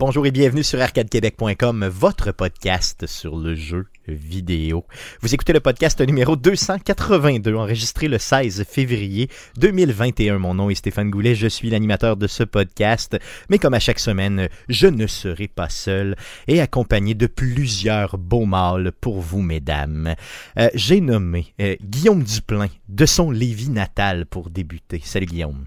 Bonjour 0.00 0.24
et 0.24 0.30
bienvenue 0.30 0.62
sur 0.62 0.80
arcadequebec.com, 0.80 1.86
votre 1.88 2.32
podcast 2.32 3.06
sur 3.06 3.36
le 3.36 3.54
jeu 3.54 3.84
vidéo. 4.08 4.86
Vous 5.20 5.34
écoutez 5.34 5.52
le 5.52 5.60
podcast 5.60 6.00
numéro 6.00 6.36
282, 6.36 7.54
enregistré 7.54 8.08
le 8.08 8.16
16 8.16 8.64
février 8.64 9.28
2021. 9.58 10.38
Mon 10.38 10.54
nom 10.54 10.70
est 10.70 10.76
Stéphane 10.76 11.10
Goulet, 11.10 11.34
je 11.34 11.48
suis 11.48 11.68
l'animateur 11.68 12.16
de 12.16 12.28
ce 12.28 12.44
podcast, 12.44 13.18
mais 13.50 13.58
comme 13.58 13.74
à 13.74 13.78
chaque 13.78 13.98
semaine, 13.98 14.48
je 14.70 14.86
ne 14.86 15.06
serai 15.06 15.48
pas 15.48 15.68
seul 15.68 16.16
et 16.48 16.62
accompagné 16.62 17.12
de 17.12 17.26
plusieurs 17.26 18.16
beaux 18.16 18.46
mâles 18.46 18.92
pour 19.02 19.20
vous, 19.20 19.42
mesdames. 19.42 20.14
Euh, 20.58 20.70
J'ai 20.72 21.02
nommé 21.02 21.52
euh, 21.60 21.76
Guillaume 21.84 22.22
Duplain 22.22 22.68
de 22.88 23.04
son 23.04 23.30
Lévis 23.30 23.68
natal 23.68 24.24
pour 24.24 24.48
débuter. 24.48 25.02
Salut 25.04 25.26
Guillaume. 25.26 25.66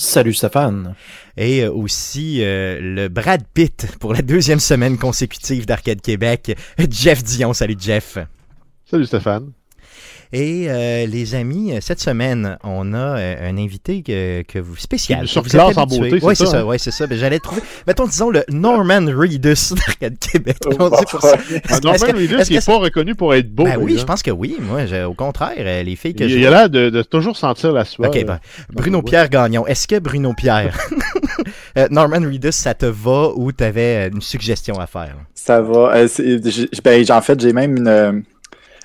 Salut 0.00 0.32
Stéphane. 0.32 0.94
Et 1.36 1.62
euh, 1.62 1.70
aussi 1.70 2.42
euh, 2.42 2.80
le 2.80 3.08
Brad 3.08 3.42
Pitt 3.52 3.86
pour 4.00 4.14
la 4.14 4.22
deuxième 4.22 4.58
semaine 4.58 4.96
consécutive 4.96 5.66
d'Arcade 5.66 6.00
Québec, 6.00 6.56
Jeff 6.90 7.22
Dion. 7.22 7.52
Salut 7.52 7.76
Jeff. 7.78 8.16
Salut 8.86 9.04
Stéphane. 9.04 9.52
Et 10.32 10.66
euh, 10.68 11.06
les 11.06 11.34
amis, 11.34 11.72
cette 11.80 11.98
semaine, 12.00 12.56
on 12.62 12.94
a 12.94 13.18
euh, 13.18 13.50
un 13.50 13.58
invité 13.58 14.02
que, 14.02 14.42
que 14.42 14.60
vous 14.60 14.76
spécial. 14.76 15.26
Sur 15.26 15.42
que 15.42 15.48
vous 15.48 15.52
classe 15.56 15.70
êtes 15.72 15.78
en 15.78 15.86
beauté, 15.86 16.20
c'est 16.20 16.24
Ouais, 16.24 16.34
c'est 16.36 16.46
ça, 16.46 16.60
hein? 16.60 16.64
Ouais, 16.64 16.78
c'est 16.78 16.92
ça. 16.92 17.06
Ben, 17.08 17.18
j'allais 17.18 17.40
trouver. 17.40 17.62
Mettons, 17.86 18.06
disons 18.06 18.30
le 18.30 18.44
Norman 18.48 19.06
Reedus 19.06 19.74
d'Arcade 19.74 20.18
Québec. 20.20 20.56
Oh, 20.66 20.74
On 20.78 20.88
dit 20.90 21.04
pour 21.10 21.20
ça. 21.20 21.34
Un 21.34 21.56
Est-ce 21.74 21.82
Norman 21.82 21.98
que- 22.06 22.16
Reedus, 22.16 22.36
il 22.48 22.54
n'est 22.56 22.60
pas 22.62 22.78
reconnu 22.78 23.14
pour 23.16 23.34
être 23.34 23.52
beau. 23.52 23.64
Ben 23.64 23.76
oui, 23.80 23.96
je 23.98 24.04
pense 24.04 24.22
que 24.22 24.30
oui. 24.30 24.56
Moi, 24.60 24.86
je- 24.86 25.04
au 25.04 25.14
contraire, 25.14 25.50
euh, 25.58 25.82
les 25.82 25.96
filles 25.96 26.14
que 26.14 26.22
Il, 26.24 26.30
je 26.30 26.38
il 26.38 26.46
a 26.46 26.50
l'air 26.50 26.70
de, 26.70 26.90
de 26.90 27.02
toujours 27.02 27.36
sentir 27.36 27.72
la 27.72 27.84
sueur. 27.84 28.08
Ok, 28.08 28.24
ben, 28.24 28.38
Bruno 28.72 29.02
Pierre 29.02 29.28
Gagnon. 29.30 29.66
Est-ce 29.66 29.88
que 29.88 29.98
Bruno 29.98 30.32
Pierre, 30.34 30.78
euh, 31.76 31.88
Norman 31.90 32.20
Reedus, 32.20 32.52
ça 32.52 32.74
te 32.74 32.86
va 32.86 33.30
ou 33.34 33.50
t'avais 33.50 34.08
euh, 34.08 34.10
une 34.14 34.20
suggestion 34.22 34.78
à 34.78 34.86
faire? 34.86 35.16
Ça 35.34 35.60
va. 35.60 35.92
Euh, 35.96 36.08
ben, 36.84 37.04
en 37.10 37.20
fait, 37.22 37.40
j'ai 37.40 37.52
même 37.52 37.76
une, 37.76 37.88
euh, 37.88 38.12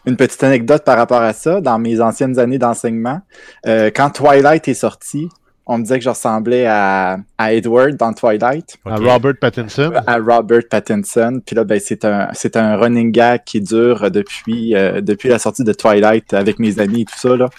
une 0.06 0.16
petite 0.18 0.44
anecdote 0.44 0.84
par 0.84 0.98
rapport 0.98 1.22
à 1.22 1.34
ça. 1.34 1.62
Dans 1.62 1.80
mes 1.80 2.02
anciennes 2.02 2.40
années 2.40 2.58
d'enseignement, 2.58 3.22
euh, 3.68 3.90
quand 3.96 4.10
Twilight 4.12 4.68
est 4.68 4.74
sorti, 4.74 5.30
on 5.68 5.80
me 5.80 5.84
disait 5.84 5.98
que 5.98 6.04
je 6.06 6.10
ressemblais 6.10 6.68
à, 6.68 7.18
à 7.40 7.54
Edward 7.54 7.96
dans 7.96 8.14
Twilight, 8.14 8.78
À. 8.86 8.98
Robert 8.98 9.34
Pattinson? 9.42 9.94
à 10.06 10.18
Robert 10.18 10.62
Pattinson. 10.70 11.42
Puis 11.44 11.56
là, 11.56 11.64
ben, 11.64 11.80
c'est 11.80 12.06
un, 12.06 12.28
c'est 12.34 12.56
un 12.56 12.76
running 12.78 13.12
gag 13.12 13.42
qui 13.46 13.62
dure 13.62 14.12
depuis, 14.12 14.76
euh, 14.76 15.02
depuis 15.02 15.28
la 15.30 15.40
sortie 15.40 15.64
de 15.64 15.74
Twilight 15.74 16.34
avec 16.36 16.60
mes 16.60 16.80
amis 16.80 17.02
et 17.02 17.06
tout 17.06 17.18
ça. 17.18 17.36
Là. 17.36 17.50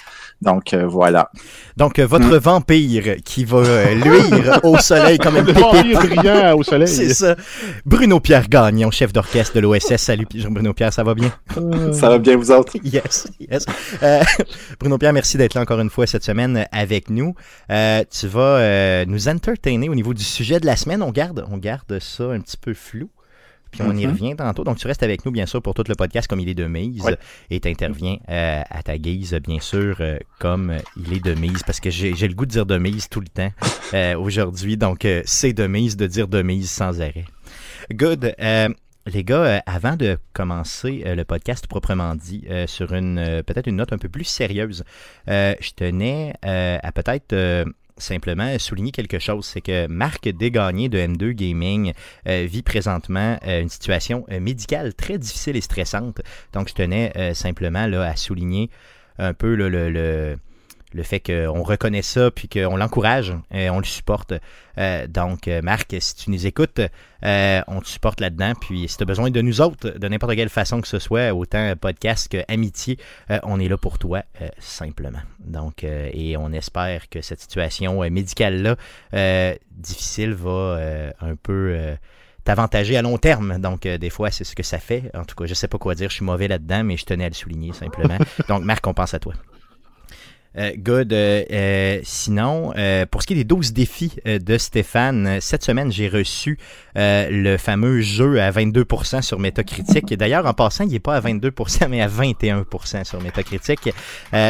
Donc 0.42 0.75
euh, 0.75 0.87
voilà. 0.87 1.31
Donc, 1.77 1.98
euh, 1.98 2.06
votre 2.06 2.37
vampire 2.37 3.17
qui 3.25 3.45
va 3.45 3.59
euh, 3.59 3.95
luire 3.95 4.61
au 4.65 4.77
soleil 4.79 5.19
comme 5.19 5.37
un 5.37 5.41
Le 5.41 5.47
pépite. 5.47 5.62
vampire 5.62 6.01
brillant 6.01 6.56
au 6.56 6.62
soleil. 6.62 6.89
C'est 6.89 7.15
ça. 7.15 7.37
Bruno 7.84 8.20
Pierre 8.20 8.48
Gagnon, 8.48 8.91
chef 8.91 9.12
d'orchestre 9.12 9.55
de 9.55 9.61
l'OSS. 9.61 9.97
Salut, 9.97 10.27
Bruno 10.51 10.73
Pierre, 10.75 10.92
ça 10.92 11.03
va 11.05 11.14
bien? 11.14 11.33
Ça 11.92 12.11
va 12.11 12.19
bien 12.19 12.37
vous 12.37 12.51
autres? 12.51 12.75
Yes, 12.84 13.29
yes. 13.41 13.64
Euh, 14.03 14.23
Bruno 14.81 14.98
Pierre, 14.98 15.12
merci 15.14 15.39
d'être 15.39 15.55
là 15.55 15.62
encore 15.62 15.81
une 15.81 15.91
fois 15.91 16.07
cette 16.07 16.25
semaine 16.25 16.67
avec 16.70 17.08
nous. 17.11 17.35
Euh, 17.70 18.05
tu 18.11 18.27
vas 18.29 18.41
euh, 18.58 19.05
nous 19.07 19.29
entertainer 19.29 19.89
au 19.89 19.95
niveau 19.95 20.13
du 20.14 20.25
sujet 20.25 20.61
de 20.61 20.67
la 20.67 20.77
semaine. 20.77 21.02
On 21.02 21.11
garde, 21.13 21.46
on 21.51 21.57
garde 21.57 21.98
ça 21.98 22.25
un 22.25 22.41
petit 22.41 22.57
peu 22.58 22.75
flou. 22.75 23.08
Puis 23.79 23.85
on 23.87 23.97
y 23.97 24.07
Mhm. 24.07 24.13
revient 24.13 24.37
tantôt. 24.37 24.64
Donc, 24.64 24.79
tu 24.79 24.87
restes 24.87 25.03
avec 25.03 25.25
nous, 25.25 25.33
bien 25.33 25.47
sûr, 25.47 25.61
pour 25.63 25.75
tout 25.75 25.85
le 25.87 25.95
podcast 25.95 26.29
comme 26.29 26.41
il 26.41 26.48
est 26.48 26.55
de 26.55 26.67
mise. 26.67 27.05
Et 27.51 27.61
tu 27.61 27.69
interviens 27.69 28.17
euh, 28.29 28.63
à 28.69 28.83
ta 28.83 28.98
guise, 28.98 29.35
bien 29.42 29.61
sûr, 29.61 29.97
euh, 30.01 30.19
comme 30.39 30.77
il 30.97 31.13
est 31.13 31.25
de 31.25 31.35
mise. 31.35 31.63
Parce 31.64 31.81
que 31.81 31.91
j'ai 31.91 32.13
le 32.29 32.35
goût 32.35 32.47
de 32.47 32.51
dire 32.51 32.67
de 32.67 32.79
mise 32.79 33.09
tout 33.09 33.20
le 33.20 33.29
temps 33.29 33.51
euh, 33.95 34.17
aujourd'hui. 34.19 34.77
Donc, 34.77 35.07
c'est 35.25 35.53
de 35.53 35.67
mise 35.67 35.97
de 35.97 36.07
dire 36.07 36.29
de 36.29 36.42
mise 36.42 36.70
sans 36.70 37.01
arrêt. 37.01 37.25
Good. 37.92 38.35
Les 39.09 39.23
gars, 39.23 39.63
avant 39.67 39.95
de 39.95 40.19
commencer 40.33 41.05
le 41.07 41.23
podcast 41.25 41.69
proprement 41.69 42.17
dit, 42.17 42.45
euh, 42.51 42.67
sur 42.67 42.93
une 42.93 43.43
peut-être 43.47 43.69
une 43.69 43.77
note 43.77 43.93
un 43.93 43.98
peu 43.98 44.08
plus 44.08 44.25
sérieuse, 44.25 44.83
euh, 45.29 45.55
je 45.61 45.70
tenais 45.77 46.35
euh, 46.45 46.79
à 46.83 46.91
peut-être 46.91 47.33
simplement 47.96 48.58
souligner 48.58 48.92
quelque 48.92 49.18
chose. 49.18 49.46
C'est 49.46 49.61
que 49.61 49.86
Marc 49.86 50.29
Desgagnés 50.29 50.89
de 50.89 50.98
M2 50.98 51.33
Gaming 51.33 51.92
euh, 52.29 52.46
vit 52.48 52.62
présentement 52.62 53.39
euh, 53.46 53.62
une 53.62 53.68
situation 53.68 54.24
euh, 54.30 54.40
médicale 54.40 54.95
très 54.95 55.18
difficile 55.18 55.57
et 55.57 55.61
stressante. 55.61 56.20
Donc, 56.52 56.68
je 56.68 56.74
tenais 56.74 57.34
simplement 57.34 57.86
là, 57.86 58.02
à 58.02 58.17
souligner 58.17 58.70
un 59.18 59.34
peu 59.34 59.55
le, 59.55 59.68
le, 59.68 60.39
le 60.92 61.02
fait 61.02 61.20
qu'on 61.20 61.63
reconnaît 61.63 62.02
ça 62.02 62.30
puis 62.30 62.48
qu'on 62.48 62.77
l'encourage 62.77 63.35
et 63.52 63.70
on 63.70 63.79
le 63.79 63.85
supporte. 63.85 64.35
Euh, 64.79 65.07
donc, 65.07 65.48
euh, 65.48 65.61
Marc, 65.63 65.95
si 65.98 66.14
tu 66.14 66.30
nous 66.30 66.47
écoutes, 66.47 66.80
euh, 67.24 67.61
on 67.67 67.80
te 67.80 67.89
supporte 67.89 68.20
là-dedans. 68.20 68.52
Puis, 68.61 68.89
si 68.89 68.96
tu 68.96 69.02
as 69.02 69.07
besoin 69.07 69.30
de 69.30 69.41
nous 69.41 69.61
autres, 69.61 69.91
de 69.91 70.08
n'importe 70.08 70.35
quelle 70.36 70.48
façon 70.48 70.80
que 70.80 70.89
ce 70.89 70.98
soit, 70.98 71.35
autant 71.35 71.75
podcast 71.77 72.30
que 72.30 72.39
amitié, 72.48 72.98
euh, 73.30 73.39
on 73.42 73.61
est 73.61 73.69
là 73.69 73.77
pour 73.77 73.98
toi, 73.98 74.23
simplement. 74.58 75.23
Donc, 75.41 75.85
et 75.85 76.36
on 76.36 76.52
espère 76.52 77.08
que 77.08 77.20
cette 77.20 77.41
situation 77.41 78.08
médicale-là, 78.11 78.77
difficile, 79.70 80.35
va 80.35 81.13
un 81.20 81.36
peu 81.36 81.96
t'avantager 82.46 82.96
à 82.96 83.02
long 83.02 83.19
terme. 83.19 83.58
Donc, 83.58 83.85
euh, 83.85 83.98
des 83.98 84.08
fois, 84.08 84.30
c'est 84.30 84.45
ce 84.45 84.55
que 84.55 84.63
ça 84.63 84.79
fait. 84.79 85.11
En 85.14 85.25
tout 85.25 85.35
cas, 85.35 85.45
je 85.45 85.52
sais 85.52 85.69
pas 85.69 85.79
quoi 85.79 85.95
dire. 85.95 86.08
Je 86.08 86.14
suis 86.14 86.25
mauvais 86.25 86.48
là-dedans, 86.48 86.85
mais 86.85 86.96
je 86.96 87.05
tenais 87.05 87.25
à 87.25 87.29
le 87.29 87.35
souligner 87.35 87.75
simplement. 87.75 88.17
Donc, 88.48 88.63
Marc, 88.63 88.86
on 88.86 88.95
pense 88.95 89.13
à 89.13 89.19
toi. 89.19 89.35
Euh, 90.58 90.72
good. 90.77 91.12
Euh, 91.12 91.44
euh, 91.50 92.00
sinon, 92.02 92.72
pour 93.11 93.22
ce 93.22 93.27
qui 93.27 93.34
est 93.34 93.36
des 93.36 93.44
12 93.44 93.72
défis 93.72 94.12
de 94.24 94.58
Stéphane, 94.58 95.39
cette 95.40 95.64
semaine, 95.64 95.92
j'ai 95.92 96.08
reçu 96.08 96.58
le 96.94 97.56
fameux 97.56 98.00
jeu 98.00 98.40
à 98.40 98.50
22% 98.50 99.22
sur 99.22 99.39
Metacritic. 99.39 100.14
D'ailleurs, 100.14 100.46
en 100.46 100.55
passant, 100.55 100.84
il 100.84 100.92
n'est 100.92 100.98
pas 100.98 101.16
à 101.16 101.20
22%, 101.20 101.89
mais 101.89 102.00
à 102.00 102.08
21% 102.08 103.05
sur 103.05 103.20
Metacritic. 103.20 103.90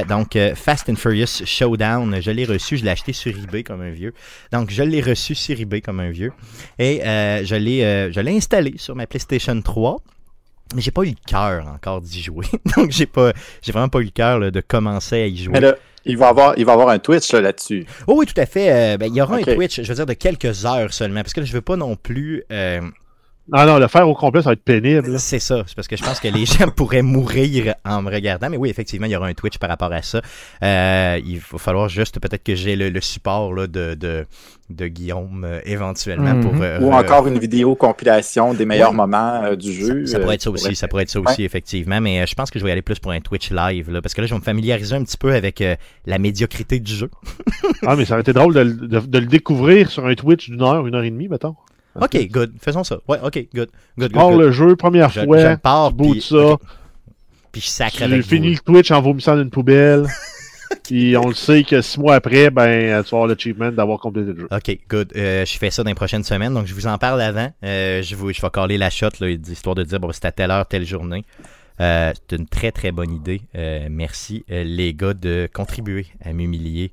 Donc, 0.08 0.38
Fast 0.54 0.88
and 0.88 0.96
Furious 0.96 1.44
Showdown, 1.44 2.20
je 2.20 2.30
l'ai 2.30 2.44
reçu, 2.44 2.76
je 2.76 2.84
l'ai 2.84 2.90
acheté 2.90 3.12
sur 3.12 3.36
eBay 3.36 3.62
comme 3.62 3.82
un 3.82 3.90
vieux. 3.90 4.14
Donc, 4.52 4.70
je 4.70 4.82
l'ai 4.82 5.00
reçu 5.00 5.34
sur 5.34 5.58
eBay 5.58 5.80
comme 5.80 6.00
un 6.00 6.10
vieux. 6.10 6.32
Et 6.78 7.00
je 7.02 7.54
l'ai 7.54 8.10
je 8.12 8.20
l'ai 8.20 8.36
installé 8.36 8.74
sur 8.76 8.94
ma 8.94 9.06
PlayStation 9.06 9.60
3. 9.60 9.98
Mais 10.74 10.82
j'ai 10.82 10.90
pas 10.90 11.02
eu 11.02 11.10
le 11.10 11.16
cœur 11.26 11.68
encore 11.68 12.00
d'y 12.00 12.20
jouer. 12.20 12.46
Donc 12.76 12.90
j'ai 12.90 13.06
pas 13.06 13.32
j'ai 13.62 13.70
vraiment 13.70 13.88
pas 13.88 14.00
eu 14.00 14.04
le 14.04 14.10
cœur 14.10 14.50
de 14.50 14.60
commencer 14.60 15.22
à 15.22 15.26
y 15.26 15.36
jouer. 15.36 15.60
Il 16.06 16.16
va 16.16 16.28
avoir, 16.28 16.54
il 16.56 16.64
va 16.64 16.72
avoir 16.72 16.88
un 16.88 16.98
Twitch 16.98 17.32
là, 17.32 17.40
là-dessus. 17.40 17.84
Oh 18.06 18.14
oui, 18.16 18.26
tout 18.26 18.40
à 18.40 18.46
fait. 18.46 18.70
Euh, 18.72 18.96
ben, 18.96 19.06
il 19.06 19.16
y 19.16 19.20
aura 19.20 19.36
un 19.36 19.42
Twitch, 19.42 19.82
je 19.82 19.88
veux 19.88 19.94
dire, 19.94 20.06
de 20.06 20.12
quelques 20.14 20.64
heures 20.64 20.92
seulement. 20.92 21.22
Parce 21.22 21.34
que 21.34 21.40
là, 21.40 21.46
je 21.46 21.52
veux 21.52 21.60
pas 21.60 21.76
non 21.76 21.96
plus. 21.96 22.44
euh, 22.50 22.80
Ah 23.52 23.64
non, 23.64 23.78
le 23.78 23.86
faire 23.86 24.08
au 24.08 24.14
complet, 24.14 24.42
ça 24.42 24.48
va 24.50 24.52
être 24.54 24.64
pénible. 24.64 25.18
c'est 25.20 25.38
ça. 25.38 25.62
C'est 25.66 25.76
parce 25.76 25.86
que 25.86 25.96
je 25.96 26.02
pense 26.02 26.18
que 26.18 26.26
les 26.28 26.44
gens 26.46 26.68
pourraient 26.68 27.02
mourir 27.02 27.74
en 27.84 28.02
me 28.02 28.10
regardant. 28.12 28.50
Mais 28.50 28.56
oui, 28.56 28.70
effectivement, 28.70 29.06
il 29.06 29.12
y 29.12 29.16
aura 29.16 29.28
un 29.28 29.34
Twitch 29.34 29.58
par 29.58 29.68
rapport 29.70 29.92
à 29.92 30.02
ça. 30.02 30.20
Euh, 30.64 31.20
il 31.24 31.38
va 31.38 31.58
falloir 31.58 31.88
juste 31.88 32.18
peut-être 32.18 32.42
que 32.42 32.54
j'ai 32.56 32.74
le, 32.74 32.90
le 32.90 33.00
support 33.00 33.52
là, 33.54 33.66
de, 33.68 33.94
de, 33.94 34.26
de 34.70 34.88
Guillaume 34.88 35.44
euh, 35.44 35.60
éventuellement 35.64 36.34
Mhm. 36.34 36.40
pour. 36.42 36.62
euh, 36.62 36.80
Ou 36.80 36.90
re- 36.90 37.04
encore 37.04 37.26
une 37.28 37.38
vidéo 37.38 37.76
compilation 37.76 38.52
des 38.52 38.66
meilleurs 38.66 38.90
Ouais. 38.90 38.96
moments 38.96 39.42
euh, 39.44 39.54
du 39.56 39.72
jeu. 39.72 40.06
Ça, 40.06 40.12
ça 40.14 40.18
pourrait 40.20 40.34
être 40.34 40.42
ça 40.42 40.50
aussi, 40.50 40.74
ça 40.74 40.88
pourrait 40.88 41.04
être 41.04 41.10
ça 41.10 41.20
aussi, 41.20 41.44
effectivement. 41.44 42.00
Mais 42.00 42.22
euh, 42.22 42.26
je 42.26 42.34
pense 42.34 42.50
que 42.50 42.58
je 42.58 42.64
vais 42.64 42.70
y 42.70 42.72
aller 42.72 42.82
plus 42.82 42.98
pour 42.98 43.12
un 43.12 43.20
Twitch 43.20 43.50
live, 43.52 43.90
là, 43.92 44.02
parce 44.02 44.14
que 44.14 44.20
là, 44.22 44.26
je 44.26 44.34
vais 44.34 44.40
me 44.40 44.44
familiariser 44.44 44.96
un 44.96 45.04
petit 45.04 45.16
peu 45.18 45.32
avec 45.34 45.60
euh, 45.60 45.76
la 46.06 46.18
médiocrité 46.18 46.80
du 46.80 46.92
jeu. 46.92 47.10
Ah, 47.86 47.94
mais 47.96 48.04
ça 48.06 48.14
aurait 48.14 48.22
été 48.22 48.32
drôle 48.32 48.54
de, 48.54 48.60
le- 48.60 48.74
de- 48.88 48.98
de 49.00 49.18
le 49.18 49.26
découvrir 49.26 49.90
sur 49.90 50.04
un 50.06 50.14
Twitch 50.14 50.50
d'une 50.50 50.62
heure, 50.62 50.84
une 50.86 50.94
heure 50.96 51.04
et 51.04 51.10
demie, 51.10 51.28
mettons. 51.28 51.54
Ok, 52.00 52.28
good. 52.30 52.52
Faisons 52.60 52.84
ça. 52.84 52.98
Ouais, 53.08 53.18
ok, 53.22 53.46
good. 53.54 53.68
Good, 53.98 54.12
good, 54.12 54.38
le 54.38 54.50
jeu, 54.52 54.76
première 54.76 55.10
Je, 55.10 55.20
fois, 55.24 55.38
je 55.38 55.56
pars, 55.56 55.92
puis- 55.94 56.20
ça, 56.20 56.36
ok. 56.36 56.60
Puis 57.52 57.60
je 57.62 57.68
sacre 57.68 57.96
tu 57.96 58.02
avec 58.02 58.22
finis 58.22 58.50
le 58.52 58.58
Twitch 58.58 58.90
en 58.90 59.00
vomissant 59.00 59.34
d'une 59.34 59.48
poubelle, 59.48 60.06
puis 60.84 61.16
on 61.16 61.28
le 61.28 61.34
sait 61.34 61.64
que 61.64 61.80
six 61.80 61.98
mois 61.98 62.16
après, 62.16 62.50
ben, 62.50 63.02
tu 63.02 63.10
vas 63.10 63.16
avoir 63.16 63.26
l'achievement 63.28 63.72
d'avoir 63.72 63.98
complété 63.98 64.32
le 64.34 64.40
jeu. 64.40 64.48
Ok, 64.50 64.78
good. 64.90 65.10
Euh, 65.16 65.46
je 65.46 65.56
fais 65.56 65.70
ça 65.70 65.82
dans 65.82 65.88
les 65.88 65.94
prochaines 65.94 66.24
semaines, 66.24 66.52
donc 66.52 66.66
je 66.66 66.74
vous 66.74 66.86
en 66.86 66.98
parle 66.98 67.22
avant. 67.22 67.50
Euh, 67.64 68.02
je, 68.02 68.14
vous, 68.14 68.30
je 68.32 68.42
vais 68.42 68.50
caler 68.50 68.76
la 68.76 68.90
shot, 68.90 69.08
là, 69.20 69.28
histoire 69.30 69.74
de 69.74 69.84
dire, 69.84 69.98
bon, 70.00 70.10
c'est 70.12 70.26
à 70.26 70.32
telle 70.32 70.50
heure, 70.50 70.66
telle 70.66 70.84
journée. 70.84 71.24
Euh, 71.80 72.12
c'est 72.28 72.36
une 72.36 72.46
très, 72.46 72.72
très 72.72 72.92
bonne 72.92 73.12
idée. 73.12 73.40
Merci, 73.88 74.44
les 74.48 74.92
gars, 74.92 75.14
de 75.14 75.48
contribuer 75.50 76.06
à 76.22 76.34
m'humilier 76.34 76.92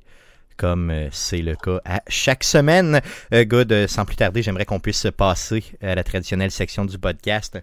comme 0.56 0.90
euh, 0.90 1.08
c'est 1.12 1.38
le 1.38 1.56
cas 1.56 1.80
à 1.84 2.00
chaque 2.08 2.44
semaine. 2.44 3.00
Euh, 3.32 3.44
good, 3.44 3.72
euh, 3.72 3.86
sans 3.86 4.04
plus 4.04 4.16
tarder, 4.16 4.42
j'aimerais 4.42 4.64
qu'on 4.64 4.80
puisse 4.80 5.06
passer 5.16 5.64
à 5.82 5.94
la 5.94 6.04
traditionnelle 6.04 6.50
section 6.50 6.84
du 6.84 6.98
podcast. 6.98 7.58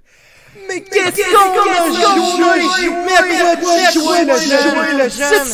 Mais 0.67 0.81
qu'est-ce 0.81 1.21
qu'on 1.21 1.69
a 1.71 2.59
joué? 2.59 2.89
Mais 3.05 3.13
à 3.13 3.55
quoi 3.55 3.75
tu 3.91 3.99
joué 3.99 4.25
le 4.25 4.33
jeune? 5.09 5.45
Cette 5.45 5.47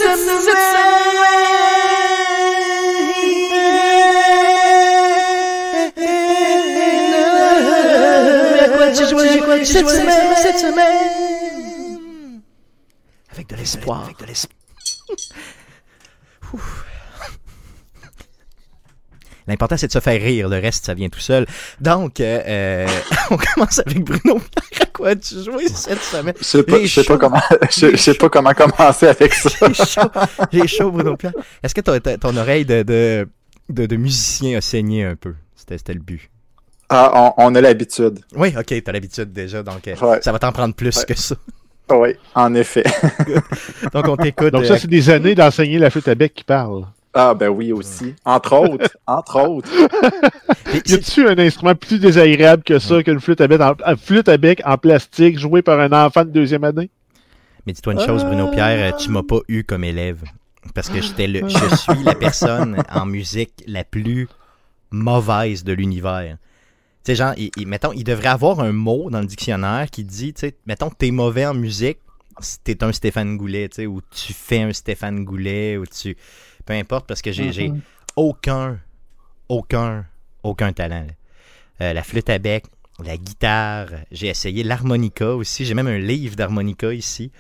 Cette 9.66 9.89
semaine, 9.89 10.36
cette 10.36 10.60
semaine. 10.60 12.42
Avec 13.31 13.48
de 13.48 13.56
l'espoir. 13.56 14.04
Avec 14.04 14.19
de 14.19 14.25
l'espoir. 14.25 14.56
L'important, 19.48 19.78
c'est 19.78 19.88
de 19.88 19.92
se 19.94 20.00
faire 20.00 20.22
rire. 20.22 20.50
Le 20.50 20.60
reste, 20.60 20.86
ça 20.86 20.94
vient 20.94 21.10
tout 21.10 21.20
seul. 21.20 21.46
Donc, 21.80 22.20
euh, 22.20 22.42
euh, 22.46 22.88
on 23.32 23.38
commence 23.38 23.80
avec 23.80 24.04
Bruno 24.04 24.40
Pierre. 24.40 24.82
À 24.82 24.86
quoi 24.88 25.16
tu 25.16 25.36
joué 25.44 25.68
cette 25.70 26.02
semaine? 26.02 26.34
Je 26.40 26.44
sais 26.44 26.64
pas, 26.64 26.82
je 26.84 26.88
sais 26.88 27.04
pas 27.04 27.18
comment, 27.18 27.42
je, 27.72 27.92
je 27.92 27.96
sais 27.98 28.14
pas 28.16 28.30
comment 28.30 28.54
commencer 28.54 29.08
avec 29.08 29.34
ça. 29.34 29.50
J'ai 29.68 29.74
chaud, 29.86 30.10
j'ai 30.52 30.68
chaud, 30.68 30.92
Bruno 30.92 31.16
Pierre. 31.16 31.34
Est-ce 31.64 31.74
que 31.74 31.82
ton, 31.82 31.98
ton 32.00 32.36
oreille 32.38 32.66
de, 32.66 32.84
de, 32.84 33.28
de, 33.70 33.86
de 33.86 33.96
musicien 33.96 34.58
a 34.58 34.62
saigné 34.62 35.04
un 35.06 35.16
peu? 35.16 35.34
C'était 35.56 35.94
le 35.94 36.00
but. 36.00 36.30
Ah, 36.90 37.34
on, 37.38 37.46
on 37.48 37.56
a 37.56 37.62
l'habitude. 37.62 38.20
Oui, 38.36 38.54
ok, 38.58 38.82
t'as 38.84 38.92
l'habitude 38.94 39.34
déjà, 39.34 39.62
donc 39.64 39.88
euh, 39.88 39.96
Ouais. 40.02 40.20
ça 40.22 40.32
va 40.32 40.40
t'en 40.40 40.52
prendre 40.54 40.74
plus 40.74 40.96
Ouais. 40.98 41.06
que 41.06 41.14
ça. 41.16 41.36
Oui, 41.90 42.10
en 42.36 42.54
effet. 42.54 42.84
Donc, 43.94 44.10
on 44.10 44.18
t'écoute. 44.18 44.52
Donc 44.52 44.66
ça, 44.66 44.78
c'est 44.78 44.90
des 44.90 45.10
années 45.10 45.36
d'enseigner 45.36 45.80
la 45.80 45.90
flûte 45.90 46.08
à 46.10 46.16
bec 46.16 46.34
qui 46.34 46.44
parle. 46.44 46.86
Ah, 47.13 47.33
ben 47.33 47.50
oui, 47.50 47.71
aussi. 47.71 48.13
Entre 48.25 48.54
autres. 48.54 48.98
Entre 49.07 49.39
autres. 49.39 49.69
Y 50.86 50.94
a-tu 50.94 51.27
un 51.27 51.38
instrument 51.39 51.75
plus 51.75 51.98
désagréable 52.00 52.62
que 52.63 52.77
ça, 52.77 53.01
qu'une 53.01 53.19
flûte 53.19 53.42
à 53.42 53.48
bec 53.48 53.59
en, 53.62 53.74
une 53.88 53.98
flûte 53.98 54.27
à 54.30 54.38
bec 54.38 54.62
en 54.65 54.77
plastique 54.77 55.39
jouée 55.39 55.62
par 55.62 55.80
un 55.80 55.92
enfant 55.94 56.24
de 56.25 56.30
deuxième 56.30 56.63
année? 56.65 56.89
Mais 57.65 57.74
dis-toi 57.74 57.94
une 57.94 58.00
chose, 58.01 58.24
Bruno 58.25 58.51
Pierre, 58.51 58.94
euh, 58.94 58.98
tu 58.98 59.09
m'as 59.09 59.24
pas 59.24 59.39
eu 59.48 59.63
comme 59.63 59.83
élève. 59.83 60.24
Parce 60.75 60.89
que 60.89 61.01
j'étais 61.01 61.27
le, 61.27 61.48
je 61.48 61.75
suis 61.75 62.04
la 62.04 62.13
personne 62.15 62.83
en 62.92 63.06
musique 63.06 63.63
la 63.65 63.83
plus 63.86 64.27
mauvaise 64.92 65.63
de 65.63 65.74
l'univers. 65.74 66.38
Tu 67.03 67.12
sais, 67.12 67.15
genre, 67.15 67.33
il, 67.38 67.50
il- 67.57 67.68
mettons, 67.68 67.94
il 67.94 68.03
devrait 68.03 68.27
avoir 68.30 68.60
un 68.60 68.74
mot 68.74 69.10
dans 69.10 69.21
le 69.21 69.25
dictionnaire 69.27 69.89
qui 69.89 70.03
dit, 70.03 70.33
tu 70.33 70.42
sais, 70.42 70.56
mettons, 70.65 70.89
t'es 70.89 71.12
mauvais 71.12 71.45
en 71.45 71.53
musique, 71.53 72.00
si 72.39 72.60
t'es 72.60 72.83
un 72.83 72.92
Stéphane 72.92 73.38
Goulet, 73.38 73.69
tu 73.69 73.75
sais, 73.77 73.86
ou 73.88 74.01
tu 74.01 74.33
fais 74.33 74.62
un 74.62 74.74
Stéphane 74.74 75.24
Goulet, 75.24 75.77
ou 75.77 75.86
tu. 75.86 76.15
Peu 76.68 76.74
importe, 76.74 77.08
parce 77.08 77.22
que 77.22 77.31
j'ai 77.31 77.52
j'ai 77.52 77.72
aucun, 78.16 78.80
aucun, 79.48 80.06
aucun 80.44 80.74
talent. 80.74 81.08
Euh, 81.81 81.94
la 81.94 82.04
flûte 82.04 82.30
à 82.30 82.40
bec, 82.40 82.66
la 83.04 83.18
guitare, 83.18 83.88
j'ai 84.12 84.28
essayé 84.28 84.64
l'harmonica 84.64 85.34
aussi. 85.34 85.66
J'ai 85.66 85.74
même 85.74 85.88
un 85.88 85.98
livre 85.98 86.36
d'harmonica 86.36 86.94
ici. 86.94 87.31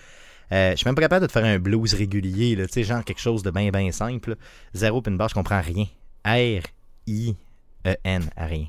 Euh, 0.53 0.71
je 0.71 0.77
suis 0.77 0.85
même 0.85 0.95
pas 0.95 1.01
capable 1.01 1.23
de 1.23 1.27
te 1.27 1.33
faire 1.33 1.43
un 1.43 1.59
blues 1.59 1.93
régulier, 1.93 2.55
là, 2.55 2.67
tu 2.67 2.73
sais, 2.73 2.83
genre 2.83 3.03
quelque 3.03 3.19
chose 3.19 3.43
de 3.43 3.51
bien, 3.51 3.69
bien 3.69 3.91
simple. 3.91 4.31
là. 4.31 4.35
Zéro 4.73 5.01
pin 5.01 5.11
bar, 5.11 5.27
je 5.27 5.33
comprends 5.33 5.59
rien. 5.59 5.85
R-I-E-N, 6.23 8.29
à 8.35 8.45
rien. 8.45 8.67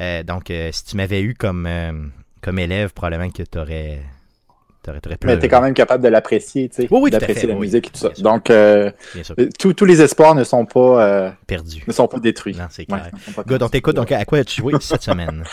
Euh, 0.00 0.24
donc, 0.24 0.50
euh, 0.50 0.72
si 0.72 0.84
tu 0.84 0.96
m'avais 0.96 1.22
eu 1.22 1.34
comme, 1.34 1.68
comme 2.40 2.58
élève, 2.58 2.92
probablement 2.92 3.30
que 3.30 3.44
t'aurais. 3.44 4.02
Mais 5.24 5.38
t'es 5.38 5.48
quand 5.48 5.60
même 5.60 5.74
capable 5.74 6.02
de 6.04 6.08
l'apprécier, 6.08 6.68
tu 6.68 6.82
sais. 6.82 6.88
Oui, 6.90 7.00
oui, 7.04 7.10
D'apprécier 7.10 7.48
la 7.48 7.54
oui, 7.54 7.60
musique 7.60 7.88
et 7.88 7.90
tout 7.90 7.98
ça. 7.98 8.14
sûr. 8.14 8.22
Donc, 8.22 8.50
euh, 8.50 8.90
sûr, 9.22 9.34
tous 9.58 9.72
tous 9.72 9.84
les 9.84 10.02
espoirs 10.02 10.34
ne 10.34 10.44
sont 10.44 10.66
pas, 10.66 11.04
euh, 11.04 11.30
perdu. 11.46 11.82
ne 11.86 11.92
sont 11.92 12.06
pas 12.08 12.18
détruits. 12.18 12.54
Non, 12.56 12.66
c'est 12.70 12.82
Ouais, 12.92 12.98
clair. 12.98 13.10
pas 13.34 13.42
Good, 13.44 13.62
on 13.62 13.68
t'écoute. 13.68 13.96
Donc, 13.96 14.12
à 14.12 14.24
quoi 14.24 14.38
as-tu 14.38 14.60
joué 14.60 14.74
cette 14.80 15.02
semaine? 15.10 15.44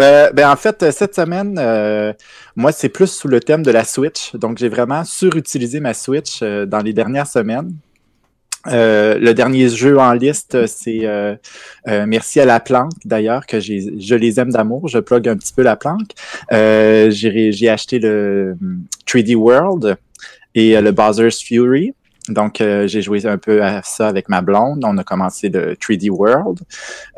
Euh, 0.00 0.30
ben 0.32 0.48
en 0.48 0.54
fait, 0.56 0.82
euh, 0.84 0.90
cette 0.92 1.14
semaine, 1.16 1.56
euh, 1.58 2.12
moi, 2.54 2.70
c'est 2.70 2.88
plus 2.88 3.08
sous 3.10 3.26
le 3.26 3.40
thème 3.40 3.62
de 3.64 3.70
la 3.72 3.84
Switch. 3.84 4.34
Donc, 4.36 4.58
j'ai 4.58 4.68
vraiment 4.68 5.02
surutilisé 5.04 5.80
ma 5.80 5.92
Switch 5.94 6.38
euh, 6.42 6.66
dans 6.66 6.78
les 6.78 6.92
dernières 6.92 7.26
semaines. 7.26 7.72
Euh, 8.66 9.18
le 9.18 9.34
dernier 9.34 9.68
jeu 9.68 9.98
en 9.98 10.12
liste, 10.12 10.66
c'est 10.66 11.06
euh, 11.06 11.36
euh, 11.86 12.06
Merci 12.06 12.40
à 12.40 12.44
la 12.44 12.60
planque, 12.60 12.92
d'ailleurs, 13.04 13.46
que 13.46 13.60
je 13.60 14.14
les 14.14 14.40
aime 14.40 14.50
d'amour. 14.50 14.88
Je 14.88 14.98
plug 14.98 15.28
un 15.28 15.36
petit 15.36 15.52
peu 15.52 15.62
la 15.62 15.76
planque. 15.76 16.10
J'ai, 16.50 17.68
acheté 17.68 17.98
le 17.98 18.56
hum, 18.60 18.84
3D 19.06 19.34
World 19.34 19.96
et 20.54 20.80
le 20.80 20.90
Bowser's 20.90 21.40
Fury. 21.42 21.94
Donc, 22.28 22.56
j'ai 22.58 23.00
joué 23.00 23.24
un 23.24 23.38
peu 23.38 23.62
à 23.62 23.82
ça 23.82 24.08
avec 24.08 24.28
ma 24.28 24.42
blonde. 24.42 24.84
On 24.84 24.98
a 24.98 25.04
commencé 25.04 25.48
le 25.48 25.74
3D 25.74 26.10
World. 26.10 26.60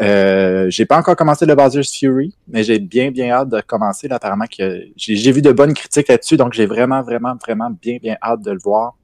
Euh, 0.00 0.66
j'ai 0.70 0.86
pas 0.86 0.98
encore 0.98 1.16
commencé 1.16 1.46
le 1.46 1.54
Bowser's 1.56 1.92
Fury, 1.92 2.34
mais 2.46 2.62
j'ai 2.62 2.78
bien, 2.78 3.10
bien 3.10 3.30
hâte 3.30 3.48
de 3.48 3.60
commencer. 3.60 4.06
Là, 4.06 4.16
apparemment 4.16 4.44
que 4.46 4.82
j'ai 4.96 5.32
vu 5.32 5.42
de 5.42 5.50
bonnes 5.50 5.74
critiques 5.74 6.08
là-dessus, 6.08 6.36
donc 6.36 6.52
j'ai 6.52 6.66
vraiment, 6.66 7.02
vraiment, 7.02 7.34
vraiment 7.34 7.70
bien, 7.70 7.98
bien 8.00 8.16
hâte 8.22 8.42
de 8.42 8.52
le 8.52 8.58
voir, 8.62 8.94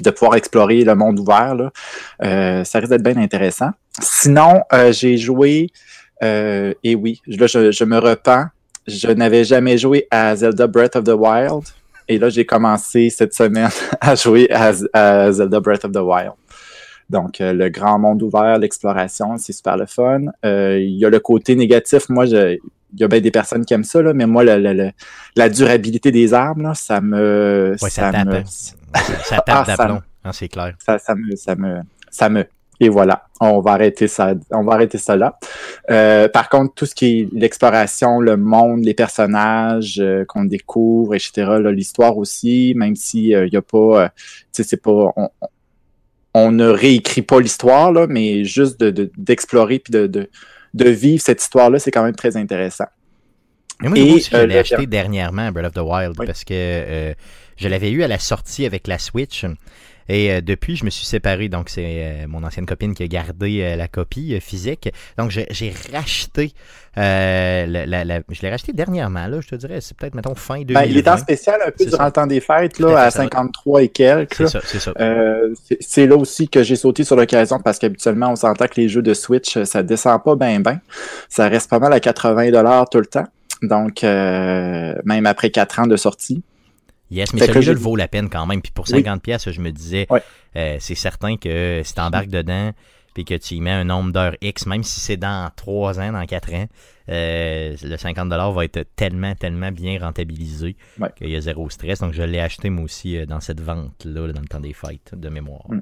de 0.00 0.10
pouvoir 0.10 0.36
explorer 0.36 0.84
le 0.84 0.94
monde 0.94 1.18
ouvert. 1.20 1.54
Là. 1.54 1.70
Euh, 2.22 2.64
ça 2.64 2.78
risque 2.78 2.90
d'être 2.90 3.02
bien 3.02 3.16
intéressant. 3.16 3.70
Sinon, 4.00 4.62
euh, 4.72 4.92
j'ai 4.92 5.16
joué, 5.18 5.68
euh, 6.22 6.72
et 6.82 6.94
oui, 6.94 7.20
là, 7.26 7.46
je, 7.46 7.70
je 7.72 7.84
me 7.84 7.98
repens, 7.98 8.46
je 8.86 9.08
n'avais 9.08 9.44
jamais 9.44 9.76
joué 9.78 10.06
à 10.10 10.34
Zelda 10.36 10.66
Breath 10.66 10.96
of 10.96 11.04
the 11.04 11.14
Wild. 11.16 11.62
Et 12.08 12.18
là, 12.18 12.28
j'ai 12.30 12.44
commencé 12.44 13.10
cette 13.10 13.34
semaine 13.34 13.68
à 14.00 14.14
jouer 14.14 14.48
à, 14.50 14.72
à 14.92 15.30
Zelda 15.32 15.60
Breath 15.60 15.84
of 15.84 15.92
the 15.92 15.98
Wild. 16.02 16.32
Donc, 17.10 17.40
euh, 17.40 17.52
le 17.52 17.68
grand 17.68 17.98
monde 17.98 18.22
ouvert, 18.22 18.58
l'exploration, 18.58 19.36
c'est 19.36 19.52
super 19.52 19.76
le 19.76 19.86
fun. 19.86 20.22
Euh, 20.44 20.78
Il 20.80 20.96
y 20.98 21.04
a 21.04 21.10
le 21.10 21.20
côté 21.20 21.54
négatif. 21.54 22.08
Moi, 22.08 22.24
je, 22.26 22.54
il 22.94 23.00
y 23.00 23.04
a 23.04 23.08
bien 23.08 23.20
des 23.20 23.30
personnes 23.30 23.64
qui 23.64 23.74
aiment 23.74 23.84
ça, 23.84 24.00
là, 24.02 24.12
mais 24.14 24.26
moi, 24.26 24.44
le- 24.44 24.58
le- 24.58 24.72
le- 24.72 24.90
la 25.36 25.48
durabilité 25.48 26.10
des 26.10 26.32
armes, 26.34 26.62
là, 26.62 26.74
ça 26.74 27.00
me. 27.00 27.76
Ouais, 27.82 27.90
ça 27.90 28.10
tape, 28.12 28.26
me, 28.26 28.34
hein. 28.36 28.42
Ça 29.24 29.36
tape 29.36 29.44
Ah, 29.48 29.64
d'aplomb, 29.66 30.02
hein, 30.24 30.32
c'est 30.32 30.48
clair. 30.48 30.74
ça, 30.78 30.98
ça 30.98 31.14
me, 31.14 31.34
ça 31.36 31.54
me, 31.56 31.80
ça 32.10 32.28
me. 32.28 32.44
Et 32.80 32.88
voilà, 32.88 33.26
on 33.40 33.60
va 33.60 33.72
arrêter 33.72 34.08
ça, 34.08 34.34
on 34.50 34.64
va 34.64 34.72
arrêter 34.74 34.98
ça 34.98 35.14
là. 35.14 35.38
Euh, 35.90 36.28
par 36.28 36.48
contre, 36.48 36.74
tout 36.74 36.84
ce 36.86 36.94
qui 36.96 37.20
est 37.20 37.28
l'exploration, 37.32 38.18
le 38.18 38.36
monde, 38.36 38.82
les 38.84 38.94
personnages 38.94 40.00
euh, 40.00 40.24
qu'on 40.26 40.44
découvre, 40.44 41.14
etc. 41.14 41.32
là, 41.60 41.70
L'histoire 41.70 42.16
aussi, 42.18 42.72
même 42.76 42.96
si 42.96 43.28
il 43.28 43.48
y 43.52 43.56
a 43.56 43.62
pas, 43.62 43.78
euh, 44.04 44.08
tu 44.16 44.24
sais, 44.50 44.62
c'est 44.64 44.82
pas, 44.82 45.12
on, 46.34 46.50
ne 46.50 46.66
réécrit 46.66 47.22
pas 47.22 47.40
l'histoire 47.40 47.92
là, 47.92 48.06
mais 48.08 48.42
juste 48.44 48.80
de- 48.80 48.90
de- 48.90 49.12
d'explorer 49.16 49.78
puis 49.78 49.92
de, 49.92 50.06
de, 50.08 50.28
de 50.74 50.88
vivre 50.88 51.22
cette 51.22 51.40
histoire-là, 51.40 51.78
c'est 51.78 51.90
quand 51.92 52.02
même 52.02 52.16
très 52.16 52.36
intéressant. 52.36 52.86
Mais 53.80 53.88
moi, 53.90 53.98
Et, 53.98 54.06
moi 54.06 54.14
aussi, 54.16 54.30
je 54.32 54.36
euh, 54.38 54.46
l'ai 54.46 54.58
acheté 54.58 54.86
dernièrement, 54.86 55.52
Breath 55.52 55.66
of 55.66 55.74
the 55.74 55.78
Wild, 55.88 56.14
Oui. 56.18 56.26
parce 56.26 56.42
que 56.42 56.52
euh, 56.54 57.14
je 57.62 57.68
l'avais 57.68 57.90
eu 57.90 58.02
à 58.02 58.08
la 58.08 58.18
sortie 58.18 58.66
avec 58.66 58.86
la 58.86 58.98
Switch. 58.98 59.46
Et 60.08 60.32
euh, 60.32 60.40
depuis, 60.40 60.74
je 60.74 60.84
me 60.84 60.90
suis 60.90 61.06
séparé. 61.06 61.48
Donc, 61.48 61.68
c'est 61.68 61.84
euh, 61.86 62.26
mon 62.26 62.42
ancienne 62.42 62.66
copine 62.66 62.92
qui 62.92 63.04
a 63.04 63.06
gardé 63.06 63.60
euh, 63.62 63.76
la 63.76 63.86
copie 63.86 64.38
physique. 64.40 64.92
Donc, 65.16 65.30
j'ai 65.30 65.72
racheté. 65.92 66.52
la, 66.96 67.66
la- 67.66 68.04
la- 68.04 68.20
je 68.28 68.42
l'ai 68.42 68.50
racheté 68.50 68.72
dernièrement, 68.72 69.28
là, 69.28 69.40
je 69.40 69.46
te 69.48 69.54
dirais. 69.54 69.80
C'est 69.80 69.96
peut-être, 69.96 70.14
mettons, 70.16 70.34
fin 70.34 70.60
2020. 70.60 70.80
Ben, 70.80 70.90
il 70.90 70.98
est 70.98 71.08
en 71.08 71.16
spécial 71.16 71.60
un 71.64 71.70
peu 71.70 71.84
durant 71.86 71.98
ça. 71.98 72.04
le 72.06 72.12
temps 72.12 72.26
des 72.26 72.40
fêtes, 72.40 72.80
à 72.80 72.82
là, 72.82 72.98
à 73.04 73.10
ça 73.10 73.18
va. 73.20 73.24
53 73.26 73.82
et 73.84 73.88
quelques. 73.88 74.34
C'est 74.34 74.48
ça, 74.48 74.60
c'est 74.64 74.80
ça. 74.80 74.92
C'est- 75.80 76.06
là 76.06 76.16
aussi 76.16 76.48
que 76.48 76.64
j'ai 76.64 76.76
sauté 76.76 77.04
sur 77.04 77.14
l'occasion 77.14 77.60
parce 77.60 77.78
qu'habituellement, 77.78 78.30
on 78.32 78.36
s'entend 78.36 78.66
que 78.66 78.80
les 78.80 78.88
jeux 78.88 79.02
de 79.02 79.14
Switch, 79.14 79.62
ça 79.62 79.84
descend 79.84 80.20
pas 80.22 80.34
bien, 80.34 80.58
bien. 80.58 80.80
Ça 81.28 81.48
reste 81.48 81.70
pas 81.70 81.78
mal 81.78 81.92
à 81.92 82.00
80 82.00 82.84
tout 82.90 82.98
le 82.98 83.06
temps. 83.06 83.26
Donc, 83.62 84.02
même 84.02 85.26
après 85.26 85.50
4 85.50 85.78
ans 85.78 85.86
de 85.86 85.96
sortie. 85.96 86.42
Yes, 87.12 87.32
mais 87.34 87.40
celui-là 87.46 87.74
vaut 87.74 87.96
la 87.96 88.08
peine 88.08 88.28
quand 88.30 88.46
même. 88.46 88.62
Puis 88.62 88.72
pour 88.72 88.86
Oui. 88.90 88.96
50 89.02 89.22
pièces, 89.22 89.50
je 89.50 89.60
me 89.60 89.70
disais, 89.70 90.06
euh, 90.56 90.76
c'est 90.80 90.94
certain 90.94 91.36
que 91.36 91.82
si 91.84 91.94
t'embarques 91.94 92.28
dedans, 92.28 92.72
puis 93.14 93.24
que 93.26 93.34
tu 93.34 93.54
y 93.54 93.60
mets 93.60 93.70
un 93.70 93.84
nombre 93.84 94.10
d'heures 94.12 94.34
X, 94.40 94.66
même 94.66 94.82
si 94.82 94.98
c'est 95.00 95.18
dans 95.18 95.50
3 95.54 96.00
ans, 96.00 96.12
dans 96.12 96.24
4 96.24 96.54
ans, 96.54 96.66
euh, 97.10 97.76
le 97.82 97.96
50$ 97.96 98.52
va 98.54 98.64
être 98.64 98.86
tellement, 98.96 99.34
tellement 99.34 99.70
bien 99.72 99.98
rentabilisé 100.00 100.76
qu'il 101.16 101.28
y 101.28 101.36
a 101.36 101.40
zéro 101.40 101.68
stress. 101.68 102.00
Donc 102.00 102.12
je 102.14 102.22
l'ai 102.22 102.40
acheté 102.40 102.70
moi 102.70 102.84
aussi 102.84 103.18
euh, 103.18 103.26
dans 103.26 103.40
cette 103.40 103.60
vente-là, 103.60 104.26
là, 104.28 104.32
dans 104.32 104.40
le 104.40 104.46
temps 104.48 104.60
des 104.60 104.72
fêtes, 104.72 105.12
de 105.14 105.28
mémoire. 105.28 105.66
Mm. 105.68 105.80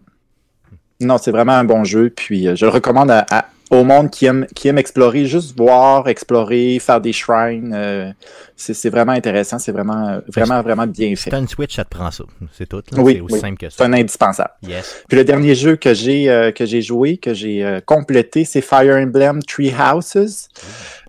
Non, 1.02 1.16
c'est 1.18 1.30
vraiment 1.30 1.52
un 1.52 1.64
bon 1.64 1.84
jeu. 1.84 2.10
Puis, 2.10 2.44
je 2.56 2.64
le 2.66 2.70
recommande 2.70 3.10
à- 3.10 3.24
à- 3.30 3.46
au 3.70 3.84
monde 3.84 4.10
qui 4.10 4.26
aime, 4.26 4.46
qui 4.54 4.66
aime 4.68 4.78
explorer, 4.78 5.26
juste 5.26 5.56
voir, 5.56 6.08
explorer, 6.08 6.78
faire 6.80 7.00
des 7.00 7.12
shrines. 7.12 7.72
euh, 7.74 8.10
c'est 8.56 8.74
c'est 8.74 8.90
vraiment 8.90 9.12
intéressant. 9.12 9.58
C'est 9.60 9.72
vraiment, 9.72 10.08
euh, 10.08 10.20
vraiment, 10.28 10.60
vraiment 10.60 10.86
bien 10.86 11.14
fait. 11.16 11.32
une 11.32 11.46
Switch, 11.48 11.76
ça 11.76 11.84
te 11.84 11.90
prend 11.90 12.10
ça. 12.10 12.24
C'est 12.52 12.68
tout. 12.68 12.82
là. 12.92 13.00
Oui, 13.00 13.14
c'est 13.14 13.20
aussi 13.20 13.34
oui. 13.34 13.40
simple 13.40 13.56
que 13.58 13.70
C'est 13.70 13.78
ça. 13.78 13.84
un 13.84 13.92
indispensable. 13.92 14.50
Yes. 14.66 15.04
Puis 15.08 15.16
le 15.16 15.24
dernier 15.24 15.54
jeu 15.54 15.76
que 15.76 15.94
j'ai 15.94 16.28
euh, 16.28 16.50
que 16.52 16.66
j'ai 16.66 16.82
joué, 16.82 17.16
que 17.16 17.32
j'ai 17.32 17.64
euh, 17.64 17.80
complété, 17.80 18.44
c'est 18.44 18.60
Fire 18.60 18.96
Emblem 18.96 19.40
Three 19.42 19.72
Houses 19.72 20.48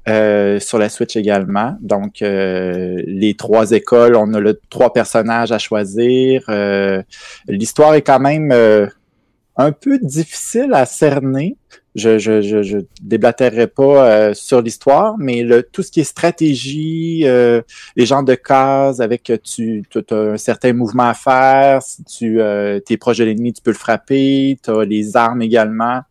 euh, 0.08 0.60
sur 0.60 0.78
la 0.78 0.90
Switch 0.90 1.16
également. 1.16 1.76
Donc 1.82 2.22
euh, 2.22 3.02
les 3.08 3.34
trois 3.34 3.72
écoles, 3.72 4.16
on 4.16 4.34
a 4.36 4.40
le 4.40 4.60
trois 4.70 4.94
personnages 4.94 5.52
à 5.52 5.58
choisir. 5.58 6.44
Euh, 6.50 7.02
L'histoire 7.48 7.96
est 7.96 8.02
quand 8.04 8.20
même 8.20 8.52
euh, 8.52 8.86
un 9.58 9.72
peu 9.72 9.98
difficile 10.00 10.72
à 10.74 10.86
cerner. 10.86 11.58
Je 11.94 12.20
je 12.20 12.42
je, 12.42 12.64
je 12.64 12.78
déblatérerai 13.02 13.68
pas 13.68 14.10
euh, 14.10 14.34
sur 14.34 14.62
l'histoire, 14.62 15.18
mais 15.18 15.46
tout 15.74 15.84
ce 15.84 15.92
qui 15.92 16.00
est 16.00 16.06
stratégie, 16.06 17.24
euh, 17.26 17.62
les 17.98 18.06
genres 18.06 18.24
de 18.24 18.36
cases 18.36 19.02
avec 19.02 19.24
que 19.24 19.34
tu 19.36 19.84
as 20.10 20.16
un 20.16 20.38
certain 20.38 20.72
mouvement 20.72 21.10
à 21.10 21.14
faire, 21.14 21.82
si 21.82 22.04
tu 22.06 22.42
euh, 22.42 22.80
es 22.90 22.98
proche 22.98 23.18
de 23.18 23.26
l'ennemi, 23.26 23.52
tu 23.52 23.62
peux 23.62 23.72
le 23.72 23.78
frapper, 23.78 24.58
tu 24.64 24.70
as 24.72 24.86
les 24.86 25.18
armes 25.18 25.42
également 25.42 26.02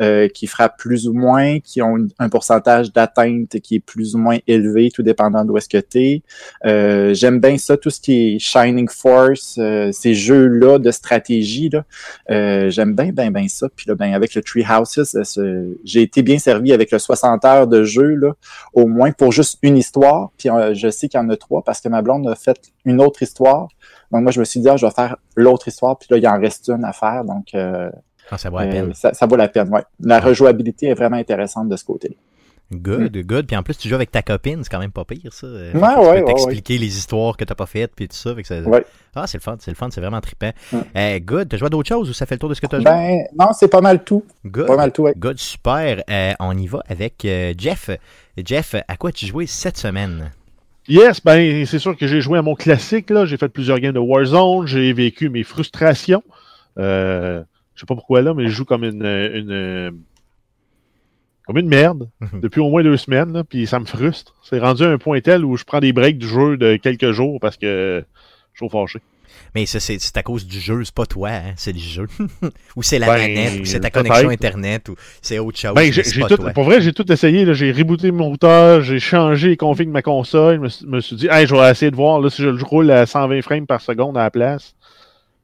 euh, 0.00 0.28
qui 0.28 0.46
frappent 0.46 0.78
plus 0.78 1.06
ou 1.08 1.12
moins, 1.12 1.60
qui 1.60 1.82
ont 1.82 1.96
un 2.18 2.28
pourcentage 2.28 2.92
d'atteinte 2.92 3.60
qui 3.60 3.76
est 3.76 3.80
plus 3.80 4.14
ou 4.14 4.18
moins 4.18 4.38
élevé, 4.46 4.90
tout 4.90 5.02
dépendant 5.02 5.44
d'où 5.44 5.58
est-ce 5.58 5.68
que 5.68 5.78
tu 5.78 5.98
es. 5.98 6.22
Euh, 6.64 7.12
J'aime 7.12 7.38
bien 7.38 7.58
ça, 7.58 7.76
tout 7.76 7.90
ce 7.90 8.00
qui 8.00 8.12
est 8.12 8.38
Shining 8.38 8.88
Force, 8.88 9.56
euh, 9.58 9.90
ces 9.92 10.14
jeux-là 10.14 10.78
de 10.78 10.90
stratégie, 10.90 11.68
là, 11.68 11.84
euh, 12.30 12.70
j'aime 12.70 12.94
bien, 12.94 13.12
bien, 13.12 13.30
bien 13.30 13.46
ça. 13.48 13.68
Puis 13.74 13.86
là, 13.88 13.94
ben, 13.94 14.14
avec 14.14 14.34
le 14.34 14.42
Tree 14.42 14.64
Houses, 14.64 15.09
j'ai 15.84 16.02
été 16.02 16.22
bien 16.22 16.38
servi 16.38 16.72
avec 16.72 16.90
le 16.90 16.98
60 16.98 17.44
heures 17.44 17.66
de 17.66 17.82
jeu, 17.84 18.14
là, 18.14 18.32
au 18.72 18.86
moins 18.86 19.12
pour 19.12 19.32
juste 19.32 19.58
une 19.62 19.76
histoire. 19.76 20.30
Puis 20.38 20.50
euh, 20.50 20.74
je 20.74 20.88
sais 20.90 21.08
qu'il 21.08 21.20
y 21.20 21.22
en 21.22 21.28
a 21.30 21.36
trois 21.36 21.62
parce 21.62 21.80
que 21.80 21.88
ma 21.88 22.02
blonde 22.02 22.28
a 22.28 22.34
fait 22.34 22.60
une 22.84 23.00
autre 23.00 23.22
histoire. 23.22 23.68
Donc 24.10 24.22
moi, 24.22 24.32
je 24.32 24.40
me 24.40 24.44
suis 24.44 24.60
dit, 24.60 24.68
ah, 24.68 24.76
je 24.76 24.86
vais 24.86 24.92
faire 24.92 25.16
l'autre 25.36 25.68
histoire. 25.68 25.98
Puis 25.98 26.08
là, 26.10 26.18
il 26.18 26.26
en 26.26 26.38
reste 26.38 26.68
une 26.68 26.84
à 26.84 26.92
faire. 26.92 27.24
Donc 27.24 27.54
euh, 27.54 27.90
Ah, 28.30 28.38
ça 28.38 28.50
vaut 28.50 28.58
la 28.58 28.64
euh, 28.64 28.70
peine. 28.70 28.94
ça, 28.94 29.14
ça 29.14 29.26
vaut 29.26 29.36
la 29.36 29.48
peine, 29.48 29.68
ouais. 29.70 29.82
La 30.00 30.20
rejouabilité 30.20 30.86
est 30.86 30.94
vraiment 30.94 31.16
intéressante 31.16 31.68
de 31.68 31.76
ce 31.76 31.84
côté. 31.84 32.16
Good, 32.72 33.16
good. 33.26 33.46
Puis 33.48 33.56
en 33.56 33.64
plus, 33.64 33.76
tu 33.76 33.88
joues 33.88 33.96
avec 33.96 34.12
ta 34.12 34.22
copine, 34.22 34.62
c'est 34.62 34.70
quand 34.70 34.78
même 34.78 34.92
pas 34.92 35.04
pire, 35.04 35.32
ça. 35.32 35.46
Euh, 35.46 35.72
Ouais, 35.72 35.80
tu 35.80 35.84
ouais, 35.86 35.92
peux 35.92 36.08
ouais, 36.20 36.24
t'expliquer 36.24 36.78
les 36.78 36.96
histoires 36.98 37.36
que 37.36 37.44
t'as 37.44 37.56
pas 37.56 37.66
faites, 37.66 37.92
puis 37.96 38.06
tout 38.06 38.14
ça. 38.16 38.32
fait 38.34 38.42
que 38.42 38.48
ça- 38.48 38.60
Ouais. 38.62 38.84
Ah, 39.16 39.26
c'est 39.26 39.38
le 39.38 39.42
fun, 39.42 39.56
c'est 39.58 39.72
le 39.72 39.76
fun, 39.76 39.88
c'est 39.90 40.00
vraiment 40.00 40.20
trippant. 40.20 40.52
Ouais. 40.72 40.80
Euh, 40.96 41.18
good. 41.18 41.48
T'as 41.48 41.56
joué 41.56 41.66
à 41.66 41.68
d'autres 41.68 41.88
choses 41.88 42.08
ou 42.08 42.12
ça 42.12 42.26
fait 42.26 42.36
le 42.36 42.38
tour 42.38 42.48
de 42.48 42.54
ce 42.54 42.60
que 42.60 42.68
t'as 42.68 42.76
joué? 42.76 42.84
Ben, 42.84 43.18
non, 43.36 43.48
c'est 43.52 43.66
pas 43.68 43.80
mal 43.80 44.04
tout. 44.04 44.24
Good. 44.46 44.66
Pas 44.68 44.76
mal 44.76 44.92
tout, 44.92 45.02
ouais. 45.02 45.14
Good, 45.16 45.38
super. 45.38 46.04
Euh, 46.08 46.32
on 46.38 46.56
y 46.56 46.68
va 46.68 46.80
avec 46.88 47.24
euh, 47.24 47.54
Jeff. 47.58 47.90
Jeff, 48.44 48.76
à 48.86 48.96
quoi 48.96 49.10
tu 49.10 49.26
joué 49.26 49.46
cette 49.48 49.76
semaine? 49.76 50.30
Yes, 50.88 51.20
ben 51.24 51.66
c'est 51.66 51.78
sûr 51.80 51.96
que 51.96 52.06
j'ai 52.06 52.20
joué 52.20 52.38
à 52.38 52.42
mon 52.42 52.54
classique. 52.54 53.10
là. 53.10 53.24
J'ai 53.26 53.36
fait 53.36 53.48
plusieurs 53.48 53.80
games 53.80 53.92
de 53.94 53.98
Warzone. 53.98 54.66
J'ai 54.68 54.92
vécu 54.92 55.28
mes 55.28 55.42
frustrations. 55.42 56.22
Euh, 56.78 57.42
je 57.74 57.80
sais 57.80 57.86
pas 57.86 57.94
pourquoi 57.96 58.22
là, 58.22 58.32
mais 58.32 58.44
je 58.44 58.50
joue 58.50 58.64
comme 58.64 58.84
une, 58.84 59.04
une 59.04 59.98
comme 61.46 61.58
une 61.58 61.68
merde 61.68 62.08
depuis 62.34 62.60
au 62.60 62.68
moins 62.70 62.82
deux 62.82 62.96
semaines. 62.96 63.32
Là, 63.32 63.44
puis 63.44 63.66
ça 63.66 63.80
me 63.80 63.84
frustre. 63.86 64.34
C'est 64.42 64.58
rendu 64.58 64.84
à 64.84 64.88
un 64.88 64.98
point 64.98 65.20
tel 65.20 65.44
où 65.44 65.56
je 65.56 65.64
prends 65.64 65.80
des 65.80 65.92
breaks 65.92 66.18
du 66.18 66.28
jeu 66.28 66.56
de 66.56 66.76
quelques 66.76 67.10
jours 67.12 67.38
parce 67.40 67.56
que 67.56 68.04
je 68.52 68.58
suis 68.64 68.68
fâché. 68.70 69.00
Mais 69.54 69.66
ça, 69.66 69.80
c'est 69.80 70.16
à 70.16 70.22
cause 70.22 70.46
du 70.46 70.60
jeu, 70.60 70.84
c'est 70.84 70.94
pas 70.94 71.06
toi, 71.06 71.30
hein, 71.30 71.52
c'est 71.56 71.72
le 71.72 71.78
jeu. 71.78 72.06
ou 72.76 72.82
c'est 72.84 72.98
la 73.00 73.06
Ben, 73.06 73.12
manette, 73.34 73.60
ou 73.60 73.64
c'est 73.64 73.80
ta 73.80 73.90
connexion 73.90 74.28
Internet, 74.28 74.88
ou 74.88 74.94
c'est 75.22 75.38
autre 75.40 75.58
chose. 75.58 75.74
Ben, 75.74 75.92
j'ai 75.92 76.02
tout, 76.02 76.36
toi. 76.36 76.50
pour 76.50 76.64
vrai, 76.64 76.80
j'ai 76.80 76.92
tout 76.92 77.10
essayé. 77.10 77.52
J'ai 77.54 77.72
rebooté 77.72 78.12
mon 78.12 78.26
routeur, 78.26 78.80
j'ai 78.82 79.00
changé 79.00 79.48
les 79.48 79.56
configs 79.56 79.88
de 79.88 79.92
ma 79.92 80.02
console. 80.02 80.56
Je 80.56 80.60
me, 80.60 80.68
suis- 80.68 80.86
me 80.86 81.00
suis 81.00 81.16
dit, 81.16 81.28
hey, 81.30 81.46
je 81.48 81.54
vais 81.54 81.68
essayer 81.70 81.90
de 81.90 81.96
voir 81.96 82.20
là, 82.20 82.30
si 82.30 82.42
je 82.42 82.48
le 82.48 82.62
roule 82.62 82.90
à 82.92 83.06
120 83.06 83.42
frames 83.42 83.66
par 83.66 83.80
seconde 83.80 84.16
à 84.16 84.22
la 84.22 84.30
place, 84.30 84.74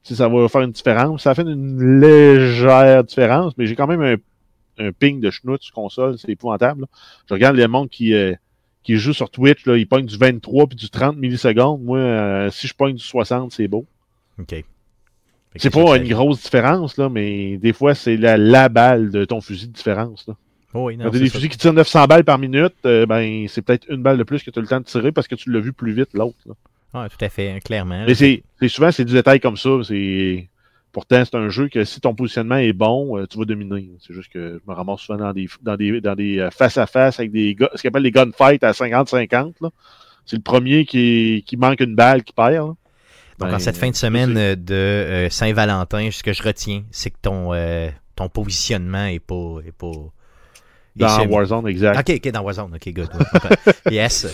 si 0.03 0.15
ça 0.15 0.29
va 0.29 0.47
faire 0.47 0.61
une 0.61 0.71
différence. 0.71 1.23
Ça 1.23 1.35
fait 1.35 1.41
une 1.41 1.99
légère 1.99 3.03
différence, 3.03 3.53
mais 3.57 3.65
j'ai 3.65 3.75
quand 3.75 3.87
même 3.87 4.01
un, 4.01 4.15
un 4.77 4.91
ping 4.91 5.19
de 5.19 5.29
schnout 5.31 5.61
sur 5.61 5.73
console. 5.73 6.17
C'est 6.17 6.29
épouvantable. 6.29 6.81
là. 6.81 6.87
Je 7.29 7.33
regarde 7.33 7.55
les 7.55 7.67
mondes 7.67 7.89
qui, 7.89 8.13
euh, 8.13 8.33
qui 8.83 8.95
jouent 8.97 9.13
sur 9.13 9.29
Twitch, 9.29 9.65
là, 9.65 9.77
ils 9.77 9.87
pognent 9.87 10.05
du 10.05 10.17
23 10.17 10.67
puis 10.67 10.75
du 10.77 10.89
30 10.89 11.17
millisecondes. 11.17 11.81
Moi, 11.83 11.99
euh, 11.99 12.49
si 12.51 12.67
je 12.67 12.73
pogne 12.73 12.95
du 12.95 13.03
60, 13.03 13.51
c'est 13.51 13.67
beau. 13.67 13.85
OK. 14.39 14.63
C'est 15.55 15.71
pas 15.71 15.97
une 15.97 16.07
grosse 16.07 16.43
différence, 16.43 16.97
là, 16.97 17.09
mais 17.09 17.57
des 17.57 17.73
fois, 17.73 17.95
c'est 17.95 18.15
la, 18.15 18.37
la 18.37 18.69
balle 18.69 19.09
de 19.09 19.25
ton 19.25 19.41
fusil 19.41 19.67
de 19.67 19.73
différence. 19.73 20.27
Là. 20.27 20.35
Oh, 20.73 20.85
oui, 20.87 20.97
non, 20.97 21.05
Quand 21.05 21.11
t'as 21.11 21.19
des 21.19 21.27
ça. 21.29 21.33
fusils 21.33 21.49
qui 21.49 21.57
tirent 21.57 21.73
900 21.73 22.05
balles 22.05 22.23
par 22.23 22.37
minute, 22.37 22.75
euh, 22.85 23.05
ben 23.07 23.47
c'est 23.47 23.63
peut-être 23.63 23.87
une 23.89 24.03
balle 24.03 24.17
de 24.19 24.23
plus 24.23 24.43
que 24.43 24.51
tu 24.51 24.59
as 24.59 24.61
le 24.61 24.67
temps 24.67 24.79
de 24.79 24.85
tirer 24.85 25.11
parce 25.11 25.27
que 25.27 25.33
tu 25.33 25.51
l'as 25.51 25.59
vu 25.61 25.73
plus 25.73 25.93
vite 25.93 26.09
l'autre. 26.13 26.37
Ah, 26.93 27.07
tout 27.09 27.23
à 27.25 27.29
fait, 27.29 27.49
hein, 27.49 27.59
clairement. 27.59 28.03
Mais 28.05 28.13
c'est 28.13 28.43
souvent 28.67 28.91
c'est 28.91 29.05
du 29.05 29.13
détail 29.13 29.39
comme 29.39 29.57
ça. 29.57 29.69
C'est 29.83 30.47
pourtant 30.97 31.23
c'est 31.23 31.35
un 31.35 31.49
jeu 31.49 31.69
que 31.69 31.83
si 31.83 32.01
ton 32.01 32.15
positionnement 32.15 32.55
est 32.57 32.73
bon, 32.73 33.19
euh, 33.19 33.27
tu 33.27 33.37
vas 33.37 33.45
dominer. 33.45 33.91
C'est 33.99 34.15
juste 34.15 34.31
que 34.31 34.59
je 34.65 34.71
me 34.71 34.75
ramasse 34.75 35.01
souvent 35.01 35.19
dans 35.19 35.31
des 35.33 35.47
dans 35.61 35.75
des 35.75 36.01
dans 36.01 36.15
des 36.15 36.39
euh, 36.39 36.49
face 36.49 36.77
à 36.77 36.87
face 36.87 37.19
avec 37.19 37.31
des 37.31 37.55
ce 37.75 37.81
qu'on 37.83 37.89
appelle 37.89 38.01
les 38.03 38.11
gunfights 38.11 38.63
à 38.63 38.71
50-50. 38.71 39.53
là. 39.61 39.69
C'est 40.25 40.35
le 40.37 40.41
premier 40.41 40.85
qui, 40.85 41.43
qui 41.45 41.55
manque 41.55 41.79
une 41.81 41.95
balle 41.95 42.23
qui 42.23 42.33
perd. 42.33 42.53
là. 42.53 42.73
Donc, 43.39 43.49
Ben, 43.49 43.55
en 43.55 43.59
cette 43.59 43.77
fin 43.77 43.89
de 43.89 43.95
semaine 43.95 44.35
euh, 44.35 44.55
de 44.55 44.73
euh, 44.73 45.29
Saint-Valentin, 45.29 46.09
ce 46.11 46.23
que 46.23 46.33
je 46.33 46.41
retiens, 46.41 46.83
c'est 46.89 47.11
que 47.11 47.17
ton, 47.21 47.53
euh, 47.53 47.89
ton 48.15 48.29
positionnement 48.29 49.05
est 49.05 49.19
pas. 49.19 49.59
Est 49.65 49.71
pas 49.71 49.91
est 50.95 50.99
Dans 50.99 51.27
Warzone, 51.27 51.67
exact. 51.67 51.99
Ok, 51.99 52.15
ok, 52.17 52.31
dans 52.31 52.41
Warzone. 52.41 52.73
Ok, 52.75 52.91
good. 52.91 53.09
yes. 53.91 54.25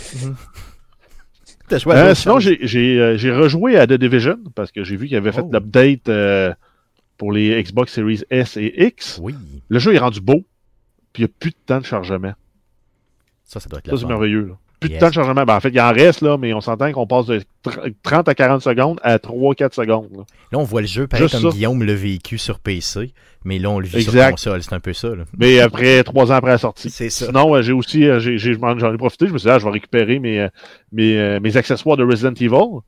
Euh, 1.72 2.14
sinon, 2.16 2.40
j'ai 2.40 3.00
euh, 3.00 3.18
j'ai 3.18 3.32
rejoué 3.32 3.78
à 3.78 3.88
The 3.88 3.94
Division 3.94 4.38
parce 4.56 4.72
que 4.72 4.84
j'ai 4.84 4.96
vu 4.96 5.08
qu'il 5.08 5.18
avait 5.18 5.32
fait 5.32 5.42
Oh. 5.42 5.50
l'update 5.52 6.10
euh, 6.10 6.54
pour 7.18 7.32
les 7.32 7.62
Xbox 7.64 7.92
Series 7.94 8.24
S 8.30 8.58
et 8.58 8.86
X. 8.88 9.20
Oui, 9.22 9.34
Le 9.70 9.80
jeu 9.80 9.94
est 9.94 9.98
rendu 10.00 10.20
beau, 10.22 10.44
puis 11.14 11.24
il 11.24 11.26
n'y 11.26 11.32
a 11.32 11.34
plus 11.40 11.52
de 11.52 11.56
temps 11.66 11.80
de 11.80 11.86
chargement. 11.86 12.34
ça, 13.46 13.60
ça 13.60 13.70
doit 13.70 13.80
être 13.80 13.90
Ça, 13.90 13.98
c'est 13.98 14.06
merveilleux. 14.06 14.48
là. 14.48 14.58
Plus 14.84 14.90
Yes. 14.92 14.98
de 14.98 15.00
temps 15.02 15.10
de 15.10 15.14
chargement. 15.14 15.44
Ben, 15.46 15.56
en 15.56 15.60
fait, 15.60 15.70
il 15.70 15.80
en 15.82 15.92
reste, 15.92 16.22
là, 16.22 16.38
mais 16.38 16.54
on 16.54 16.62
s'entend 16.62 16.92
qu'on 16.92 17.08
passe 17.08 17.26
de 17.28 17.42
tr- 17.66 17.94
30 18.04 18.28
à 18.28 18.36
40 18.36 18.62
secondes 18.62 19.00
à 19.04 19.18
3-4 19.20 19.74
secondes. 19.74 20.10
là. 20.14 20.24
Là, 20.52 20.60
on 20.60 20.64
voit 20.64 20.82
le 20.82 20.88
jeu 20.88 21.08
pareil 21.08 21.28
Juste 21.28 21.42
comme 21.42 21.52
ça. 21.52 21.56
Guillaume 21.56 21.84
l'a 21.84 21.96
vécu 21.96 22.38
sur 22.38 22.60
PC, 22.60 23.12
mais 23.46 23.60
là, 23.60 23.70
on 23.70 23.80
le 23.80 23.86
vit 23.86 24.04
sur 24.04 24.14
Exact. 24.14 24.32
console. 24.32 24.62
C'est 24.64 24.74
un 24.74 24.80
peu 24.80 24.94
ça. 24.94 25.10
Là. 25.16 25.24
Mais 25.38 25.60
après, 25.60 26.04
trois 26.04 26.32
ans 26.32 26.36
après 26.36 26.52
la 26.52 26.58
sortie. 26.58 26.90
C'est 26.90 27.10
ça. 27.10 27.26
Sinon, 27.28 27.56
euh, 27.56 27.62
j'ai 27.62 27.72
aussi, 27.74 28.06
euh, 28.08 28.20
j'en 28.20 28.94
ai 28.94 28.98
profité, 28.98 29.28
je 29.28 29.34
me 29.34 29.38
suis 29.38 29.48
dit, 29.48 29.52
ah, 29.52 29.60
je 29.60 29.66
vais 29.66 29.72
récupérer 29.72 30.20
mes, 30.20 30.40
euh, 30.42 30.48
mes, 30.92 31.40
mes 31.40 31.58
accessoires 31.58 31.98
de 31.98 32.04
Resident 32.04 32.34
Evil. 32.34 32.80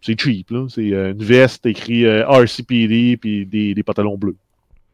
C'est 0.00 0.20
cheap, 0.20 0.50
là. 0.50 0.66
C'est 0.68 0.82
une 0.88 1.22
veste 1.22 1.64
écrit 1.66 2.04
euh, 2.06 2.26
RCPD 2.28 3.16
puis 3.18 3.46
des, 3.46 3.72
des 3.74 3.82
pantalons 3.84 4.18
bleus. 4.18 4.36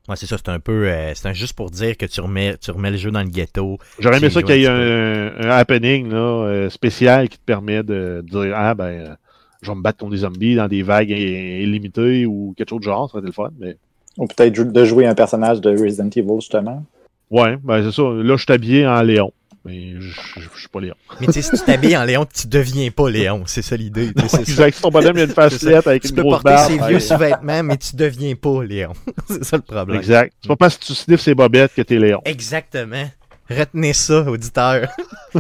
Ouais, 0.08 0.16
c'est 0.16 0.26
ça. 0.26 0.36
C'est 0.38 0.48
un 0.48 0.58
peu. 0.60 0.88
euh, 0.88 1.12
c'est 1.14 1.34
juste 1.34 1.52
pour 1.52 1.70
dire 1.70 1.96
que 1.96 2.06
tu 2.06 2.20
remets, 2.20 2.56
tu 2.56 2.70
remets 2.70 2.90
le 2.90 2.96
jeu 2.96 3.10
dans 3.10 3.22
le 3.22 3.28
ghetto. 3.28 3.78
J'aurais 3.98 4.18
aimé 4.18 4.30
ça 4.30 4.42
qu'il 4.42 4.56
y 4.56 4.64
ait 4.64 4.68
un 4.68 5.32
un, 5.38 5.50
happening 5.50 6.08
là, 6.10 6.16
euh, 6.16 6.70
spécial 6.70 7.28
qui 7.28 7.38
te 7.38 7.44
permet 7.44 7.82
de 7.82 8.24
dire 8.26 8.52
Ah 8.54 8.74
ben 8.74 8.84
euh, 8.84 9.14
je 9.60 9.70
vais 9.70 9.76
me 9.76 9.82
battre 9.82 9.98
contre 9.98 10.12
des 10.12 10.18
zombies 10.18 10.54
dans 10.54 10.68
des 10.68 10.82
vagues 10.82 11.10
illimitées 11.10 12.24
ou 12.26 12.54
quelque 12.56 12.70
chose 12.70 12.78
de 12.80 12.84
genre, 12.84 13.10
ça 13.10 13.18
serait 13.18 13.26
le 13.26 13.32
fun. 13.32 13.50
Mais 13.58 13.76
Ou 14.16 14.26
peut-être 14.26 14.72
de 14.72 14.84
jouer 14.84 15.06
un 15.06 15.14
personnage 15.14 15.60
de 15.60 15.70
Resident 15.70 16.08
Evil, 16.14 16.36
justement. 16.40 16.84
ouais, 17.30 17.56
ben 17.62 17.82
c'est 17.82 17.92
ça. 17.94 18.02
Là, 18.02 18.36
je 18.36 18.42
suis 18.44 18.52
habillé 18.52 18.86
en 18.86 19.02
Léon. 19.02 19.32
Mais 19.68 20.00
je 20.00 20.58
suis 20.58 20.68
pas 20.72 20.80
Léon. 20.80 20.94
Mais 21.20 21.26
tu 21.26 21.34
sais, 21.34 21.42
si 21.42 21.50
tu 21.50 21.58
t'habilles 21.64 21.96
en 21.96 22.04
Léon, 22.04 22.26
tu 22.26 22.48
deviens 22.48 22.90
pas 22.90 23.10
Léon. 23.10 23.42
C'est 23.46 23.62
ça 23.62 23.76
l'idée. 23.76 24.12
tu. 24.14 24.36
Exact. 24.40 24.74
Si 24.74 24.82
ton 24.82 24.88
bonhomme 24.90 25.16
il 25.16 25.20
a 25.20 25.24
une 25.24 25.30
facelette 25.30 25.86
avec 25.86 26.02
Tu 26.02 26.08
une 26.08 26.14
peux 26.16 26.22
grosse 26.22 26.42
porter 26.42 26.50
barbe. 26.50 26.70
ses 26.72 26.78
ben, 26.78 26.86
vieux 26.88 27.00
sous-vêtements, 27.00 27.62
mais 27.62 27.76
tu 27.76 27.94
deviens 27.96 28.34
pas 28.34 28.64
Léon. 28.64 28.92
c'est 29.28 29.44
ça 29.44 29.56
le 29.56 29.62
problème. 29.62 29.98
Exact. 29.98 30.32
C'est 30.40 30.48
pas 30.48 30.56
parce 30.56 30.76
que 30.78 30.84
tu 30.86 30.94
sniffes 30.94 31.20
ses 31.20 31.34
bobettes 31.34 31.74
que 31.74 31.82
t'es 31.82 31.98
Léon. 31.98 32.20
Exactement. 32.24 33.10
Retenez 33.50 33.92
ça, 33.92 34.22
auditeur. 34.22 34.88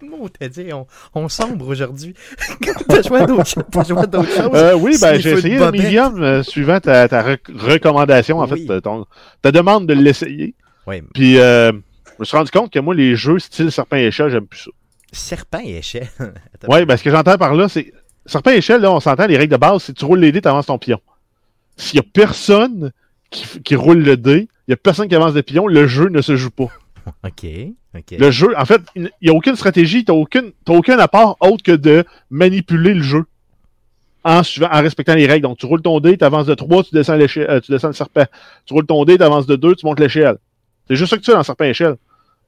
Mon 0.00 0.28
t'as 0.28 0.48
dit, 0.48 0.72
on, 0.72 0.86
on 1.14 1.28
sombre 1.28 1.66
aujourd'hui. 1.68 2.14
T'as 2.88 3.02
joué 3.02 3.18
à 3.20 3.26
d'autres 3.26 3.46
choses. 3.46 4.50
Euh, 4.54 4.74
oui, 4.74 4.96
ben 5.00 5.18
j'ai 5.20 5.32
essayé 5.32 5.58
le. 5.58 5.70
Medium 5.72 6.22
euh, 6.22 6.42
suivant 6.44 6.78
ta, 6.80 7.08
ta 7.08 7.20
rec- 7.22 7.48
recommandation, 7.52 8.38
en 8.38 8.48
Oui. 8.48 8.64
fait, 8.66 8.80
ton- 8.80 9.06
ta 9.42 9.50
demande 9.50 9.86
de 9.86 9.94
l'essayer. 9.94 10.54
Ouais, 10.86 11.02
Puis 11.14 11.38
euh, 11.38 11.72
me 12.20 12.24
suis 12.24 12.36
rendu 12.36 12.50
compte 12.50 12.72
que 12.72 12.78
moi, 12.78 12.94
les 12.94 13.16
jeux 13.16 13.38
style 13.38 13.70
serpent 13.70 13.96
et 13.96 14.06
échelle, 14.06 14.30
j'aime 14.30 14.46
plus 14.46 14.60
ça. 14.60 14.70
serpent 15.12 15.60
et 15.64 15.78
échelle. 15.78 16.08
Ouais, 16.68 16.84
ben 16.84 16.96
ce 16.96 17.04
que 17.04 17.10
j'entends 17.10 17.38
par 17.38 17.54
là, 17.54 17.68
c'est. 17.68 17.92
Serpent 18.26 18.50
et 18.50 18.56
échelle, 18.56 18.82
là, 18.82 18.92
on 18.92 19.00
s'entend, 19.00 19.26
les 19.26 19.36
règles 19.36 19.52
de 19.52 19.58
base, 19.58 19.84
c'est 19.84 19.94
tu 19.94 20.04
roules 20.04 20.18
les 20.20 20.32
dés, 20.32 20.42
tu 20.42 20.48
avances 20.48 20.66
ton 20.66 20.78
pion. 20.78 21.00
S'il 21.76 21.96
y 21.96 22.00
a 22.00 22.06
personne 22.12 22.92
qui, 23.30 23.62
qui 23.62 23.74
roule 23.74 24.00
le 24.00 24.16
dé, 24.16 24.48
il 24.66 24.72
y 24.72 24.74
a 24.74 24.76
personne 24.76 25.08
qui 25.08 25.14
avance 25.14 25.32
le 25.32 25.42
pion, 25.42 25.66
le 25.66 25.86
jeu 25.86 26.08
ne 26.08 26.20
se 26.20 26.36
joue 26.36 26.50
pas. 26.50 26.68
Ok, 27.24 27.46
ok. 27.96 28.18
Le 28.18 28.30
jeu, 28.30 28.48
en 28.58 28.66
fait, 28.66 28.82
il 28.94 29.10
n'y 29.22 29.30
a 29.30 29.32
aucune 29.32 29.56
stratégie, 29.56 30.04
tu 30.04 30.12
n'as 30.12 30.18
aucune, 30.18 30.52
aucun 30.68 30.98
apport 30.98 31.38
autre 31.40 31.62
que 31.62 31.72
de 31.72 32.04
manipuler 32.28 32.92
le 32.92 33.02
jeu. 33.02 33.24
En, 34.24 34.42
suivant, 34.42 34.68
en 34.70 34.82
respectant 34.82 35.14
les 35.14 35.26
règles. 35.26 35.44
Donc, 35.44 35.56
tu 35.56 35.64
roules 35.64 35.80
ton 35.80 36.00
dé, 36.00 36.18
tu 36.18 36.24
avances 36.24 36.44
de 36.44 36.52
3, 36.52 36.84
tu 36.84 36.94
descends, 36.94 37.18
euh, 37.18 37.60
tu 37.60 37.72
descends 37.72 37.88
le 37.88 37.94
serpent. 37.94 38.26
Tu 38.66 38.74
roules 38.74 38.84
ton 38.84 39.02
dé, 39.06 39.16
tu 39.16 39.22
avances 39.22 39.46
de 39.46 39.56
2, 39.56 39.76
tu 39.76 39.86
montes 39.86 40.00
l'échelle. 40.00 40.36
C'est 40.86 40.96
juste 40.96 41.08
ça 41.08 41.16
que 41.16 41.22
tu 41.22 41.30
fais 41.30 41.36
dans 41.36 41.42
serpent 41.42 41.64
échelle. 41.64 41.96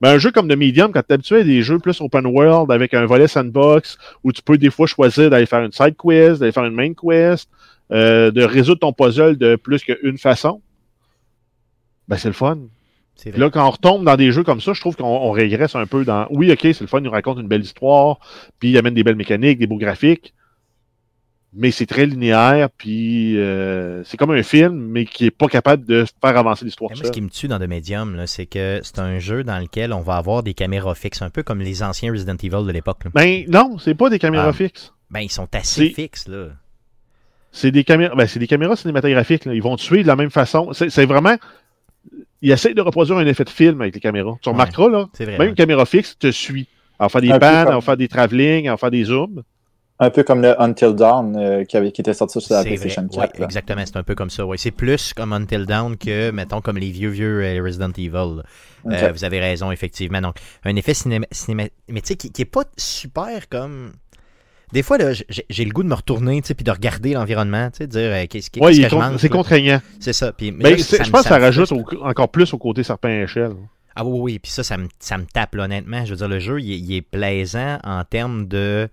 Mais 0.01 0.09
un 0.09 0.19
jeu 0.19 0.31
comme 0.31 0.49
The 0.49 0.57
Medium, 0.57 0.93
quand 0.93 1.03
tu 1.03 1.11
es 1.11 1.15
habitué 1.15 1.41
à 1.41 1.45
des 1.45 1.63
jeux 1.63 1.79
plus 1.79 2.01
open 2.01 2.27
world 2.27 2.71
avec 2.71 2.95
un 2.95 3.05
volet 3.05 3.29
sandbox, 3.29 3.99
où 4.25 4.33
tu 4.33 4.43
peux 4.43 4.57
des 4.57 4.71
fois 4.71 4.87
choisir 4.87 5.29
d'aller 5.29 5.47
faire 5.47 5.63
une 5.63 5.73
side 5.73 5.95
quest, 6.03 6.41
d'aller 6.41 6.53
faire 6.53 6.65
une 6.65 6.75
main 6.75 6.93
quest, 6.95 7.51
euh, 7.93 8.31
de 8.31 8.43
résoudre 8.43 8.81
ton 8.81 8.93
puzzle 8.93 9.37
de 9.37 9.57
plus 9.57 9.83
qu'une 9.83 10.17
façon, 10.17 10.63
ben 12.09 12.17
c'est 12.17 12.29
le 12.29 12.35
fun. 12.35 12.59
Là, 13.37 13.51
quand 13.51 13.67
on 13.67 13.71
retombe 13.71 14.05
dans 14.05 14.17
des 14.17 14.33
jeux 14.33 14.45
comme 14.45 14.63
ça, 14.63 14.73
je 14.73 14.81
trouve 14.81 14.97
qu'on 14.97 15.05
on 15.05 15.31
régresse 15.31 15.75
un 15.75 15.87
peu 15.87 16.05
dans. 16.05 16.27
Oui, 16.31 16.51
ok, 16.51 16.61
c'est 16.63 16.81
le 16.81 16.87
fun, 16.87 17.01
il 17.01 17.05
nous 17.05 17.11
raconte 17.11 17.39
une 17.39 17.49
belle 17.49 17.63
histoire, 17.63 18.19
puis 18.59 18.71
il 18.71 18.79
amène 18.79 18.95
des 18.95 19.05
belles 19.05 19.17
mécaniques, 19.17 19.59
des 19.59 19.67
beaux 19.67 19.77
graphiques, 19.77 20.33
mais 21.53 21.71
c'est 21.73 21.87
très 21.87 22.07
linéaire, 22.07 22.69
puis 22.71 23.37
euh, 23.39 24.03
c'est 24.05 24.17
comme 24.17 24.31
un 24.31 24.43
film, 24.43 24.75
mais 24.75 25.05
qui 25.05 25.27
est 25.27 25.31
pas 25.31 25.49
capable 25.49 25.85
de 25.85 26.05
faire 26.23 26.37
avancer 26.37 26.65
l'histoire. 26.65 26.91
Ce 26.97 27.11
qui 27.11 27.21
me 27.21 27.29
tue 27.29 27.49
dans 27.49 27.59
The 27.59 27.67
Medium, 27.69 28.25
c'est 28.27 28.47
que 28.47 28.81
c'est 28.83 28.99
un 29.01 29.19
jeu 29.19 29.43
dans 29.45 29.59
lequel 29.59 29.93
on 29.93 30.01
va 30.01 30.17
avoir 30.17 30.43
des 30.43 30.55
caméras 30.55 30.95
fixes, 30.95 31.23
un 31.23 31.31
peu 31.31 31.43
comme 31.43 31.61
les 31.61 31.83
anciens 31.83 32.13
Resident 32.13 32.37
Evil 32.37 32.65
de 32.67 32.73
l'époque. 32.73 33.03
Ben 33.15 33.45
non, 33.49 33.79
c'est 33.79 33.95
pas 33.95 34.11
des 34.11 34.19
caméras 34.19 34.49
Ah. 34.49 34.53
fixes. 34.53 34.93
Ben, 35.11 35.21
ils 35.21 35.31
sont 35.31 35.49
assez 35.55 35.91
fixes, 35.91 36.29
là. 36.29 36.49
C'est 37.53 37.73
des 37.73 37.83
caméras, 37.83 38.15
ben, 38.15 38.29
c'est 38.29 38.39
des 38.39 38.47
caméras 38.47 38.77
cinématographiques. 38.77 39.45
là. 39.45 39.55
Ils 39.55 39.63
vont 39.63 39.75
tuer 39.77 40.03
de 40.03 40.07
la 40.07 40.15
même 40.15 40.31
façon. 40.31 40.73
C'est 40.73 41.05
vraiment. 41.07 41.37
Ils 42.43 42.53
essayent 42.53 42.75
de 42.75 42.81
reproduire 42.81 43.19
un 43.19 43.27
effet 43.27 43.43
de 43.45 43.51
film 43.51 43.81
avec 43.83 43.95
les 43.95 44.01
caméras. 44.01 44.37
Tu 44.41 44.49
Ouais. 44.49 44.53
remarqueras, 44.53 44.89
là, 44.89 45.09
vrai. 45.19 45.37
même 45.37 45.49
une 45.49 45.55
caméra 45.57 45.85
fixe 45.85 46.17
te 46.17 46.31
suit. 46.31 46.69
Elle 46.99 47.05
va 47.05 47.09
faire 47.09 47.21
des 47.21 47.29
elle 47.29 47.41
comme- 47.41 47.75
va 47.75 47.81
faire 47.81 47.97
des 47.97 48.09
travelling, 48.09 48.65
elle 48.67 48.71
va 48.71 48.77
faire 48.77 48.91
des 48.93 49.05
zooms. 49.05 49.43
Un 50.03 50.09
peu 50.11 50.23
comme 50.23 50.41
le 50.41 50.61
Until 50.61 50.95
Dawn 50.95 51.37
euh, 51.37 51.65
qui, 51.65 51.77
avait, 51.77 51.93
qui 51.93 52.01
était 52.01 52.15
sorti 52.15 52.41
sur 52.41 52.55
la 52.55 52.65
PlayStation 52.65 53.03
vrai. 53.03 53.11
4. 53.11 53.21
Ouais, 53.35 53.39
là. 53.41 53.45
exactement, 53.45 53.83
c'est 53.85 53.97
un 53.99 54.03
peu 54.03 54.15
comme 54.15 54.31
ça. 54.31 54.47
Ouais. 54.47 54.57
C'est 54.57 54.71
plus 54.71 55.13
comme 55.13 55.33
Until 55.35 55.67
Dawn 55.67 55.97
que, 55.99 56.31
mettons, 56.31 56.63
comme 56.63 56.79
les 56.79 56.91
vieux, 56.91 57.11
vieux 57.11 57.43
euh, 57.45 57.63
Resident 57.63 57.91
Evil. 57.99 58.43
Euh, 58.91 59.13
vous 59.13 59.25
avez 59.25 59.41
raison, 59.41 59.71
effectivement. 59.71 60.23
Donc, 60.23 60.37
un 60.65 60.75
effet 60.77 60.93
cinéma- 60.95 61.27
cinématique 61.31 62.19
qui, 62.19 62.33
qui 62.33 62.43
est 62.43 62.47
pas 62.47 62.65
super 62.79 63.49
comme. 63.51 63.93
Des 64.73 64.83
fois, 64.83 64.97
là, 64.99 65.13
j'ai 65.51 65.65
le 65.65 65.71
goût 65.73 65.83
de 65.83 65.89
me 65.89 65.95
retourner, 65.95 66.41
tu 66.41 66.49
sais, 66.49 66.55
puis 66.55 66.65
de 66.65 66.71
regarder 66.71 67.13
l'environnement, 67.15 67.71
tu 67.71 67.79
sais, 67.79 67.87
de 67.89 67.93
dire 67.93 68.11
euh, 68.13 68.25
qu'est-ce 68.31 68.51
qu'est-ce 68.51 68.65
Ouais, 68.65 68.73
que 68.73 68.89
con- 68.89 69.19
c'est 69.19 69.29
contraignant. 69.29 69.81
C'est 69.99 70.13
ça. 70.13 70.33
Puis, 70.33 70.53
mais 70.53 70.71
là, 70.71 70.79
ça 70.79 71.03
je 71.03 71.11
pense 71.11 71.23
que 71.25 71.29
ça 71.29 71.39
rajoute 71.39 71.73
au- 71.73 71.85
encore 72.05 72.29
plus 72.31 72.55
au 72.55 72.59
côté 72.59 72.83
serpent 72.85 73.09
à 73.09 73.23
échelle. 73.25 73.53
Ah 73.97 74.05
oui, 74.05 74.19
oui, 74.21 74.39
puis 74.39 74.51
ça, 74.53 74.63
ça 74.63 74.79
me, 74.79 74.87
ça 75.01 75.19
me 75.19 75.25
tape, 75.25 75.57
là, 75.57 75.65
honnêtement. 75.65 76.05
Je 76.05 76.11
veux 76.13 76.17
dire, 76.17 76.29
le 76.29 76.39
jeu, 76.39 76.61
il 76.61 76.95
est 76.95 77.03
plaisant 77.03 77.79
en 77.85 78.03
termes 78.05 78.47
de. 78.47 78.89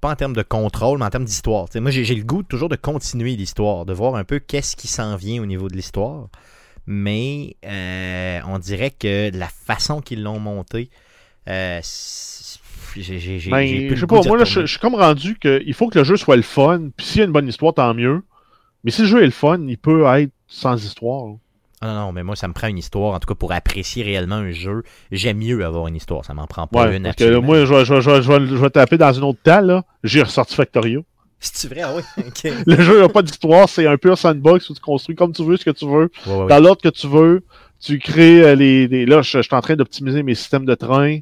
Pas 0.00 0.10
en 0.10 0.16
termes 0.16 0.34
de 0.34 0.42
contrôle, 0.42 0.98
mais 0.98 1.04
en 1.04 1.10
termes 1.10 1.24
d'histoire. 1.24 1.66
Moi, 1.74 1.90
j'ai 1.90 2.14
le 2.14 2.24
goût 2.24 2.42
toujours 2.42 2.68
de 2.68 2.76
continuer 2.76 3.36
l'histoire, 3.36 3.84
de 3.84 3.92
voir 3.92 4.14
un 4.14 4.24
peu 4.24 4.38
qu'est-ce 4.38 4.76
qui 4.76 4.88
s'en 4.88 5.16
vient 5.16 5.42
au 5.42 5.46
niveau 5.46 5.68
de 5.68 5.74
l'histoire. 5.74 6.28
Mais 6.86 7.56
euh, 7.66 8.40
on 8.46 8.58
dirait 8.58 8.90
que 8.90 9.30
la 9.36 9.48
façon 9.48 10.00
qu'ils 10.00 10.22
l'ont 10.22 10.40
monté, 10.40 10.90
euh, 11.48 11.80
j'ai 12.96 13.40
Ben, 13.50 13.94
je 13.94 14.00
sais 14.00 14.06
pas, 14.06 14.22
moi 14.22 14.38
là, 14.38 14.44
je, 14.44 14.66
suis 14.66 14.78
comme 14.78 14.94
rendu 14.94 15.38
qu'il 15.38 15.74
faut 15.74 15.88
que 15.88 15.98
le 15.98 16.04
jeu 16.04 16.16
soit 16.16 16.36
le 16.36 16.42
fun, 16.42 16.88
puis 16.96 17.06
s'il 17.06 17.18
y 17.18 17.22
a 17.22 17.26
une 17.26 17.32
bonne 17.32 17.48
histoire, 17.48 17.74
tant 17.74 17.94
mieux. 17.94 18.22
Mais 18.82 18.90
si 18.90 19.02
le 19.02 19.08
jeu 19.08 19.22
est 19.22 19.26
le 19.26 19.30
fun, 19.30 19.60
il 19.68 19.78
peut 19.78 20.04
être 20.16 20.32
sans 20.46 20.82
histoire. 20.82 21.26
là. 21.26 21.34
Ah 21.82 21.86
non, 21.86 21.94
non, 21.94 22.12
mais 22.12 22.22
moi, 22.22 22.36
ça 22.36 22.46
me 22.46 22.52
prend 22.52 22.66
une 22.68 22.76
histoire. 22.78 23.14
En 23.14 23.18
tout 23.20 23.26
cas, 23.26 23.34
pour 23.34 23.52
apprécier 23.52 24.02
réellement 24.02 24.34
un 24.36 24.52
jeu, 24.52 24.82
j'aime 25.12 25.38
mieux 25.38 25.64
avoir 25.64 25.86
une 25.86 25.96
histoire. 25.96 26.24
Ça 26.26 26.34
m'en 26.34 26.46
prend 26.46 26.66
pas 26.66 26.86
Ouais, 26.88 26.96
une. 26.98 27.04
parce 27.04 27.16
que 27.16 27.36
moi, 27.38 27.64
je 27.64 27.72
vais, 27.74 27.84
je, 27.86 27.94
vais, 27.94 28.00
je, 28.02 28.10
vais, 28.10 28.22
je 28.22 28.32
vais- 28.32 28.46
je 28.48 28.54
vais 28.56 28.70
taper 28.70 28.98
dans 28.98 29.12
une 29.12 29.24
autre 29.24 29.38
table, 29.42 29.68
là. 29.68 29.84
J'ai 30.04 30.22
ressorti 30.22 30.54
Factorio. 30.54 31.04
C'est 31.38 31.68
vrai, 31.72 31.80
ah 31.82 31.94
oui. 31.96 32.02
ok. 32.26 32.52
Le 32.66 32.76
jeu 32.82 33.00
n'a 33.00 33.08
pas 33.08 33.22
d'histoire, 33.22 33.66
c'est 33.66 33.86
un 33.86 33.96
pur 33.96 34.18
sandbox 34.18 34.68
où 34.68 34.74
tu 34.74 34.80
construis 34.82 35.16
comme 35.16 35.32
tu 35.32 35.42
veux, 35.42 35.56
ce 35.56 35.64
que 35.64 35.70
tu 35.70 35.86
veux. 35.86 36.10
Ouais, 36.26 36.34
ouais. 36.36 36.46
Dans 36.48 36.58
l'ordre 36.62 36.82
que 36.82 36.90
tu 36.90 37.06
veux, 37.06 37.42
tu 37.80 37.98
crées 37.98 38.42
euh, 38.42 38.54
les, 38.54 38.86
les- 38.86 39.06
Là, 39.06 39.22
je, 39.22 39.38
je 39.38 39.42
suis 39.42 39.54
en 39.56 39.62
train 39.62 39.74
d'optimiser 39.74 40.22
mes 40.22 40.34
systèmes 40.34 40.66
de 40.66 40.74
train 40.74 41.20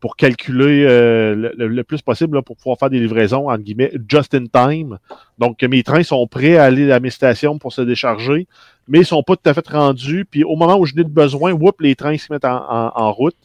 pour 0.00 0.16
calculer 0.16 0.84
euh, 0.86 1.34
le, 1.56 1.68
le- 1.68 1.84
plus 1.84 2.00
possible 2.00 2.36
là, 2.36 2.42
pour 2.42 2.56
pouvoir 2.56 2.78
faire 2.78 2.88
des 2.90 2.98
livraisons, 2.98 3.50
entre 3.50 3.62
guillemets, 3.62 3.92
just 4.08 4.34
in 4.34 4.46
time. 4.46 4.98
Donc, 5.38 5.62
mes 5.62 5.82
trains 5.82 6.02
sont 6.02 6.26
prêts 6.26 6.56
à 6.56 6.64
aller 6.64 6.90
à 6.90 7.00
mes 7.00 7.10
stations 7.10 7.58
pour 7.58 7.72
se 7.72 7.82
décharger, 7.82 8.48
mais 8.88 9.00
ils 9.00 9.06
sont 9.06 9.22
pas 9.22 9.36
tout 9.36 9.48
à 9.48 9.54
fait 9.54 9.68
rendus. 9.68 10.24
Puis 10.24 10.42
au 10.42 10.56
moment 10.56 10.78
où 10.78 10.86
je 10.86 10.94
n'ai 10.94 11.04
de 11.04 11.10
besoin, 11.10 11.52
whoop, 11.52 11.80
les 11.82 11.94
trains 11.94 12.16
se 12.16 12.32
mettent 12.32 12.46
en, 12.46 12.56
en- 12.68 12.92
en 12.94 13.12
route. 13.12 13.36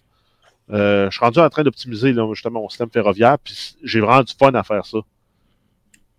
Euh, 0.71 1.11
je 1.11 1.15
suis 1.17 1.23
rendu 1.23 1.39
en 1.39 1.49
train 1.49 1.61
d'optimiser 1.61 2.15
justement 2.33 2.61
mon 2.61 2.69
système 2.69 2.89
ferroviaire, 2.89 3.37
puis 3.37 3.75
j'ai 3.83 3.99
vraiment 3.99 4.23
du 4.23 4.33
fun 4.33 4.51
à 4.55 4.63
faire 4.63 4.85
ça. 4.85 4.97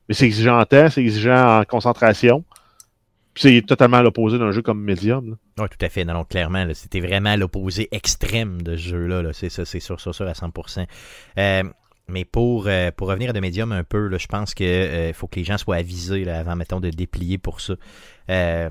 Mais 0.08 0.14
c'est 0.14 0.26
exigeant 0.26 0.60
en 0.60 0.64
temps, 0.64 0.88
c'est 0.88 1.00
exigeant 1.00 1.60
en 1.60 1.64
concentration. 1.64 2.44
Puis 3.36 3.42
c'est 3.42 3.62
totalement 3.66 3.98
à 3.98 4.02
l'opposé 4.02 4.38
d'un 4.38 4.50
jeu 4.50 4.62
comme 4.62 4.82
Medium. 4.82 5.36
Oui, 5.58 5.66
tout 5.68 5.84
à 5.84 5.90
fait. 5.90 6.06
Non, 6.06 6.14
non, 6.14 6.24
clairement, 6.24 6.64
là, 6.64 6.72
c'était 6.72 7.00
vraiment 7.00 7.36
l'opposé 7.36 7.86
extrême 7.92 8.62
de 8.62 8.76
ce 8.78 8.88
jeu-là. 8.88 9.20
là. 9.20 9.34
C'est 9.34 9.50
ça, 9.50 9.66
c'est 9.66 9.78
sûr, 9.78 10.00
sûr, 10.00 10.14
sûr 10.14 10.26
à 10.26 10.32
100%. 10.32 10.86
Euh, 11.38 11.62
mais 12.08 12.24
pour, 12.24 12.64
euh, 12.66 12.90
pour 12.96 13.08
revenir 13.08 13.28
à 13.28 13.32
de 13.34 13.40
Medium 13.40 13.72
un 13.72 13.84
peu, 13.84 14.06
là, 14.06 14.16
je 14.16 14.26
pense 14.26 14.54
qu'il 14.54 15.12
faut 15.12 15.26
que 15.26 15.36
les 15.36 15.44
gens 15.44 15.58
soient 15.58 15.76
avisés 15.76 16.24
là, 16.24 16.38
avant, 16.38 16.56
mettons, 16.56 16.80
de 16.80 16.88
déplier 16.88 17.36
pour 17.36 17.60
ça. 17.60 17.74
Euh, 18.30 18.70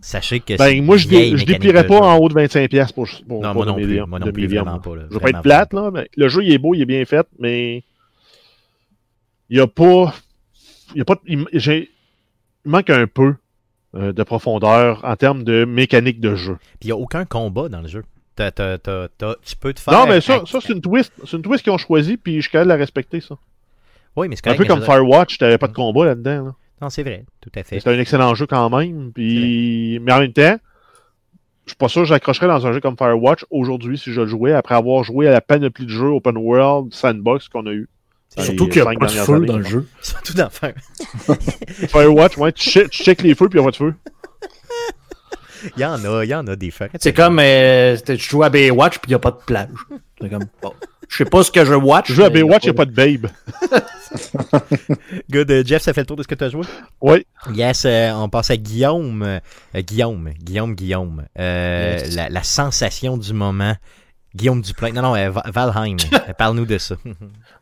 sachez 0.00 0.40
que 0.40 0.56
c'est 0.56 0.76
Ben, 0.76 0.82
moi, 0.82 0.96
je, 0.96 1.04
une 1.04 1.10
dé- 1.10 1.16
vieille 1.16 1.30
je 1.32 1.32
mécanique 1.40 1.60
déplierais 1.60 1.82
de 1.82 1.88
pas 1.88 1.96
jeu. 1.98 2.02
en 2.04 2.16
haut 2.16 2.28
de 2.30 2.34
25$ 2.34 2.94
pour, 2.94 3.06
pour, 3.28 3.42
Non, 3.42 3.52
pour 3.52 3.64
moi 3.64 3.66
non 3.66 3.74
plus. 3.74 4.00
Moi 4.06 4.18
non 4.18 4.32
plus, 4.32 4.46
vraiment 4.46 4.78
pas. 4.78 4.96
là. 4.96 5.02
Je 5.10 5.14
veux 5.14 5.20
pas 5.20 5.28
être 5.28 5.42
plate, 5.42 5.74
là, 5.74 5.90
mais 5.92 6.08
le 6.16 6.28
jeu, 6.28 6.42
il 6.42 6.52
est 6.54 6.58
beau, 6.58 6.72
il 6.74 6.80
est 6.80 6.86
bien 6.86 7.04
fait, 7.04 7.26
mais 7.38 7.84
il 9.50 9.58
y 9.58 9.60
a 9.60 9.66
pas... 9.66 10.14
Il 10.94 10.98
y 10.98 11.00
a 11.02 11.04
pas... 11.04 11.20
Il, 11.26 11.44
j'ai- 11.52 11.90
il 12.64 12.70
manque 12.70 12.88
un 12.90 13.06
peu 13.06 13.26
euh, 13.26 13.34
de 13.94 14.22
profondeur 14.22 15.00
en 15.04 15.16
termes 15.16 15.42
de 15.42 15.64
mécanique 15.64 16.20
de 16.20 16.34
jeu. 16.34 16.56
Puis 16.78 16.82
il 16.82 16.86
n'y 16.88 16.92
a 16.92 16.96
aucun 16.96 17.24
combat 17.24 17.68
dans 17.68 17.80
le 17.80 17.88
jeu. 17.88 18.04
Tu 18.36 19.56
peux 19.60 19.72
te 19.72 19.80
faire. 19.80 19.94
Non, 19.94 20.06
mais 20.06 20.20
ça, 20.20 20.42
ça 20.46 20.60
c'est 20.60 20.72
une 20.72 20.80
twist. 20.80 21.12
C'est 21.24 21.36
une 21.36 21.42
twist 21.42 21.62
qu'ils 21.62 21.72
ont 21.72 21.78
choisi, 21.78 22.16
puis 22.16 22.36
je 22.36 22.42
suis 22.42 22.50
capable 22.50 22.68
de 22.68 22.74
la 22.74 22.78
respecter, 22.78 23.20
ça. 23.20 23.36
Oui, 24.16 24.28
mais 24.28 24.36
c'est 24.36 24.48
Un 24.48 24.54
peu 24.54 24.64
comme 24.64 24.82
Firewatch, 24.82 25.38
t'avais 25.38 25.58
pas 25.58 25.68
de 25.68 25.72
combat 25.72 26.06
là-dedans. 26.06 26.44
Là. 26.44 26.54
Non, 26.82 26.90
c'est 26.90 27.02
vrai, 27.02 27.24
tout 27.40 27.50
à 27.54 27.62
fait. 27.62 27.80
C'est 27.80 27.90
un 27.90 27.98
excellent 27.98 28.34
jeu 28.34 28.46
quand 28.46 28.70
même. 28.70 29.12
Puis... 29.12 29.98
Mais 30.00 30.12
en 30.12 30.20
même 30.20 30.32
temps, 30.32 30.56
je 31.66 31.70
suis 31.70 31.76
pas 31.76 31.88
sûr 31.88 32.02
que 32.02 32.08
j'accrocherais 32.08 32.48
dans 32.48 32.66
un 32.66 32.72
jeu 32.72 32.80
comme 32.80 32.96
Firewatch 32.96 33.44
aujourd'hui 33.50 33.98
si 33.98 34.12
je 34.12 34.20
le 34.22 34.26
jouais 34.26 34.52
après 34.52 34.74
avoir 34.74 35.04
joué 35.04 35.28
à 35.28 35.30
la 35.30 35.40
panoplie 35.40 35.84
de 35.84 35.90
jeux 35.90 36.08
open 36.08 36.36
world, 36.36 36.92
sandbox 36.94 37.48
qu'on 37.48 37.66
a 37.66 37.72
eu. 37.72 37.88
Surtout 38.42 38.64
les 38.66 38.70
qu'il 38.70 38.82
n'y 38.82 38.88
a 38.88 38.94
pas 38.94 39.06
de 39.06 39.10
feu 39.12 39.34
années. 39.34 39.46
dans 39.46 39.58
le 39.58 39.64
jeu. 39.64 39.86
Surtout 40.02 40.34
dans 40.34 40.50
faire. 40.50 40.74
Firewatch, 41.88 42.36
ouais, 42.38 42.52
tu 42.52 42.68
check, 42.70 42.90
tu 42.90 43.02
check 43.04 43.22
les 43.22 43.34
feux 43.34 43.48
puis 43.48 43.58
il 43.58 43.62
n'y 43.62 43.68
a 43.68 43.70
pas 43.70 43.72
de 43.72 43.76
feu. 43.76 43.94
Il 45.76 45.82
y 45.82 45.84
en 45.84 46.02
a, 46.06 46.24
il 46.24 46.28
y 46.30 46.34
en 46.34 46.46
a 46.46 46.56
des 46.56 46.70
feux. 46.70 46.88
C'est 46.98 47.12
comme 47.12 47.38
euh, 47.38 47.94
tu 48.06 48.16
joues 48.16 48.42
à 48.42 48.48
Baywatch 48.48 48.94
puis 48.98 49.08
il 49.08 49.10
n'y 49.10 49.14
a 49.16 49.18
pas 49.18 49.30
de 49.30 49.36
plage. 49.44 49.68
C'est 50.18 50.30
comme, 50.30 50.46
bon, 50.62 50.72
je 51.06 51.16
sais 51.18 51.26
pas 51.26 51.42
ce 51.42 51.50
que 51.52 51.66
je 51.66 51.74
watch. 51.74 52.06
Tu 52.06 52.14
joues 52.14 52.24
à 52.24 52.30
Baywatch, 52.30 52.62
il 52.64 52.68
n'y 52.68 52.70
a 52.70 52.74
pas 52.74 52.86
de 52.86 52.92
babe. 52.92 53.26
Good. 55.30 55.50
euh, 55.50 55.62
Jeff, 55.64 55.82
ça 55.82 55.92
fait 55.92 56.00
le 56.00 56.06
tour 56.06 56.16
de 56.16 56.22
ce 56.22 56.28
que 56.28 56.34
tu 56.34 56.44
as 56.44 56.48
joué? 56.48 56.62
Oui. 57.02 57.26
Yes, 57.52 57.84
euh, 57.84 58.10
on 58.12 58.30
passe 58.30 58.50
à 58.50 58.56
Guillaume. 58.56 59.22
Euh, 59.22 59.40
Guillaume, 59.82 60.30
Guillaume, 60.42 60.74
Guillaume. 60.74 61.24
Euh, 61.38 61.98
Yes. 61.98 62.14
la, 62.16 62.28
la 62.30 62.42
sensation 62.42 63.18
du 63.18 63.32
moment. 63.34 63.74
Guillaume 64.34 64.62
Duplain. 64.62 64.92
Non, 64.92 65.02
non, 65.02 65.16
euh, 65.16 65.30
Va- 65.30 65.44
Valheim. 65.52 65.96
Parle-nous 66.38 66.66
de 66.66 66.78
ça. 66.78 66.96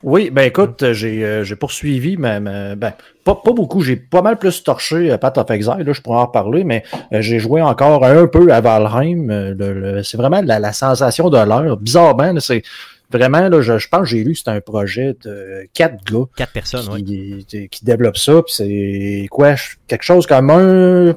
Oui, 0.04 0.30
ben 0.30 0.42
écoute, 0.42 0.80
euh, 0.84 0.92
j'ai 0.92 1.24
euh, 1.24 1.42
j'ai 1.42 1.56
poursuivi, 1.56 2.16
mais, 2.16 2.38
mais, 2.38 2.76
ben, 2.76 2.92
pas, 3.24 3.34
pas 3.34 3.52
beaucoup. 3.52 3.80
J'ai 3.80 3.96
pas 3.96 4.22
mal 4.22 4.38
plus 4.38 4.62
torché 4.62 5.10
euh, 5.10 5.18
Path 5.18 5.38
of 5.38 5.50
Exile, 5.50 5.78
là, 5.84 5.92
je 5.92 6.00
pourrais 6.00 6.18
en 6.18 6.26
reparler, 6.26 6.62
mais 6.62 6.84
euh, 7.12 7.20
j'ai 7.20 7.40
joué 7.40 7.60
encore 7.62 8.04
un 8.04 8.28
peu 8.28 8.52
à 8.52 8.60
Valheim. 8.60 9.28
euh, 9.28 10.02
c'est 10.04 10.16
vraiment 10.16 10.40
la, 10.40 10.60
la 10.60 10.72
sensation 10.72 11.30
de 11.30 11.36
l'heure. 11.38 11.76
Bizarrement, 11.78 12.32
c'est 12.38 12.62
vraiment, 13.10 13.48
là, 13.48 13.60
je, 13.60 13.76
je 13.78 13.88
pense 13.88 14.02
que 14.02 14.06
j'ai 14.06 14.22
lu 14.22 14.36
c'est 14.36 14.48
un 14.50 14.60
projet 14.60 15.16
de 15.24 15.66
quatre 15.74 15.96
gars 16.04 16.26
Quatre 16.36 16.52
personnes, 16.52 16.86
oui. 16.92 17.44
qui, 17.48 17.68
qui 17.68 17.84
développent 17.84 18.18
ça. 18.18 18.34
Puis 18.42 18.54
c'est 18.54 19.26
quoi? 19.32 19.54
Quelque 19.88 20.04
chose 20.04 20.28
comme 20.28 20.50
un 20.50 21.16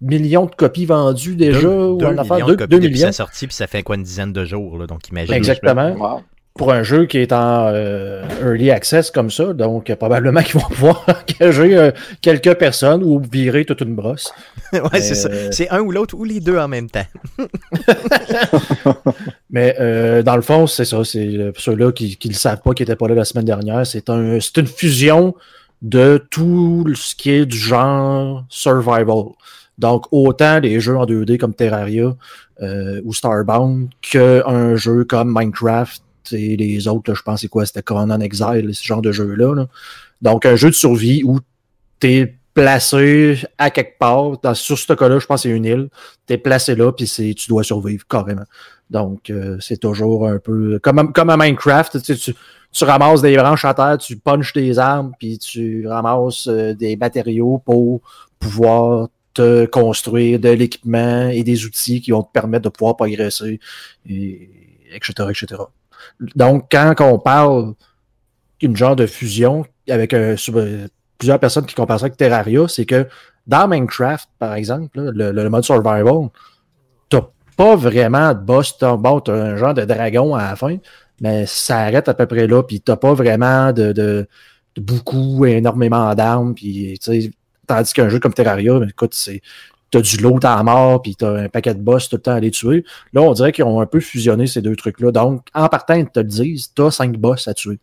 million 0.00 0.46
de 0.46 0.54
copies 0.54 0.86
vendues 0.86 1.36
déjà, 1.36 1.68
ou 1.68 1.96
millions 1.96 2.46
deux, 2.46 2.52
de 2.52 2.56
copies 2.56 2.70
deux 2.70 2.80
depuis 2.80 2.94
millions. 2.94 3.06
sa 3.06 3.12
sortie, 3.12 3.46
puis 3.46 3.56
ça 3.56 3.66
fait 3.66 3.82
quoi 3.82 3.96
une 3.96 4.02
dizaine 4.02 4.32
de 4.32 4.44
jours, 4.44 4.78
là, 4.78 4.86
donc 4.86 5.08
imagine. 5.08 5.34
Exactement. 5.34 5.92
Wow. 5.94 6.20
Pour 6.54 6.72
un 6.72 6.82
jeu 6.82 7.06
qui 7.06 7.18
est 7.18 7.32
en 7.32 7.68
euh, 7.68 8.24
early 8.42 8.70
access 8.70 9.10
comme 9.10 9.30
ça, 9.30 9.52
donc 9.52 9.88
euh, 9.88 9.96
probablement 9.96 10.42
qu'ils 10.42 10.60
vont 10.60 10.66
pouvoir 10.66 11.06
engager 11.08 11.76
euh, 11.76 11.90
quelques 12.22 12.54
personnes 12.54 13.04
ou 13.04 13.20
virer 13.20 13.64
toute 13.64 13.80
une 13.82 13.94
brosse. 13.94 14.32
ouais, 14.72 14.80
Mais, 14.92 15.00
c'est 15.00 15.14
ça. 15.14 15.30
C'est 15.52 15.70
un 15.70 15.80
ou 15.80 15.92
l'autre 15.92 16.16
ou 16.16 16.24
les 16.24 16.40
deux 16.40 16.58
en 16.58 16.68
même 16.68 16.90
temps. 16.90 17.06
Mais 19.50 19.76
euh, 19.80 20.22
dans 20.22 20.36
le 20.36 20.42
fond, 20.42 20.66
c'est 20.66 20.84
ça. 20.84 21.04
C'est 21.04 21.52
pour 21.54 21.62
ceux-là 21.62 21.92
qui 21.92 22.18
ne 22.24 22.30
le 22.30 22.34
savent 22.34 22.60
pas, 22.62 22.72
qui 22.74 22.82
n'étaient 22.82 22.96
pas 22.96 23.08
là 23.08 23.14
la 23.14 23.24
semaine 23.24 23.46
dernière, 23.46 23.86
c'est 23.86 24.10
un, 24.10 24.38
c'est 24.40 24.58
une 24.58 24.66
fusion 24.66 25.34
de 25.82 26.22
tout 26.30 26.84
ce 26.94 27.14
qui 27.14 27.30
est 27.30 27.46
du 27.46 27.56
genre 27.56 28.44
survival. 28.48 29.30
Donc, 29.80 30.06
autant 30.12 30.60
les 30.60 30.78
jeux 30.78 30.96
en 30.96 31.06
2D 31.06 31.38
comme 31.38 31.54
Terraria 31.54 32.14
euh, 32.62 33.00
ou 33.04 33.14
Starbound 33.14 33.88
qu'un 34.02 34.76
jeu 34.76 35.04
comme 35.04 35.32
Minecraft 35.36 36.02
et 36.32 36.56
les 36.56 36.86
autres, 36.86 37.14
je 37.14 37.22
pense, 37.22 37.40
c'est 37.40 37.48
quoi? 37.48 37.66
C'était 37.66 37.82
Conan 37.82 38.20
Exile, 38.20 38.70
ce 38.74 38.84
genre 38.84 39.02
de 39.02 39.10
jeu-là. 39.10 39.54
là. 39.54 39.66
Donc, 40.20 40.44
un 40.46 40.54
jeu 40.54 40.68
de 40.68 40.74
survie 40.74 41.24
où 41.24 41.40
tu 41.98 42.08
es 42.08 42.34
placé 42.52 43.38
à 43.58 43.70
quelque 43.70 43.98
part. 43.98 44.32
Sur 44.54 44.78
ce 44.78 44.92
cas-là, 44.92 45.18
je 45.18 45.26
pense 45.26 45.42
que 45.42 45.48
c'est 45.48 45.56
une 45.56 45.64
île. 45.64 45.88
Tu 46.26 46.34
es 46.34 46.38
placé 46.38 46.74
là, 46.74 46.92
puis 46.92 47.06
tu 47.06 47.48
dois 47.48 47.64
survivre 47.64 48.04
carrément. 48.06 48.44
Donc, 48.90 49.30
euh, 49.30 49.56
c'est 49.60 49.78
toujours 49.78 50.28
un 50.28 50.38
peu 50.38 50.78
comme, 50.82 50.98
à- 50.98 51.06
comme 51.06 51.34
Minecraft. 51.36 52.02
Tu, 52.02 52.16
tu, 52.16 52.34
tu 52.72 52.84
ramasses 52.84 53.22
des 53.22 53.36
branches 53.36 53.64
à 53.64 53.72
terre, 53.74 53.98
tu 53.98 54.16
punches 54.16 54.52
tes 54.52 54.76
armes, 54.78 55.12
puis 55.18 55.38
tu 55.38 55.86
ramasses 55.86 56.48
euh, 56.48 56.74
des 56.74 56.96
matériaux 56.96 57.62
pour 57.64 58.00
pouvoir 58.38 59.08
construire 59.70 60.38
de 60.38 60.48
l'équipement 60.50 61.28
et 61.28 61.42
des 61.42 61.64
outils 61.64 62.00
qui 62.00 62.10
vont 62.10 62.22
te 62.22 62.32
permettre 62.32 62.64
de 62.64 62.68
pouvoir 62.68 62.96
progresser, 62.96 63.60
et, 64.08 64.50
etc., 64.92 65.28
etc. 65.30 65.62
Donc, 66.34 66.68
quand 66.70 66.94
on 67.00 67.18
parle 67.18 67.74
d'une 68.60 68.76
genre 68.76 68.96
de 68.96 69.06
fusion 69.06 69.64
avec 69.88 70.14
sur- 70.36 70.56
euh, 70.56 70.86
plusieurs 71.18 71.38
personnes 71.38 71.66
qui 71.66 71.74
comparent 71.74 72.00
ça 72.00 72.06
avec 72.06 72.16
Terraria, 72.16 72.66
c'est 72.68 72.86
que 72.86 73.06
dans 73.46 73.68
Minecraft, 73.68 74.28
par 74.38 74.54
exemple, 74.54 74.98
le, 75.00 75.48
mode 75.48 75.64
survival, 75.64 76.28
t'as 77.08 77.22
pas 77.56 77.76
vraiment 77.76 78.32
de 78.32 78.38
boss. 78.38 78.76
T'as 78.78 78.96
un 78.96 79.56
genre 79.56 79.74
de 79.74 79.84
dragon 79.84 80.34
à 80.34 80.50
la 80.50 80.56
fin, 80.56 80.76
mais 81.20 81.46
ça 81.46 81.80
arrête 81.80 82.08
à 82.08 82.14
peu 82.14 82.26
près 82.26 82.46
là, 82.46 82.62
puis 82.62 82.80
t'as 82.80 82.96
pas 82.96 83.14
vraiment 83.14 83.72
de, 83.72 83.92
de, 83.92 84.28
de 84.76 84.80
beaucoup, 84.80 85.44
énormément 85.44 86.14
d'armes, 86.14 86.54
puis 86.54 86.98
tandis 87.74 87.92
qu'un 87.92 88.08
jeu 88.08 88.18
comme 88.18 88.34
Terraria, 88.34 88.78
ben, 88.78 88.88
écoute, 88.88 89.14
c'est 89.14 89.40
t'as 89.90 90.00
du 90.00 90.18
lot 90.18 90.38
à 90.44 90.62
mort, 90.62 91.02
puis 91.02 91.16
t'as 91.16 91.32
un 91.44 91.48
paquet 91.48 91.74
de 91.74 91.80
boss 91.80 92.08
tout 92.08 92.16
le 92.16 92.22
temps 92.22 92.34
à 92.34 92.40
les 92.40 92.50
tuer. 92.52 92.84
Là, 93.12 93.22
on 93.22 93.32
dirait 93.32 93.50
qu'ils 93.52 93.64
ont 93.64 93.80
un 93.80 93.86
peu 93.86 93.98
fusionné 94.00 94.46
ces 94.46 94.62
deux 94.62 94.76
trucs-là. 94.76 95.10
Donc, 95.10 95.46
en 95.52 95.68
partant, 95.68 95.94
ils 95.94 96.06
te 96.08 96.20
le 96.20 96.26
disent, 96.26 96.72
t'as 96.74 96.90
cinq 96.92 97.16
boss 97.16 97.48
à 97.48 97.54
tuer. 97.54 97.78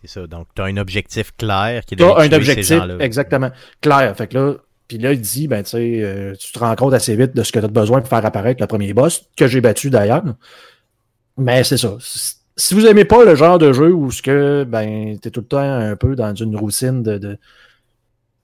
C'est 0.00 0.08
ça. 0.08 0.26
Donc, 0.26 0.48
tu 0.54 0.60
as 0.60 0.66
un 0.66 0.76
objectif 0.76 1.32
clair 1.38 1.84
qui 1.86 1.94
est 1.94 1.96
Tu 1.96 2.02
de 2.04 2.08
as 2.08 2.18
un 2.18 2.28
ces 2.28 2.34
objectif, 2.34 2.76
exactement, 3.00 3.50
clair. 3.80 4.14
Fait 4.14 4.26
que 4.26 4.34
là, 4.38 4.54
puis 4.88 4.98
là, 4.98 5.12
il 5.14 5.20
dit, 5.20 5.48
ben, 5.48 5.62
tu 5.62 5.70
sais, 5.70 6.00
euh, 6.02 6.34
tu 6.38 6.52
te 6.52 6.58
rends 6.58 6.76
compte 6.76 6.92
assez 6.92 7.16
vite 7.16 7.34
de 7.34 7.42
ce 7.42 7.50
que 7.50 7.58
tu 7.60 7.64
as 7.64 7.68
besoin 7.68 8.00
pour 8.00 8.08
faire 8.10 8.24
apparaître 8.26 8.60
le 8.62 8.66
premier 8.66 8.92
boss, 8.92 9.22
que 9.36 9.46
j'ai 9.48 9.60
battu 9.62 9.88
d'ailleurs. 9.88 10.22
Mais 11.38 11.64
c'est 11.64 11.78
ça. 11.78 11.96
Si- 12.00 12.34
Si 12.58 12.72
vous 12.74 12.86
aimez 12.86 13.04
pas 13.04 13.22
le 13.26 13.34
genre 13.34 13.58
de 13.58 13.70
jeu 13.74 13.92
où 13.92 14.10
ce 14.10 14.22
que, 14.22 14.64
ben, 14.64 15.18
t'es 15.18 15.30
tout 15.30 15.40
le 15.40 15.46
temps 15.46 15.58
un 15.60 15.94
peu 15.94 16.14
dans 16.16 16.34
une 16.34 16.56
routine 16.56 17.02
de, 17.02 17.18
de- 17.18 17.38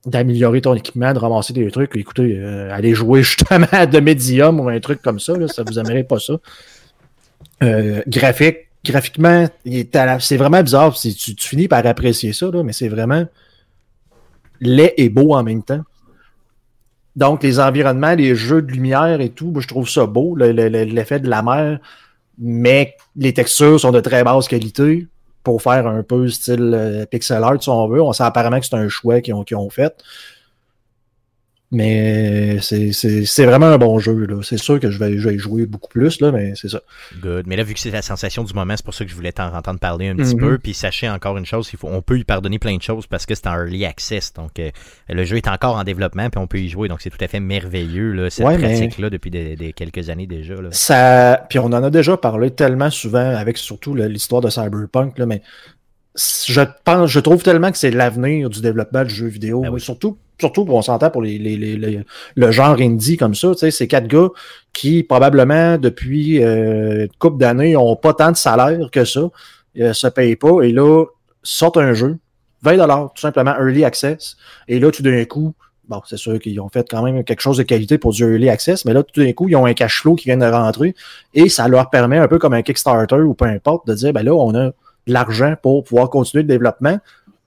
d'améliorer 0.05 0.61
ton 0.61 0.73
équipement, 0.73 1.13
de 1.13 1.19
ramasser 1.19 1.53
des 1.53 1.69
trucs, 1.71 1.95
écoutez, 1.95 2.37
euh, 2.37 2.93
jouer 2.93 3.23
justement 3.23 3.67
à 3.71 3.85
de 3.85 3.99
médium 3.99 4.59
ou 4.59 4.67
un 4.67 4.79
truc 4.79 5.01
comme 5.01 5.19
ça, 5.19 5.37
là, 5.37 5.47
ça 5.47 5.63
vous 5.63 5.79
aimerait 5.79 6.03
pas 6.03 6.19
ça. 6.19 6.33
Euh, 7.61 8.01
graphique, 8.07 8.67
graphiquement, 8.83 9.47
c'est 10.19 10.37
vraiment 10.37 10.61
bizarre. 10.61 10.93
Tu, 10.93 11.13
tu 11.13 11.47
finis 11.47 11.67
par 11.67 11.85
apprécier 11.85 12.33
ça, 12.33 12.47
là, 12.51 12.63
mais 12.63 12.73
c'est 12.73 12.89
vraiment 12.89 13.25
laid 14.59 14.93
et 14.97 15.09
beau 15.09 15.33
en 15.33 15.43
même 15.43 15.63
temps. 15.63 15.83
Donc, 17.15 17.43
les 17.43 17.59
environnements, 17.59 18.15
les 18.15 18.35
jeux 18.35 18.61
de 18.61 18.71
lumière 18.71 19.21
et 19.21 19.29
tout, 19.29 19.51
moi, 19.51 19.61
je 19.61 19.67
trouve 19.67 19.87
ça 19.87 20.05
beau, 20.05 20.35
le- 20.35 20.51
le- 20.51 20.67
l'effet 20.67 21.19
de 21.19 21.29
la 21.29 21.43
mer, 21.43 21.79
mais 22.39 22.95
les 23.15 23.33
textures 23.33 23.79
sont 23.79 23.91
de 23.91 23.99
très 23.99 24.23
basse 24.23 24.47
qualité 24.47 25.07
pour 25.43 25.61
faire 25.61 25.87
un 25.87 26.03
peu 26.03 26.27
style 26.29 26.73
euh, 26.73 27.05
pixel 27.05 27.43
art, 27.43 27.61
si 27.61 27.69
on 27.69 27.87
veut. 27.87 28.01
On 28.01 28.13
sait 28.13 28.23
apparemment 28.23 28.59
que 28.59 28.65
c'est 28.65 28.75
un 28.75 28.89
choix 28.89 29.21
qu'ils 29.21 29.33
ont, 29.33 29.43
qu'ils 29.43 29.57
ont 29.57 29.69
fait. 29.69 29.95
Mais 31.75 32.59
c'est- 32.61 32.91
c'est 32.93 33.25
c'est 33.25 33.45
vraiment 33.45 33.65
un 33.65 33.77
bon 33.79 33.97
jeu. 33.99 34.13
là. 34.25 34.41
C'est 34.43 34.57
sûr 34.59 34.79
que 34.79 34.91
je 34.91 34.99
vais, 34.99 35.17
je 35.17 35.27
vais 35.27 35.35
y 35.35 35.39
jouer 35.39 35.65
beaucoup 35.65 35.89
plus, 35.89 36.21
là, 36.21 36.31
mais 36.31 36.53
c'est 36.55 36.69
ça. 36.69 36.81
Good. 37.19 37.47
Mais 37.47 37.55
là, 37.55 37.63
vu 37.63 37.73
que 37.73 37.79
c'est 37.79 37.89
la 37.89 38.01
sensation 38.03 38.43
du 38.43 38.53
moment, 38.53 38.75
c'est 38.77 38.85
pour 38.85 38.93
ça 38.93 39.03
que 39.03 39.09
je 39.09 39.15
voulais 39.15 39.31
t'en 39.31 39.53
entendre 39.53 39.79
parler 39.79 40.07
un 40.07 40.15
petit 40.15 40.35
Mhm. 40.35 40.39
peu. 40.41 40.57
Puis 40.59 40.73
sachez 40.75 41.09
encore 41.09 41.35
une 41.37 41.45
chose, 41.47 41.67
il 41.73 41.79
faut, 41.79 41.89
on 41.91 42.01
peut 42.03 42.19
y 42.19 42.23
pardonner 42.23 42.59
plein 42.59 42.77
de 42.77 42.81
choses 42.81 43.07
parce 43.07 43.25
que 43.25 43.33
c'est 43.33 43.47
en 43.47 43.55
early 43.55 43.85
access. 43.85 44.31
Donc, 44.33 44.59
euh, 44.59 44.69
le 45.09 45.23
jeu 45.25 45.37
est 45.37 45.47
encore 45.47 45.75
en 45.75 45.83
développement, 45.83 46.29
puis 46.29 46.39
on 46.39 46.45
peut 46.47 46.59
y 46.59 46.69
jouer. 46.69 46.87
Donc, 46.87 47.01
c'est 47.01 47.09
tout 47.09 47.23
à 47.23 47.27
fait 47.27 47.39
merveilleux, 47.39 48.11
là, 48.13 48.29
cette 48.29 48.45
Ouais, 48.45 48.57
mais- 48.57 48.67
pratique-là, 48.77 49.09
depuis 49.09 49.31
des, 49.31 49.55
des 49.55 49.73
quelques 49.73 50.09
années 50.09 50.27
déjà. 50.27 50.53
Là. 50.55 50.69
Ça, 50.71 51.45
puis 51.49 51.57
on 51.57 51.65
en 51.65 51.83
a 51.83 51.89
déjà 51.89 52.17
parlé 52.17 52.51
tellement 52.51 52.91
souvent 52.91 53.35
avec 53.35 53.57
surtout 53.57 53.95
l'histoire 53.95 54.41
de 54.41 54.49
Cyberpunk, 54.49 55.17
là, 55.17 55.25
mais 55.25 55.41
je 56.15 56.61
pense, 56.85 57.09
je 57.09 57.19
trouve 57.19 57.41
tellement 57.43 57.71
que 57.71 57.77
c'est 57.77 57.91
l'avenir 57.91 58.49
du 58.49 58.61
développement 58.61 59.03
du 59.03 59.09
jeu 59.13 59.27
vidéo. 59.27 59.61
Ben 59.61 59.69
oui. 59.71 59.81
Surtout, 59.81 60.17
surtout, 60.39 60.65
on 60.69 60.81
s'entend 60.81 61.09
pour 61.09 61.21
les, 61.23 61.37
les- 61.39 61.57
les- 61.57 61.75
les- 61.77 62.01
le 62.35 62.51
genre 62.51 62.77
indie 62.79 63.17
comme 63.17 63.33
ça. 63.35 63.51
Tu 63.53 63.59
sais, 63.59 63.71
c'est 63.71 63.87
quatre 63.87 64.07
gars 64.07 64.29
qui 64.73 65.03
probablement 65.03 65.77
depuis 65.77 66.43
euh, 66.43 67.03
une 67.03 67.09
couple 67.19 67.37
d'années 67.39 67.73
n'ont 67.73 67.95
pas 67.95 68.13
tant 68.13 68.31
de 68.31 68.37
salaire 68.37 68.89
que 68.91 69.05
ça, 69.05 69.21
euh, 69.79 69.93
se 69.93 70.07
payent 70.07 70.35
pas 70.35 70.61
et 70.61 70.71
là 70.71 71.05
sortent 71.41 71.77
un 71.77 71.93
jeu, 71.93 72.17
20 72.61 72.77
tout 73.15 73.21
simplement 73.21 73.55
early 73.59 73.83
access. 73.83 74.37
Et 74.67 74.79
là, 74.79 74.91
tout 74.91 75.01
d'un 75.03 75.25
coup, 75.25 75.53
bon, 75.89 75.99
c'est 76.05 76.17
sûr 76.17 76.39
qu'ils 76.39 76.59
ont 76.61 76.69
fait 76.69 76.87
quand 76.89 77.01
même 77.03 77.23
quelque 77.23 77.41
chose 77.41 77.57
de 77.57 77.63
qualité 77.63 77.97
pour 77.97 78.13
du 78.13 78.21
early 78.23 78.49
access, 78.49 78.85
mais 78.85 78.93
là, 78.93 79.03
tout 79.03 79.19
d'un 79.21 79.31
coup, 79.33 79.49
ils 79.49 79.55
ont 79.55 79.65
un 79.65 79.73
cash 79.73 80.01
flow 80.01 80.15
qui 80.15 80.25
vient 80.29 80.37
de 80.37 80.45
rentrer 80.45 80.93
et 81.33 81.49
ça 81.49 81.67
leur 81.67 81.89
permet 81.89 82.17
un 82.19 82.27
peu 82.27 82.37
comme 82.39 82.53
un 82.53 82.61
Kickstarter 82.61 83.15
ou 83.15 83.33
peu 83.33 83.45
importe 83.45 83.87
de 83.87 83.93
dire, 83.95 84.13
ben 84.13 84.23
là, 84.23 84.33
on 84.33 84.55
a 84.55 84.69
de 85.07 85.13
l'argent 85.13 85.55
pour 85.61 85.83
pouvoir 85.83 86.09
continuer 86.09 86.43
le 86.43 86.47
développement. 86.47 86.99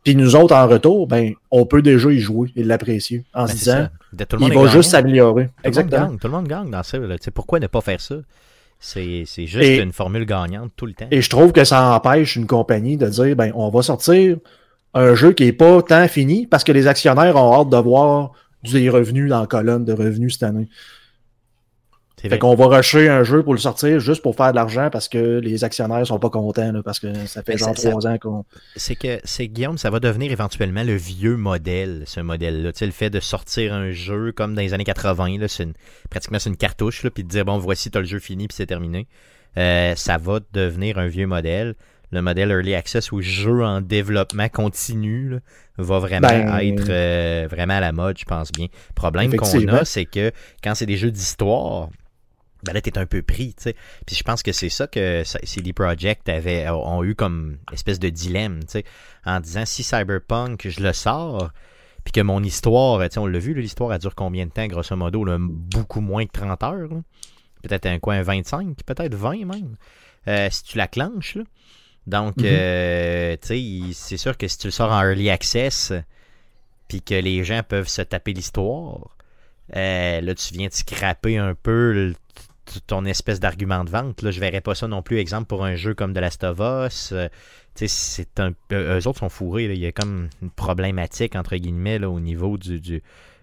Puis 0.05 0.15
nous 0.15 0.37
autres, 0.37 0.55
en 0.55 0.69
retour, 0.69 1.07
ben, 1.09 1.33
on 1.51 1.67
peut 1.67 1.83
déjà 1.83 2.11
y 2.13 2.19
jouer 2.21 2.53
et 2.55 2.63
l'apprécier 2.63 3.25
en 3.35 3.43
Ben, 3.43 3.49
se 3.49 3.55
disant, 3.57 3.89
tout 4.17 4.37
le 4.37 4.39
monde 4.39 4.49
il 4.51 4.55
va 4.55 4.61
gagnant. 4.61 4.71
juste 4.73 4.91
s'améliorer. 4.91 5.45
Tout 5.47 5.51
le 5.51 5.57
monde 5.57 5.67
Exactement. 5.67 6.07
gagne, 6.09 6.19
Tout 6.19 6.27
le 6.29 6.33
monde 6.33 6.49
gagne 6.49 6.71
dans 6.71 6.83
ça. 6.83 6.99
là. 6.99 7.17
Pourquoi 7.35 7.59
ne 7.61 7.67
pas 7.67 7.81
faire 7.81 8.01
ça? 8.01 8.15
C'est 8.79 9.25
juste 9.25 9.57
Et- 9.65 9.79
une 9.79 9.93
formule 9.93 10.27
gagnante 10.27 10.71
tout 10.77 10.87
le 10.87 10.93
temps. 10.93 11.07
Et 11.11 11.23
je 11.23 11.31
trouve 11.31 11.53
que 11.53 11.65
ça 11.65 11.95
empêche 11.95 12.37
une 12.37 12.47
compagnie 12.47 12.97
de 12.97 13.07
dire, 13.09 13.35
ben, 13.35 13.51
on 13.55 13.69
va 13.71 13.83
sortir 13.83 14.37
un 14.95 15.15
jeu 15.15 15.33
qui 15.33 15.45
est 15.45 15.53
pas 15.53 15.83
tant 15.83 16.07
fini 16.09 16.47
parce 16.47 16.63
que 16.63 16.73
les 16.73 16.87
actionnaires 16.87 17.37
ont 17.37 17.61
hâte 17.61 17.71
de 17.71 17.77
voir 17.77 18.33
des 18.63 18.89
revenus 18.91 19.29
dans 19.31 19.41
la 19.41 19.47
colonne 19.47 19.85
de 19.85 19.93
revenus 19.93 20.35
cette 20.35 20.43
année. 20.45 20.69
Fait 22.21 22.39
qu'on 22.39 22.55
va 22.55 22.67
rusher 22.79 23.09
un 23.11 23.25
jeu 23.25 23.43
pour 23.43 23.53
le 23.53 23.59
sortir 23.61 24.01
juste 24.01 24.23
pour 24.23 24.35
faire 24.37 24.51
de 24.51 24.57
l'argent 24.57 24.89
parce 24.91 25.09
que 25.09 25.39
les 25.39 25.65
actionnaires 25.65 26.07
sont 26.07 26.19
pas 26.19 26.31
contents, 26.31 26.73
là, 26.73 26.83
parce 26.83 26.99
que 26.99 27.13
ça 27.27 27.43
fait 27.43 27.53
Mais 27.53 27.59
genre 27.59 27.69
ça- 27.77 27.83
ça- 27.83 27.91
trois 27.91 28.07
ans 28.07 28.19
qu'on. 28.19 28.45
c'est 28.75 28.97
que 28.97 29.21
c'est 29.25 29.49
Guillaume, 29.49 29.77
ça 29.77 29.91
va 29.91 30.01
devenir 30.01 30.33
éventuellement 30.33 30.83
le 30.83 30.95
vieux 30.97 31.37
modèle, 31.37 32.05
ce 32.07 32.21
modèle-là. 32.21 32.73
Tu 32.73 32.79
sais, 32.81 32.87
le 32.87 32.93
fait 32.93 33.11
de 33.11 33.21
sortir 33.21 33.75
un 33.75 33.91
jeu 33.91 34.33
comme 34.33 34.55
dans 34.55 34.63
les 34.63 34.73
années 34.73 34.85
80, 34.85 35.39
là, 35.39 35.47
c'est 35.47 35.65
une- 35.65 35.75
pratiquement 36.09 36.39
c'est 36.39 36.49
une 36.51 36.57
cartouche, 36.57 37.03
là, 37.03 37.11
puis 37.11 37.23
de 37.23 37.29
dire 37.29 37.45
bon 37.45 37.59
voici 37.59 37.91
t'as 37.91 38.01
le 38.01 38.07
jeu 38.07 38.19
fini 38.19 38.49
puis 38.49 38.57
c'est 38.57 38.67
terminé. 38.67 39.07
Euh, 39.59 39.95
ça 39.95 40.17
va 40.17 40.41
devenir 40.53 40.99
un 40.99 41.07
vieux 41.09 41.27
modèle. 41.27 41.75
Le 42.13 42.23
modèle 42.23 42.51
Early 42.51 42.75
Access 42.75 43.11
ou 43.13 43.21
jeu 43.21 43.63
en 43.65 43.81
développement 43.81 44.49
continu 44.49 45.29
là, 45.29 45.39
va 45.77 45.99
vraiment 45.99 46.29
Ben- 46.29 46.59
être 46.61 46.87
euh, 46.89 47.49
vraiment 47.51 47.75
à 47.75 47.81
la 47.81 47.93
mode, 47.93 48.17
je 48.17 48.25
pense 48.25 48.53
bien. 48.53 48.67
Le 48.71 48.95
problème 48.95 49.35
qu'on 49.37 49.69
a, 49.69 49.85
c'est 49.85 50.05
que 50.05 50.31
quand 50.63 50.75
c'est 50.75 50.87
des 50.87 50.97
jeux 50.97 51.11
d'histoire, 51.11 51.89
ben 52.63 52.73
là, 52.73 52.81
t'es 52.81 52.99
un 52.99 53.07
peu 53.07 53.23
pris, 53.23 53.55
tu 53.55 53.65
sais. 53.65 53.77
Puis 54.07 54.17
je 54.17 54.23
pense 54.23 54.43
que 54.43 54.53
c'est 54.53 54.69
ça 54.69 54.87
que 54.87 55.23
CD 55.25 55.73
Projekt 55.73 56.29
avait, 56.29 56.69
ont 56.69 57.05
eu 57.05 57.15
comme 57.15 57.59
espèce 57.73 57.99
de 57.99 58.09
dilemme, 58.09 58.61
tu 58.61 58.71
sais, 58.73 58.85
en 59.25 59.41
disant 59.41 59.65
si 59.67 59.83
Cyberpunk, 59.83 60.69
je 60.69 60.81
le 60.81 60.93
sors, 60.93 61.51
puis 62.05 62.13
que 62.13 62.21
mon 62.21 62.43
histoire, 62.43 63.03
tu 63.03 63.15
sais, 63.15 63.19
on 63.19 63.27
l'a 63.27 63.39
vu, 63.39 63.55
l'histoire, 63.55 63.93
elle 63.93 64.01
dure 64.01 64.15
combien 64.15 64.47
de 64.47 64.51
temps, 64.51 64.67
grosso 64.67 64.97
modo, 64.97 65.25
là, 65.25 65.37
beaucoup 65.41 66.01
moins 66.01 66.25
que 66.27 66.33
30 66.33 66.63
heures, 66.63 66.89
peut-être 67.63 67.87
un 67.87 67.99
coin 67.99 68.23
25, 68.23 68.77
peut-être 68.85 69.15
20 69.15 69.45
même, 69.45 69.77
euh, 70.29 70.49
si 70.51 70.63
tu 70.65 70.79
la 70.79 70.87
clenches, 70.89 71.35
là. 71.37 71.43
Donc, 72.07 72.37
Mhm. 72.39 72.45
euh, 72.47 73.37
tu 73.43 73.49
sais, 73.49 73.93
c'est 73.93 74.17
sûr 74.17 74.37
que 74.39 74.47
si 74.47 74.59
tu 74.59 74.69
le 74.69 74.71
sors 74.71 74.93
en 74.93 75.03
early 75.03 75.29
access, 75.29 75.93
puis 76.87 77.03
que 77.03 77.15
les 77.15 77.43
gens 77.43 77.63
peuvent 77.69 77.89
se 77.89 78.03
taper 78.03 78.33
l'histoire, 78.33 79.17
euh, 79.75 80.21
là, 80.21 80.35
tu 80.35 80.55
viens 80.55 80.69
de 80.69 80.73
scraper 80.73 81.39
un 81.39 81.55
peu 81.55 81.93
le- 81.93 82.15
ton 82.87 83.05
espèce 83.05 83.41
d'argument 83.41 83.85
de 83.85 83.91
vente. 83.91 84.23
Là, 84.23 84.31
je 84.31 84.41
verrais 84.41 84.61
pas 84.61 84.75
ça 84.75 84.89
non 84.89 85.01
plus, 85.03 85.19
exemple, 85.19 85.47
pour 85.47 85.65
un 85.65 85.77
jeu 85.77 85.95
comme 85.95 86.13
The 86.13 86.19
Last 86.19 86.45
of 86.45 86.59
Us. 86.61 87.11
Euh, 87.13 87.29
c'est 87.75 88.41
un, 88.41 88.53
euh, 88.73 88.99
eux 89.01 89.07
autres 89.07 89.19
sont 89.21 89.29
fourrés. 89.29 89.69
là. 89.69 89.75
Il 89.75 89.81
y 89.81 89.87
a 89.87 89.93
comme 89.93 90.29
une 90.43 90.51
problématique, 90.51 91.37
entre 91.37 91.57
guillemets, 91.57 91.99
là, 91.99 92.09
au 92.11 92.21
niveau 92.21 92.57
du, 92.59 92.81
du, 92.81 93.03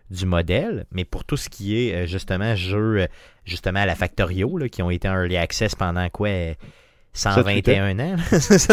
du 0.10 0.26
modèle. 0.26 0.86
Mais 0.92 1.06
pour 1.06 1.24
tout 1.24 1.38
ce 1.38 1.50
qui 1.50 1.78
est, 1.78 1.94
euh, 1.94 2.06
justement, 2.08 2.54
euh, 2.58 3.08
justement, 3.46 3.80
à 3.80 3.86
la 3.86 3.96
Factorio, 3.96 4.58
là, 4.58 4.68
qui 4.70 4.82
ont 4.82 4.90
été 4.90 5.08
en 5.08 5.14
early 5.14 5.38
access 5.38 5.76
pendant 5.76 6.10
quoi 6.10 6.28
euh, 6.30 6.54
121 7.14 8.00
ans. 8.00 8.16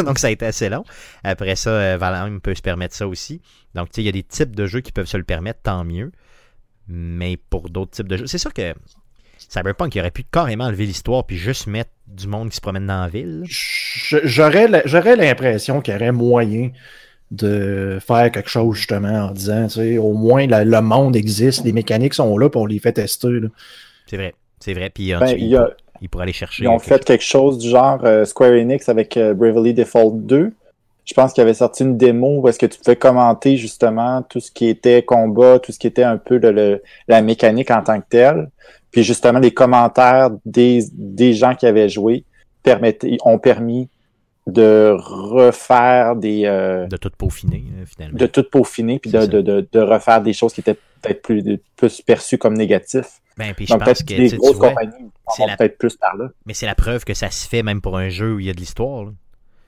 Donc, 0.04 0.18
ça 0.18 0.28
a 0.28 0.30
été 0.30 0.46
assez 0.46 0.68
long. 0.70 0.84
Après 1.24 1.56
ça, 1.56 1.96
Valheim 1.98 2.40
peut 2.40 2.54
se 2.54 2.62
permettre 2.62 2.94
ça 2.94 3.06
aussi. 3.06 3.40
Donc, 3.74 3.88
tu 3.90 3.96
sais, 3.96 4.02
il 4.02 4.06
y 4.06 4.08
a 4.08 4.12
des 4.12 4.22
types 4.22 4.56
de 4.56 4.66
jeux 4.66 4.80
qui 4.80 4.92
peuvent 4.92 5.06
se 5.06 5.18
le 5.18 5.24
permettre, 5.24 5.60
tant 5.62 5.84
mieux. 5.84 6.10
Mais 6.92 7.36
pour 7.36 7.70
d'autres 7.70 7.92
types 7.92 8.08
de 8.08 8.16
jeux, 8.16 8.26
c'est 8.26 8.38
sûr 8.38 8.52
que 8.52 8.74
Cyberpunk 9.48 9.94
il 9.94 10.00
aurait 10.00 10.10
pu 10.10 10.24
carrément 10.24 10.64
enlever 10.64 10.86
l'histoire 10.86 11.24
puis 11.24 11.36
juste 11.36 11.66
mettre 11.68 11.90
du 12.08 12.26
monde 12.26 12.50
qui 12.50 12.56
se 12.56 12.60
promène 12.60 12.86
dans 12.86 13.00
la 13.02 13.08
ville. 13.08 13.44
J'aurais 13.46 14.66
l'impression 15.16 15.80
qu'il 15.80 15.94
y 15.94 15.96
aurait 15.96 16.12
moyen 16.12 16.70
de 17.30 17.98
faire 18.04 18.30
quelque 18.32 18.50
chose 18.50 18.76
justement 18.76 19.26
en 19.28 19.30
disant, 19.30 19.64
tu 19.68 19.74
sais, 19.74 19.98
au 19.98 20.12
moins 20.14 20.46
la- 20.48 20.64
le 20.64 20.80
monde 20.80 21.14
existe, 21.14 21.64
les 21.64 21.72
mécaniques 21.72 22.14
sont 22.14 22.36
là, 22.36 22.48
on 22.54 22.66
les 22.66 22.80
fait 22.80 22.92
tester. 22.92 23.28
C'est 24.06 24.16
vrai, 24.16 24.34
c'est 24.58 24.74
vrai. 24.74 24.90
Puis 24.90 25.12
Ben, 25.12 25.28
il, 25.28 25.44
il 25.44 25.48
y 25.50 25.56
a- 25.56 25.70
il 26.02 26.08
pourrait 26.08 26.24
aller 26.24 26.32
chercher. 26.32 26.64
Ils 26.64 26.68
ont 26.68 26.78
quelque 26.78 26.88
fait 26.88 27.04
quelque 27.04 27.24
chose 27.24 27.58
du 27.58 27.68
genre 27.68 28.00
euh, 28.04 28.24
Square 28.24 28.52
Enix 28.52 28.88
avec 28.88 29.16
euh, 29.16 29.32
Bravely 29.34 29.74
Default 29.74 30.12
2. 30.22 30.52
Je 31.04 31.14
pense 31.14 31.32
qu'il 31.32 31.42
avait 31.42 31.54
sorti 31.54 31.82
une 31.82 31.96
démo 31.96 32.40
où 32.40 32.48
est-ce 32.48 32.58
que 32.58 32.66
tu 32.66 32.78
pouvais 32.78 32.96
commenter 32.96 33.56
justement 33.56 34.22
tout 34.22 34.38
ce 34.40 34.50
qui 34.52 34.68
était 34.68 35.02
combat, 35.02 35.58
tout 35.58 35.72
ce 35.72 35.78
qui 35.78 35.86
était 35.88 36.04
un 36.04 36.18
peu 36.18 36.38
le- 36.38 36.52
le- 36.52 36.82
la 37.08 37.20
mécanique 37.22 37.70
en 37.70 37.82
tant 37.82 38.00
que 38.00 38.06
telle. 38.08 38.50
Puis 38.92 39.02
justement, 39.02 39.38
les 39.38 39.52
commentaires 39.52 40.30
des, 40.44 40.84
des 40.92 41.32
gens 41.32 41.54
qui 41.54 41.66
avaient 41.66 41.88
joué 41.88 42.24
permettaient, 42.62 43.16
ont 43.24 43.38
permis 43.38 43.88
de 44.46 44.94
refaire 44.98 46.16
des... 46.16 46.42
euh, 46.46 46.86
de 46.86 46.96
tout 46.96 47.10
peaufiner, 47.16 47.64
euh, 47.80 47.84
finalement. 47.86 48.18
de 48.18 48.26
tout 48.26 48.42
peaufiner, 48.44 48.98
puis 48.98 49.10
de, 49.10 49.26
de, 49.26 49.40
de, 49.40 49.68
de 49.70 49.80
refaire 49.80 50.22
des 50.22 50.32
choses 50.32 50.52
qui 50.52 50.60
étaient 50.60 50.76
peut-être 51.02 51.22
plus, 51.22 51.42
plus 51.76 52.02
perçues 52.02 52.38
comme 52.38 52.54
négatives. 52.54 53.06
Ben, 53.36 53.54
puis 53.54 53.66
je 53.66 53.72
Donc 53.72 53.84
pense 53.84 54.02
que 54.02 54.28
tu 54.28 54.36
grosses 54.36 54.56
vois, 54.56 54.70
compagnies 54.70 55.10
peut-être 55.56 55.78
plus 55.78 55.96
par 55.96 56.16
là. 56.16 56.28
mais 56.46 56.54
c'est 56.54 56.66
la 56.66 56.74
preuve 56.74 57.04
que 57.04 57.14
ça 57.14 57.30
se 57.30 57.48
fait 57.48 57.62
même 57.62 57.80
pour 57.80 57.96
un 57.96 58.08
jeu 58.08 58.34
où 58.34 58.40
il 58.40 58.46
y 58.46 58.50
a 58.50 58.52
de 58.52 58.58
l'histoire. 58.58 59.06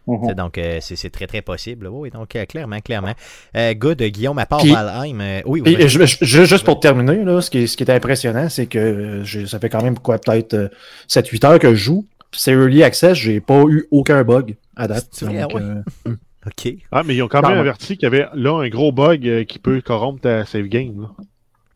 Mhm. 0.06 0.34
Donc, 0.34 0.58
euh, 0.58 0.78
c'est 0.80 1.10
très, 1.10 1.26
très 1.26 1.42
possible. 1.42 1.86
Oui, 1.86 2.10
donc, 2.10 2.34
euh, 2.34 2.44
clairement, 2.44 2.80
clairement. 2.80 3.14
Euh, 3.56 3.72
good, 3.74 4.02
Guillaume, 4.02 4.38
à 4.38 4.46
part 4.46 4.60
Puis- 4.60 4.72
Valheim. 4.72 5.20
euh, 5.20 5.40
oui, 5.46 5.62
oui, 5.64 5.72
Et, 5.72 5.76
vas-y. 5.76 5.88
je- 5.88 6.04
je- 6.06 6.16
je- 6.24 6.44
juste 6.44 6.64
pour 6.64 6.80
terminer, 6.80 7.24
là, 7.24 7.40
ce, 7.40 7.50
qui 7.50 7.58
est, 7.58 7.66
ce 7.66 7.76
qui 7.76 7.84
est 7.84 7.90
impressionnant, 7.90 8.48
c'est 8.48 8.66
que 8.66 8.78
euh, 8.78 9.46
ça 9.46 9.58
fait 9.60 9.68
quand 9.68 9.82
même 9.82 9.98
quoi, 9.98 10.18
peut-être 10.18 10.54
euh, 10.54 10.68
7-8 11.08 11.44
heures 11.44 11.58
que 11.58 11.70
je 11.74 11.82
joue. 11.84 12.06
C'est 12.32 12.52
Early 12.52 12.82
Access, 12.82 13.16
j'ai 13.18 13.40
pas 13.40 13.62
eu 13.68 13.86
aucun 13.90 14.24
bug 14.24 14.56
à 14.74 14.88
date. 14.88 15.06
Vrai, 15.22 15.42
Donc, 15.42 15.54
ouais? 15.54 15.60
euh, 15.62 16.14
OK. 16.46 16.74
Ah, 16.90 17.02
mais 17.04 17.14
ils 17.14 17.22
ont 17.22 17.28
quand 17.28 17.46
même 17.46 17.58
averti 17.58 17.96
qu'il 17.96 18.02
y 18.04 18.06
avait 18.06 18.26
là 18.34 18.58
un 18.62 18.68
gros 18.68 18.90
bug 18.90 19.28
euh, 19.28 19.44
qui 19.44 19.58
peut 19.60 19.80
corrompre 19.80 20.22
ta 20.22 20.44
save 20.46 20.66
game. 20.66 21.02
là. 21.02 21.08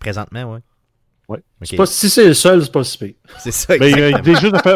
Présentement, 0.01 0.55
oui. 0.55 0.59
Ouais. 1.29 1.39
Pas- 1.77 1.87
si 1.87 2.09
c'est 2.09 2.27
le 2.29 2.35
seul, 2.35 2.63
c'est 2.63 2.71
pas 2.73 2.85
si 2.85 2.99
pire. 2.99 3.15
C'est 3.39 3.51
ça, 3.51 3.75
Mais 3.81 3.93
euh, 4.01 4.13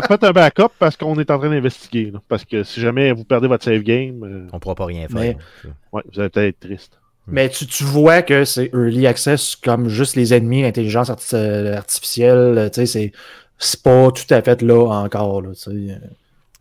faites 0.08 0.24
un 0.24 0.32
backup 0.32 0.70
parce 0.78 0.96
qu'on 0.96 1.16
est 1.20 1.30
en 1.30 1.38
train 1.38 1.48
d'investiguer. 1.48 2.10
là. 2.10 2.20
Parce 2.28 2.44
que 2.44 2.64
si 2.64 2.80
jamais 2.80 3.12
vous 3.12 3.24
perdez 3.24 3.46
votre 3.46 3.64
save 3.64 3.82
game, 3.82 4.24
euh, 4.24 4.48
On 4.52 4.58
pourra 4.58 4.74
pas 4.74 4.86
rien 4.86 5.06
faire. 5.06 5.16
Mais- 5.20 5.34
donc, 5.34 5.74
ouais, 5.92 6.02
vous 6.12 6.18
allez 6.20 6.28
peut-être 6.28 6.48
être 6.48 6.60
triste. 6.60 6.98
Mais 7.28 7.48
tu, 7.48 7.66
tu 7.66 7.84
vois 7.84 8.22
que 8.22 8.44
c'est 8.44 8.70
early 8.74 9.06
access 9.06 9.54
comme 9.54 9.88
juste 9.88 10.16
les 10.16 10.34
ennemis, 10.34 10.62
l'intelligence 10.62 11.10
arti- 11.10 11.36
euh, 11.36 11.76
artificielle, 11.76 12.58
euh, 12.58 12.68
tu 12.68 12.80
sais, 12.80 12.86
c'est, 12.86 13.12
c'est 13.58 13.82
pas 13.82 14.10
tout 14.10 14.24
à 14.34 14.42
fait 14.42 14.62
là 14.62 14.86
encore, 14.88 15.42
là, 15.42 15.50
sais. 15.54 15.70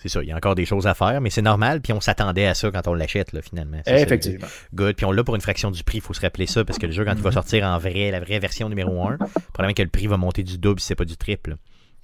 C'est 0.02 0.08
ça, 0.08 0.24
il 0.24 0.30
y 0.30 0.32
a 0.32 0.36
encore 0.36 0.56
des 0.56 0.66
choses 0.66 0.88
à 0.88 0.94
faire, 0.94 1.20
mais 1.20 1.30
c'est 1.30 1.42
normal, 1.42 1.82
puis 1.82 1.92
on 1.92 2.00
s'attendait 2.00 2.46
à 2.46 2.54
ça 2.54 2.72
quand 2.72 2.88
on 2.88 2.94
l'achète, 2.94 3.34
là, 3.34 3.42
finalement. 3.42 3.78
Ça, 3.86 4.00
Effectivement. 4.00 4.48
Good. 4.74 4.96
Puis 4.96 5.06
on 5.06 5.12
l'a 5.12 5.24
pour 5.26 5.36
une 5.36 5.42
fraction 5.42 5.72
du 5.72 5.84
prix, 5.84 5.98
il 5.98 6.02
faut 6.02 6.14
se 6.14 6.22
rappeler 6.22 6.48
ça, 6.48 6.64
parce 6.64 6.80
que 6.80 6.86
le 6.86 6.94
jeu, 6.94 7.04
quand 7.04 7.16
il 7.16 7.22
va 7.22 7.32
sortir 7.32 7.66
en 7.66 7.78
vrai, 7.78 8.10
la 8.10 8.22
vraie 8.22 8.40
version 8.40 8.70
numéro 8.70 9.02
1, 9.06 9.18
probablement 9.54 9.74
que 9.74 9.84
le 9.84 9.90
prix 9.90 10.08
va 10.08 10.16
monter 10.16 10.44
du 10.44 10.58
double 10.58 10.80
si 10.80 10.88
c'est 10.88 10.96
pas 10.96 11.06
du 11.06 11.18
triple. 11.18 11.58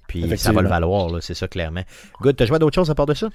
Puis 0.08 0.38
ça 0.38 0.52
va 0.52 0.62
le 0.62 0.68
valoir, 0.68 1.10
c'est 1.22 1.34
ça, 1.34 1.48
clairement. 1.48 1.82
Good. 2.20 2.36
T'as 2.36 2.44
joué 2.44 2.56
à 2.56 2.58
d'autres 2.58 2.74
choses 2.74 2.90
à 2.90 2.94
part 2.94 3.06
de 3.06 3.14
ça? 3.14 3.28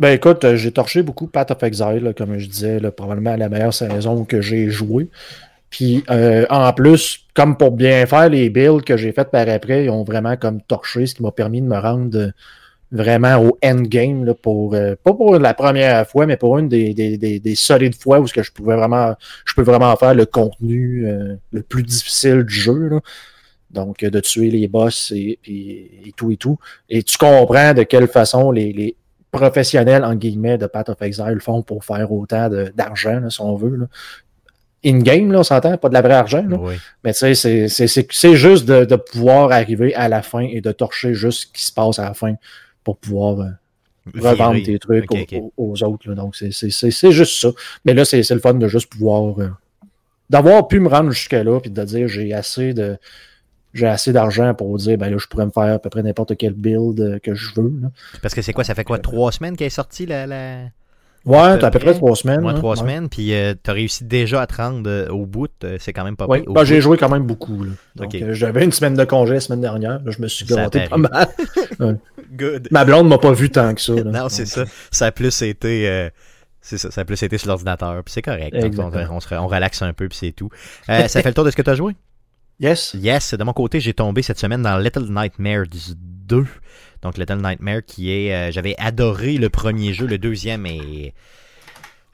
Ben 0.00 0.12
écoute, 0.12 0.44
euh, 0.44 0.56
j'ai 0.56 0.72
torché 0.72 1.02
beaucoup 1.02 1.28
Path 1.28 1.50
of 1.50 1.62
Exile, 1.62 2.00
là, 2.02 2.12
comme 2.12 2.38
je 2.38 2.48
disais, 2.48 2.80
là, 2.80 2.90
probablement 2.90 3.36
la 3.36 3.48
meilleure 3.48 3.74
saison 3.74 4.24
que 4.24 4.40
j'ai 4.40 4.68
jouée. 4.68 5.08
Puis 5.70 6.04
euh, 6.10 6.46
en 6.50 6.72
plus, 6.72 7.26
comme 7.34 7.56
pour 7.56 7.72
bien 7.72 8.06
faire 8.06 8.28
les 8.28 8.50
builds 8.50 8.84
que 8.84 8.96
j'ai 8.96 9.12
faites 9.12 9.30
par 9.30 9.48
après, 9.48 9.84
ils 9.84 9.90
ont 9.90 10.04
vraiment 10.04 10.36
comme 10.36 10.60
torché, 10.62 11.06
ce 11.06 11.14
qui 11.14 11.22
m'a 11.22 11.32
permis 11.32 11.60
de 11.60 11.66
me 11.66 11.78
rendre 11.78 12.32
vraiment 12.94 13.36
au 13.44 13.58
endgame 13.62 14.24
là, 14.24 14.34
pour 14.34 14.74
euh, 14.74 14.94
pas 15.02 15.12
pour 15.12 15.36
la 15.38 15.52
première 15.52 16.06
fois, 16.08 16.24
mais 16.26 16.36
pour 16.36 16.56
une 16.58 16.68
des, 16.68 16.94
des, 16.94 17.18
des, 17.18 17.40
des 17.40 17.54
solides 17.56 17.94
fois 18.00 18.20
où 18.20 18.26
ce 18.26 18.32
que 18.32 18.42
je 18.42 18.52
pouvais 18.52 18.76
vraiment 18.76 19.14
je 19.44 19.52
peux 19.54 19.62
vraiment 19.62 19.94
faire 19.96 20.14
le 20.14 20.24
contenu 20.26 21.06
euh, 21.06 21.34
le 21.52 21.62
plus 21.62 21.82
difficile 21.82 22.44
du 22.44 22.54
jeu. 22.54 22.88
là. 22.88 23.00
Donc, 23.70 23.98
de 24.04 24.20
tuer 24.20 24.50
les 24.50 24.68
boss 24.68 25.12
et, 25.14 25.38
puis- 25.42 25.90
et 26.06 26.12
tout 26.16 26.30
et 26.30 26.36
tout. 26.36 26.58
Et 26.88 27.02
tu 27.02 27.18
comprends 27.18 27.74
de 27.74 27.82
quelle 27.82 28.06
façon 28.06 28.52
les, 28.52 28.72
les 28.72 28.94
professionnels, 29.32 30.04
en 30.04 30.14
guillemets, 30.14 30.58
de 30.58 30.66
Path 30.66 30.90
of 30.90 31.02
Exile 31.02 31.38
font 31.40 31.62
pour 31.62 31.84
faire 31.84 32.12
autant 32.12 32.48
d'argent, 32.76 33.28
si 33.28 33.40
on 33.40 33.56
veut. 33.56 33.74
là. 33.76 33.86
In-game, 34.86 35.32
là, 35.32 35.40
on 35.40 35.42
s'entend, 35.42 35.76
pas 35.78 35.88
de 35.88 35.94
la 35.94 36.02
vraie 36.02 36.14
argent. 36.14 36.44
là. 36.48 36.56
Oui. 36.60 36.74
Mais 37.02 37.12
tu 37.14 37.18
sais, 37.20 37.34
c'est- 37.34 37.68
c'est- 37.68 37.86
c'est 37.88 38.06
c'est 38.12 38.36
juste 38.36 38.66
de, 38.66 38.84
de 38.84 38.96
pouvoir 38.96 39.50
arriver 39.50 39.92
à 39.96 40.08
la 40.08 40.22
fin 40.22 40.40
et 40.40 40.60
de 40.60 40.70
torcher 40.70 41.14
juste 41.14 41.40
ce 41.40 41.46
qui 41.48 41.64
se 41.64 41.72
passe 41.72 41.98
à 41.98 42.04
la 42.04 42.14
fin 42.14 42.34
pour 42.84 42.96
pouvoir 42.98 43.40
euh, 43.40 43.48
revendre 44.20 44.62
tes 44.62 44.78
trucs 44.78 45.10
aux, 45.10 45.16
ok. 45.18 45.34
aux- 45.40 45.52
aux 45.56 45.82
autres. 45.82 46.08
là. 46.08 46.14
Donc, 46.14 46.36
c'est- 46.36 47.10
juste 47.10 47.40
ça. 47.40 47.48
Mais 47.84 47.94
là, 47.94 48.04
c'est 48.04 48.28
le 48.30 48.38
fun 48.40 48.54
de 48.54 48.68
juste 48.68 48.90
pouvoir. 48.92 49.38
euh, 49.40 49.48
D'avoir 50.30 50.68
pu 50.68 50.80
me 50.80 50.88
rendre 50.88 51.10
jusque-là, 51.10 51.60
puis 51.60 51.70
de 51.70 51.84
dire 51.84 52.08
j'ai 52.08 52.32
assez 52.32 52.72
de. 52.74 52.96
J'ai 53.74 53.88
assez 53.88 54.12
d'argent 54.12 54.54
pour 54.54 54.76
dire, 54.78 54.96
ben 54.96 55.10
là, 55.10 55.16
je 55.18 55.26
pourrais 55.26 55.46
me 55.46 55.50
faire 55.50 55.74
à 55.74 55.78
peu 55.80 55.90
près 55.90 56.02
n'importe 56.02 56.36
quel 56.36 56.52
build 56.52 57.00
euh, 57.00 57.18
que 57.18 57.34
je 57.34 57.52
veux. 57.56 57.72
là. 57.82 57.90
Parce 58.22 58.32
que 58.32 58.40
c'est 58.40 58.52
quoi, 58.52 58.62
ça 58.62 58.74
fait 58.76 58.84
quoi, 58.84 59.00
trois 59.00 59.32
semaines 59.32 59.56
qu'elle 59.56 59.66
est 59.66 59.70
sortie, 59.70 60.06
la... 60.06 60.26
la... 60.28 60.58
Ouais, 61.26 61.58
t'as 61.58 61.68
à 61.68 61.70
peu 61.70 61.78
près. 61.78 61.94
trois 61.94 62.14
semaines. 62.16 62.40
Moins 62.42 62.52
trois 62.54 62.72
Ouais. 62.72 62.80
semaines, 62.80 63.08
puis 63.08 63.32
euh, 63.34 63.54
t'as 63.62 63.72
réussi 63.72 64.04
déjà 64.04 64.42
à 64.42 64.46
te 64.46 64.56
rendre 64.56 64.82
euh, 64.90 65.08
au 65.08 65.24
bout, 65.24 65.48
euh, 65.64 65.76
c'est 65.80 65.92
quand 65.94 66.04
même 66.04 66.16
pas. 66.16 66.26
Au 66.26 66.52
ben, 66.52 66.64
j'ai 66.64 66.80
joué 66.82 66.98
quand 66.98 67.08
même 67.08 67.24
beaucoup. 67.24 67.62
Là. 67.64 67.70
Donc, 67.96 68.14
euh, 68.14 68.34
j'avais 68.34 68.62
une 68.64 68.72
semaine 68.72 68.94
de 68.94 69.04
congé 69.04 69.34
la 69.34 69.40
semaine 69.40 69.62
dernière. 69.62 70.00
Là, 70.04 70.10
je 70.10 70.20
me 70.20 70.28
suis 70.28 70.44
gâté 70.44 70.80
pas 70.88 70.96
mal. 70.98 71.28
Good. 72.32 72.68
Ma 72.70 72.84
blonde 72.84 73.08
m'a 73.08 73.18
pas 73.18 73.32
vu 73.32 73.48
tant 73.50 73.74
que 73.74 73.80
ça. 73.80 73.94
là. 73.94 74.02
Non, 74.04 74.28
c'est 74.28 74.46
ça. 74.46 74.64
Ça 74.90 75.06
a 75.06 75.12
plus 75.12 75.40
été. 75.42 76.10
c'est 76.60 76.78
ça, 76.78 76.90
ça 76.90 77.02
a 77.02 77.04
plus 77.04 77.22
été 77.22 77.38
sur 77.38 77.48
l'ordinateur, 77.48 78.02
puis 78.04 78.12
c'est 78.12 78.22
correct. 78.22 78.54
Donc, 78.74 78.92
on, 79.10 79.20
se- 79.20 79.34
on 79.34 79.46
relaxe 79.46 79.80
un 79.82 79.92
peu, 79.92 80.08
puis 80.08 80.18
c'est 80.18 80.32
tout. 80.32 80.50
Ça 80.86 81.08
fait 81.08 81.24
le 81.28 81.34
tour 81.34 81.44
de 81.44 81.50
ce 81.50 81.56
que 81.56 81.62
tu 81.62 81.70
as 81.70 81.74
joué? 81.74 81.94
Yes. 82.60 82.94
Yes, 82.94 83.34
de 83.34 83.42
mon 83.42 83.52
côté, 83.52 83.80
j'ai 83.80 83.94
tombé 83.94 84.22
cette 84.22 84.38
semaine 84.38 84.62
dans 84.62 84.78
Little 84.78 85.06
Nightmares 85.10 85.64
2. 86.26 86.46
Donc, 87.02 87.18
Little 87.18 87.42
Nightmare 87.42 87.84
qui 87.86 88.10
est. 88.12 88.34
euh, 88.34 88.50
J'avais 88.52 88.74
adoré 88.78 89.36
le 89.36 89.50
premier 89.50 89.92
jeu, 89.92 90.06
le 90.06 90.18
deuxième 90.18 90.66
est 90.66 91.12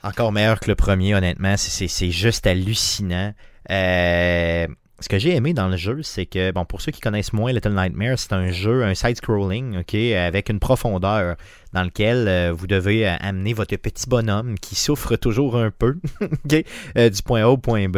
encore 0.03 0.33
meilleur 0.33 0.59
que 0.61 0.68
le 0.68 0.75
premier, 0.75 1.14
honnêtement. 1.14 1.57
C'est- 1.57 2.11
juste 2.11 2.46
hallucinant. 2.46 3.35
Euh, 3.70 4.66
ce 5.00 5.08
que 5.08 5.18
j'ai 5.18 5.34
aimé 5.34 5.54
dans 5.54 5.68
le 5.68 5.76
jeu, 5.76 6.02
c'est 6.02 6.26
que, 6.26 6.50
bon, 6.52 6.64
pour 6.64 6.80
ceux 6.82 6.92
qui 6.92 7.00
connaissent 7.00 7.32
moins 7.32 7.52
Little 7.52 7.74
Nightmares, 7.74 8.18
c'est 8.18 8.32
un 8.34 8.50
jeu, 8.50 8.84
un 8.84 8.94
side-scrolling, 8.94 9.78
ok, 9.80 9.94
avec 9.94 10.48
une 10.50 10.58
profondeur 10.60 11.36
dans 11.72 11.82
lequel 11.84 12.28
euh, 12.28 12.52
vous 12.52 12.66
devez 12.66 13.08
euh, 13.08 13.14
amener 13.20 13.52
votre 13.54 13.74
petit 13.76 14.08
bonhomme 14.08 14.58
qui 14.58 14.74
souffre 14.74 15.16
toujours 15.16 15.56
un 15.56 15.70
peu, 15.70 15.96
ok, 16.20 16.64
euh, 16.98 17.08
du 17.08 17.22
point 17.22 17.42
A 17.42 17.48
au 17.48 17.56
point 17.56 17.88
B, 17.88 17.96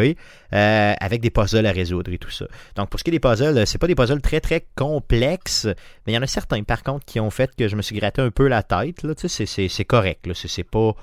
euh, 0.52 0.94
avec 1.00 1.20
des 1.20 1.30
puzzles 1.30 1.66
à 1.66 1.72
résoudre 1.72 2.12
et 2.12 2.18
tout 2.18 2.30
ça. 2.30 2.46
Donc, 2.76 2.88
pour 2.90 3.00
ce 3.00 3.04
qui 3.04 3.10
est 3.10 3.12
des 3.12 3.20
puzzles, 3.20 3.66
c'est 3.66 3.78
pas 3.78 3.86
des 3.88 3.94
puzzles 3.94 4.20
très 4.20 4.40
très 4.40 4.64
complexes, 4.76 5.66
mais 6.06 6.12
il 6.12 6.14
y 6.14 6.18
en 6.18 6.22
a 6.22 6.26
certains, 6.26 6.62
par 6.62 6.82
contre, 6.82 7.04
qui 7.04 7.18
ont 7.20 7.30
fait 7.30 7.50
que 7.56 7.66
je 7.68 7.74
me 7.76 7.82
suis 7.82 7.96
gratté 7.96 8.22
un 8.22 8.30
peu 8.30 8.46
la 8.46 8.62
tête. 8.62 9.02
Là, 9.02 9.14
tu 9.14 9.28
sais, 9.28 9.46
c'est- 9.46 9.84
correct. 9.84 10.26
Là, 10.26 10.34
c'est 10.34 10.64
pas 10.64 10.94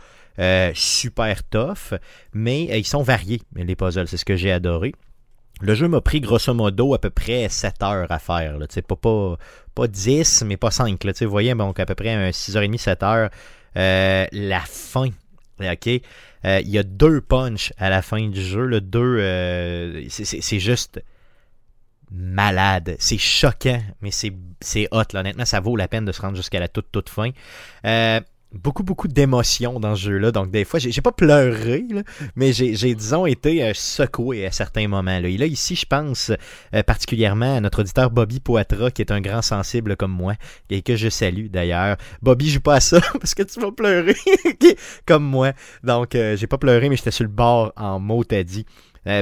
super 0.74 1.44
tough, 1.44 1.94
mais 2.34 2.64
ils 2.80 2.88
sont 2.88 3.02
variés, 3.04 3.42
les 3.56 3.76
puzzles. 3.76 4.08
C'est 4.08 4.18
ce 4.18 4.26
que 4.26 4.38
j'ai 4.38 4.52
adoré. 4.52 4.94
Le 5.62 5.76
jeu 5.76 5.88
m'a 5.88 6.02
pris 6.02 6.22
grosso 6.22 6.54
modo 6.54 6.94
à 6.94 7.00
peu 7.00 7.10
près 7.10 7.50
7 7.50 7.84
heures 7.84 8.12
à 8.12 8.20
faire. 8.20 8.58
Là, 8.58 8.66
pas, 8.88 8.96
pas, 8.96 9.38
pas 9.76 9.88
10, 9.88 10.44
mais 10.46 10.58
pas 10.58 10.72
5. 10.72 11.04
Là, 11.04 11.12
vous 11.22 11.30
voyez, 11.30 11.54
donc 11.56 11.80
à 11.80 11.86
peu 11.86 11.96
près 11.96 12.12
un 12.14 12.30
6h30, 12.32 12.78
7 12.78 13.04
heures. 13.04 13.30
Euh, 13.78 14.26
la 14.32 14.62
fin, 14.62 15.10
OK? 15.60 15.88
Euh, 16.46 16.62
Il 16.64 16.70
y 16.70 16.78
a 16.78 16.84
deux 16.84 17.20
punch 17.22 17.74
à 17.78 17.90
la 17.90 18.02
fin 18.02 18.28
du 18.30 18.42
jeu. 18.42 18.66
Le 18.66 18.80
deux, 18.82 19.18
euh, 19.20 20.06
c'est- 20.10 20.60
juste 20.60 21.04
malade. 22.12 22.96
C'est 23.00 23.18
choquant, 23.18 23.82
mais 24.02 24.12
c'est 24.12 24.34
c'est 24.62 24.88
hot. 24.92 25.04
Là. 25.14 25.20
Honnêtement, 25.22 25.46
ça 25.46 25.60
vaut 25.60 25.76
la 25.76 25.88
peine 25.88 26.06
de 26.06 26.12
se 26.12 26.22
rendre 26.22 26.36
jusqu'à 26.36 26.60
la 26.60 26.68
toute, 26.68 26.92
toute 26.92 27.10
fin. 27.10 27.30
Euh, 27.86 28.20
beaucoup, 28.52 28.84
beaucoup 28.84 29.08
d'émotions 29.08 29.80
dans 29.80 29.96
ce 29.96 30.04
jeu-là. 30.10 30.32
Donc, 30.32 30.52
des 30.52 30.66
fois, 30.66 30.80
j'ai 30.80 31.02
pas 31.02 31.12
pleuré, 31.12 31.86
là, 31.90 32.02
mais 32.36 32.52
j'ai, 32.52 32.96
disons, 32.96 33.26
été 33.26 33.64
euh, 33.64 33.72
secoué 33.76 34.46
à 34.46 34.52
certains 34.52 34.88
moments. 34.88 35.20
Là. 35.20 35.28
Et 35.28 35.38
là, 35.38 35.46
ici, 35.46 35.76
je 35.76 35.86
pense 35.86 36.32
euh, 36.74 36.84
particulièrement 36.84 37.58
à 37.58 37.62
notre 37.62 37.82
auditeur 37.82 38.10
Bobby 38.10 38.40
Poitras, 38.40 38.92
qui 38.92 39.02
est 39.02 39.12
un 39.12 39.22
grand 39.22 39.42
sensible 39.42 39.96
comme 39.96 40.12
moi, 40.12 40.34
et 40.70 40.82
que 40.82 40.96
je 40.96 41.10
salue 41.10 41.48
d'ailleurs. 41.48 41.98
Bobby, 42.22 42.50
joue 42.50 42.62
pas 42.62 42.76
à 42.76 42.80
ça, 42.80 43.00
parce 43.20 43.36
que 43.36 43.44
tu 43.44 43.60
vas 43.60 43.72
pleurer, 43.72 44.16
comme 45.06 45.24
moi. 45.24 45.54
Donc, 45.84 46.16
euh, 46.16 46.36
j'ai 46.36 46.48
pas 46.48 46.58
pleuré, 46.58 46.90
mais 46.90 46.96
j'étais 46.96 47.12
sur 47.12 47.26
le 47.26 47.30
bord 47.30 47.72
en 47.76 48.00
mots, 48.00 48.24
t'as 48.24 48.44
dit. 48.44 48.66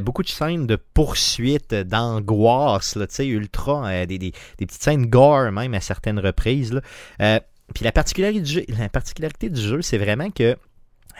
Beaucoup 0.04 0.24
de 0.24 0.28
scènes 0.28 0.68
de 0.68 0.76
poursuite, 0.76 1.74
d'angoisse, 1.74 2.98
tu 3.00 3.06
sais, 3.08 3.26
ultra, 3.26 4.06
des, 4.06 4.18
des, 4.18 4.34
des 4.58 4.66
petites 4.66 4.84
scènes 4.84 5.06
gore 5.06 5.50
même 5.54 5.74
à 5.76 5.80
certaines 5.80 6.20
reprises. 6.20 6.74
Là. 6.74 7.40
Puis 7.74 7.84
la 7.84 7.92
particularité 7.92 9.50
du 9.50 9.62
jeu, 9.62 9.82
c'est 9.82 9.98
vraiment 9.98 10.30
que 10.32 10.58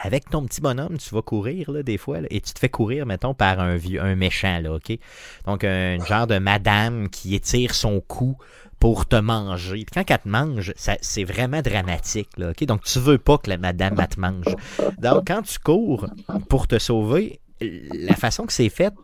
avec 0.00 0.30
ton 0.30 0.44
petit 0.46 0.60
bonhomme, 0.60 0.96
tu 0.98 1.12
vas 1.14 1.22
courir 1.22 1.72
là, 1.72 1.82
des 1.82 1.98
fois, 1.98 2.18
et 2.30 2.40
tu 2.40 2.52
te 2.52 2.58
fais 2.60 2.68
courir, 2.68 3.04
mettons, 3.04 3.34
par 3.34 3.58
un, 3.58 3.76
vieux, 3.76 4.00
un 4.00 4.14
méchant, 4.14 4.60
là, 4.60 4.74
OK? 4.74 4.96
Donc, 5.44 5.64
un 5.64 5.98
genre 6.04 6.28
de 6.28 6.38
madame 6.38 7.08
qui 7.08 7.34
étire 7.34 7.74
son 7.74 8.00
cou 8.00 8.36
pour 8.78 9.06
te 9.06 9.16
manger. 9.16 9.84
Puis 9.84 9.86
quand 9.92 10.08
elle 10.08 10.18
te 10.20 10.28
mange, 10.28 10.72
c'est 10.76 11.24
vraiment 11.24 11.62
dramatique, 11.62 12.28
là, 12.36 12.50
OK? 12.50 12.64
Donc, 12.64 12.84
tu 12.84 13.00
veux 13.00 13.18
pas 13.18 13.38
que 13.38 13.50
la 13.50 13.58
madame 13.58 13.96
te 14.06 14.20
mange. 14.20 14.54
Donc, 15.00 15.24
quand 15.26 15.42
tu 15.42 15.58
cours 15.58 16.06
pour 16.48 16.68
te 16.68 16.78
sauver, 16.78 17.40
la 17.60 18.14
façon 18.14 18.46
que 18.46 18.52
c'est 18.52 18.68
fait, 18.68 18.94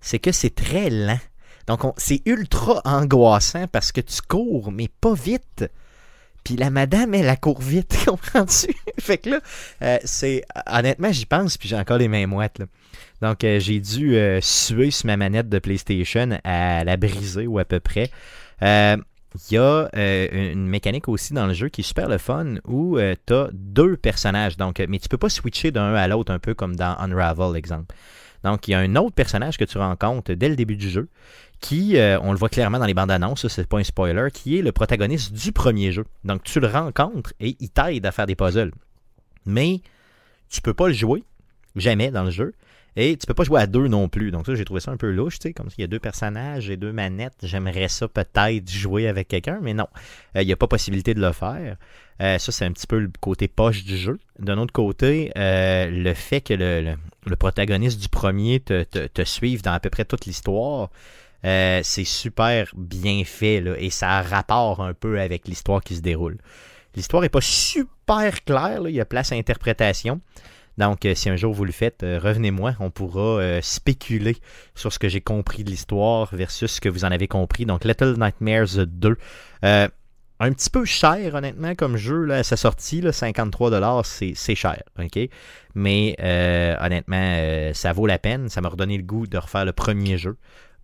c'est 0.00 0.18
que 0.18 0.32
c'est 0.32 0.54
très 0.54 0.88
lent. 0.88 1.20
Donc, 1.66 1.84
on- 1.84 1.94
c'est 1.98 2.22
ultra 2.24 2.80
angoissant 2.86 3.66
parce 3.68 3.92
que 3.92 4.00
tu 4.00 4.22
cours, 4.26 4.72
mais 4.72 4.88
pas 4.88 5.12
vite. 5.14 5.66
Puis 6.44 6.56
la 6.56 6.68
madame, 6.68 7.14
elle, 7.14 7.26
elle 7.26 7.40
court 7.40 7.60
vite, 7.60 7.96
comprends-tu? 8.06 8.74
fait 9.00 9.18
que 9.18 9.30
là, 9.30 9.40
euh, 9.82 9.98
c'est. 10.04 10.44
Honnêtement, 10.66 11.10
j'y 11.10 11.26
pense, 11.26 11.56
puis 11.56 11.68
j'ai 11.68 11.76
encore 11.76 11.98
les 11.98 12.08
mains 12.08 12.26
moites, 12.26 12.58
là. 12.58 12.66
Donc, 13.22 13.42
euh, 13.42 13.58
j'ai 13.58 13.80
dû 13.80 14.16
euh, 14.16 14.40
suer 14.42 14.90
sur 14.90 15.06
ma 15.06 15.16
manette 15.16 15.48
de 15.48 15.58
PlayStation 15.58 16.38
à 16.44 16.84
la 16.84 16.96
briser 16.98 17.46
ou 17.46 17.58
à 17.58 17.64
peu 17.64 17.80
près. 17.80 18.10
Il 18.60 19.54
y 19.54 19.58
a 19.58 19.88
une 19.92 20.68
mécanique 20.68 21.08
aussi 21.08 21.34
dans 21.34 21.46
le 21.46 21.54
jeu 21.54 21.68
qui 21.68 21.80
est 21.80 21.84
super 21.84 22.08
le 22.08 22.18
fun 22.18 22.54
où 22.68 22.98
tu 23.26 23.34
as 23.34 23.48
deux 23.52 23.96
personnages. 23.96 24.56
Donc, 24.56 24.80
mais 24.88 25.00
tu 25.00 25.08
peux 25.08 25.18
pas 25.18 25.28
switcher 25.28 25.72
d'un 25.72 25.92
à 25.94 26.06
l'autre 26.06 26.32
un 26.32 26.38
peu 26.38 26.54
comme 26.54 26.76
dans 26.76 26.96
Unravel, 27.00 27.56
exemple. 27.56 27.94
Donc, 28.44 28.68
il 28.68 28.72
y 28.72 28.74
a 28.74 28.78
un 28.78 28.94
autre 28.94 29.14
personnage 29.14 29.56
que 29.56 29.64
tu 29.64 29.76
rencontres 29.76 30.34
dès 30.34 30.48
le 30.48 30.54
début 30.54 30.76
du 30.76 30.88
jeu 30.88 31.08
qui, 31.64 31.96
euh, 31.96 32.18
on 32.20 32.32
le 32.32 32.38
voit 32.38 32.50
clairement 32.50 32.78
dans 32.78 32.84
les 32.84 32.92
bandes 32.92 33.10
annonces, 33.10 33.48
c'est 33.48 33.66
pas 33.66 33.78
un 33.78 33.84
spoiler, 33.84 34.28
qui 34.30 34.58
est 34.58 34.62
le 34.62 34.70
protagoniste 34.70 35.32
du 35.32 35.50
premier 35.50 35.92
jeu. 35.92 36.04
Donc, 36.22 36.42
tu 36.42 36.60
le 36.60 36.66
rencontres 36.66 37.32
et 37.40 37.56
il 37.58 37.70
t'aide 37.70 38.04
à 38.04 38.12
faire 38.12 38.26
des 38.26 38.36
puzzles. 38.36 38.70
Mais 39.46 39.80
tu 40.50 40.60
peux 40.60 40.74
pas 40.74 40.88
le 40.88 40.92
jouer, 40.92 41.24
jamais 41.74 42.10
dans 42.10 42.24
le 42.24 42.30
jeu. 42.30 42.52
Et 42.96 43.16
tu 43.16 43.26
peux 43.26 43.32
pas 43.32 43.44
jouer 43.44 43.62
à 43.62 43.66
deux 43.66 43.88
non 43.88 44.10
plus. 44.10 44.30
Donc 44.30 44.44
ça, 44.44 44.54
j'ai 44.54 44.64
trouvé 44.66 44.80
ça 44.80 44.90
un 44.90 44.98
peu 44.98 45.10
louche, 45.10 45.38
tu 45.38 45.48
sais, 45.48 45.54
comme 45.54 45.70
s'il 45.70 45.80
y 45.80 45.84
a 45.84 45.86
deux 45.86 45.98
personnages 45.98 46.68
et 46.68 46.76
deux 46.76 46.92
manettes. 46.92 47.38
J'aimerais 47.42 47.88
ça 47.88 48.08
peut-être 48.08 48.70
jouer 48.70 49.08
avec 49.08 49.28
quelqu'un, 49.28 49.58
mais 49.62 49.72
non. 49.72 49.88
Euh, 50.36 50.42
Il 50.42 50.46
n'y 50.46 50.52
a 50.52 50.56
pas 50.56 50.68
possibilité 50.68 51.14
de 51.14 51.20
le 51.20 51.32
faire. 51.32 51.76
Euh, 52.20 52.38
ça, 52.38 52.52
c'est 52.52 52.66
un 52.66 52.72
petit 52.72 52.86
peu 52.86 52.98
le 52.98 53.10
côté 53.20 53.48
poche 53.48 53.84
du 53.84 53.96
jeu. 53.96 54.20
D'un 54.38 54.58
autre 54.58 54.72
côté, 54.72 55.32
le 55.34 56.12
fait 56.14 56.42
que 56.42 56.54
le, 56.54 57.36
protagoniste 57.36 58.00
du 58.00 58.10
premier 58.10 58.60
te 58.60 59.24
suive 59.24 59.62
dans 59.62 59.72
à 59.72 59.80
peu 59.80 59.88
près 59.88 60.04
toute 60.04 60.26
l'histoire, 60.26 60.90
Euh, 61.44 61.80
c'est 61.82 62.04
super 62.04 62.70
bien 62.76 63.22
fait 63.24 63.60
là, 63.60 63.74
et 63.78 63.90
ça 63.90 64.18
a 64.18 64.22
rapport 64.22 64.80
un 64.80 64.94
peu 64.94 65.20
avec 65.20 65.46
l'histoire 65.46 65.82
qui 65.82 65.96
se 65.96 66.00
déroule. 66.00 66.38
L'histoire 66.96 67.22
n'est 67.22 67.28
pas 67.28 67.40
super 67.40 68.44
claire, 68.44 68.82
il 68.86 68.94
y 68.94 69.00
a 69.00 69.04
place 69.04 69.32
à 69.32 69.34
interprétation. 69.34 70.20
Donc, 70.78 71.04
euh, 71.04 71.14
si 71.14 71.28
un 71.28 71.36
jour 71.36 71.52
vous 71.52 71.64
le 71.64 71.72
faites, 71.72 72.02
euh, 72.02 72.18
revenez-moi, 72.22 72.74
on 72.80 72.90
pourra 72.90 73.60
spéculer 73.62 74.36
sur 74.74 74.92
ce 74.92 74.98
que 74.98 75.08
j'ai 75.08 75.20
compris 75.20 75.64
de 75.64 75.70
l'histoire 75.70 76.34
versus 76.34 76.72
ce 76.72 76.80
que 76.80 76.88
vous 76.88 77.04
en 77.04 77.10
avez 77.10 77.28
compris. 77.28 77.66
Donc, 77.66 77.84
Little 77.84 78.14
Nightmares 78.18 78.86
2. 78.86 79.16
Euh, 79.64 79.88
un 80.40 80.52
petit 80.52 80.68
peu 80.68 80.84
cher, 80.84 81.34
honnêtement, 81.34 81.74
comme 81.76 81.96
jeu 81.96 82.24
là, 82.24 82.42
sa 82.42 82.56
sortie, 82.56 83.00
là, 83.00 83.12
53$, 83.12 84.34
c'est, 84.34 84.54
cher, 84.54 84.82
ok? 84.98 85.28
Mais 85.76 86.16
honnêtement, 86.80 87.72
ça 87.72 87.92
vaut 87.92 88.06
la 88.06 88.18
peine. 88.18 88.48
Ça 88.48 88.60
m'a 88.60 88.68
redonné 88.68 88.96
le 88.96 89.04
goût 89.04 89.28
de 89.28 89.38
refaire 89.38 89.64
le 89.64 89.72
premier 89.72 90.18
jeu 90.18 90.36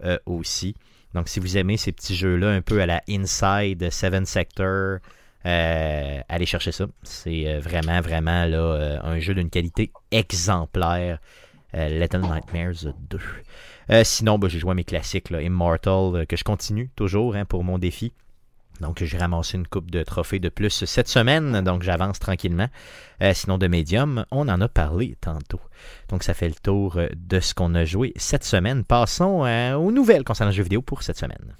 euh, 0.05 0.19
aussi. 0.27 0.75
Donc, 1.15 1.29
si 1.29 1.41
vous 1.41 1.57
aimez 1.57 1.77
ces 1.77 1.93
petits 1.93 2.15
jeux-là, 2.15 2.51
un 2.51 2.63
peu 2.63 2.81
à 2.81 2.87
la 2.87 3.03
Inside, 3.09 3.91
Seven 3.91 4.25
Sector, 4.27 4.99
euh, 5.47 6.21
allez 6.29 6.47
chercher 6.47 6.73
ça. 6.73 6.87
C'est 7.03 7.49
euh, 7.49 7.61
vraiment, 7.61 8.01
vraiment 8.01 8.31
un 9.03 9.19
jeu 9.19 9.35
d'une 9.35 9.51
qualité 9.51 9.91
exemplaire. 10.11 11.19
Little 11.73 12.23
Nightmares 12.23 12.93
2. 13.11 13.19
Euh, 13.91 14.03
sinon, 14.05 14.39
bah, 14.39 14.49
j'ai 14.49 14.59
joué 14.59 14.73
à 14.73 14.75
mes 14.75 14.85
classiques, 14.85 15.31
Immortal, 15.31 16.27
que 16.27 16.37
je 16.37 16.43
continue 16.43 16.91
toujours 16.97 17.37
hein, 17.37 17.45
pour 17.45 17.63
mon 17.63 17.79
défi. 17.79 18.13
Donc, 18.81 19.03
j'ai 19.03 19.19
ramassé 19.19 19.59
une 19.59 19.67
coupe 19.67 19.91
de 19.91 20.03
trophées 20.03 20.39
de 20.39 20.49
plus 20.49 20.85
cette 20.85 21.09
semaine, 21.09 21.61
donc 21.61 21.83
j'avance 21.83 22.19
tranquillement. 22.19 22.69
Euh, 23.23 23.33
sinon, 23.35 23.59
de 23.59 23.67
Medium, 23.67 24.25
on 24.31 24.49
en 24.49 24.61
a 24.61 24.69
parlé 24.69 25.17
tantôt. 25.21 25.61
Donc, 26.09 26.23
ça 26.23 26.33
fait 26.33 26.49
le 26.49 26.55
tour 26.55 26.97
euh, 26.97 27.09
de 27.15 27.41
ce 27.41 27.55
qu'on 27.55 27.75
a 27.75 27.85
joué 27.85 28.13
cette 28.17 28.45
semaine. 28.45 28.85
Passons 28.85 29.45
euh, 29.45 29.75
aux 29.75 29.93
nouvelles 29.93 30.25
concernant 30.25 30.51
le 30.51 30.57
jeu 30.57 30.63
vidéo 30.63 30.81
pour 30.81 31.03
cette 31.03 31.19
semaine. 31.19 31.55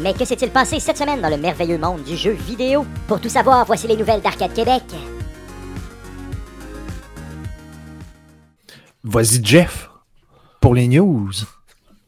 Mais 0.00 0.14
que 0.14 0.24
s'est-il 0.24 0.50
passé 0.50 0.78
cette 0.78 0.98
semaine 0.98 1.20
dans 1.20 1.28
le 1.28 1.36
merveilleux 1.36 1.78
monde 1.78 2.04
du 2.04 2.16
jeu 2.16 2.32
vidéo? 2.32 2.86
Pour 3.08 3.20
tout 3.20 3.28
savoir, 3.28 3.64
voici 3.66 3.88
les 3.88 3.96
nouvelles 3.96 4.20
d'Arcade 4.20 4.54
Québec. 4.54 4.84
Vas-y, 9.02 9.44
Jeff, 9.44 9.90
pour 10.60 10.74
les 10.74 10.86
news. 10.86 11.30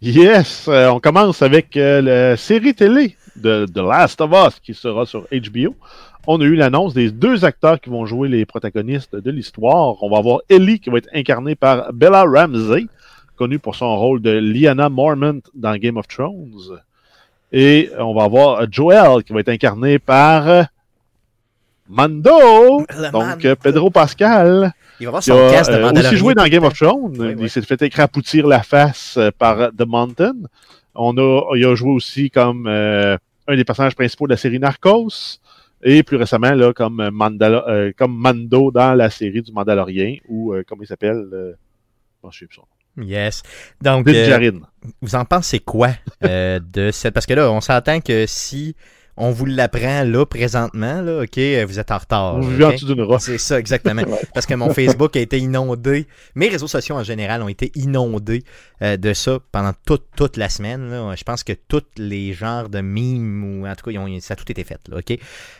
Yes, 0.02 0.66
euh, 0.68 0.88
on 0.88 0.98
commence 0.98 1.42
avec 1.42 1.76
euh, 1.76 2.00
la 2.00 2.36
série 2.38 2.74
télé 2.74 3.16
de 3.36 3.66
The 3.66 3.78
Last 3.78 4.20
of 4.20 4.30
Us 4.32 4.60
qui 4.60 4.74
sera 4.74 5.06
sur 5.06 5.26
HBO. 5.30 5.74
On 6.26 6.40
a 6.40 6.44
eu 6.44 6.54
l'annonce 6.54 6.94
des 6.94 7.10
deux 7.10 7.44
acteurs 7.44 7.80
qui 7.80 7.90
vont 7.90 8.06
jouer 8.06 8.28
les 8.28 8.44
protagonistes 8.44 9.16
de 9.16 9.30
l'histoire. 9.30 10.02
On 10.02 10.10
va 10.10 10.18
avoir 10.18 10.40
Ellie 10.48 10.78
qui 10.78 10.90
va 10.90 10.98
être 10.98 11.08
incarnée 11.14 11.54
par 11.54 11.92
Bella 11.92 12.24
Ramsey, 12.24 12.86
connue 13.36 13.58
pour 13.58 13.74
son 13.74 13.96
rôle 13.96 14.20
de 14.20 14.30
Lyanna 14.30 14.88
Mormont 14.88 15.40
dans 15.54 15.76
Game 15.76 15.96
of 15.96 16.06
Thrones. 16.08 16.78
Et 17.52 17.90
on 17.98 18.14
va 18.14 18.24
avoir 18.24 18.70
Joel 18.70 19.24
qui 19.24 19.32
va 19.32 19.40
être 19.40 19.48
incarné 19.48 19.98
par 19.98 20.66
Mando, 21.88 22.84
donc 23.12 23.54
Pedro 23.62 23.90
Pascal. 23.90 24.72
Il 25.00 25.06
va 25.06 25.08
avoir 25.08 25.22
son 25.22 25.32
a 25.32 25.62
de 25.62 25.70
euh, 25.72 25.92
aussi 25.92 26.16
joué 26.16 26.34
dans 26.34 26.46
Game 26.46 26.62
of 26.62 26.78
Thrones. 26.78 27.16
Oui, 27.18 27.28
oui. 27.28 27.34
Il 27.40 27.50
s'est 27.50 27.62
fait 27.62 27.80
écrapoutir 27.82 28.46
la 28.46 28.62
face 28.62 29.18
par 29.38 29.70
The 29.72 29.86
Mountain. 29.86 30.34
On 30.94 31.16
a, 31.16 31.56
il 31.56 31.64
a 31.64 31.74
joué 31.74 31.90
aussi 31.92 32.30
comme 32.30 32.66
euh, 32.66 33.16
un 33.46 33.56
des 33.56 33.64
personnages 33.64 33.94
principaux 33.94 34.26
de 34.26 34.32
la 34.32 34.36
série 34.36 34.58
Narcos. 34.58 35.38
Et 35.82 36.02
plus 36.02 36.18
récemment, 36.18 36.52
là, 36.52 36.74
comme, 36.74 37.00
Mandala- 37.08 37.64
euh, 37.66 37.92
comme 37.96 38.14
Mando 38.14 38.70
dans 38.70 38.94
la 38.94 39.08
série 39.08 39.40
du 39.40 39.50
Mandalorien, 39.50 40.16
ou 40.28 40.52
euh, 40.52 40.62
comment 40.66 40.82
il 40.82 40.86
s'appelle 40.86 41.26
euh, 41.32 41.54
je 42.30 42.36
souviens 42.36 42.48
plus 42.48 42.56
son 42.56 42.62
nom. 42.62 43.06
Yes. 43.06 43.42
Donc, 43.80 44.06
vous 45.00 45.14
en 45.14 45.24
pensez 45.24 45.60
quoi 45.60 45.88
de 46.20 46.90
cette... 46.90 47.14
Parce 47.14 47.24
que 47.24 47.32
là, 47.32 47.50
on 47.50 47.62
s'entend 47.62 48.00
que 48.00 48.26
si 48.26 48.76
on 49.16 49.30
vous 49.30 49.44
l'apprend 49.46 50.04
là, 50.04 50.24
présentement, 50.24 51.02
là, 51.02 51.22
OK, 51.22 51.38
vous 51.68 51.78
êtes 51.78 51.90
en 51.90 51.98
retard. 51.98 52.40
Vous 52.40 52.50
vivez 52.50 52.64
en 52.64 52.70
dessous 52.72 52.86
d'une 52.86 53.02
roche. 53.02 53.22
C'est 53.22 53.38
ça, 53.38 53.58
exactement. 53.58 54.02
Parce 54.34 54.46
que 54.46 54.54
mon 54.54 54.72
Facebook 54.72 55.16
a 55.16 55.20
été 55.20 55.38
inondé. 55.38 56.06
Mes 56.34 56.48
réseaux 56.48 56.68
sociaux 56.68 56.96
en 56.96 57.02
général 57.02 57.42
ont 57.42 57.48
été 57.48 57.70
inondés 57.74 58.42
euh, 58.82 58.96
de 58.96 59.12
ça 59.12 59.38
pendant 59.52 59.72
toute, 59.86 60.06
toute 60.16 60.36
la 60.36 60.48
semaine. 60.48 60.90
là. 60.90 61.14
Je 61.16 61.24
pense 61.24 61.44
que 61.44 61.52
tous 61.52 61.82
les 61.96 62.32
genres 62.32 62.68
de 62.68 62.80
mimes, 62.80 63.60
ou 63.62 63.66
en 63.66 63.74
tout 63.74 63.84
cas, 63.84 63.90
ils 63.90 63.98
ont- 63.98 64.20
ça 64.20 64.34
a 64.34 64.36
tout 64.36 64.50
été 64.50 64.64
fait. 64.64 64.80
Là, 64.88 64.98
OK? 64.98 65.18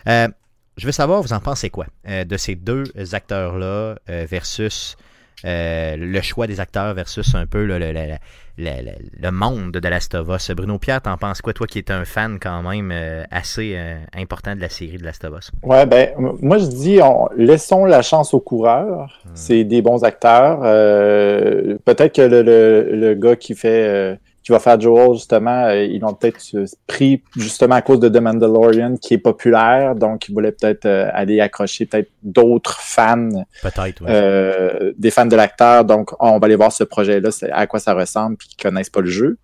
Euh, 0.08 0.28
je 0.76 0.86
veux 0.86 0.92
savoir, 0.92 1.20
vous 1.20 1.32
en 1.32 1.40
pensez 1.40 1.68
quoi 1.68 1.86
euh, 2.08 2.24
de 2.24 2.36
ces 2.36 2.54
deux 2.54 2.84
acteurs-là 3.12 3.96
versus 4.06 4.96
euh, 5.44 5.96
le 5.96 6.20
choix 6.20 6.46
des 6.46 6.60
acteurs 6.60 6.94
versus 6.94 7.34
un 7.34 7.46
peu 7.46 7.64
le, 7.64 7.78
le- 7.78 7.92
le- 7.92 8.80
le- 9.22 9.30
monde 9.30 9.72
de 9.72 9.88
Last 9.88 10.14
of 10.14 10.28
Us. 10.28 10.50
Bruno 10.50 10.78
Pierre, 10.78 11.00
t'en 11.00 11.16
penses 11.16 11.40
quoi, 11.40 11.52
toi 11.52 11.66
qui 11.66 11.78
es 11.78 11.90
un 11.90 12.04
fan 12.04 12.38
quand 12.38 12.62
même 12.62 12.90
euh, 12.92 13.24
assez 13.30 13.74
euh, 13.74 13.96
important 14.14 14.54
de 14.54 14.60
la 14.60 14.68
série 14.68 14.98
de 14.98 15.04
Last 15.04 15.24
of 15.24 15.38
Us? 15.38 15.50
Ouais, 15.62 15.86
ben, 15.86 16.10
moi 16.18 16.58
je 16.58 16.66
dis, 16.66 17.00
on, 17.02 17.28
laissons 17.36 17.84
la 17.86 18.02
chance 18.02 18.34
aux 18.34 18.40
coureurs. 18.40 19.20
C'est 19.34 19.64
des 19.64 19.80
bons 19.82 20.04
acteurs. 20.04 20.60
Euh, 20.62 21.78
peut-être 21.84 22.14
que 22.16 22.22
le, 22.22 22.42
le, 22.42 22.96
le 22.96 23.14
gars 23.14 23.36
qui 23.36 23.54
fait, 23.54 23.86
euh, 23.88 24.16
qui 24.50 24.52
va 24.52 24.58
faire 24.58 24.80
Joel 24.80 25.14
justement, 25.14 25.66
euh, 25.66 25.84
ils 25.84 26.00
l'ont 26.00 26.12
peut-être 26.12 26.40
euh, 26.54 26.64
pris 26.88 27.22
justement 27.36 27.76
à 27.76 27.82
cause 27.82 28.00
de 28.00 28.08
The 28.08 28.20
Mandalorian 28.20 28.96
qui 28.96 29.14
est 29.14 29.18
populaire, 29.18 29.94
donc 29.94 30.28
ils 30.28 30.32
voulaient 30.32 30.50
peut-être 30.50 30.86
euh, 30.86 31.08
aller 31.12 31.40
accrocher 31.40 31.86
peut-être 31.86 32.10
d'autres 32.24 32.80
fans, 32.80 33.28
Peut-être, 33.62 34.02
ouais. 34.02 34.10
euh, 34.10 34.92
des 34.98 35.12
fans 35.12 35.26
de 35.26 35.36
l'acteur. 35.36 35.84
Donc 35.84 36.10
on 36.18 36.38
va 36.40 36.46
aller 36.46 36.56
voir 36.56 36.72
ce 36.72 36.82
projet-là, 36.82 37.30
à 37.52 37.66
quoi 37.68 37.78
ça 37.78 37.94
ressemble, 37.94 38.36
puis 38.38 38.48
qu'ils 38.48 38.60
connaissent 38.60 38.90
pas 38.90 39.02
le 39.02 39.10
jeu. 39.10 39.38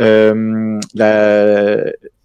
Euh, 0.00 0.78
la, 0.94 1.76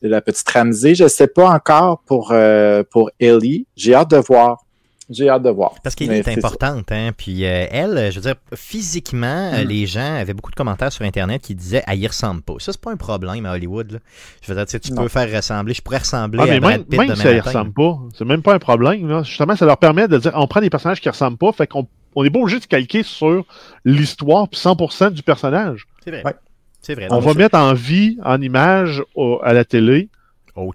la 0.01 0.21
petite 0.21 0.49
Ramsey, 0.49 0.93
je 0.93 1.07
sais 1.07 1.27
pas 1.27 1.47
encore 1.49 2.01
pour 2.05 2.31
euh, 2.33 2.83
pour 2.91 3.11
Ellie. 3.21 3.65
J'ai 3.77 3.95
hâte 3.95 4.11
de 4.11 4.17
voir. 4.17 4.64
J'ai 5.09 5.29
hâte 5.29 5.43
de 5.43 5.49
voir. 5.51 5.75
Parce 5.83 5.93
qu'elle 5.93 6.11
est 6.11 6.27
importante, 6.27 6.91
hein. 6.91 7.11
Puis 7.15 7.45
euh, 7.45 7.67
elle, 7.69 8.11
je 8.11 8.15
veux 8.15 8.21
dire, 8.21 8.35
physiquement, 8.55 9.51
euh, 9.53 9.63
Mm. 9.63 9.67
les 9.67 9.85
gens 9.85 10.15
avaient 10.15 10.33
beaucoup 10.33 10.49
de 10.51 10.55
commentaires 10.55 10.91
sur 10.91 11.05
Internet 11.05 11.41
qui 11.43 11.53
disaient 11.55 11.83
«elle 11.87 11.99
y 11.99 12.07
ressemble 12.07 12.41
pas». 12.41 12.53
Ça, 12.59 12.71
c'est 12.71 12.81
pas 12.81 12.91
un 12.91 12.97
problème 12.97 13.45
à 13.45 13.53
Hollywood, 13.53 13.91
là. 13.91 13.99
Je 14.41 14.51
veux 14.51 14.55
dire, 14.57 14.65
tu 14.65 14.71
sais, 14.71 14.79
tu 14.79 14.93
peux 14.93 15.07
faire 15.07 15.31
ressembler, 15.31 15.73
je 15.75 15.81
pourrais 15.81 15.99
ressembler 15.99 16.39
Ah, 16.41 16.45
mais 16.47 16.55
à 16.55 16.59
Brad 16.59 16.71
même, 16.79 16.83
Pitt 16.85 16.97
même 16.99 17.07
demain 17.09 17.15
si 17.15 17.21
ça 17.21 17.29
ne 17.31 17.35
matin. 17.35 17.49
ressemble 17.49 17.73
pas, 17.73 17.99
c'est 18.17 18.25
même 18.25 18.41
pas 18.41 18.53
un 18.55 18.59
problème. 18.59 19.07
là. 19.07 19.21
Justement, 19.23 19.55
ça 19.55 19.65
leur 19.65 19.77
permet 19.77 20.07
de 20.07 20.17
dire 20.17 20.31
on 20.35 20.47
prend 20.47 20.61
des 20.61 20.69
personnages 20.71 20.99
qui 21.01 21.09
ressemblent 21.09 21.37
pas, 21.37 21.51
fait 21.51 21.67
qu'on 21.67 21.87
on 22.15 22.23
est 22.23 22.29
pas 22.29 22.39
obligé 22.39 22.59
de 22.59 22.65
calquer 22.65 23.03
sur 23.03 23.45
l'histoire 23.83 24.47
puis 24.49 24.59
100% 24.59 25.11
du 25.11 25.21
personnage. 25.21 25.85
C'est 26.03 26.11
vrai. 26.11 26.23
Ouais. 26.25 26.33
C'est 26.81 26.95
vrai. 26.95 27.07
On 27.11 27.19
va 27.19 27.33
mettre 27.33 27.57
en 27.57 27.73
vie, 27.73 28.17
en 28.23 28.41
image 28.41 29.03
au- 29.15 29.39
à 29.43 29.53
la 29.53 29.65
télé, 29.65 30.09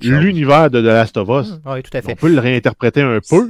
l'univers 0.02 0.70
de 0.70 0.80
The 0.80 0.84
Last 0.84 1.16
of 1.16 1.28
Us. 1.28 1.52
Mm, 1.52 1.60
Oui, 1.72 1.82
tout 1.82 1.96
à 1.96 2.00
On 2.08 2.14
peut 2.14 2.28
le 2.28 2.40
réinterpréter 2.40 3.00
un 3.02 3.18
peu. 3.28 3.48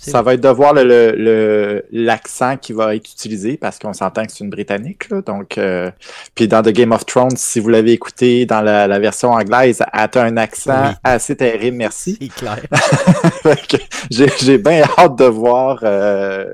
Ça 0.00 0.22
va 0.22 0.34
être 0.34 0.40
de 0.40 0.48
voir 0.48 0.72
le- 0.74 0.84
le- 0.84 1.12
le- 1.16 1.84
l'accent 1.92 2.56
qui 2.56 2.72
va 2.72 2.94
être 2.94 3.10
utilisé 3.10 3.56
parce 3.56 3.78
qu'on 3.78 3.92
s'entend 3.92 4.24
que 4.24 4.32
c'est 4.32 4.44
une 4.44 4.50
britannique. 4.50 5.08
Là, 5.10 5.20
donc, 5.22 5.58
euh, 5.58 5.90
puis 6.34 6.48
dans 6.48 6.62
The 6.62 6.70
Game 6.70 6.92
of 6.92 7.04
Thrones, 7.06 7.36
si 7.36 7.60
vous 7.60 7.68
l'avez 7.68 7.92
écouté 7.92 8.46
dans 8.46 8.60
la, 8.62 8.86
la 8.86 8.98
version 8.98 9.30
anglaise, 9.32 9.82
elle 9.92 10.00
a 10.00 10.22
un 10.24 10.36
accent 10.36 10.88
Oui. 10.88 10.94
assez 11.04 11.36
terrible. 11.36 11.76
Merci. 11.76 12.18
C'est 12.20 12.28
clair. 12.28 12.58
J'ai 14.10 14.58
bien 14.58 14.82
hâte 14.98 15.16
de 15.16 15.24
voir 15.24 15.80
euh, 15.82 16.46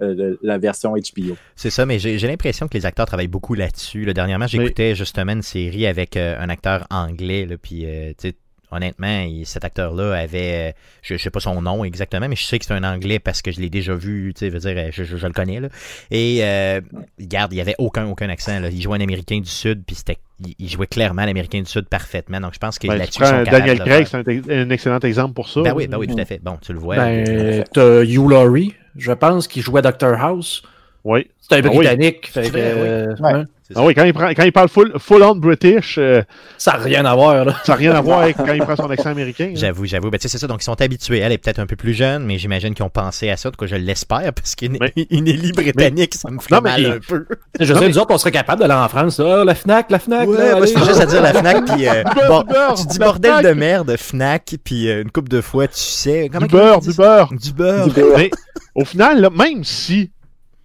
euh, 0.00 0.14
le- 0.14 0.38
la 0.42 0.58
version 0.58 0.92
HBO. 0.94 1.36
C'est 1.56 1.70
ça, 1.70 1.86
mais 1.86 1.98
j'ai 1.98 2.18
l'impression 2.26 2.66
que 2.68 2.74
les 2.76 2.86
acteurs 2.86 3.06
travaillent 3.06 3.28
beaucoup 3.28 3.54
là-dessus. 3.54 4.04
là. 4.04 4.12
Dernièrement, 4.12 4.46
j'écoutais 4.46 4.94
justement 4.94 5.32
une 5.32 5.42
série 5.42 5.86
avec 5.86 6.16
euh, 6.16 6.36
un 6.40 6.48
acteur 6.48 6.86
anglais, 6.90 7.46
là, 7.46 7.56
puis 7.60 7.84
euh, 7.86 8.10
tu 8.18 8.30
sais, 8.30 8.34
honnêtement, 8.70 9.20
il- 9.20 9.46
cet 9.46 9.64
acteur-là 9.64 10.14
avait, 10.14 10.70
euh, 10.70 10.72
je, 11.02 11.16
je 11.16 11.22
sais 11.22 11.30
pas 11.30 11.40
son 11.40 11.62
nom 11.62 11.84
exactement, 11.84 12.28
mais 12.28 12.36
je 12.36 12.44
sais 12.44 12.58
que 12.58 12.64
c'est 12.64 12.74
un 12.74 12.84
anglais 12.84 13.18
parce 13.18 13.42
que 13.42 13.52
je 13.52 13.60
l'ai 13.60 13.70
déjà 13.70 13.94
vu, 13.94 14.32
tu 14.34 14.40
sais, 14.40 14.48
veux 14.50 14.58
dire, 14.58 14.74
euh, 14.76 14.88
je, 14.92 15.04
je- 15.04 15.16
je 15.16 15.26
le 15.26 15.32
connais 15.32 15.60
là. 15.60 15.68
Et 16.10 16.40
euh, 16.42 16.80
regarde, 17.20 17.52
il 17.52 17.56
y 17.56 17.60
avait 17.60 17.74
aucun 17.78 18.06
aucun 18.06 18.28
accent. 18.28 18.58
Là. 18.60 18.68
Il 18.70 18.80
jouait 18.82 18.98
un 18.98 19.00
Américain 19.02 19.38
du 19.40 19.50
Sud, 19.50 19.82
puis 19.86 19.96
c'était, 19.96 20.18
il, 20.44 20.54
il 20.58 20.68
jouait 20.68 20.86
clairement 20.86 21.24
l'Américain 21.24 21.60
du 21.60 21.66
Sud 21.70 21.86
parfaitement. 21.88 22.40
Donc 22.40 22.54
je 22.54 22.58
pense 22.58 22.78
que 22.78 22.86
Ben, 22.88 22.94
tu 22.94 23.20
là-dessus, 23.20 23.50
Daniel 23.50 23.78
Craig, 23.80 24.06
c'est 24.06 24.16
un, 24.16 24.22
ex- 24.24 24.48
un 24.48 24.70
excellent 24.70 24.98
exemple 25.00 25.34
pour 25.34 25.48
ça. 25.48 25.62
Ben 25.62 25.72
oui, 25.74 25.86
ben 25.86 25.98
oui, 25.98 26.06
tout 26.06 26.18
à 26.18 26.24
fait. 26.24 26.40
Bon, 26.42 26.56
tu 26.60 26.72
le 26.72 26.78
vois. 26.78 26.96
Ben, 26.96 27.64
t'as 27.72 28.02
Hugh 28.02 28.28
Laurie, 28.28 28.74
je 28.96 29.12
pense, 29.12 29.46
qui 29.48 29.60
jouait 29.60 29.82
Dr 29.82 30.14
House. 30.20 30.62
Oui. 31.04 31.30
C'est 31.40 31.56
un 31.56 31.68
oui. 31.68 31.76
Britannique. 31.76 32.28
fait 32.28 32.46
oui. 32.46 32.50
euh, 32.54 33.14
Ouais. 33.20 33.32
hein, 33.32 33.44
Ah 33.70 33.74
ça. 33.76 33.82
oui, 33.84 33.94
quand 33.94 34.04
il, 34.04 34.12
prend, 34.12 34.28
quand 34.28 34.42
il 34.44 34.52
parle 34.52 34.68
full, 34.68 34.92
full 34.98 35.22
on 35.22 35.34
British, 35.36 35.96
euh, 35.98 36.22
ça 36.58 36.72
n'a 36.72 36.78
rien 36.78 37.04
à 37.06 37.14
voir. 37.14 37.44
Là. 37.46 37.54
ça 37.64 37.72
n'a 37.72 37.76
rien 37.76 37.92
à 37.94 38.00
voir 38.02 38.20
avec 38.20 38.36
quand 38.38 38.52
il 38.52 38.60
prend 38.62 38.76
son 38.76 38.90
accent 38.90 39.08
américain. 39.10 39.48
hein. 39.50 39.54
J'avoue, 39.56 39.86
j'avoue. 39.86 40.10
Ben, 40.10 40.18
tu 40.18 40.22
sais, 40.24 40.28
c'est 40.28 40.38
ça. 40.38 40.46
Donc, 40.46 40.60
ils 40.60 40.64
sont 40.64 40.78
habitués. 40.82 41.20
Elle 41.20 41.32
est 41.32 41.38
peut-être 41.38 41.60
un 41.60 41.66
peu 41.66 41.74
plus 41.76 41.94
jeune, 41.94 42.24
mais 42.24 42.36
j'imagine 42.36 42.74
qu'ils 42.74 42.84
ont 42.84 42.90
pensé 42.90 43.30
à 43.30 43.36
ça. 43.38 43.48
En 43.48 43.52
tout 43.52 43.56
cas, 43.58 43.66
je 43.66 43.76
l'espère, 43.76 44.32
parce 44.34 44.54
qu'une 44.54 44.76
Élie 44.96 45.52
britannique, 45.52 46.14
ça 46.14 46.30
me 46.30 46.36
Non, 46.36 46.60
mais 46.62 46.70
mal 46.70 46.86
un 46.86 46.98
peu. 46.98 47.26
Je 47.58 47.72
Non, 47.72 47.78
sais, 47.78 47.84
mais- 47.86 47.92
nous 47.92 47.98
autres, 47.98 48.14
on 48.14 48.18
serait 48.18 48.32
capable 48.32 48.60
d'aller 48.60 48.74
en 48.74 48.88
France. 48.88 49.18
Ah, 49.20 49.44
la 49.44 49.54
FNAC, 49.54 49.90
la 49.90 49.98
FNAC. 49.98 50.28
Ouais, 50.28 50.36
là, 50.36 50.56
moi, 50.56 50.66
je 50.66 50.72
fais 50.72 50.84
juste 50.84 51.00
à 51.00 51.06
dire 51.06 51.22
la 51.22 51.32
FNAC, 51.32 51.64
puis 51.74 51.88
euh, 51.88 52.04
Du 52.04 52.14
beurre, 52.14 52.28
bon, 52.28 52.40
du 52.42 52.52
beurre, 52.52 52.74
tu 52.74 52.86
dis 52.86 52.98
bordel 52.98 53.30
FNAC. 53.32 53.44
de 53.46 53.52
merde, 53.52 53.96
FNAC, 53.96 54.54
puis 54.62 54.88
euh, 54.90 55.00
une 55.02 55.10
coupe 55.10 55.28
de 55.30 55.40
fois, 55.40 55.66
tu 55.68 55.78
sais. 55.80 56.28
Du 56.28 56.46
beurre, 56.48 56.80
du 56.80 56.92
beurre. 56.92 57.32
Du 57.32 57.52
beurre. 57.52 57.88
Mais 58.18 58.30
au 58.74 58.84
final, 58.84 59.20
là, 59.20 59.30
même 59.30 59.64
si 59.64 60.10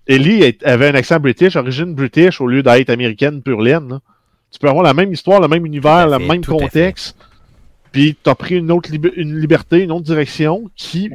Ellie 0.09 0.57
avait 0.63 0.87
un 0.89 0.95
accent 0.95 1.19
british, 1.19 1.55
origine 1.55 1.93
british, 1.93 2.41
au 2.41 2.47
lieu 2.47 2.63
d'être 2.63 2.89
américaine 2.89 3.41
pure 3.41 3.61
laine, 3.61 3.87
là, 3.89 3.99
Tu 4.51 4.57
peux 4.59 4.67
avoir 4.67 4.83
la 4.83 4.93
même 4.95 5.13
histoire, 5.13 5.39
le 5.39 5.47
même 5.47 5.65
univers, 5.65 6.07
le 6.07 6.17
même 6.27 6.41
contexte. 6.63 7.15
Puis 7.91 8.17
tu 8.23 8.29
as 8.29 8.35
pris 8.35 8.55
une 8.57 8.71
autre 8.71 8.89
lib- 8.91 9.13
une 9.15 9.39
liberté, 9.39 9.79
une 9.83 9.91
autre 9.91 10.05
direction 10.05 10.69
qui 10.75 11.09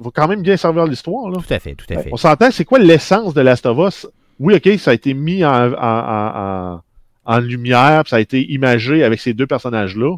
va 0.00 0.10
quand 0.14 0.26
même 0.28 0.42
bien 0.42 0.56
servir 0.56 0.86
l'histoire. 0.86 1.30
là. 1.30 1.38
Tout 1.46 1.52
à 1.54 1.58
fait, 1.58 1.74
tout 1.74 1.84
à 1.90 1.98
fait. 2.02 2.10
On 2.12 2.16
s'entend, 2.16 2.50
c'est 2.50 2.64
quoi 2.64 2.78
l'essence 2.78 3.34
de 3.34 3.40
Last 3.42 3.66
of 3.66 3.78
Us? 3.86 4.06
Oui, 4.40 4.54
ok, 4.54 4.78
ça 4.78 4.92
a 4.92 4.94
été 4.94 5.12
mis 5.14 5.44
en, 5.44 5.72
en, 5.72 5.74
en, 5.74 6.80
en- 7.26 7.38
lumière, 7.40 8.04
puis 8.04 8.10
ça 8.10 8.16
a 8.16 8.20
été 8.20 8.50
imagé 8.52 9.04
avec 9.04 9.20
ces 9.20 9.34
deux 9.34 9.46
personnages-là. 9.46 10.16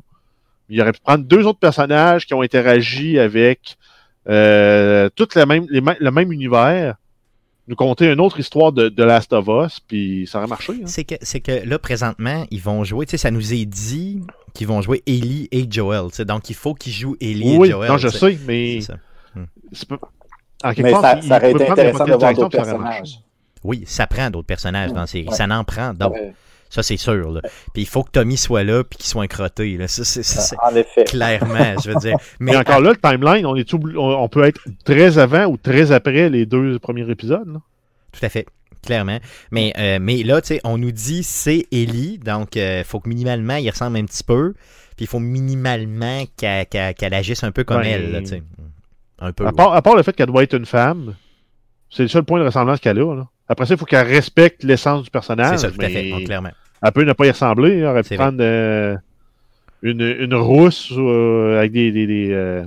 Il 0.68 0.80
aurait 0.80 0.92
pu 0.92 1.00
prendre 1.00 1.24
deux 1.24 1.44
autres 1.46 1.58
personnages 1.58 2.26
qui 2.26 2.34
ont 2.34 2.42
interagi 2.42 3.18
avec 3.18 3.76
euh, 4.28 5.08
tout 5.16 5.26
le 5.34 5.44
même, 5.46 5.66
les 5.70 5.80
mêmes- 5.80 5.96
le 5.98 6.10
même 6.12 6.30
univers, 6.30 6.94
nous 7.70 7.76
conter 7.76 8.12
une 8.12 8.20
autre 8.20 8.38
histoire 8.40 8.72
de, 8.72 8.88
de 8.90 9.02
Last 9.04 9.32
of 9.32 9.46
Us, 9.48 9.80
puis 9.80 10.26
ça 10.26 10.38
aurait 10.38 10.48
marché. 10.48 10.72
hein. 10.74 10.86
C'est 10.86 11.04
que, 11.04 11.14
c'est 11.22 11.40
que 11.40 11.66
là, 11.66 11.78
présentement, 11.78 12.44
ils 12.50 12.60
vont 12.60 12.84
jouer, 12.84 13.06
tu 13.06 13.12
sais, 13.12 13.16
ça 13.16 13.30
nous 13.30 13.54
est 13.54 13.64
dit 13.64 14.20
qu'ils 14.52 14.66
vont 14.66 14.82
jouer 14.82 15.02
Ellie 15.06 15.48
et 15.52 15.66
Joel, 15.70 16.10
tu 16.10 16.16
sais, 16.16 16.24
donc 16.24 16.50
il 16.50 16.54
faut 16.56 16.74
qu'ils 16.74 16.92
jouent 16.92 17.16
Ellie 17.20 17.56
Oui, 17.56 17.68
et 17.68 17.70
Joel. 17.70 17.88
non, 17.90 17.96
je 17.96 18.08
sais. 18.08 18.38
mais 18.46 18.80
C'est 18.80 18.86
ça. 18.88 18.96
c'est 19.72 19.88
pas- 19.88 19.98
en 20.64 20.74
quelque 20.74 20.82
Mais 20.82 20.90
part, 20.92 21.00
ça, 21.02 21.16
il- 21.16 21.22
ça 21.22 21.36
aurait 21.36 21.46
il 21.46 21.50
été 21.50 21.58
peut 21.58 21.64
prendre 21.64 21.80
intéressant 21.80 22.04
de 22.04 22.12
voir 22.12 22.34
d'autres 22.34 22.48
personnages. 22.48 23.20
Oui, 23.62 23.84
ça 23.86 24.06
prend 24.06 24.30
d'autres 24.30 24.46
personnages 24.46 24.92
dans 24.92 25.00
la 25.02 25.06
série. 25.06 25.28
Ouais. 25.28 25.34
Ça 25.34 25.46
en 25.48 25.64
prend 25.64 25.94
d'autres. 25.94 26.12
Ouais. 26.14 26.34
Ça, 26.70 26.82
c'est 26.84 26.96
sûr. 26.96 27.30
Là. 27.32 27.40
Puis 27.74 27.82
il 27.82 27.86
faut 27.86 28.02
que 28.04 28.10
Tommy 28.12 28.36
soit 28.36 28.62
là 28.64 28.84
puis 28.84 28.96
qu'il 28.96 29.06
soit 29.06 29.26
crotté. 29.26 29.76
Là. 29.76 29.88
Ça, 29.88 30.04
c'est, 30.04 30.56
En 30.62 30.74
effet. 30.76 31.04
clairement, 31.04 31.74
je 31.84 31.90
veux 31.90 31.96
dire. 32.00 32.16
Mais 32.40 32.52
Mais 32.52 32.56
encore 32.58 32.80
là, 32.80 32.92
le 32.92 32.96
timeline, 32.96 33.44
on, 33.44 33.56
est 33.56 33.68
obli- 33.74 33.96
on, 33.98 34.22
on 34.22 34.28
peut 34.28 34.44
être 34.44 34.60
très 34.84 35.18
avant 35.18 35.46
ou 35.46 35.56
très 35.56 35.90
après 35.92 36.30
les 36.30 36.46
deux 36.46 36.78
premiers 36.78 37.10
épisodes. 37.10 37.46
là. 37.52 37.60
Tout 38.12 38.24
à 38.24 38.28
fait. 38.28 38.46
Clairement. 38.86 39.18
Mais, 39.50 39.72
euh, 39.78 39.98
mais 40.00 40.22
là, 40.22 40.40
tu 40.40 40.46
sais, 40.54 40.60
on 40.64 40.78
nous 40.78 40.92
dit 40.92 41.22
c'est 41.22 41.66
Ellie, 41.72 42.18
donc 42.18 42.56
il 42.56 42.82
faut 42.86 43.00
que 43.00 43.08
minimalement 43.08 43.56
il 43.56 43.68
ressemble 43.68 43.98
un 43.98 44.04
petit 44.04 44.24
peu. 44.24 44.54
Puis 44.96 45.04
il 45.04 45.06
faut 45.08 45.18
minimalement 45.18 46.22
qu'elle, 46.36 46.66
qu'elle- 46.66 46.94
qu'elle 46.94 47.14
agisse 47.14 47.42
un 47.44 47.50
peu 47.52 47.64
comme 47.64 47.82
Ben, 47.82 47.88
elle. 47.88 48.12
Là, 48.12 48.20
tu 48.20 48.26
sais. 48.28 48.42
un 49.18 49.32
peu. 49.32 49.44
À 49.44 49.48
ouais. 49.48 49.52
part, 49.54 49.74
à 49.74 49.82
part 49.82 49.96
le 49.96 50.02
fait 50.02 50.14
qu'elle 50.14 50.26
doit 50.28 50.42
être 50.44 50.54
une 50.56 50.66
femme, 50.66 51.14
c'est 51.90 52.02
le 52.04 52.08
seul 52.08 52.22
point 52.22 52.38
de 52.38 52.44
ressemblance 52.44 52.78
qu'elle 52.80 52.98
a. 53.00 53.14
là. 53.16 53.26
Après 53.48 53.66
ça, 53.66 53.74
il 53.74 53.78
faut 53.78 53.84
qu'elle 53.86 54.06
respecte 54.06 54.62
l'essence 54.62 55.02
du 55.02 55.10
personnage. 55.10 55.58
C'est 55.58 55.66
ça, 55.66 55.72
tout 55.72 55.80
à 55.84 55.88
fait. 55.88 56.08
donc, 56.10 56.24
clairement. 56.24 56.52
Elle 56.82 56.92
peut 56.92 57.04
ne 57.04 57.12
pas 57.12 57.26
y 57.26 57.30
ressembler. 57.30 57.78
Elle 57.78 57.86
aurait 57.86 58.02
pu 58.02 58.08
prendre 58.16 58.38
euh, 58.40 58.96
une, 59.82 60.00
une 60.02 60.34
rousse 60.34 60.92
euh, 60.96 61.58
avec 61.58 61.72
des, 61.72 61.90
des, 61.92 62.06
des, 62.06 62.30
euh, 62.32 62.64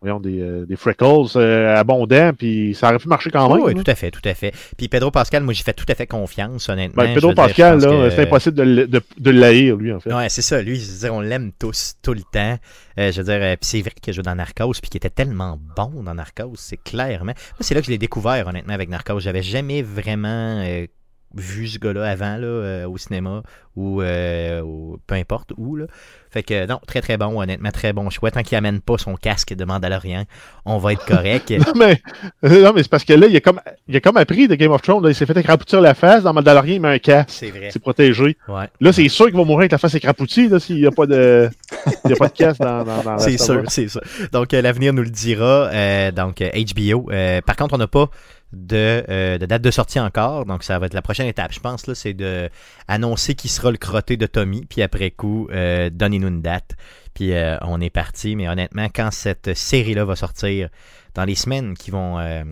voyons, 0.00 0.20
des, 0.20 0.64
des 0.66 0.76
freckles 0.76 1.36
abondants, 1.76 2.32
puis 2.32 2.74
ça 2.74 2.88
aurait 2.88 2.98
pu 2.98 3.08
marcher 3.08 3.30
quand 3.30 3.48
même. 3.54 3.62
oui, 3.62 3.74
tout 3.74 3.90
à 3.90 3.94
fait, 3.94 4.10
tout 4.10 4.26
à 4.26 4.32
fait. 4.34 4.54
Puis 4.78 4.88
Pedro 4.88 5.10
Pascal, 5.10 5.42
moi 5.42 5.52
j'ai 5.52 5.62
fait 5.62 5.74
tout 5.74 5.84
à 5.88 5.94
fait 5.94 6.06
confiance, 6.06 6.68
honnêtement. 6.70 7.02
Ben, 7.04 7.14
Pedro 7.14 7.28
dire, 7.34 7.36
Pascal, 7.44 7.78
là, 7.80 7.88
que- 7.88 8.10
c'est 8.10 8.22
impossible 8.22 8.56
de, 8.56 8.86
de, 8.86 9.02
de 9.18 9.30
l'haïr, 9.30 9.76
lui, 9.76 9.92
en 9.92 10.00
fait. 10.00 10.12
Ouais, 10.14 10.28
c'est 10.30 10.40
ça. 10.42 10.62
Lui, 10.62 10.76
je 10.76 10.90
veux 10.90 10.98
dire, 11.00 11.14
on 11.14 11.20
l'aime 11.20 11.52
tous, 11.58 11.94
tout 12.02 12.14
le 12.14 12.22
temps. 12.22 12.58
Euh, 12.98 13.12
je 13.12 13.18
veux 13.20 13.24
dire, 13.24 13.38
euh, 13.42 13.56
puis 13.56 13.68
c'est 13.68 13.80
vrai 13.82 13.92
qu'il 14.00 14.12
joue 14.14 14.22
dans 14.22 14.34
Narcos, 14.34 14.72
puis 14.80 14.88
qu'il 14.90 14.96
était 14.98 15.10
tellement 15.10 15.58
bon 15.76 16.02
dans 16.02 16.14
Narcos, 16.14 16.54
c'est 16.56 16.82
clairement. 16.82 17.24
Moi, 17.34 17.34
c'est 17.60 17.74
là 17.74 17.80
que 17.80 17.86
je 17.86 17.90
l'ai 17.92 17.98
découvert, 17.98 18.46
honnêtement, 18.46 18.72
avec 18.74 18.88
Narcos. 18.88 19.20
J'avais 19.20 19.42
jamais 19.42 19.82
vraiment 19.82 20.62
euh, 20.66 20.86
vu 21.34 21.68
ce 21.68 21.78
gars-là 21.78 22.10
avant, 22.10 22.36
là, 22.36 22.46
euh, 22.46 22.88
au 22.88 22.98
cinéma, 22.98 23.42
ou, 23.76 24.02
euh, 24.02 24.60
ou 24.62 24.98
peu 25.06 25.14
importe 25.14 25.52
où, 25.56 25.76
là. 25.76 25.86
Fait 26.30 26.44
que, 26.44 26.66
non, 26.66 26.80
très 26.86 27.00
très 27.00 27.16
bon, 27.16 27.40
honnêtement, 27.40 27.70
très 27.72 27.92
bon 27.92 28.08
choix. 28.08 28.30
Tant 28.30 28.42
qu'il 28.42 28.56
amène 28.56 28.80
pas 28.80 28.98
son 28.98 29.16
casque 29.16 29.52
de 29.52 29.64
Mandalorian, 29.64 30.24
on 30.64 30.78
va 30.78 30.92
être 30.92 31.04
correct. 31.04 31.52
Non, 31.60 31.72
mais, 31.76 32.00
euh, 32.44 32.62
non, 32.62 32.72
mais 32.74 32.82
c'est 32.82 32.88
parce 32.88 33.04
que 33.04 33.12
là, 33.12 33.26
il 33.26 33.36
a 33.36 33.40
comme, 33.40 33.60
il 33.88 33.96
a 33.96 34.00
comme 34.00 34.16
appris 34.16 34.48
de 34.48 34.54
Game 34.54 34.72
of 34.72 34.82
Thrones. 34.82 35.02
là, 35.02 35.10
il 35.10 35.14
s'est 35.14 35.26
fait 35.26 35.36
écrapoutir 35.36 35.80
la 35.80 35.94
face. 35.94 36.22
Dans 36.22 36.32
Mandalorian, 36.32 36.74
il 36.74 36.80
met 36.80 36.88
un 36.88 36.98
casque. 36.98 37.30
c'est 37.30 37.50
vrai. 37.50 37.70
C'est 37.72 37.80
protégé. 37.80 38.36
Ouais. 38.48 38.68
Là, 38.80 38.92
c'est 38.92 39.08
sûr 39.08 39.26
qu'il 39.26 39.36
va 39.36 39.44
mourir 39.44 39.60
avec 39.60 39.72
la 39.72 39.78
face 39.78 39.94
écrapoutie 39.94 40.48
s'il 40.60 40.76
n'y 40.76 40.86
a 40.86 40.90
pas 40.90 41.06
de, 41.06 41.50
il 42.04 42.10
y 42.10 42.12
a 42.12 42.16
pas 42.16 42.28
de 42.28 42.32
casque 42.32 42.60
dans, 42.60 42.84
dans, 42.84 43.02
dans 43.02 43.18
C'est 43.18 43.38
sûr, 43.38 43.62
c'est 43.68 43.88
sûr. 43.88 44.00
Donc, 44.32 44.52
l'avenir 44.52 44.92
nous 44.92 45.02
le 45.02 45.10
dira. 45.10 45.68
Euh, 45.72 46.12
donc, 46.12 46.42
HBO. 46.42 47.10
Par 47.44 47.56
contre, 47.56 47.74
on 47.74 47.78
n'a 47.78 47.88
pas 47.88 48.08
de, 48.52 49.04
euh, 49.08 49.38
de 49.38 49.46
date 49.46 49.62
de 49.62 49.70
sortie 49.70 50.00
encore. 50.00 50.44
Donc, 50.44 50.64
ça 50.64 50.78
va 50.78 50.86
être 50.86 50.94
la 50.94 51.02
prochaine 51.02 51.26
étape, 51.26 51.52
je 51.52 51.60
pense, 51.60 51.92
c'est 51.94 52.14
de 52.14 52.50
annoncer 52.88 53.34
qui 53.34 53.48
sera 53.48 53.70
le 53.70 53.76
crotté 53.76 54.16
de 54.16 54.26
Tommy. 54.26 54.66
Puis 54.66 54.82
après 54.82 55.10
coup, 55.10 55.48
euh, 55.50 55.90
donnez-nous 55.90 56.28
une 56.28 56.42
date. 56.42 56.76
Puis 57.14 57.32
euh, 57.32 57.56
on 57.62 57.80
est 57.80 57.90
parti. 57.90 58.36
Mais 58.36 58.48
honnêtement, 58.48 58.88
quand 58.94 59.10
cette 59.10 59.54
série-là 59.54 60.04
va 60.04 60.16
sortir 60.16 60.68
dans 61.14 61.24
les 61.24 61.34
semaines 61.34 61.74
qui 61.74 61.90
vont, 61.90 62.18
euh, 62.18 62.44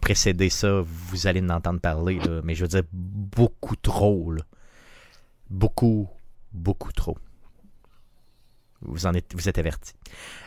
précéder 0.00 0.50
ça, 0.50 0.82
vous 0.84 1.26
allez 1.26 1.40
en 1.40 1.50
entendre 1.50 1.80
parler. 1.80 2.18
Mais 2.42 2.54
je 2.54 2.62
veux 2.62 2.68
dire, 2.68 2.82
beaucoup 2.92 3.76
trop. 3.76 4.34
Beaucoup, 5.50 6.08
beaucoup 6.52 6.92
trop. 6.92 7.16
Vous 8.82 9.06
en 9.06 9.14
êtes, 9.14 9.32
vous 9.34 9.48
êtes 9.48 9.58
avertis. 9.58 9.92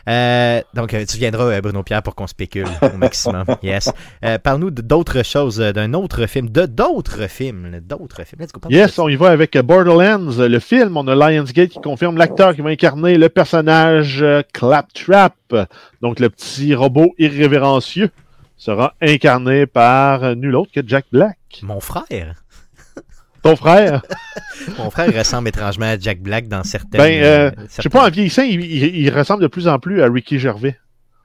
Euh, 0.08 0.62
donc, 0.74 0.94
euh, 0.94 1.04
tu 1.04 1.18
viendras, 1.18 1.44
euh, 1.44 1.60
Bruno 1.60 1.82
Pierre, 1.82 2.02
pour 2.02 2.14
qu'on 2.14 2.26
spécule 2.26 2.66
au 2.82 2.96
maximum. 2.96 3.44
Yes. 3.62 3.92
Euh, 4.24 4.38
Parle-nous 4.38 4.70
d'autres 4.70 5.22
choses, 5.22 5.58
d'un 5.58 5.92
autre 5.92 6.26
film, 6.26 6.48
de 6.48 6.64
d'autres 6.66 7.28
films, 7.28 7.80
d'autres 7.80 8.24
films. 8.24 8.42
Let's 8.42 8.52
go. 8.52 8.60
Yes, 8.70 8.98
on 8.98 9.08
y 9.08 9.16
va 9.16 9.28
avec 9.30 9.56
Borderlands, 9.58 10.38
le 10.38 10.58
film. 10.58 10.96
On 10.96 11.06
a 11.06 11.14
Lionsgate 11.14 11.70
qui 11.70 11.80
confirme 11.80 12.16
l'acteur 12.16 12.54
qui 12.54 12.62
va 12.62 12.70
incarner 12.70 13.18
le 13.18 13.28
personnage 13.28 14.24
Claptrap. 14.52 15.34
Donc, 16.00 16.18
le 16.18 16.30
petit 16.30 16.74
robot 16.74 17.14
irrévérencieux 17.18 18.10
sera 18.56 18.94
incarné 19.02 19.66
par 19.66 20.34
nul 20.36 20.56
autre 20.56 20.72
que 20.72 20.80
Jack 20.86 21.04
Black. 21.12 21.38
Mon 21.62 21.80
frère? 21.80 22.42
Ton 23.42 23.56
frère? 23.56 24.02
Mon 24.78 24.90
frère 24.90 25.12
ressemble 25.16 25.48
étrangement 25.48 25.86
à 25.86 25.98
Jack 25.98 26.20
Black 26.20 26.46
dans 26.48 26.62
certaines. 26.62 27.00
Ben, 27.00 27.22
euh, 27.22 27.50
Je 27.76 27.82
sais 27.82 27.88
pas, 27.88 28.06
en 28.06 28.10
vieillissant, 28.10 28.42
il, 28.42 28.60
il- 28.64 28.96
il 28.96 29.10
ressemble 29.10 29.42
de 29.42 29.48
plus 29.48 29.66
en 29.68 29.78
plus 29.78 30.02
à 30.02 30.06
Ricky 30.08 30.38
Gervais. 30.38 30.78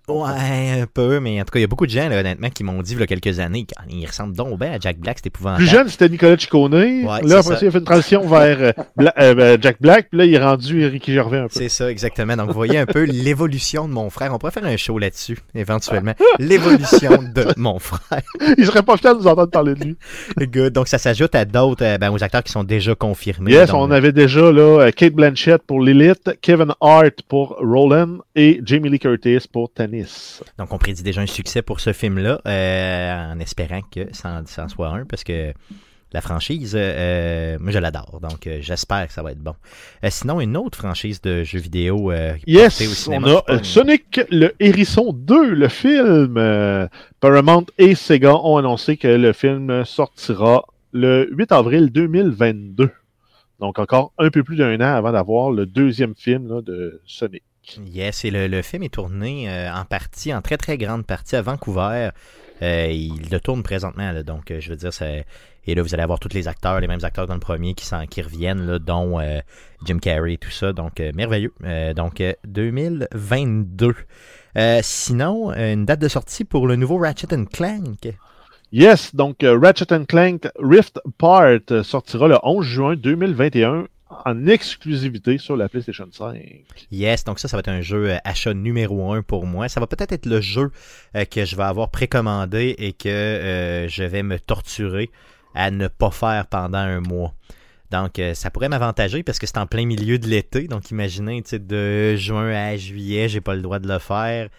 Ouais, 0.10 0.82
un 0.82 0.86
peu, 0.92 1.20
mais 1.20 1.42
en 1.42 1.44
tout 1.44 1.52
cas, 1.52 1.60
il 1.60 1.64
y 1.64 1.66
a 1.66 1.68
beaucoup 1.68 1.86
de 1.86 1.92
gens, 1.92 2.08
là, 2.08 2.22
honnêtement, 2.22 2.50
qui 2.50 2.64
m'ont 2.64 2.82
dit, 2.82 2.94
il 2.94 3.00
y 3.00 3.04
a 3.04 3.08
quelques 3.08 3.40
années, 3.40 3.66
qu'il 3.66 4.06
ressemble 4.08 4.34
donc 4.38 4.58
bien 4.58 4.72
à 4.72 4.80
Jack 4.80 5.00
Black, 5.00 5.18
c'est 5.18 5.28
épouvantable. 5.28 5.58
Plus 5.66 5.70
jeune, 5.70 5.90
c'était 5.90 6.08
Nicolas 6.08 6.38
Ciccone. 6.38 6.72
c'est 6.72 7.02
là, 7.28 7.38
après 7.40 7.42
ça. 7.42 7.60
il 7.62 7.68
a 7.68 7.72
fait 7.72 7.78
une 7.80 7.84
transition 7.84 8.26
vers 8.26 8.58
euh, 8.62 8.72
Bla- 8.96 9.14
euh, 9.20 9.58
Jack 9.60 9.82
Black. 9.82 10.08
Puis 10.10 10.18
là, 10.20 10.26
il 10.26 10.34
est 10.34 10.40
rendu 10.40 10.88
Ricky 10.88 11.12
Gervais 11.14 11.40
un 11.40 11.44
peu. 11.44 11.50
C'est 11.52 11.68
ça, 11.68 11.92
exactement. 11.92 12.38
Donc, 12.38 12.48
vous 12.48 12.54
voyez 12.54 12.78
un 12.78 12.86
peu 12.86 13.04
l'évolution 13.04 13.86
de 13.90 13.94
mon 13.94 14.10
frère. 14.10 14.34
On 14.34 14.38
pourrait 14.38 14.54
faire 14.54 14.64
un 14.64 14.78
show 14.78 14.98
là-dessus, 14.98 15.40
éventuellement. 15.54 16.14
L'évolution 16.40 17.12
de 17.36 17.46
mon 17.58 17.78
frère. 17.80 18.22
Il 18.58 18.66
serait 18.66 18.84
pas 18.84 18.96
fier 18.96 19.14
de 19.14 19.20
nous 19.20 19.28
entendre 19.28 19.52
parler 19.52 19.74
de 19.76 19.84
lui. 19.84 19.98
Good. 20.40 20.72
Donc, 20.72 20.88
ça 20.88 21.00
s'ajoute 21.00 21.36
à 21.36 21.44
d'autres, 21.44 21.84
euh, 21.84 21.98
ben, 21.98 22.12
aux 22.12 22.24
acteurs 22.24 22.44
qui 22.44 22.54
sont 22.54 22.64
déjà 22.64 22.96
confirmés. 22.96 23.52
Yes, 23.52 23.72
Donc, 23.72 23.82
on 23.82 23.92
avait 23.92 24.14
déjà 24.14 24.54
là 24.54 24.90
Kate 24.96 25.14
Blanchett 25.14 25.62
pour 25.64 25.82
Lilith, 25.82 26.30
Kevin 26.42 26.72
Hart 26.80 27.22
pour 27.28 27.58
Roland 27.60 28.20
et 28.36 28.62
Jamie 28.64 28.90
Lee 28.90 29.00
Curtis 29.00 29.40
pour 29.52 29.70
Donc, 30.58 30.74
on 30.74 30.78
prédit 30.78 31.04
déjà 31.04 31.22
un 31.22 31.28
succès 31.28 31.62
pour 31.62 31.80
ce 31.80 31.94
film-là, 31.94 32.42
euh, 32.46 33.34
en 33.34 33.40
espérant 33.40 33.82
que 33.82 34.14
ça 34.14 34.30
en, 34.30 34.46
ça 34.46 34.66
en 34.66 34.70
soit 34.70 34.90
un, 34.90 35.06
parce 35.06 35.24
que 35.24 35.54
la 36.14 36.22
franchise, 36.22 36.74
euh, 36.78 37.58
moi, 37.60 37.72
je 37.72 37.80
l'adore. 37.80 38.20
Donc, 38.22 38.48
euh, 38.48 38.60
j'espère 38.62 39.08
que 39.08 39.14
ça 39.14 39.22
va 39.22 39.32
être 39.32 39.40
bon. 39.40 39.56
Euh, 40.04 40.08
sinon, 40.10 40.40
une 40.40 40.56
autre 40.56 40.78
franchise 40.78 41.22
de 41.22 41.44
jeux 41.44 41.60
vidéo 41.60 42.12
portée 42.12 42.40
au 42.46 42.48
Yes, 42.48 42.76
cinéma, 42.94 43.44
on 43.48 43.54
a 43.54 43.64
Sonic 43.64 44.22
le 44.32 44.54
Hérisson 44.60 45.12
2, 45.14 45.50
le 45.54 45.68
film. 45.68 46.90
Paramount 47.20 47.66
et 47.78 47.96
Sega 47.96 48.36
ont 48.36 48.58
annoncé 48.58 48.96
que 48.96 49.08
le 49.08 49.34
film 49.34 49.84
sortira 49.84 50.66
le 50.94 51.28
8 51.32 51.52
avril 51.52 51.90
2022. 51.92 52.90
Donc 53.60 53.80
encore 53.80 54.14
un 54.18 54.30
peu 54.30 54.44
plus 54.44 54.56
d'un 54.56 54.76
an 54.76 54.96
avant 54.96 55.12
d'avoir 55.12 55.52
le 55.52 55.66
deuxième 55.66 56.16
film 56.16 56.48
là, 56.48 56.62
de 56.62 57.02
Sonic. 57.06 57.44
Yes, 57.86 58.24
et 58.26 58.32
le, 58.32 58.48
le 58.48 58.62
film 58.62 58.84
est 58.84 58.94
tourné 58.94 59.50
euh, 59.50 59.72
en 59.74 59.84
partie, 59.86 60.34
en 60.34 60.42
très 60.42 60.58
très 60.58 60.78
grande 60.78 61.06
partie 61.06 61.36
à 61.36 61.42
Vancouver. 61.42 62.10
Euh, 62.62 62.88
il 62.90 63.30
le 63.30 63.40
tourne 63.40 63.62
présentement, 63.62 64.14
donc 64.24 64.52
euh, 64.52 64.60
je 64.60 64.70
veux 64.70 64.78
dire, 64.78 64.94
c'est- 64.94 65.26
et 65.66 65.76
là 65.76 65.82
vous 65.82 65.94
allez 65.94 66.04
avoir 66.04 66.18
tous 66.20 66.34
les 66.34 66.48
acteurs, 66.48 66.80
les 66.80 66.88
mêmes 66.88 67.04
acteurs 67.04 67.28
dans 67.28 67.34
le 67.34 67.42
premier 67.42 67.74
qui, 67.74 67.86
qui 68.10 68.22
reviennent, 68.22 68.78
dont 68.78 69.20
Jim 69.86 70.00
Carrey 70.00 70.38
tout 70.38 70.50
ça, 70.50 70.72
donc 70.72 71.00
merveilleux. 71.14 71.54
Donc 71.94 72.22
euh, 72.22 72.34
2022. 72.48 73.94
Euh, 74.58 74.80
sinon, 74.82 75.52
une 75.54 75.86
date 75.86 76.00
de 76.00 76.08
sortie 76.08 76.46
pour 76.46 76.68
le 76.68 76.78
nouveau 76.78 76.98
Ratchet 76.98 77.28
Clank. 77.52 78.08
Yes, 78.72 79.14
donc 79.14 79.38
Ratchet 79.44 80.06
Clank 80.08 80.48
Rift 80.58 81.00
Part 81.18 81.60
sortira 81.84 82.30
le 82.30 82.38
11 82.44 82.66
juin 82.66 82.96
2021 82.96 83.88
en 84.10 84.48
exclusivité 84.48 85.38
sur 85.38 85.58
la 85.58 85.70
PlayStation 85.70 86.08
5. 86.12 86.66
Yes, 86.92 87.24
donc 87.24 87.40
ça, 87.40 87.48
ça 87.48 87.58
va 87.58 87.60
être 87.60 87.70
un 87.70 87.82
jeu 87.82 88.12
euh, 88.12 88.18
achat 88.24 88.54
numéro 88.54 89.12
un 89.12 89.22
pour 89.22 89.46
moi. 89.46 89.68
Ça 89.70 89.80
va 89.80 89.88
peut-être 89.88 90.12
être 90.12 90.26
le 90.26 90.42
jeu 90.42 90.72
euh, 91.16 91.26
que 91.26 91.46
je 91.46 91.56
vais 91.56 91.64
avoir 91.64 91.90
précommandé 91.90 92.76
et 92.78 92.94
que 92.94 93.10
euh, 93.10 93.88
je 93.88 94.04
vais 94.04 94.24
me 94.24 94.40
torturer 94.40 95.10
à 95.56 95.72
ne 95.72 95.88
pas 95.88 96.12
faire 96.12 96.48
pendant 96.48 96.78
un 96.78 97.02
mois. 97.02 97.34
Donc, 97.90 98.22
ça 98.34 98.52
pourrait 98.52 98.68
m'avantager 98.68 99.24
parce 99.24 99.40
que 99.40 99.48
c'est 99.48 99.58
en 99.58 99.66
plein 99.66 99.86
milieu 99.86 100.20
de 100.20 100.28
l'été. 100.28 100.68
Donc, 100.68 100.92
imaginez, 100.92 101.42
de 101.42 102.18
juin 102.18 102.52
à 102.52 102.76
juillet, 102.76 103.30
j'ai 103.30 103.40
pas 103.40 103.56
le 103.56 103.62
droit 103.62 103.80
de 103.80 103.88
le 103.88 103.98
faire. 103.98 104.50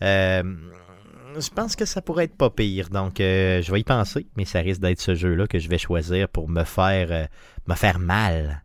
Je 0.00 1.50
pense 1.54 1.76
que 1.76 1.84
ça 1.84 2.02
pourrait 2.02 2.24
être 2.24 2.36
pas 2.36 2.50
pire. 2.50 2.90
Donc, 2.90 3.14
je 3.18 3.70
vais 3.70 3.80
y 3.80 3.84
penser, 3.84 4.26
mais 4.36 4.44
ça 4.44 4.58
risque 4.58 4.80
d'être 4.80 5.00
ce 5.00 5.14
jeu-là 5.14 5.46
que 5.46 5.60
je 5.60 5.68
vais 5.68 5.78
choisir 5.78 6.28
pour 6.28 6.48
me 6.48 6.64
faire, 6.64 7.28
me 7.68 7.74
faire 7.76 8.00
mal 8.00 8.61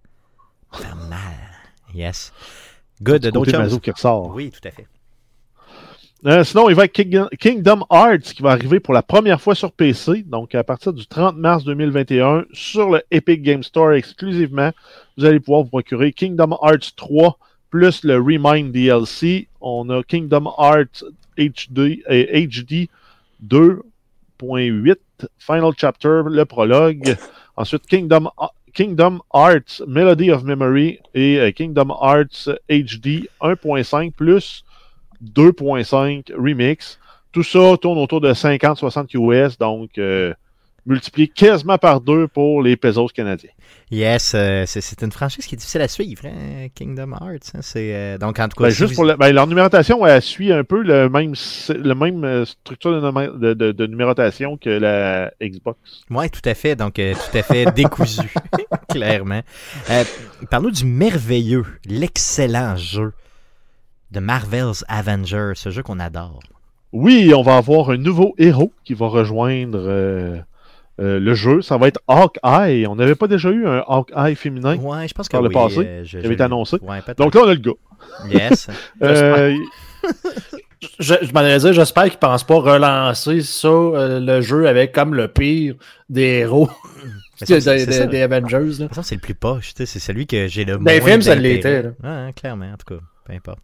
Faire 0.78 0.95
mal. 1.09 1.19
Yes. 1.93 2.32
Good. 3.01 3.25
Mazo 3.34 3.45
choses? 3.45 3.80
qui 3.82 3.91
ressort. 3.91 4.34
Oui, 4.34 4.51
tout 4.51 4.67
à 4.67 4.71
fait. 4.71 4.88
Euh, 6.25 6.43
sinon, 6.43 6.67
il 6.69 6.75
va 6.75 6.86
être 6.86 6.93
King- 6.93 7.28
Kingdom 7.39 7.86
Hearts 7.91 8.34
qui 8.36 8.41
va 8.41 8.51
arriver 8.51 8.80
pour 8.80 8.93
la 8.93 9.03
première 9.03 9.39
fois 9.39 9.53
sur 9.53 9.71
PC, 9.71 10.23
donc 10.23 10.55
à 10.55 10.63
partir 10.63 10.91
du 10.91 11.05
30 11.05 11.38
mars 11.38 11.63
2021 11.63 12.45
sur 12.53 12.89
le 12.89 13.03
Epic 13.11 13.43
Game 13.43 13.61
Store 13.61 13.93
exclusivement. 13.93 14.71
Vous 15.17 15.25
allez 15.25 15.39
pouvoir 15.39 15.63
vous 15.63 15.69
procurer 15.69 16.11
Kingdom 16.13 16.57
Hearts 16.63 16.95
3 16.95 17.38
plus 17.69 18.03
le 18.03 18.15
Remind 18.17 18.71
DLC. 18.71 19.47
On 19.61 19.89
a 19.91 20.01
Kingdom 20.03 20.51
Hearts 20.57 21.03
HD, 21.38 22.01
HD 22.09 22.89
2.8, 23.45 24.95
Final 25.38 25.71
Chapter, 25.78 26.21
le 26.28 26.45
prologue. 26.45 27.15
Ensuite, 27.55 27.86
Kingdom, 27.86 28.30
Kingdom 28.78 29.21
Hearts 29.34 29.82
Melody 29.88 30.30
of 30.30 30.43
Memory 30.43 30.99
et 31.15 31.39
euh, 31.39 31.51
Kingdom 31.51 31.89
Hearts 31.99 32.47
HD 32.69 33.28
1.5 33.41 34.11
plus 34.11 34.63
2.5 35.34 36.32
remix. 36.36 36.99
Tout 37.32 37.41
ça 37.41 37.75
tourne 37.82 37.97
autour 37.97 38.21
de 38.21 38.32
50-60 38.32 39.17
US, 39.17 39.57
donc 39.57 39.97
euh, 39.97 40.32
multiplié 40.88 41.27
quasiment 41.27 41.77
par 41.77 42.01
deux 42.01 42.27
pour 42.27 42.63
les 42.63 42.75
pesos 42.77 43.09
canadiens. 43.13 43.51
Yes, 43.91 44.33
euh, 44.35 44.63
c'est- 44.65 45.01
une 45.01 45.11
franchise 45.11 45.45
qui 45.45 45.55
est 45.55 45.57
difficile 45.57 45.81
à 45.81 45.88
suivre, 45.88 46.25
hein, 46.25 46.67
Kingdom 46.73 47.11
Hearts. 47.13 47.51
hein. 47.53 47.59
C'est 47.61 47.93
euh, 47.95 48.17
donc 48.17 48.39
en 48.39 48.47
tout 48.49 48.57
cas. 48.57 48.63
Ben, 48.65 48.71
si 48.71 48.77
juste 48.77 48.89
vous- 48.91 48.95
pour 48.95 49.05
la- 49.05 49.15
ben, 49.15 49.31
leur 49.31 49.47
numérotation, 49.47 50.05
elle 50.05 50.21
suit 50.21 50.51
un 50.51 50.63
peu 50.63 50.81
le 50.81 51.07
même, 51.09 51.33
le 51.69 51.93
même 51.93 52.23
euh, 52.23 52.45
structure 52.45 52.99
de, 53.01 53.38
de- 53.38 53.53
de- 53.53 53.71
de 53.71 53.85
numérotation 53.88 54.57
que 54.57 54.69
la 54.69 55.31
Xbox. 55.41 55.77
Ouais, 56.09 56.27
tout 56.29 56.41
à 56.43 56.53
fait. 56.53 56.75
Donc, 56.75 56.99
euh, 56.99 57.13
tout 57.13 57.38
à 57.38 57.43
fait 57.43 57.71
décousu, 57.73 58.21
clairement. 58.89 59.41
Parle-nous 60.49 60.71
du 60.71 60.85
merveilleux, 60.85 61.65
l'excellent 61.85 62.75
jeu 62.75 63.13
de 64.11 64.19
Marvel's 64.19 64.83
Avengers, 64.88 65.53
ce 65.55 65.69
jeu 65.69 65.83
qu'on 65.83 65.99
adore. 65.99 66.39
Oui, 66.93 67.33
on 67.35 67.41
va 67.41 67.57
avoir 67.57 67.89
un 67.89 67.97
nouveau 67.97 68.33
héros 68.38 68.71
qui 68.85 68.93
va 68.93 69.07
rejoindre 69.07 69.79
euh, 70.99 71.19
le 71.19 71.33
jeu. 71.33 71.61
Ça 71.61 71.77
va 71.77 71.87
être 71.87 71.99
Hawkeye. 72.07 72.87
On 72.87 72.95
n'avait 72.95 73.15
pas 73.15 73.27
déjà 73.27 73.49
eu 73.49 73.67
un 73.67 73.83
Hawkeye 73.87 74.35
féminin. 74.35 74.75
Ouais, 74.77 75.07
je 75.07 75.13
pense 75.13 75.27
que 75.27 75.33
Par 75.33 75.41
le 75.41 75.49
oui, 75.49 75.53
passé, 75.53 75.79
euh, 75.85 76.03
je- 76.03 76.17
il 76.19 76.25
avait 76.25 76.33
été 76.33 76.43
annoncé. 76.43 76.77
Ouais, 76.81 77.01
peut-être. 77.01 77.17
Donc 77.19 77.35
là, 77.35 77.41
on 77.45 77.47
a 77.49 77.53
le 77.53 77.59
gars. 77.59 77.71
yes. 78.29 78.67
Euh, 79.03 79.53
Je, 80.99 81.15
je 81.23 81.33
m'en 81.33 81.39
allais 81.39 81.57
dire, 81.57 81.73
j'espère 81.73 82.03
qu'ils 82.03 82.13
ne 82.13 82.17
pensent 82.19 82.43
pas 82.43 82.59
relancer 82.59 83.41
ça, 83.41 83.67
euh, 83.67 84.19
le 84.19 84.41
jeu 84.41 84.67
avec 84.67 84.91
comme 84.91 85.15
le 85.15 85.27
pire 85.27 85.73
des 86.07 86.21
héros 86.41 86.69
des, 87.47 87.59
ça, 87.61 87.71
Avengers. 87.71 88.57
Là. 88.59 88.61
De 88.61 88.69
toute 88.83 88.89
façon, 88.89 89.01
c'est 89.01 89.15
le 89.15 89.21
plus 89.21 89.33
poche. 89.33 89.73
tu 89.73 89.77
sais, 89.77 89.85
C'est 89.87 89.99
celui 89.99 90.27
que 90.27 90.47
j'ai 90.47 90.65
le 90.65 90.77
Dans 90.77 90.83
les 90.91 90.99
moins 90.99 91.09
films, 91.09 91.21
ça 91.23 91.33
l'était, 91.35 91.83
hein, 92.03 92.31
clairement, 92.35 92.71
en 92.71 92.77
tout 92.77 92.95
cas. 92.95 93.01
Peu 93.25 93.33
importe. 93.33 93.59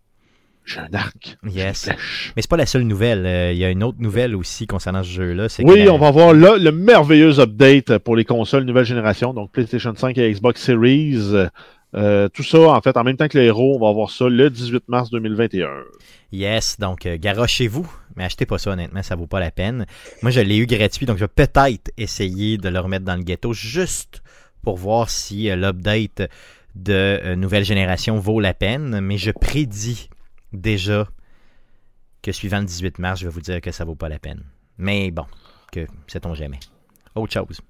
J'ai 0.65 0.79
un 0.79 0.93
arc. 0.93 1.37
Yes. 1.49 1.89
Mais 2.35 2.41
c'est 2.41 2.49
pas 2.49 2.57
la 2.57 2.65
seule 2.65 2.83
nouvelle. 2.83 3.25
Euh, 3.25 3.51
Il 3.51 3.57
y 3.57 3.65
a 3.65 3.69
une 3.69 3.83
autre 3.83 3.97
nouvelle 3.99 4.35
aussi 4.35 4.65
concernant 4.67 5.03
ce 5.03 5.09
jeu-là. 5.09 5.47
Oui, 5.59 5.83
la- 5.83 5.93
on 5.93 5.97
va 5.97 6.07
avoir 6.07 6.33
là 6.33 6.57
le 6.57 6.71
merveilleux 6.71 7.39
update 7.39 7.97
pour 7.99 8.15
les 8.15 8.23
consoles 8.25 8.63
nouvelle 8.63 8.85
génération, 8.85 9.33
donc 9.33 9.51
PlayStation 9.51 9.93
5 9.95 10.17
et 10.17 10.31
Xbox 10.31 10.61
Series. 10.61 11.33
Euh, 11.95 12.27
tout 12.29 12.41
ça, 12.43 12.59
en 12.59 12.81
fait, 12.81 12.97
en 12.97 13.03
même 13.03 13.17
temps 13.17 13.27
que 13.27 13.37
le 13.37 13.43
héros, 13.43 13.75
on 13.75 13.79
va 13.83 13.89
avoir 13.89 14.09
ça 14.09 14.27
le 14.27 14.49
18 14.49 14.87
mars 14.87 15.11
2021. 15.11 15.69
Yes, 16.31 16.79
donc 16.79 17.05
euh, 17.05 17.17
garochez-vous, 17.19 17.87
mais 18.15 18.23
achetez 18.23 18.47
pas 18.47 18.57
ça 18.57 18.71
honnêtement, 18.71 19.03
ça 19.03 19.15
vaut 19.15 19.27
pas 19.27 19.39
la 19.39 19.51
peine. 19.51 19.85
Moi, 20.23 20.31
je 20.31 20.39
l'ai 20.39 20.57
eu 20.57 20.65
gratuit, 20.65 21.05
donc 21.05 21.17
je 21.17 21.25
vais 21.25 21.27
peut-être 21.27 21.91
essayer 21.97 22.57
de 22.57 22.69
le 22.69 22.79
remettre 22.79 23.05
dans 23.05 23.15
le 23.15 23.21
ghetto 23.21 23.53
juste 23.53 24.23
pour 24.63 24.77
voir 24.77 25.11
si 25.11 25.49
l'update 25.55 26.23
de 26.73 27.35
nouvelle 27.35 27.63
génération 27.65 28.17
vaut 28.17 28.39
la 28.39 28.55
peine, 28.55 28.99
mais 29.01 29.17
je 29.19 29.29
prédis 29.29 30.09
déjà 30.53 31.07
que 32.21 32.31
suivant 32.31 32.59
le 32.59 32.65
18 32.65 32.99
mars, 32.99 33.19
je 33.19 33.25
vais 33.25 33.31
vous 33.31 33.41
dire 33.41 33.59
que 33.61 33.71
ça 33.71 33.83
vaut 33.83 33.95
pas 33.95 34.09
la 34.09 34.19
peine. 34.19 34.43
Mais 34.77 35.11
bon, 35.11 35.25
que 35.71 35.85
sait-on 36.07 36.33
jamais. 36.33 36.59
Autre 37.15 37.33
chose. 37.33 37.61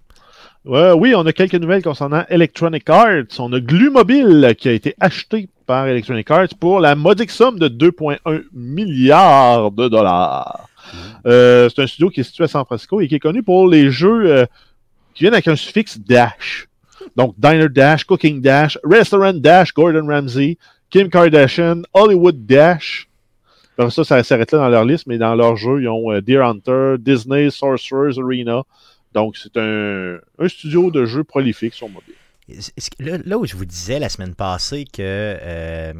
Oui, 0.65 1.13
on 1.15 1.25
a 1.25 1.33
quelques 1.33 1.55
nouvelles 1.55 1.83
concernant 1.83 2.23
Electronic 2.29 2.89
Arts. 2.89 3.39
On 3.39 3.51
a 3.51 3.59
Glu 3.59 3.89
Mobile 3.89 4.55
qui 4.57 4.69
a 4.69 4.71
été 4.71 4.95
acheté 4.99 5.49
par 5.65 5.87
Electronic 5.87 6.29
Arts 6.31 6.55
pour 6.59 6.79
la 6.79 6.95
modique 6.95 7.31
somme 7.31 7.59
de 7.59 7.67
2,1 7.67 8.43
milliards 8.53 9.71
de 9.71 9.89
dollars. 9.89 10.69
Euh, 11.25 11.69
c'est 11.69 11.81
un 11.81 11.87
studio 11.87 12.09
qui 12.09 12.21
est 12.21 12.23
situé 12.23 12.45
à 12.45 12.47
San 12.47 12.65
Francisco 12.65 13.01
et 13.01 13.07
qui 13.07 13.15
est 13.15 13.19
connu 13.19 13.43
pour 13.43 13.67
les 13.67 13.89
jeux 13.91 14.25
euh, 14.25 14.45
qui 15.13 15.23
viennent 15.23 15.33
avec 15.33 15.47
un 15.47 15.55
suffixe 15.55 15.97
Dash. 15.99 16.67
Donc 17.15 17.35
Diner 17.37 17.69
Dash, 17.69 18.05
Cooking 18.05 18.41
Dash, 18.41 18.77
Restaurant 18.83 19.33
Dash, 19.33 19.73
Gordon 19.73 20.07
Ramsay, 20.07 20.57
Kim 20.93 21.09
Kardashian, 21.09 21.81
Hollywood 21.91 22.45
Dash. 22.45 23.09
Alors 23.79 23.91
ça, 23.91 24.03
ça 24.03 24.23
s'arrête 24.23 24.51
là 24.51 24.59
dans 24.59 24.69
leur 24.69 24.85
liste, 24.85 25.07
mais 25.07 25.17
dans 25.17 25.33
leur 25.33 25.55
jeu, 25.55 25.81
ils 25.81 25.89
ont 25.89 26.11
euh, 26.11 26.21
Deer 26.21 26.45
Hunter, 26.45 26.97
Disney, 26.99 27.49
Sorcerer's 27.49 28.19
Arena. 28.19 28.61
Donc, 29.11 29.35
c'est 29.35 29.57
un, 29.57 30.19
studio 30.47 30.91
de 30.91 31.05
jeux 31.05 31.23
prolifique 31.23 31.73
sur 31.73 31.89
mobile. 31.89 32.13
Là, 33.25 33.39
où 33.39 33.45
je 33.47 33.55
vous 33.55 33.65
disais 33.65 33.97
la 33.97 34.07
semaine 34.07 34.35
passée 34.35 34.85
que 34.85 35.01
euh, 35.01 35.93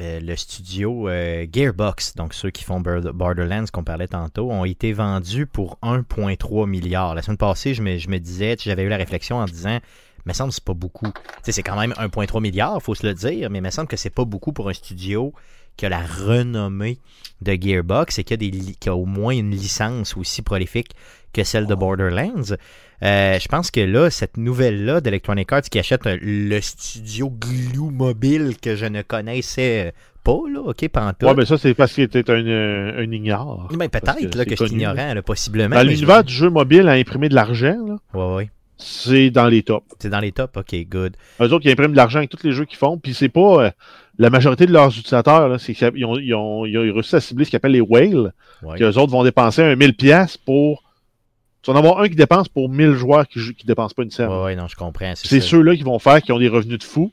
euh, 0.00 0.20
le 0.20 0.36
studio 0.36 1.10
euh, 1.10 1.46
Gearbox, 1.52 2.14
donc 2.14 2.32
ceux 2.32 2.48
qui 2.48 2.64
font 2.64 2.80
Bor- 2.80 3.12
Borderlands 3.12 3.66
qu'on 3.70 3.84
parlait 3.84 4.08
tantôt, 4.08 4.50
ont 4.50 4.64
été 4.64 4.94
vendus 4.94 5.44
pour 5.44 5.78
1,3 5.82 6.66
milliard. 6.66 7.14
La 7.14 7.20
semaine 7.20 7.36
passée, 7.36 7.74
je 7.74 7.82
me, 7.82 8.18
disais, 8.18 8.56
j'avais 8.58 8.84
eu 8.84 8.88
la 8.88 8.96
réflexion 8.96 9.36
en 9.36 9.44
disant, 9.44 9.78
me 10.26 10.32
semble 10.32 10.50
que 10.50 10.54
c'est 10.54 10.64
pas 10.64 10.74
beaucoup. 10.74 11.12
C'est 11.42 11.62
quand 11.62 11.78
même 11.78 11.92
1,3 11.92 12.40
milliard, 12.40 12.80
faut 12.82 12.94
se 12.94 13.06
le 13.06 13.14
dire, 13.14 13.50
mais 13.50 13.58
il 13.58 13.62
me 13.62 13.70
semble 13.70 13.88
que 13.88 13.96
c'est 13.96 14.10
pas 14.10 14.24
beaucoup 14.24 14.52
pour 14.52 14.68
un 14.68 14.72
studio 14.72 15.32
qui 15.76 15.86
a 15.86 15.88
la 15.88 16.02
renommée 16.02 16.98
de 17.40 17.52
Gearbox 17.60 18.18
et 18.18 18.24
qui 18.24 18.34
a, 18.34 18.36
des, 18.36 18.50
li- 18.50 18.76
qui 18.78 18.88
a 18.88 18.94
au 18.94 19.06
moins 19.06 19.34
une 19.34 19.50
licence 19.50 20.16
aussi 20.16 20.42
prolifique 20.42 20.90
que 21.32 21.44
celle 21.44 21.66
de 21.66 21.74
Borderlands. 21.74 22.54
Euh, 23.02 23.38
je 23.38 23.48
pense 23.48 23.70
que 23.70 23.80
là, 23.80 24.10
cette 24.10 24.36
nouvelle-là 24.36 25.00
d'Electronic 25.00 25.50
Arts 25.50 25.62
qui 25.62 25.78
achète 25.78 26.06
euh, 26.06 26.18
le 26.20 26.60
studio 26.60 27.30
Glue 27.30 27.90
Mobile 27.90 28.56
que 28.62 28.76
je 28.76 28.84
ne 28.86 29.00
connaissais 29.02 29.94
pas, 30.22 30.38
là, 30.52 30.60
ok, 30.60 30.88
pantoute. 30.88 31.22
Ouais, 31.28 31.34
mais 31.34 31.46
ça, 31.46 31.56
c'est 31.58 31.74
parce 31.74 31.94
qu'il 31.94 32.04
était 32.04 32.30
un, 32.30 32.46
euh, 32.46 33.02
un 33.02 33.10
ignore. 33.10 33.68
Ben, 33.76 33.88
parce 33.88 34.04
peut-être 34.18 34.30
que 34.30 34.38
là, 34.38 34.44
que 34.44 34.50
je 34.50 34.56
suis 34.66 34.74
ignorant, 34.94 35.14
là, 35.14 35.22
possiblement. 35.22 35.74
Mais 35.74 35.84
l'univers 35.84 36.18
je- 36.20 36.26
du 36.26 36.32
jeu 36.34 36.50
mobile 36.50 36.86
à 36.86 36.92
imprimer 36.92 37.28
de 37.28 37.34
l'argent, 37.34 37.76
là, 37.88 37.96
Ouais, 38.14 38.36
ouais. 38.36 38.50
C'est 38.82 39.30
dans 39.30 39.46
les 39.48 39.62
tops. 39.62 39.86
C'est 39.98 40.08
dans 40.10 40.20
les 40.20 40.32
tops, 40.32 40.56
ok, 40.56 40.74
good. 40.88 41.16
Eux 41.40 41.52
autres, 41.52 41.64
ils 41.66 41.70
impriment 41.70 41.92
de 41.92 41.96
l'argent 41.96 42.18
avec 42.18 42.30
tous 42.30 42.42
les 42.44 42.52
jeux 42.52 42.64
qu'ils 42.64 42.78
font, 42.78 42.98
puis 42.98 43.14
c'est 43.14 43.28
pas... 43.28 43.64
euh, 43.66 43.70
la 44.18 44.28
majorité 44.30 44.66
de 44.66 44.72
leurs 44.72 44.88
utilisateurs, 44.90 45.48
là, 45.48 45.58
c'est 45.58 45.72
qu'ils 45.74 46.04
ont, 46.04 46.18
ils 46.18 46.34
ont, 46.34 46.66
ils 46.66 46.76
ont 46.78 46.82
réussi 46.82 47.16
à 47.16 47.20
cibler 47.20 47.44
ce 47.46 47.50
qu'ils 47.50 47.56
appellent 47.56 47.72
les 47.72 47.80
whales, 47.80 48.32
Ouais. 48.62 48.78
que 48.78 48.84
les 48.84 48.98
autres 48.98 49.10
vont 49.10 49.24
dépenser 49.24 49.62
un 49.62 49.74
1000 49.74 49.94
pièces 49.96 50.36
pour... 50.36 50.84
Tu 51.62 51.70
vas 51.70 51.76
en 51.76 51.80
avoir 51.80 52.00
un 52.00 52.08
qui 52.08 52.14
dépense 52.16 52.48
pour 52.48 52.68
1000 52.68 52.92
joueurs 52.92 53.26
qui, 53.26 53.40
qui 53.54 53.66
dépensent 53.66 53.94
pas 53.94 54.02
une 54.02 54.10
scène. 54.10 54.28
Ouais, 54.28 54.42
ouais, 54.44 54.56
non, 54.56 54.66
je 54.68 54.76
comprends. 54.76 55.12
c'est 55.16 55.40
ceux-là 55.40 55.74
qui 55.76 55.82
vont 55.82 55.98
faire, 55.98 56.20
qui 56.20 56.30
ont 56.32 56.38
des 56.38 56.48
revenus 56.48 56.78
de 56.78 56.84
fou, 56.84 57.10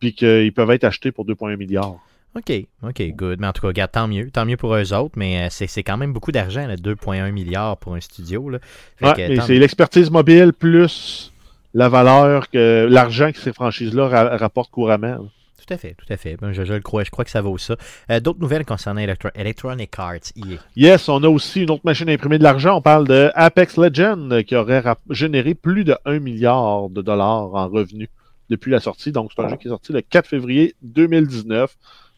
puis 0.00 0.12
qu'ils 0.14 0.52
peuvent 0.52 0.70
être 0.72 0.84
achetés 0.84 1.12
pour 1.12 1.24
2,1 1.26 1.56
milliards. 1.56 1.96
OK, 2.36 2.52
OK, 2.82 3.02
good. 3.14 3.38
Mais 3.40 3.46
en 3.46 3.52
tout 3.52 3.62
cas, 3.62 3.68
regarde, 3.68 3.92
tant 3.92 4.08
mieux. 4.08 4.30
Tant 4.30 4.44
mieux 4.44 4.56
pour 4.56 4.74
eux 4.74 4.92
autres, 4.92 5.14
mais 5.16 5.46
euh, 5.46 5.48
c'est 5.50 5.82
quand 5.84 5.96
même 5.96 6.12
beaucoup 6.12 6.32
d'argent, 6.32 6.66
là, 6.66 6.76
2,1 6.76 7.30
milliards 7.30 7.76
pour 7.76 7.94
un 7.94 8.00
studio. 8.00 8.50
Là. 8.50 8.58
Ouais, 9.00 9.08
c'est 9.46 9.54
l'expertise 9.58 10.10
mobile 10.10 10.52
plus 10.52 11.32
la 11.74 11.88
valeur 11.88 12.50
que 12.50 12.86
l'argent 12.90 13.30
que 13.32 13.38
ces 13.38 13.52
franchises-là 13.52 14.08
ra- 14.08 14.36
rapportent 14.36 14.70
couramment. 14.70 15.06
là. 15.08 15.22
Tout 15.66 15.72
à 15.72 15.78
fait, 15.78 15.94
tout 15.94 16.12
à 16.12 16.16
fait. 16.18 16.36
Ben, 16.36 16.52
je, 16.52 16.62
je 16.64 16.74
le 16.74 16.80
crois, 16.80 17.04
je 17.04 17.10
crois 17.10 17.24
que 17.24 17.30
ça 17.30 17.40
vaut 17.40 17.56
ça. 17.56 17.76
Euh, 18.10 18.20
D'autres 18.20 18.38
nouvelles 18.40 18.66
concernant 18.66 19.00
Electro- 19.00 19.30
Electronic 19.34 19.90
Arts, 19.96 20.32
EA. 20.36 20.58
Yes, 20.76 21.08
on 21.08 21.22
a 21.24 21.28
aussi 21.28 21.62
une 21.62 21.70
autre 21.70 21.80
machine 21.84 22.08
à 22.10 22.12
imprimer 22.12 22.36
de 22.38 22.42
l'argent. 22.42 22.76
On 22.76 22.82
parle 22.82 23.06
de 23.08 23.30
Apex 23.34 23.78
Legends 23.78 24.42
qui 24.46 24.56
aurait 24.56 24.82
généré 25.08 25.54
plus 25.54 25.84
de 25.84 25.96
1 26.04 26.18
milliard 26.18 26.90
de 26.90 27.00
dollars 27.00 27.54
en 27.54 27.68
revenus 27.68 28.08
depuis 28.50 28.70
la 28.72 28.80
sortie. 28.80 29.10
Donc, 29.10 29.30
c'est 29.34 29.42
un 29.42 29.48
jeu 29.48 29.56
qui 29.56 29.68
est 29.68 29.70
sorti 29.70 29.92
le 29.94 30.02
4 30.02 30.26
février 30.28 30.74
2019. 30.82 31.74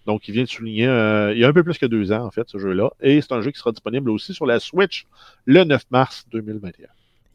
Donc, 0.06 0.28
il 0.28 0.34
vient 0.34 0.44
de 0.44 0.48
souligner, 0.48 0.86
euh, 0.86 1.32
il 1.34 1.40
y 1.40 1.44
a 1.44 1.48
un 1.48 1.52
peu 1.52 1.64
plus 1.64 1.78
que 1.78 1.86
deux 1.86 2.12
ans, 2.12 2.24
en 2.24 2.30
fait, 2.30 2.48
ce 2.48 2.58
jeu-là. 2.58 2.90
Et 3.00 3.20
c'est 3.20 3.32
un 3.32 3.40
jeu 3.40 3.50
qui 3.50 3.58
sera 3.58 3.72
disponible 3.72 4.10
aussi 4.10 4.34
sur 4.34 4.46
la 4.46 4.60
Switch 4.60 5.06
le 5.44 5.64
9 5.64 5.82
mars 5.90 6.26
2021. 6.32 6.86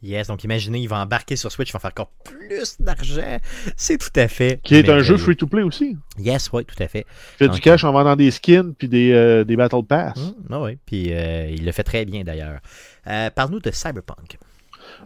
Yes, 0.02 0.26
donc 0.26 0.42
imaginez, 0.42 0.80
il 0.80 0.88
va 0.88 0.98
embarquer 0.98 1.36
sur 1.36 1.52
Switch, 1.52 1.70
il 1.70 1.72
va 1.74 1.78
faire 1.78 1.90
encore 1.90 2.10
plus 2.24 2.80
d'argent. 2.80 3.38
C'est 3.76 3.98
tout 3.98 4.10
à 4.16 4.26
fait. 4.26 4.60
Qui 4.64 4.74
est 4.74 4.88
un 4.88 4.98
jeu 4.98 5.16
free-to-play 5.16 5.62
aussi. 5.62 5.96
Yes, 6.18 6.50
oui, 6.52 6.64
tout 6.64 6.80
à 6.82 6.88
fait. 6.88 7.06
Il 7.34 7.46
fait 7.46 7.48
du 7.48 7.60
cash 7.60 7.84
en 7.84 7.92
vendant 7.92 8.16
des 8.16 8.32
skins 8.32 8.74
puis 8.76 8.88
des, 8.88 9.12
euh, 9.12 9.44
des 9.44 9.54
Battle 9.54 9.84
Pass. 9.88 10.18
Hum, 10.18 10.34
ah 10.50 10.60
oui, 10.60 10.78
puis 10.86 11.12
euh, 11.12 11.48
il 11.50 11.64
le 11.64 11.70
fait 11.70 11.84
très 11.84 12.04
bien 12.04 12.24
d'ailleurs. 12.24 12.58
Euh, 13.06 13.30
Parle-nous 13.30 13.60
de 13.60 13.70
Cyberpunk. 13.70 14.38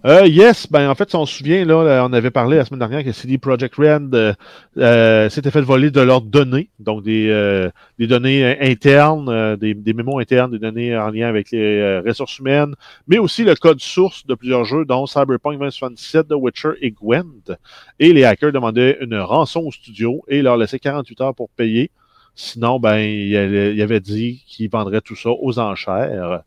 Euh, 0.05 0.27
yes, 0.27 0.71
ben 0.71 0.89
en 0.91 0.95
fait, 0.95 1.09
si 1.11 1.17
on 1.17 1.27
se 1.27 1.39
souvient, 1.39 1.65
là, 1.65 2.07
on 2.09 2.13
avait 2.13 2.31
parlé 2.31 2.59
la 2.59 2.65
semaine 2.65 2.79
dernière 2.79 3.03
que 3.03 3.13
CD 3.13 3.39
Projekt 3.39 3.75
Red 3.77 4.15
euh, 4.15 4.35
euh, 4.77 5.29
s'était 5.31 5.51
fait 5.51 5.63
voler 5.63 5.91
de 5.91 6.01
leurs 6.01 6.21
données, 6.21 6.69
donc 6.79 7.03
des, 7.03 7.29
euh, 7.31 7.71
des 7.99 8.07
données 8.07 8.57
internes, 8.61 9.29
euh, 9.29 9.57
des, 9.57 9.75
des 9.75 9.95
mémos 9.95 10.21
internes, 10.21 10.51
des 10.53 10.59
données 10.59 10.97
en 10.97 11.11
lien 11.11 11.29
avec 11.29 11.51
les 11.51 11.79
euh, 11.79 12.03
ressources 12.07 12.39
humaines, 12.39 12.75
mais 13.09 13.19
aussi 13.19 13.43
le 13.43 13.55
code 13.57 13.81
source 13.81 14.27
de 14.27 14.35
plusieurs 14.35 14.65
jeux, 14.65 14.85
dont 14.85 15.07
Cyberpunk 15.07 15.55
2077, 15.59 16.29
The 16.29 16.35
Witcher 16.35 16.73
et 16.83 16.91
Gwent. 16.91 17.57
Et 17.99 18.13
les 18.13 18.25
hackers 18.25 18.53
demandaient 18.53 18.99
une 19.01 19.19
rançon 19.19 19.61
au 19.61 19.73
studio 19.73 20.23
et 20.29 20.43
leur 20.43 20.57
laissaient 20.57 20.79
48 20.79 21.21
heures 21.23 21.35
pour 21.35 21.49
payer. 21.51 21.91
Sinon, 22.35 22.79
ben, 22.79 22.99
il 22.99 23.33
il 23.33 23.83
avait 23.83 24.01
dit 24.01 24.45
qu'ils 24.47 24.71
vendraient 24.71 25.01
tout 25.01 25.17
ça 25.17 25.31
aux 25.31 25.59
enchères. 25.59 26.43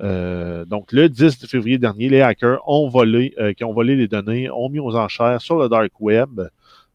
Euh, 0.00 0.64
donc, 0.64 0.92
le 0.92 1.08
10 1.08 1.46
février 1.46 1.78
dernier, 1.78 2.08
les 2.08 2.20
hackers 2.20 2.66
ont 2.68 2.88
volé, 2.88 3.34
euh, 3.38 3.52
qui 3.52 3.64
ont 3.64 3.72
volé 3.72 3.96
les 3.96 4.08
données, 4.08 4.50
ont 4.50 4.68
mis 4.68 4.80
aux 4.80 4.96
enchères 4.96 5.40
sur 5.40 5.58
le 5.58 5.68
dark 5.68 5.92
web. 6.00 6.40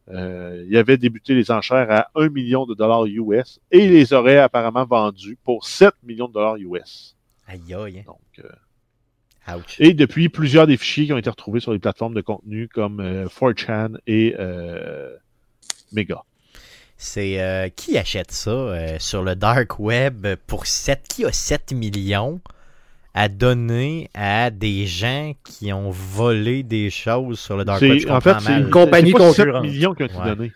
Euh, 0.10 0.66
ils 0.70 0.78
avaient 0.78 0.98
débuté 0.98 1.36
les 1.36 1.52
enchères 1.52 1.92
à 1.92 2.10
1 2.16 2.30
million 2.30 2.66
de 2.66 2.74
dollars 2.74 3.06
US 3.06 3.60
et 3.72 3.84
ils 3.84 3.92
les 3.92 4.14
auraient 4.14 4.38
apparemment 4.38 4.86
vendus 4.86 5.38
pour 5.44 5.66
7 5.66 5.94
millions 6.04 6.30
de 6.30 6.34
dollars 6.34 6.56
US. 6.58 7.16
Aïe 7.46 7.74
aïe. 7.74 8.04
Donc, 8.06 8.18
euh, 8.40 9.58
Ouch. 9.58 9.76
et 9.80 9.94
depuis, 9.94 10.30
plusieurs 10.30 10.66
des 10.66 10.78
fichiers 10.78 11.08
qui 11.08 11.14
ont 11.14 11.18
été 11.18 11.30
retrouvés 11.30 11.60
sur 11.60 11.74
les 11.74 11.80
plateformes 11.80 12.14
de 12.14 12.22
contenu 12.22 12.70
comme 12.70 13.02
euh, 13.02 13.28
4chan 13.28 13.98
et 14.08 14.34
Mega. 15.92 16.24
C'est 16.98 17.40
euh, 17.40 17.70
qui 17.70 17.98
achète 17.98 18.32
ça 18.32 18.50
euh, 18.50 18.98
sur 19.00 19.22
le 19.22 19.36
dark 19.36 19.80
web 19.80 20.26
pour 20.48 20.66
7 20.66 21.04
qui 21.08 21.26
a 21.26 21.32
7 21.32 21.74
millions? 21.74 22.42
À 23.20 23.30
donner 23.30 24.12
à 24.14 24.52
des 24.52 24.86
gens 24.86 25.34
qui 25.44 25.74
ont 25.74 25.90
volé 25.90 26.62
des 26.62 26.92
choses 26.92 27.40
sur 27.40 27.58
le 27.58 27.66
dark 27.66 27.80
C'est- 27.80 27.90
web 27.90 28.12
en 28.12 28.22
fait, 28.22 28.36
c'est 28.42 28.54
une 28.60 28.70
compagnie 28.70 29.12
c'est 29.12 29.18
pas 29.18 29.34
7 29.34 29.46
concurrente. 29.46 29.64
millions 29.64 29.94
qui 29.96 30.04
ont 30.04 30.06
été 30.06 30.18
Ouais. 30.18 30.36
donnés. 30.36 30.52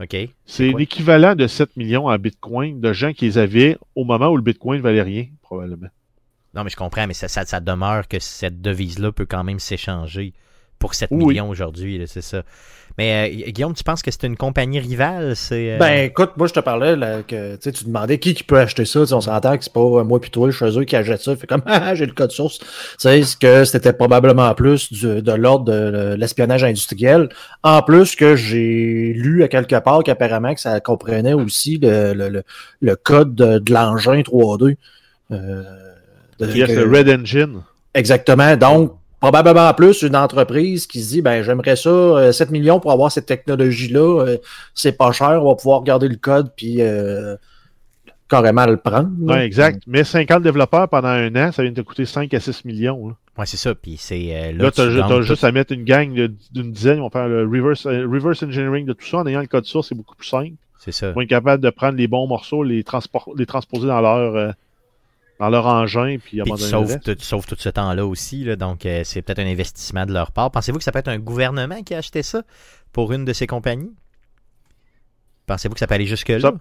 OK. 0.00 0.16
C'est 0.46 0.68
l'équivalent 0.72 1.34
de 1.34 1.46
7 1.46 1.76
millions 1.76 2.06
en 2.06 2.16
Bitcoin 2.18 2.80
de 2.80 2.94
gens 2.94 3.12
qui 3.12 3.26
les 3.26 3.36
avaient 3.36 3.76
au 3.94 4.04
moment 4.04 4.28
où 4.28 4.36
le 4.36 4.42
Bitcoin 4.42 4.80
valait 4.80 5.02
rien, 5.02 5.26
probablement. 5.42 5.88
Non, 6.54 6.64
mais 6.64 6.70
je 6.70 6.76
comprends, 6.76 7.06
mais 7.06 7.12
ça, 7.12 7.28
ça, 7.28 7.44
ça 7.44 7.60
demeure 7.60 8.08
que 8.08 8.18
cette 8.20 8.62
devise-là 8.62 9.12
peut 9.12 9.26
quand 9.26 9.44
même 9.44 9.58
s'échanger 9.58 10.32
pour 10.78 10.94
7 10.94 11.10
Oui. 11.12 11.26
millions 11.26 11.50
aujourd'hui, 11.50 12.02
c'est 12.06 12.22
ça. 12.22 12.42
Mais 12.98 13.30
euh, 13.46 13.50
Guillaume, 13.52 13.74
tu 13.74 13.84
penses 13.84 14.02
que 14.02 14.10
c'est 14.10 14.24
une 14.24 14.36
compagnie 14.36 14.80
rivale? 14.80 15.36
C'est, 15.36 15.74
euh, 15.74 15.78
Ben 15.78 16.06
écoute, 16.06 16.32
moi 16.36 16.48
je 16.48 16.52
te 16.52 16.58
parlais 16.60 16.96
là, 16.96 17.22
que 17.22 17.54
tu 17.54 17.58
sais, 17.62 17.70
tu 17.72 17.84
demandais 17.84 18.18
qui 18.18 18.34
qui 18.34 18.42
peut 18.42 18.58
acheter 18.58 18.84
ça. 18.84 19.00
Tu 19.00 19.06
sais, 19.06 19.14
On 19.14 19.20
s'entend 19.20 19.56
que 19.56 19.62
c'est 19.62 19.72
pas 19.72 19.80
euh, 19.80 20.02
moi 20.04 20.20
puis 20.20 20.30
toi 20.30 20.50
chez 20.50 20.76
eux 20.78 20.82
qui 20.84 20.96
achète 20.96 21.20
ça. 21.22 21.36
Fait 21.36 21.46
comme 21.46 21.62
ah, 21.66 21.94
j'ai 21.94 22.06
le 22.06 22.12
code 22.12 22.32
source. 22.32 22.58
Tu 22.58 22.66
sais, 22.98 23.22
c'est 23.22 23.38
que 23.38 23.64
c'était 23.64 23.92
probablement 23.92 24.52
plus 24.54 24.92
du- 24.92 25.22
de 25.22 25.32
l'ordre 25.32 25.66
de 25.72 26.14
l'espionnage 26.18 26.64
industriel. 26.64 27.28
En 27.62 27.82
plus 27.82 28.16
que 28.16 28.34
j'ai 28.34 29.12
lu 29.14 29.44
à 29.44 29.48
quelque 29.48 29.76
part 29.80 30.02
qu'apparemment 30.02 30.52
que 30.54 30.60
ça 30.60 30.80
comprenait 30.80 31.34
aussi 31.34 31.78
le, 31.80 32.14
le, 32.14 32.28
le, 32.28 32.42
le 32.80 32.96
code 32.96 33.34
de, 33.36 33.58
de 33.58 33.72
l'engin 33.72 34.20
3D. 34.22 34.76
Euh, 35.30 35.62
de- 36.40 36.46
Yes, 36.46 36.68
que- 36.68 36.72
le 36.80 36.90
Red 36.96 37.08
Engine. 37.10 37.60
Exactement. 37.94 38.56
Donc, 38.56 38.92
probablement 39.20 39.72
plus 39.74 40.02
une 40.02 40.16
entreprise 40.16 40.86
qui 40.86 41.02
se 41.02 41.08
dit 41.10 41.22
ben 41.22 41.42
j'aimerais 41.42 41.76
ça 41.76 41.90
euh, 41.90 42.32
7 42.32 42.50
millions 42.50 42.80
pour 42.80 42.92
avoir 42.92 43.10
cette 43.12 43.26
technologie-là. 43.26 44.22
euh, 44.26 44.36
c'est 44.74 44.92
pas 44.96 45.12
cher, 45.12 45.40
on 45.44 45.48
va 45.50 45.54
pouvoir 45.56 45.82
garder 45.82 46.08
le 46.08 46.16
code 46.16 46.52
puis 46.56 46.76
euh, 46.80 47.36
carrément 48.28 48.66
le 48.66 48.76
prendre. 48.76 49.10
là. 49.24 49.34
Ouais, 49.34 49.46
exact. 49.46 49.82
Mais 49.86 50.04
50 50.04 50.42
développeurs 50.42 50.88
pendant 50.88 51.08
un 51.08 51.34
an, 51.36 51.50
ça 51.52 51.62
vient 51.62 51.72
de 51.72 51.76
te 51.80 51.86
coûter 51.86 52.04
5 52.04 52.32
à 52.34 52.40
6 52.40 52.64
millions. 52.64 53.08
Là, 53.08 53.14
Ouais, 53.38 53.46
c'est 53.46 53.56
ça. 53.56 53.72
Puis 53.74 53.96
c'est 53.98 54.30
euh, 54.32 54.52
là, 54.52 54.70
tu 54.72 54.82
tu 54.82 55.00
as, 55.00 55.20
juste 55.22 55.44
à 55.44 55.52
mettre 55.52 55.72
une 55.72 55.84
gang 55.84 56.12
d'une 56.12 56.72
dizaine. 56.72 56.96
Ils 56.96 57.00
vont 57.02 57.10
faire 57.10 57.28
le 57.28 57.42
reverse, 57.46 57.86
euh, 57.86 58.04
reverse 58.04 58.42
engineering 58.42 58.84
de 58.84 58.92
tout 58.92 59.06
ça 59.06 59.18
en 59.18 59.26
ayant 59.28 59.40
le 59.40 59.46
code 59.46 59.64
source. 59.64 59.88
C'est 59.88 59.94
beaucoup 59.94 60.16
plus 60.16 60.26
simple. 60.26 60.54
C'est 60.78 60.90
ça. 60.92 61.08
Ils 61.10 61.14
vont 61.14 61.20
être 61.20 61.28
capables 61.28 61.62
de 61.62 61.70
prendre 61.70 61.96
les 61.96 62.08
bons 62.08 62.26
morceaux, 62.26 62.64
les, 62.64 62.82
transpor- 62.82 63.32
les 63.38 63.46
transposer 63.46 63.86
dans 63.86 64.00
leur, 64.00 64.34
euh, 64.34 64.50
dans 65.40 65.48
leur 65.50 65.66
engin. 65.66 66.16
Puis, 66.22 66.40
Puis 66.42 66.52
tu 66.56 66.62
sauves, 66.70 66.98
tout, 67.00 67.14
tu 67.14 67.24
sauves 67.24 67.46
tout 67.46 67.56
ce 67.58 67.68
temps-là 67.68 68.04
aussi, 68.06 68.44
là, 68.44 68.56
donc 68.56 68.84
euh, 68.86 69.02
c'est 69.04 69.22
peut-être 69.22 69.38
un 69.38 69.46
investissement 69.46 70.04
de 70.06 70.12
leur 70.12 70.32
part. 70.32 70.50
Pensez-vous 70.50 70.78
que 70.78 70.84
ça 70.84 70.92
peut 70.92 70.98
être 70.98 71.08
un 71.08 71.18
gouvernement 71.18 71.82
qui 71.82 71.94
a 71.94 71.98
acheté 71.98 72.22
ça 72.22 72.42
pour 72.92 73.12
une 73.12 73.24
de 73.24 73.32
ces 73.32 73.46
compagnies? 73.46 73.92
Pensez-vous 75.46 75.74
que 75.74 75.80
ça 75.80 75.86
peut 75.86 75.94
aller 75.94 76.06
jusque-là? 76.06 76.40
Ça- 76.40 76.52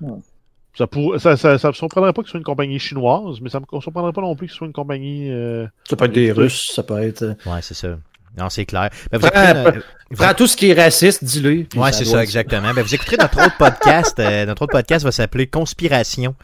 Ça, 0.77 0.85
pour, 0.85 1.19
ça, 1.19 1.35
ça, 1.37 1.57
ça 1.57 1.69
me 1.69 1.73
surprendrait 1.73 2.13
pas 2.13 2.21
que 2.21 2.27
ce 2.27 2.31
soit 2.31 2.37
une 2.37 2.43
compagnie 2.43 2.77
chinoise, 2.77 3.41
mais 3.41 3.49
ça 3.49 3.59
me 3.59 3.65
surprendrait 3.81 4.13
pas 4.13 4.21
non 4.21 4.35
plus 4.35 4.45
que 4.45 4.51
ce 4.53 4.57
soit 4.59 4.67
une 4.67 4.73
compagnie. 4.73 5.31
euh, 5.31 5.65
Ça 5.89 5.95
peut 5.95 6.05
être 6.05 6.11
des 6.11 6.31
Russes, 6.31 6.71
ça 6.75 6.83
peut 6.83 7.01
être. 7.01 7.23
euh, 7.23 7.33
Ouais, 7.47 7.61
c'est 7.63 7.73
ça. 7.73 7.97
Non, 8.37 8.49
c'est 8.49 8.65
clair. 8.65 8.89
Ben, 9.11 9.17
vous 9.19 9.27
Prends, 9.29 9.51
écoutez, 9.51 9.77
no- 10.11 10.15
prends 10.17 10.33
tout 10.33 10.47
ce 10.47 10.55
qui 10.55 10.69
est 10.69 10.73
raciste, 10.79 11.23
dis-le. 11.23 11.65
Ouais, 11.75 11.91
c'est 11.91 12.05
ça, 12.05 12.21
exactement. 12.21 12.73
Ben, 12.73 12.81
vous 12.83 12.93
écouterez 12.95 13.17
notre 13.17 13.37
autre 13.45 13.57
podcast. 13.57 14.19
euh, 14.19 14.45
notre 14.45 14.61
autre 14.63 14.71
podcast 14.73 15.03
va 15.05 15.11
s'appeler 15.11 15.47
Conspiration. 15.47 16.35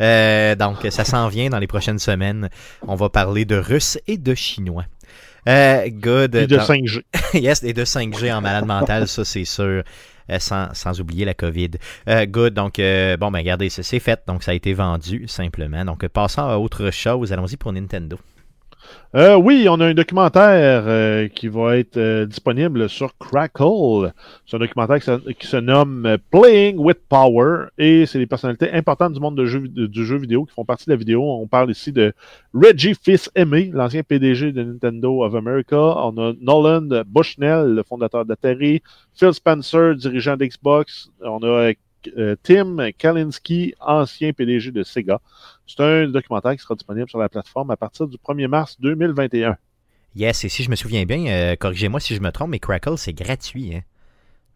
Euh, 0.00 0.54
donc, 0.54 0.78
ça 0.90 1.04
s'en 1.04 1.28
vient 1.28 1.50
dans 1.50 1.58
les 1.58 1.66
prochaines 1.66 1.98
semaines. 1.98 2.48
On 2.86 2.94
va 2.94 3.08
parler 3.10 3.44
de 3.44 3.56
Russes 3.56 3.98
et 4.06 4.16
de 4.16 4.34
Chinois. 4.34 4.84
Euh, 5.48 5.88
good. 5.90 6.34
et 6.36 6.46
de 6.46 6.56
Dans- 6.56 6.64
5G. 6.64 7.02
yes, 7.34 7.62
et 7.64 7.72
de 7.72 7.84
5G 7.84 8.32
en 8.32 8.40
malade 8.40 8.64
mental, 8.66 9.08
ça 9.08 9.24
c'est 9.24 9.44
sûr. 9.44 9.82
Euh, 10.30 10.38
sans, 10.38 10.68
sans 10.72 11.00
oublier 11.00 11.24
la 11.24 11.34
COVID. 11.34 11.70
Euh, 12.08 12.26
good, 12.26 12.54
donc 12.54 12.78
euh, 12.78 13.16
bon 13.16 13.32
ben 13.32 13.40
regardez, 13.40 13.68
c'est 13.70 13.82
c'est 13.82 13.98
fait, 13.98 14.20
donc 14.28 14.44
ça 14.44 14.52
a 14.52 14.54
été 14.54 14.72
vendu 14.72 15.24
simplement. 15.26 15.84
Donc 15.84 16.06
passons 16.06 16.42
à 16.42 16.58
autre 16.58 16.90
chose, 16.92 17.32
allons-y 17.32 17.56
pour 17.56 17.72
Nintendo. 17.72 18.16
Euh, 19.14 19.36
oui, 19.36 19.66
on 19.68 19.78
a 19.80 19.86
un 19.86 19.92
documentaire 19.92 20.84
euh, 20.86 21.28
qui 21.28 21.48
va 21.48 21.76
être 21.76 21.98
euh, 21.98 22.24
disponible 22.24 22.88
sur 22.88 23.14
Crackle. 23.18 24.10
C'est 24.46 24.56
un 24.56 24.60
documentaire 24.60 25.00
qui 25.38 25.46
se, 25.46 25.56
nomme 25.58 26.16
Playing 26.30 26.78
with 26.78 26.98
Power 27.10 27.66
et 27.76 28.06
c'est 28.06 28.18
des 28.18 28.26
personnalités 28.26 28.72
importantes 28.72 29.12
du 29.12 29.20
monde 29.20 29.38
du 29.38 30.06
jeu 30.06 30.16
vidéo 30.16 30.46
qui 30.46 30.54
font 30.54 30.64
partie 30.64 30.86
de 30.86 30.92
la 30.92 30.96
vidéo. 30.96 31.22
On 31.22 31.46
parle 31.46 31.70
ici 31.70 31.92
de 31.92 32.14
Reggie 32.54 32.94
Fils-Aimé, 32.94 33.70
l'ancien 33.74 34.02
PDG 34.02 34.52
de 34.52 34.62
Nintendo 34.62 35.24
of 35.24 35.34
America. 35.34 35.76
On 35.76 36.16
a 36.16 36.32
Nolan 36.40 37.02
Bushnell, 37.06 37.74
le 37.74 37.82
fondateur 37.82 38.24
d'Atari. 38.24 38.82
Phil 39.14 39.34
Spencer, 39.34 39.94
dirigeant 39.94 40.38
d'Xbox. 40.38 41.10
On 41.20 41.42
a 41.42 41.72
Tim 42.42 42.90
Kalinske, 42.98 43.74
ancien 43.80 44.32
PDG 44.32 44.70
de 44.70 44.82
Sega. 44.82 45.20
C'est 45.66 45.80
un 45.80 46.08
documentaire 46.08 46.52
qui 46.56 46.62
sera 46.62 46.74
disponible 46.74 47.08
sur 47.08 47.18
la 47.18 47.28
plateforme 47.28 47.70
à 47.70 47.76
partir 47.76 48.06
du 48.08 48.16
1er 48.18 48.48
mars 48.48 48.76
2021. 48.80 49.56
Yes, 50.14 50.44
et 50.44 50.48
si 50.48 50.62
je 50.62 50.70
me 50.70 50.76
souviens 50.76 51.04
bien, 51.04 51.26
euh, 51.26 51.56
corrigez-moi 51.56 51.98
si 52.00 52.14
je 52.14 52.20
me 52.20 52.30
trompe, 52.30 52.50
mais 52.50 52.58
Crackle 52.58 52.98
c'est 52.98 53.14
gratuit. 53.14 53.74
Hein? 53.76 53.80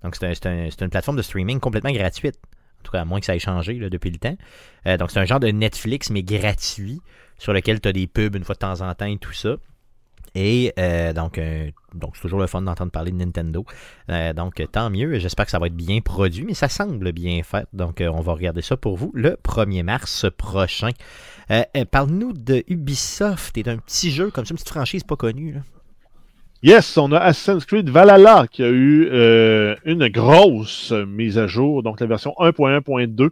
Donc 0.03 0.15
c'est 0.17 0.27
un- 0.27 0.35
c'est 0.35 0.47
un- 0.47 0.69
c'est 0.71 0.83
une 0.83 0.91
plateforme 0.91 1.17
de 1.17 1.23
streaming 1.23 1.61
complètement 1.61 1.93
gratuite. 1.93 2.37
En 2.81 2.83
tout 2.85 2.93
cas, 2.93 3.01
à 3.01 3.05
moins 3.05 3.21
que 3.21 3.27
ça 3.27 3.35
ait 3.35 3.39
changé 3.41 3.75
depuis 3.89 4.11
le 4.11 4.19
temps. 4.19 4.37
Euh, 4.87 4.97
donc 4.99 5.11
c'est 5.11 5.19
un 5.19 5.25
genre 5.25 5.41
de 5.41 5.49
Netflix, 5.49 6.11
mais 6.11 6.23
gratuit, 6.23 7.01
sur 7.39 7.53
lequel 7.53 7.81
tu 7.81 7.89
as 7.89 7.93
des 7.93 8.07
pubs 8.07 8.37
une 8.37 8.45
fois 8.45 8.55
de 8.55 8.61
temps 8.61 8.81
en 8.83 8.95
temps 8.95 9.07
et 9.07 9.19
tout 9.19 9.33
ça. 9.33 9.57
Et 10.39 10.75
euh, 10.79 11.15
donc, 11.15 11.39
euh, 11.39 11.71
donc 11.95 12.15
c'est 12.15 12.21
toujours 12.21 12.41
le 12.41 12.47
fun 12.47 12.61
d'entendre 12.61 12.93
parler 12.93 13.11
de 13.11 13.17
Nintendo. 13.17 13.65
Euh, 14.11 14.35
donc, 14.35 14.63
tant 14.71 14.91
mieux. 14.91 15.19
J'espère 15.19 15.47
que 15.47 15.51
ça 15.51 15.59
va 15.59 15.69
être 15.69 15.75
bien 15.75 16.01
produit, 16.03 16.45
mais 16.45 16.53
ça 16.53 16.69
semble 16.69 17.11
bien 17.13 17.43
fait. 17.43 17.67
Donc, 17.73 18.03
on 18.07 18.21
va 18.21 18.35
regarder 18.35 18.61
ça 18.61 18.77
pour 18.77 18.99
vous 18.99 19.11
le 19.15 19.39
1er 19.43 19.83
mars 19.83 20.27
prochain. 20.37 20.91
Parle-nous 21.91 22.35
de 22.35 22.63
Ubisoft 22.69 23.57
et 23.57 23.63
d'un 23.63 23.79
petit 23.79 24.11
jeu 24.11 24.31
comme 24.31 24.45
ça, 24.45 24.53
une 24.53 24.59
petite 24.59 24.69
franchise 24.69 25.05
pas 25.05 25.17
connue. 25.17 25.57
Yes, 26.63 26.99
on 26.99 27.13
a 27.13 27.19
Assassin's 27.19 27.65
Creed 27.65 27.89
Valhalla 27.89 28.47
qui 28.51 28.63
a 28.63 28.69
eu 28.69 29.09
une 29.87 30.09
grosse 30.09 30.93
mise 30.93 31.39
à 31.39 31.47
jour, 31.47 31.83
donc 31.83 32.01
la 32.01 32.07
version 32.07 32.35
1.1.2. 32.39 33.31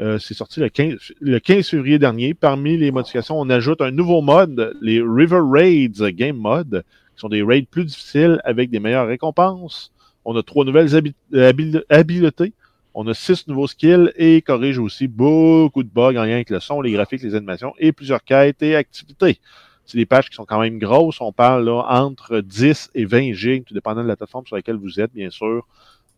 Euh, 0.00 0.18
c'est 0.18 0.34
sorti 0.34 0.58
le 0.60 0.68
15, 0.68 0.96
le 1.20 1.38
15 1.38 1.68
février 1.68 1.98
dernier. 1.98 2.34
Parmi 2.34 2.76
les 2.76 2.90
modifications, 2.90 3.38
on 3.40 3.48
ajoute 3.48 3.80
un 3.80 3.92
nouveau 3.92 4.22
mode, 4.22 4.76
les 4.80 5.00
River 5.00 5.40
Raids 5.42 6.12
Game 6.12 6.36
Mode, 6.36 6.84
qui 7.14 7.20
sont 7.20 7.28
des 7.28 7.42
raids 7.42 7.66
plus 7.70 7.84
difficiles 7.84 8.40
avec 8.44 8.70
des 8.70 8.80
meilleures 8.80 9.06
récompenses. 9.06 9.92
On 10.24 10.36
a 10.36 10.42
trois 10.42 10.64
nouvelles 10.64 10.96
habi- 10.96 11.14
habil- 11.32 11.84
habiletés. 11.88 12.52
On 12.94 13.06
a 13.08 13.14
six 13.14 13.46
nouveaux 13.48 13.66
skills 13.66 14.12
et 14.16 14.40
corrige 14.42 14.78
aussi 14.78 15.06
beaucoup 15.08 15.82
de 15.82 15.88
bugs 15.88 16.16
en 16.16 16.24
lien 16.24 16.34
avec 16.34 16.50
le 16.50 16.60
son, 16.60 16.80
les 16.80 16.92
graphiques, 16.92 17.22
les 17.22 17.34
animations 17.34 17.72
et 17.78 17.92
plusieurs 17.92 18.22
quêtes 18.24 18.62
et 18.62 18.76
activités. 18.76 19.38
C'est 19.84 19.98
des 19.98 20.06
pages 20.06 20.28
qui 20.30 20.34
sont 20.34 20.44
quand 20.46 20.60
même 20.60 20.78
grosses. 20.78 21.20
On 21.20 21.32
parle 21.32 21.64
là, 21.66 21.84
entre 21.88 22.40
10 22.40 22.90
et 22.94 23.04
20 23.04 23.32
gigs, 23.32 23.64
tout 23.64 23.74
dépendant 23.74 24.02
de 24.02 24.08
la 24.08 24.16
plateforme 24.16 24.46
sur 24.46 24.56
laquelle 24.56 24.76
vous 24.76 24.98
êtes, 25.00 25.12
bien 25.12 25.28
sûr. 25.30 25.66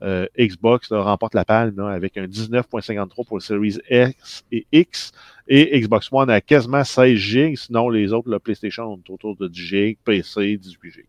Euh, 0.03 0.27
Xbox 0.39 0.93
remporte 0.93 1.35
la 1.35 1.45
palme 1.45 1.79
avec 1.81 2.17
un 2.19 2.27
19.53 2.27 3.27
pour 3.27 3.37
le 3.37 3.41
Series 3.41 3.79
X 3.91 4.45
et 4.53 4.67
X. 4.73 5.13
Et 5.49 5.81
Xbox 5.81 6.09
One 6.11 6.29
a 6.29 6.41
quasiment 6.41 6.83
16 6.83 7.17
gigs. 7.17 7.57
Sinon, 7.57 7.89
les 7.89 8.13
autres, 8.13 8.29
le 8.29 8.39
PlayStation, 8.39 9.01
autour 9.09 9.37
de 9.37 9.49
10 9.49 9.61
gigs, 9.61 9.99
PC, 10.05 10.57
18 10.57 10.93
gigs. 10.93 11.05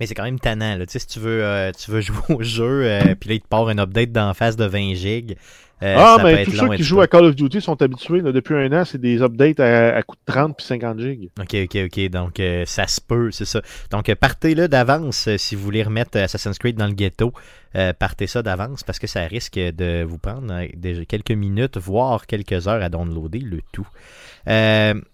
Mais 0.00 0.06
c'est 0.06 0.14
quand 0.14 0.24
même 0.24 0.40
tannant. 0.40 0.76
Là. 0.76 0.86
Tu 0.86 0.92
sais, 0.92 0.98
si 0.98 1.06
tu 1.06 1.18
veux, 1.20 1.44
euh, 1.44 1.72
tu 1.72 1.90
veux 1.90 2.00
jouer 2.02 2.22
au 2.30 2.42
jeu, 2.42 2.84
euh, 2.86 3.14
puis 3.14 3.28
là, 3.28 3.34
il 3.36 3.40
te 3.40 3.48
part 3.48 3.68
un 3.68 3.78
update 3.78 4.12
d'en 4.12 4.32
face 4.34 4.56
de 4.56 4.64
20 4.64 4.94
gigs. 4.94 5.36
Euh, 5.82 5.94
ah, 5.98 6.14
ça 6.18 6.22
mais 6.24 6.44
tous 6.44 6.50
ceux 6.52 6.68
qui 6.76 6.82
jouent 6.84 7.00
à 7.00 7.06
Call 7.08 7.24
of 7.24 7.34
Duty 7.34 7.60
sont 7.60 7.80
habitués. 7.82 8.20
là, 8.20 8.32
depuis 8.32 8.54
un 8.54 8.72
an, 8.72 8.84
c'est 8.84 9.00
des 9.00 9.20
updates 9.22 9.60
à, 9.60 9.96
à 9.96 10.02
coût 10.02 10.16
de 10.16 10.32
30 10.32 10.56
puis 10.56 10.64
50 10.66 11.00
gigs. 11.00 11.30
Ok, 11.40 11.54
ok, 11.64 11.78
ok. 11.86 12.10
Donc, 12.10 12.40
euh, 12.40 12.64
ça 12.66 12.86
se 12.86 13.00
peut, 13.00 13.30
c'est 13.32 13.44
ça. 13.44 13.60
Donc, 13.90 14.08
euh, 14.08 14.14
partez 14.14 14.54
là 14.54 14.68
d'avance 14.68 15.28
si 15.36 15.54
vous 15.56 15.62
voulez 15.62 15.82
remettre 15.82 16.18
Assassin's 16.18 16.58
Creed 16.58 16.76
dans 16.76 16.86
le 16.86 16.94
ghetto. 16.94 17.32
euh, 17.74 17.92
partez 17.98 18.26
ça 18.26 18.42
d'avance 18.42 18.82
parce 18.84 18.98
que 18.98 19.06
ça 19.06 19.22
risque 19.22 19.54
de 19.58 20.02
vous 20.04 20.18
prendre 20.18 20.52
des- 20.76 21.06
quelques 21.06 21.30
minutes, 21.32 21.78
voire 21.78 22.26
quelques 22.26 22.68
heures 22.68 22.82
à 22.82 22.88
downloader 22.88 23.40
le 23.40 23.60
tout. 23.72 23.86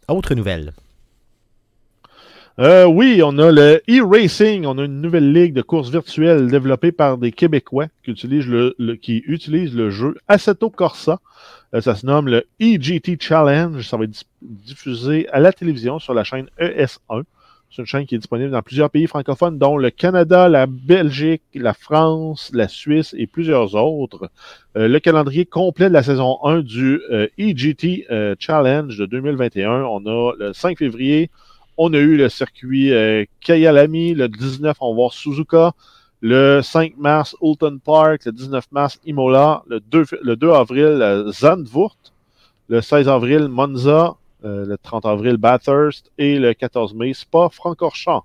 Autre 0.08 0.34
nouvelle. 0.34 0.72
Euh, 2.60 2.86
oui, 2.86 3.20
on 3.24 3.38
a 3.38 3.52
le 3.52 3.82
e-racing. 3.88 4.66
On 4.66 4.78
a 4.78 4.84
une 4.84 5.00
nouvelle 5.00 5.32
ligue 5.32 5.54
de 5.54 5.62
courses 5.62 5.90
virtuelles 5.90 6.48
développée 6.48 6.90
par 6.90 7.16
des 7.16 7.30
Québécois 7.30 7.86
qui 8.02 8.10
utilisent 8.10 8.48
le, 8.48 8.74
qui 8.96 9.22
utilisent 9.26 9.76
le 9.76 9.90
jeu 9.90 10.16
Assetto 10.26 10.68
Corsa. 10.68 11.20
Euh, 11.74 11.80
ça 11.80 11.94
se 11.94 12.04
nomme 12.04 12.28
le 12.28 12.48
EGT 12.58 13.20
Challenge. 13.20 13.80
Ça 13.86 13.96
va 13.96 14.04
être 14.04 14.24
diffusé 14.42 15.28
à 15.28 15.38
la 15.38 15.52
télévision 15.52 16.00
sur 16.00 16.14
la 16.14 16.24
chaîne 16.24 16.48
ES1. 16.58 17.22
C'est 17.70 17.82
une 17.82 17.86
chaîne 17.86 18.06
qui 18.06 18.14
est 18.14 18.18
disponible 18.18 18.50
dans 18.50 18.62
plusieurs 18.62 18.88
pays 18.88 19.06
francophones, 19.06 19.58
dont 19.58 19.76
le 19.76 19.90
Canada, 19.90 20.48
la 20.48 20.66
Belgique, 20.66 21.42
la 21.54 21.74
France, 21.74 22.50
la 22.54 22.66
Suisse 22.66 23.14
et 23.18 23.26
plusieurs 23.26 23.74
autres. 23.74 24.30
Euh, 24.76 24.88
le 24.88 24.98
calendrier 25.00 25.44
complet 25.44 25.88
de 25.88 25.92
la 25.92 26.02
saison 26.02 26.38
1 26.44 26.60
du 26.60 27.00
euh, 27.10 27.28
EGT 27.36 28.06
euh, 28.10 28.34
Challenge 28.38 28.96
de 28.96 29.04
2021. 29.04 29.82
On 29.82 30.06
a 30.06 30.32
le 30.38 30.52
5 30.54 30.78
février, 30.78 31.30
on 31.78 31.92
a 31.94 31.98
eu 31.98 32.16
le 32.16 32.28
circuit 32.28 32.92
euh, 32.92 33.24
Kyalami. 33.40 34.12
Le 34.14 34.28
19, 34.28 34.76
on 34.80 34.90
va 34.90 34.94
voir 34.96 35.12
Suzuka. 35.14 35.72
Le 36.20 36.60
5 36.62 36.96
mars, 36.98 37.34
Hulton 37.40 37.78
Park. 37.82 38.24
Le 38.26 38.32
19 38.32 38.66
mars, 38.72 38.98
Imola. 39.06 39.62
Le 39.68 39.80
2, 39.80 40.02
f- 40.04 40.18
le 40.22 40.36
2 40.36 40.50
avril, 40.50 40.84
euh, 40.84 41.32
Zandvoort. 41.32 41.96
Le 42.68 42.80
16 42.80 43.08
avril, 43.08 43.48
Monza. 43.48 44.16
Euh, 44.44 44.66
le 44.66 44.76
30 44.78 45.06
avril, 45.06 45.36
Bathurst. 45.36 46.10
Et 46.18 46.38
le 46.38 46.52
14 46.54 46.94
mai, 46.94 47.14
Spa-Francorchamps. 47.14 48.24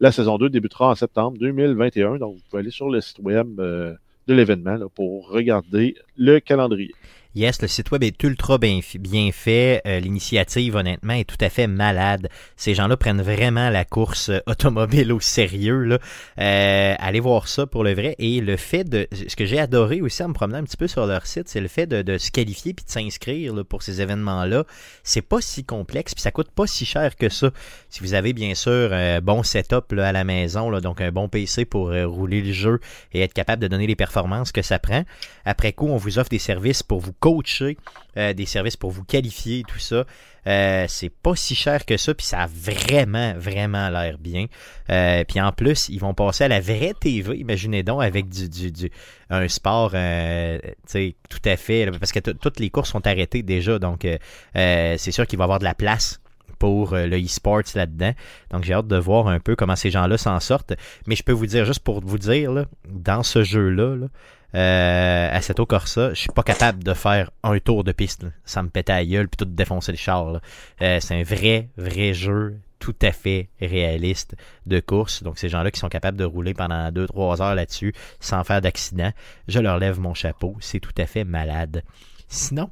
La 0.00 0.10
saison 0.12 0.38
2 0.38 0.48
débutera 0.48 0.90
en 0.90 0.94
septembre 0.94 1.36
2021. 1.38 2.16
Donc, 2.18 2.34
vous 2.36 2.40
pouvez 2.50 2.60
aller 2.60 2.70
sur 2.70 2.88
le 2.88 3.00
site 3.00 3.18
web 3.20 3.58
euh, 3.60 3.94
de 4.26 4.34
l'événement 4.34 4.78
pour 4.94 5.28
regarder 5.28 5.94
le 6.16 6.40
calendrier. 6.40 6.92
Yes, 7.34 7.60
le 7.62 7.68
site 7.68 7.90
web 7.90 8.04
est 8.04 8.22
ultra 8.22 8.58
bien, 8.58 8.80
bien 9.00 9.32
fait. 9.32 9.82
Euh, 9.86 9.98
L'initiative, 9.98 10.76
honnêtement, 10.76 11.14
est 11.14 11.24
tout 11.24 11.42
à 11.42 11.50
fait 11.50 11.66
malade. 11.66 12.28
Ces 12.56 12.74
gens-là 12.74 12.96
prennent 12.96 13.22
vraiment 13.22 13.70
la 13.70 13.84
course 13.84 14.28
euh, 14.28 14.38
automobile 14.46 15.12
au 15.12 15.18
sérieux. 15.18 15.82
Là. 15.82 15.98
Euh, 16.38 16.94
allez 16.98 17.20
voir 17.20 17.48
ça 17.48 17.66
pour 17.66 17.82
le 17.82 17.92
vrai. 17.92 18.14
Et 18.18 18.40
le 18.40 18.56
fait 18.56 18.84
de... 18.84 19.08
Ce 19.12 19.34
que 19.34 19.46
j'ai 19.46 19.58
adoré 19.58 20.00
aussi 20.00 20.22
en 20.22 20.28
me 20.28 20.34
promenant 20.34 20.58
un 20.58 20.64
petit 20.64 20.76
peu 20.76 20.86
sur 20.86 21.06
leur 21.06 21.26
site, 21.26 21.48
c'est 21.48 21.60
le 21.60 21.68
fait 21.68 21.86
de, 21.86 22.02
de 22.02 22.18
se 22.18 22.30
qualifier 22.30 22.72
puis 22.72 22.84
de 22.84 22.90
s'inscrire 22.90 23.52
pour 23.68 23.82
ces 23.82 24.00
événements-là. 24.00 24.64
C'est 25.02 25.22
pas 25.22 25.40
si 25.40 25.64
complexe 25.64 26.14
puis 26.14 26.22
ça 26.22 26.30
coûte 26.30 26.50
pas 26.50 26.66
si 26.68 26.86
cher 26.86 27.16
que 27.16 27.28
ça. 27.28 27.50
Si 27.88 28.00
vous 28.00 28.14
avez 28.14 28.32
bien 28.32 28.54
sûr 28.54 28.92
un 28.92 29.20
bon 29.20 29.42
setup 29.42 29.92
là, 29.92 30.08
à 30.08 30.12
la 30.12 30.24
maison, 30.24 30.70
là, 30.70 30.80
donc 30.80 31.00
un 31.00 31.10
bon 31.10 31.28
PC 31.28 31.64
pour 31.64 31.90
euh, 31.90 32.06
rouler 32.06 32.42
le 32.42 32.52
jeu 32.52 32.80
et 33.12 33.20
être 33.20 33.32
capable 33.32 33.62
de 33.62 33.68
donner 33.68 33.86
les 33.86 33.96
performances 33.96 34.52
que 34.52 34.62
ça 34.62 34.78
prend. 34.78 35.04
Après 35.44 35.72
coup, 35.72 35.88
on 35.88 35.96
vous 35.96 36.18
offre 36.18 36.30
des 36.30 36.38
services 36.38 36.82
pour 36.82 37.00
vous 37.00 37.12
coacher, 37.24 37.78
euh, 38.18 38.34
des 38.34 38.44
services 38.44 38.76
pour 38.76 38.90
vous 38.90 39.02
qualifier, 39.02 39.62
tout 39.66 39.78
ça. 39.78 40.04
Euh, 40.46 40.84
c'est 40.88 41.08
pas 41.08 41.34
si 41.34 41.54
cher 41.54 41.86
que 41.86 41.96
ça, 41.96 42.12
puis 42.12 42.26
ça 42.26 42.40
a 42.40 42.46
vraiment, 42.46 43.32
vraiment 43.38 43.88
l'air 43.88 44.18
bien. 44.18 44.44
Euh, 44.90 45.24
puis 45.24 45.40
en 45.40 45.50
plus, 45.50 45.88
ils 45.88 46.00
vont 46.00 46.12
passer 46.12 46.44
à 46.44 46.48
la 46.48 46.60
vraie 46.60 46.92
TV, 47.00 47.38
imaginez 47.38 47.82
donc, 47.82 48.02
avec 48.02 48.28
du, 48.28 48.50
du, 48.50 48.70
du 48.70 48.90
un 49.30 49.48
sport, 49.48 49.92
tout 49.92 49.96
à 49.96 51.56
fait, 51.56 51.90
parce 51.98 52.12
que 52.12 52.20
toutes 52.20 52.60
les 52.60 52.68
courses 52.68 52.90
sont 52.90 53.06
arrêtées 53.06 53.42
déjà, 53.42 53.78
donc 53.78 54.06
c'est 54.54 55.10
sûr 55.10 55.26
qu'il 55.26 55.38
va 55.38 55.44
y 55.44 55.46
avoir 55.46 55.60
de 55.60 55.64
la 55.64 55.74
place 55.74 56.20
pour 56.58 56.94
le 56.94 57.16
e-sports 57.16 57.74
là-dedans. 57.74 58.12
Donc 58.50 58.64
j'ai 58.64 58.74
hâte 58.74 58.86
de 58.86 58.98
voir 58.98 59.28
un 59.28 59.40
peu 59.40 59.56
comment 59.56 59.76
ces 59.76 59.90
gens-là 59.90 60.18
s'en 60.18 60.40
sortent. 60.40 60.74
Mais 61.06 61.16
je 61.16 61.22
peux 61.22 61.32
vous 61.32 61.46
dire, 61.46 61.64
juste 61.64 61.80
pour 61.80 62.00
vous 62.00 62.18
dire, 62.18 62.66
dans 62.86 63.22
ce 63.22 63.42
jeu-là, 63.42 63.96
là, 63.96 64.06
euh, 64.54 65.28
Assetto 65.32 65.66
Corsa, 65.66 66.10
je 66.10 66.20
suis 66.20 66.30
pas 66.30 66.42
capable 66.42 66.84
de 66.84 66.94
faire 66.94 67.30
un 67.42 67.58
tour 67.58 67.84
de 67.84 67.92
piste. 67.92 68.22
là. 68.22 68.30
Ça 68.44 68.62
me 68.62 68.68
pète 68.68 68.90
à 68.90 69.04
gueule 69.04 69.28
puis 69.28 69.36
tout 69.36 69.52
défoncer 69.52 69.92
le 69.92 69.98
char. 69.98 70.40
Euh, 70.82 70.98
c'est 71.00 71.14
un 71.14 71.22
vrai, 71.22 71.68
vrai 71.76 72.14
jeu 72.14 72.56
tout 72.78 72.94
à 73.02 73.12
fait 73.12 73.48
réaliste 73.60 74.36
de 74.66 74.78
course. 74.78 75.22
Donc 75.22 75.38
ces 75.38 75.48
gens-là 75.48 75.70
qui 75.70 75.80
sont 75.80 75.88
capables 75.88 76.18
de 76.18 76.24
rouler 76.24 76.54
pendant 76.54 76.90
2-3 76.90 77.42
heures 77.42 77.54
là-dessus 77.54 77.94
sans 78.20 78.44
faire 78.44 78.60
d'accident, 78.60 79.10
je 79.48 79.58
leur 79.58 79.78
lève 79.78 79.98
mon 79.98 80.14
chapeau. 80.14 80.54
C'est 80.60 80.80
tout 80.80 80.92
à 80.98 81.06
fait 81.06 81.24
malade. 81.24 81.82
Sinon, 82.28 82.70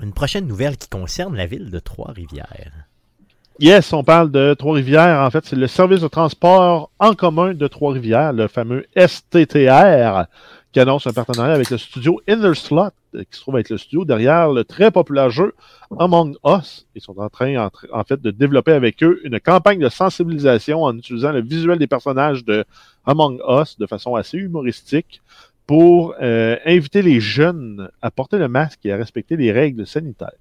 une 0.00 0.12
prochaine 0.12 0.46
nouvelle 0.46 0.76
qui 0.76 0.88
concerne 0.88 1.36
la 1.36 1.46
ville 1.46 1.70
de 1.70 1.78
Trois-Rivières. 1.78 2.86
Yes, 3.58 3.92
on 3.92 4.02
parle 4.02 4.30
de 4.30 4.54
Trois-Rivières. 4.54 5.20
En 5.20 5.30
fait, 5.30 5.44
c'est 5.44 5.56
le 5.56 5.66
service 5.66 6.00
de 6.00 6.08
transport 6.08 6.90
en 6.98 7.14
commun 7.14 7.52
de 7.52 7.68
Trois-Rivières, 7.68 8.32
le 8.32 8.48
fameux 8.48 8.86
STTR, 8.96 10.26
qui 10.72 10.80
annonce 10.80 11.06
un 11.06 11.12
partenariat 11.12 11.52
avec 11.52 11.70
le 11.70 11.76
studio 11.76 12.20
Inner 12.26 12.54
Slot, 12.54 12.90
euh, 13.14 13.24
qui 13.30 13.36
se 13.36 13.40
trouve 13.42 13.58
être 13.58 13.68
le 13.68 13.76
studio 13.76 14.04
derrière 14.04 14.50
le 14.50 14.64
très 14.64 14.90
populaire 14.90 15.30
jeu 15.30 15.54
Among 15.98 16.36
Us. 16.46 16.86
Ils 16.94 17.02
sont 17.02 17.18
en 17.18 17.28
train, 17.28 17.68
en, 17.92 18.04
fait, 18.04 18.20
de 18.20 18.30
développer 18.30 18.72
avec 18.72 19.02
eux 19.02 19.20
une 19.24 19.38
campagne 19.38 19.78
de 19.78 19.88
sensibilisation 19.90 20.82
en 20.82 20.96
utilisant 20.96 21.32
le 21.32 21.42
visuel 21.42 21.78
des 21.78 21.86
personnages 21.86 22.44
de 22.44 22.64
Among 23.04 23.40
Us 23.46 23.78
de 23.78 23.86
façon 23.86 24.14
assez 24.14 24.38
humoristique 24.38 25.20
pour 25.66 26.14
euh, 26.20 26.56
inviter 26.64 27.02
les 27.02 27.20
jeunes 27.20 27.88
à 28.00 28.10
porter 28.10 28.38
le 28.38 28.48
masque 28.48 28.80
et 28.84 28.92
à 28.92 28.96
respecter 28.96 29.36
les 29.36 29.52
règles 29.52 29.86
sanitaires. 29.86 30.32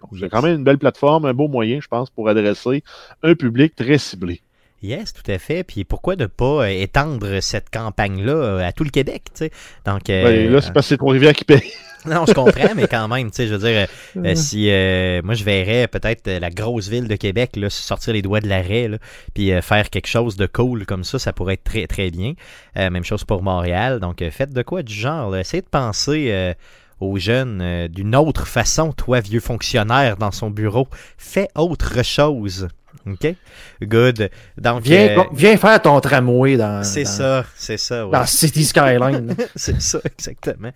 Donc, 0.00 0.18
C'est 0.18 0.28
quand 0.28 0.42
même 0.42 0.56
une 0.56 0.64
belle 0.64 0.78
plateforme, 0.78 1.26
un 1.26 1.34
beau 1.34 1.48
moyen, 1.48 1.80
je 1.80 1.88
pense, 1.88 2.08
pour 2.10 2.28
adresser 2.28 2.82
un 3.22 3.34
public 3.34 3.74
très 3.74 3.98
ciblé. 3.98 4.40
Yes, 4.82 5.12
tout 5.12 5.28
à 5.30 5.38
fait. 5.38 5.64
Puis 5.64 5.84
pourquoi 5.84 6.14
ne 6.16 6.26
pas 6.26 6.64
euh, 6.64 6.68
étendre 6.68 7.40
cette 7.40 7.68
campagne-là 7.70 8.32
euh, 8.32 8.66
à 8.68 8.72
tout 8.72 8.84
le 8.84 8.90
Québec, 8.90 9.24
tu 9.34 9.46
sais? 9.46 9.50
Donc, 9.84 10.08
euh, 10.08 10.24
Ben, 10.24 10.52
là, 10.52 10.60
c'est 10.60 10.72
parce 10.72 10.86
que 10.86 10.90
c'est 10.90 10.96
Trois-Rivières 10.98 11.32
qui 11.32 11.44
paye. 11.44 11.72
non, 12.06 12.24
je 12.26 12.32
comprends, 12.32 12.74
mais 12.76 12.86
quand 12.86 13.08
même, 13.08 13.28
tu 13.30 13.36
sais, 13.36 13.48
je 13.48 13.54
veux 13.54 13.68
dire, 13.68 13.88
euh, 14.16 14.34
si 14.36 14.70
euh, 14.70 15.20
moi 15.24 15.34
je 15.34 15.42
verrais 15.42 15.88
peut-être 15.88 16.30
la 16.30 16.50
grosse 16.50 16.88
ville 16.88 17.08
de 17.08 17.16
Québec 17.16 17.56
là, 17.56 17.68
se 17.70 17.82
sortir 17.82 18.12
les 18.12 18.22
doigts 18.22 18.40
de 18.40 18.46
l'arrêt, 18.48 18.88
puis 19.34 19.52
euh, 19.52 19.60
faire 19.62 19.90
quelque 19.90 20.06
chose 20.06 20.36
de 20.36 20.46
cool 20.46 20.86
comme 20.86 21.02
ça, 21.02 21.18
ça 21.18 21.32
pourrait 21.32 21.54
être 21.54 21.64
très 21.64 21.88
très 21.88 22.10
bien. 22.12 22.34
Euh, 22.76 22.88
même 22.88 23.04
chose 23.04 23.24
pour 23.24 23.42
Montréal. 23.42 23.98
Donc, 23.98 24.22
faites 24.30 24.52
de 24.52 24.62
quoi 24.62 24.84
du 24.84 24.94
genre. 24.94 25.30
là. 25.30 25.40
Essayez 25.40 25.62
de 25.62 25.66
penser 25.68 26.28
euh, 26.30 26.54
aux 27.00 27.18
jeunes 27.18 27.60
euh, 27.62 27.88
d'une 27.88 28.14
autre 28.14 28.46
façon, 28.46 28.92
toi, 28.92 29.18
vieux 29.20 29.40
fonctionnaire 29.40 30.16
dans 30.18 30.30
son 30.30 30.50
bureau. 30.50 30.86
Fais 31.16 31.48
autre 31.56 32.04
chose. 32.04 32.68
OK? 33.12 33.34
Good. 33.82 34.30
Donc, 34.56 34.82
Viens, 34.82 35.18
euh, 35.18 35.24
viens 35.32 35.56
faire 35.56 35.80
ton 35.82 36.00
tramway 36.00 36.56
dans, 36.56 36.82
c'est 36.84 37.04
dans- 37.04 37.08
ça, 37.10 37.44
c'est 37.56 37.76
ça. 37.78 38.06
ouais. 38.06 38.12
dans 38.12 38.26
City 38.26 38.64
Skyline. 38.64 39.34
C'est 39.56 39.80
ça, 39.80 40.00
exactement. 40.04 40.70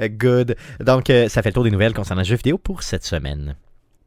Euh, 0.00 0.08
good. 0.08 0.56
Donc, 0.80 1.10
euh, 1.10 1.28
ça 1.28 1.42
fait 1.42 1.50
le 1.50 1.54
tour 1.54 1.64
des 1.64 1.70
nouvelles 1.70 1.94
concernant 1.94 2.22
le 2.22 2.26
jeu 2.26 2.36
vidéo 2.36 2.58
pour 2.58 2.82
cette 2.82 3.04
semaine. 3.04 3.56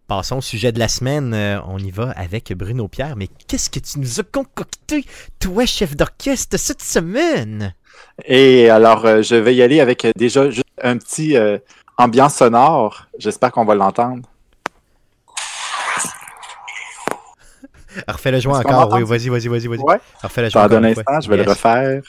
Passons 0.08 0.38
au 0.38 0.42
sujet 0.42 0.72
de 0.74 0.80
la 0.80 0.88
semaine. 0.90 1.34
Euh, 1.34 1.60
on 1.68 1.78
y 1.80 1.90
va 1.92 2.12
avec 2.12 2.52
Bruno 2.54 2.88
Pierre. 2.90 3.16
Mais 3.16 3.28
qu'est-ce 3.48 3.70
que 3.70 3.80
tu 3.80 4.00
nous 4.00 4.20
as 4.20 4.24
concocté, 4.24 5.06
toi, 5.40 5.66
chef 5.66 5.96
d'orchestre, 5.96 6.58
cette 6.60 6.82
semaine? 6.82 7.74
Et 8.26 8.70
alors, 8.70 9.06
euh, 9.06 9.22
je 9.22 9.36
vais 9.36 9.56
y 9.56 9.62
aller 9.62 9.80
avec 9.80 10.04
euh, 10.06 10.12
déjà 10.16 10.50
juste 10.50 10.66
un 10.84 10.98
petit 10.98 11.38
euh, 11.38 11.58
ambiance 11.98 12.36
sonore. 12.36 13.08
J'espère 13.20 13.52
qu'on 13.54 13.64
va 13.66 13.74
l'entendre. 13.76 14.28
Refais 18.08 18.32
le 18.32 18.42
qu'on 18.42 18.54
encore. 18.56 18.94
Oui, 18.94 19.04
vas-y, 19.04 19.30
vas-y, 19.30 19.48
vas-y, 19.48 19.68
vas-y. 19.68 19.80
Ouais. 19.80 19.98
Refais 20.24 20.42
le 20.42 20.48
Attends 20.48 20.64
encore. 20.66 20.78
un 20.78 20.84
instant, 20.86 21.22
je 21.22 21.30
vais 21.30 21.38
Yes. 21.38 21.46
le 21.46 21.52
refaire. 21.52 22.02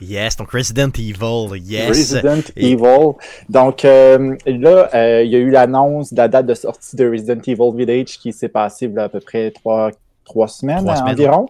Yes, 0.00 0.36
donc 0.36 0.50
Resident 0.50 0.90
Evil, 0.98 1.58
yes. 1.64 1.88
Resident 1.88 2.42
Et- 2.56 2.72
Evil. 2.72 3.12
Donc 3.48 3.84
euh, 3.84 4.34
là, 4.46 4.90
euh, 4.94 5.22
il 5.22 5.30
y 5.30 5.36
a 5.36 5.38
eu 5.38 5.50
l'annonce 5.50 6.12
de 6.12 6.18
la 6.18 6.26
date 6.26 6.46
de 6.46 6.54
sortie 6.54 6.96
de 6.96 7.08
Resident 7.08 7.40
Evil 7.46 7.70
Village 7.76 8.18
qui 8.18 8.32
s'est 8.32 8.48
passée 8.48 8.86
il 8.86 8.94
y 8.94 8.98
a 8.98 9.04
à 9.04 9.08
peu 9.08 9.20
près 9.20 9.52
trois, 9.52 9.90
trois 10.24 10.48
semaines 10.48 10.82
Trois 10.84 10.96
semaines, 10.96 11.12
environ. 11.14 11.48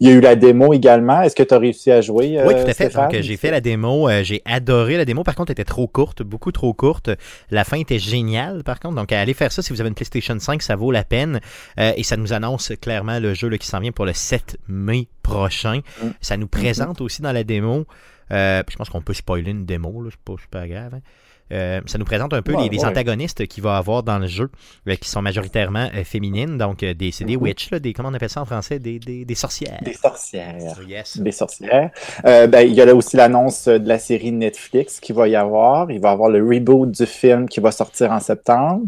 Il 0.00 0.08
y 0.08 0.12
a 0.12 0.14
eu 0.14 0.20
la 0.20 0.36
démo 0.36 0.72
également. 0.72 1.22
Est-ce 1.22 1.34
que 1.34 1.42
tu 1.42 1.52
as 1.54 1.58
réussi 1.58 1.90
à 1.90 2.00
jouer? 2.00 2.40
Oui, 2.44 2.54
euh, 2.54 2.64
tout 2.64 2.70
à 2.70 2.74
fait. 2.74 2.94
Donc, 2.94 3.12
j'ai 3.20 3.36
fait 3.36 3.50
la 3.50 3.60
démo. 3.60 4.08
euh, 4.08 4.22
j'ai 4.22 4.42
adoré 4.44 4.96
la 4.96 5.04
démo. 5.04 5.24
Par 5.24 5.34
contre, 5.34 5.50
elle 5.50 5.54
était 5.60 5.64
trop 5.64 5.88
courte, 5.88 6.22
beaucoup 6.22 6.52
trop 6.52 6.72
courte. 6.72 7.10
La 7.50 7.64
fin 7.64 7.78
était 7.78 7.98
géniale, 7.98 8.62
par 8.62 8.78
contre. 8.78 8.94
Donc, 8.94 9.10
allez 9.12 9.34
faire 9.34 9.50
ça 9.50 9.60
si 9.62 9.72
vous 9.72 9.80
avez 9.80 9.88
une 9.88 9.94
PlayStation 9.94 10.38
5, 10.38 10.62
ça 10.62 10.76
vaut 10.76 10.92
la 10.92 11.04
peine. 11.04 11.40
Euh, 11.80 11.92
et 11.96 12.04
ça 12.04 12.16
nous 12.16 12.32
annonce 12.32 12.72
clairement 12.80 13.18
le 13.18 13.34
jeu 13.34 13.48
là, 13.48 13.58
qui 13.58 13.66
s'en 13.66 13.80
vient 13.80 13.92
pour 13.92 14.06
le 14.06 14.12
7 14.12 14.56
mai 14.68 15.08
prochain. 15.22 15.80
Mm. 16.02 16.08
Ça 16.20 16.36
nous 16.36 16.48
présente 16.48 17.00
aussi 17.00 17.20
dans 17.22 17.32
la 17.32 17.42
démo. 17.44 17.84
Je 18.30 18.76
pense 18.76 18.88
qu'on 18.90 19.02
peut 19.02 19.14
spoiler 19.14 19.50
une 19.50 19.64
démo, 19.66 20.02
là, 20.02 20.10
c'est 20.12 20.20
pas 20.20 20.40
super 20.40 20.68
grave. 20.68 20.94
hein. 20.94 21.00
Euh, 21.52 21.80
ça 21.86 21.98
nous 21.98 22.04
présente 22.04 22.34
un 22.34 22.42
peu 22.42 22.54
Ouais, 22.54 22.64
les, 22.64 22.68
les 22.68 22.78
ouais. 22.78 22.84
antagonistes 22.86 23.46
qu'il 23.46 23.62
va 23.62 23.76
avoir 23.76 24.02
dans 24.02 24.18
le 24.18 24.26
jeu, 24.26 24.50
euh, 24.88 24.94
qui 24.96 25.08
sont 25.08 25.22
majoritairement 25.22 25.88
euh, 25.94 26.04
féminines. 26.04 26.58
Donc, 26.58 26.82
euh, 26.82 26.94
des, 26.94 27.10
c'est 27.12 27.24
des 27.24 27.36
Mhm. 27.36 27.42
witches, 27.42 27.70
là, 27.70 27.78
des, 27.78 27.92
comment 27.92 28.08
on 28.10 28.14
appelle 28.14 28.28
ça 28.30 28.40
en 28.42 28.44
français? 28.44 28.78
Des, 28.78 28.98
des, 28.98 29.24
des 29.24 29.34
sorcières. 29.34 29.78
Des 29.82 29.94
sorcières. 29.94 30.78
Yes. 30.86 31.18
Des 31.18 31.32
sorcières. 31.32 31.90
Euh, 32.24 32.46
ben, 32.46 32.60
il 32.60 32.74
y 32.74 32.80
a 32.80 32.84
là 32.84 32.94
aussi 32.94 33.16
l'annonce 33.16 33.66
de 33.68 33.88
la 33.88 33.98
série 33.98 34.32
Netflix 34.32 35.00
qui 35.00 35.12
va 35.12 35.28
y 35.28 35.36
avoir. 35.36 35.90
Il 35.90 36.00
va 36.00 36.10
y 36.10 36.12
avoir 36.12 36.30
le 36.30 36.42
reboot 36.46 36.90
du 36.90 37.06
film 37.06 37.48
qui 37.48 37.60
va 37.60 37.70
sortir 37.72 38.12
en 38.12 38.20
septembre. 38.20 38.82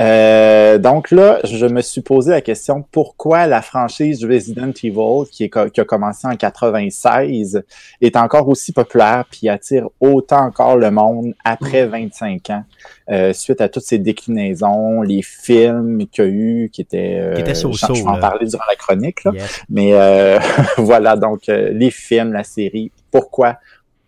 Euh, 0.00 0.78
donc 0.78 1.10
là, 1.10 1.38
je 1.44 1.66
me 1.66 1.80
suis 1.82 2.00
posé 2.00 2.30
la 2.30 2.40
question 2.40 2.82
pourquoi 2.90 3.46
la 3.46 3.60
franchise 3.60 4.24
Resident 4.24 4.70
Evil, 4.82 5.28
qui, 5.30 5.44
est, 5.44 5.70
qui 5.70 5.80
a 5.80 5.84
commencé 5.84 6.26
en 6.26 6.34
96, 6.34 7.62
est 8.00 8.16
encore 8.16 8.48
aussi 8.48 8.72
populaire 8.72 9.24
puis 9.30 9.48
attire 9.48 9.88
autant 10.00 10.40
encore 10.46 10.76
le 10.76 10.90
monde 10.90 11.34
après 11.44 11.86
25 11.86 12.50
ans, 12.50 12.64
euh, 13.10 13.32
suite 13.32 13.60
à 13.60 13.68
toutes 13.68 13.84
ces 13.84 13.98
déclinaisons, 13.98 15.02
les 15.02 15.22
films 15.22 16.06
qu'il 16.10 16.24
y 16.24 16.26
a 16.26 16.30
eu, 16.30 16.70
qui 16.72 16.80
étaient... 16.80 17.18
euh, 17.20 17.34
Qui 17.34 17.42
étaient 17.42 17.54
je- 17.54 17.66
vais 18.02 18.08
en 18.08 18.18
parler 18.18 18.46
durant 18.46 18.64
la 18.68 18.76
chronique, 18.76 19.22
là. 19.24 19.32
Yes. 19.34 19.60
Mais 19.68 19.90
euh, 19.92 20.38
voilà, 20.78 21.16
donc 21.16 21.48
euh, 21.48 21.70
les 21.70 21.90
films, 21.90 22.32
la 22.32 22.44
série, 22.44 22.90
pourquoi 23.10 23.58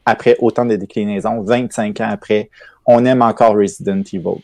après 0.07 0.37
autant 0.41 0.65
de 0.65 0.77
déclinaisons, 0.77 1.43
25 1.43 2.01
ans 2.01 2.09
après, 2.11 2.49
on 2.87 3.05
aime 3.05 3.23
encore 3.23 3.55
Resident 3.55 4.01
Evil? 4.13 4.41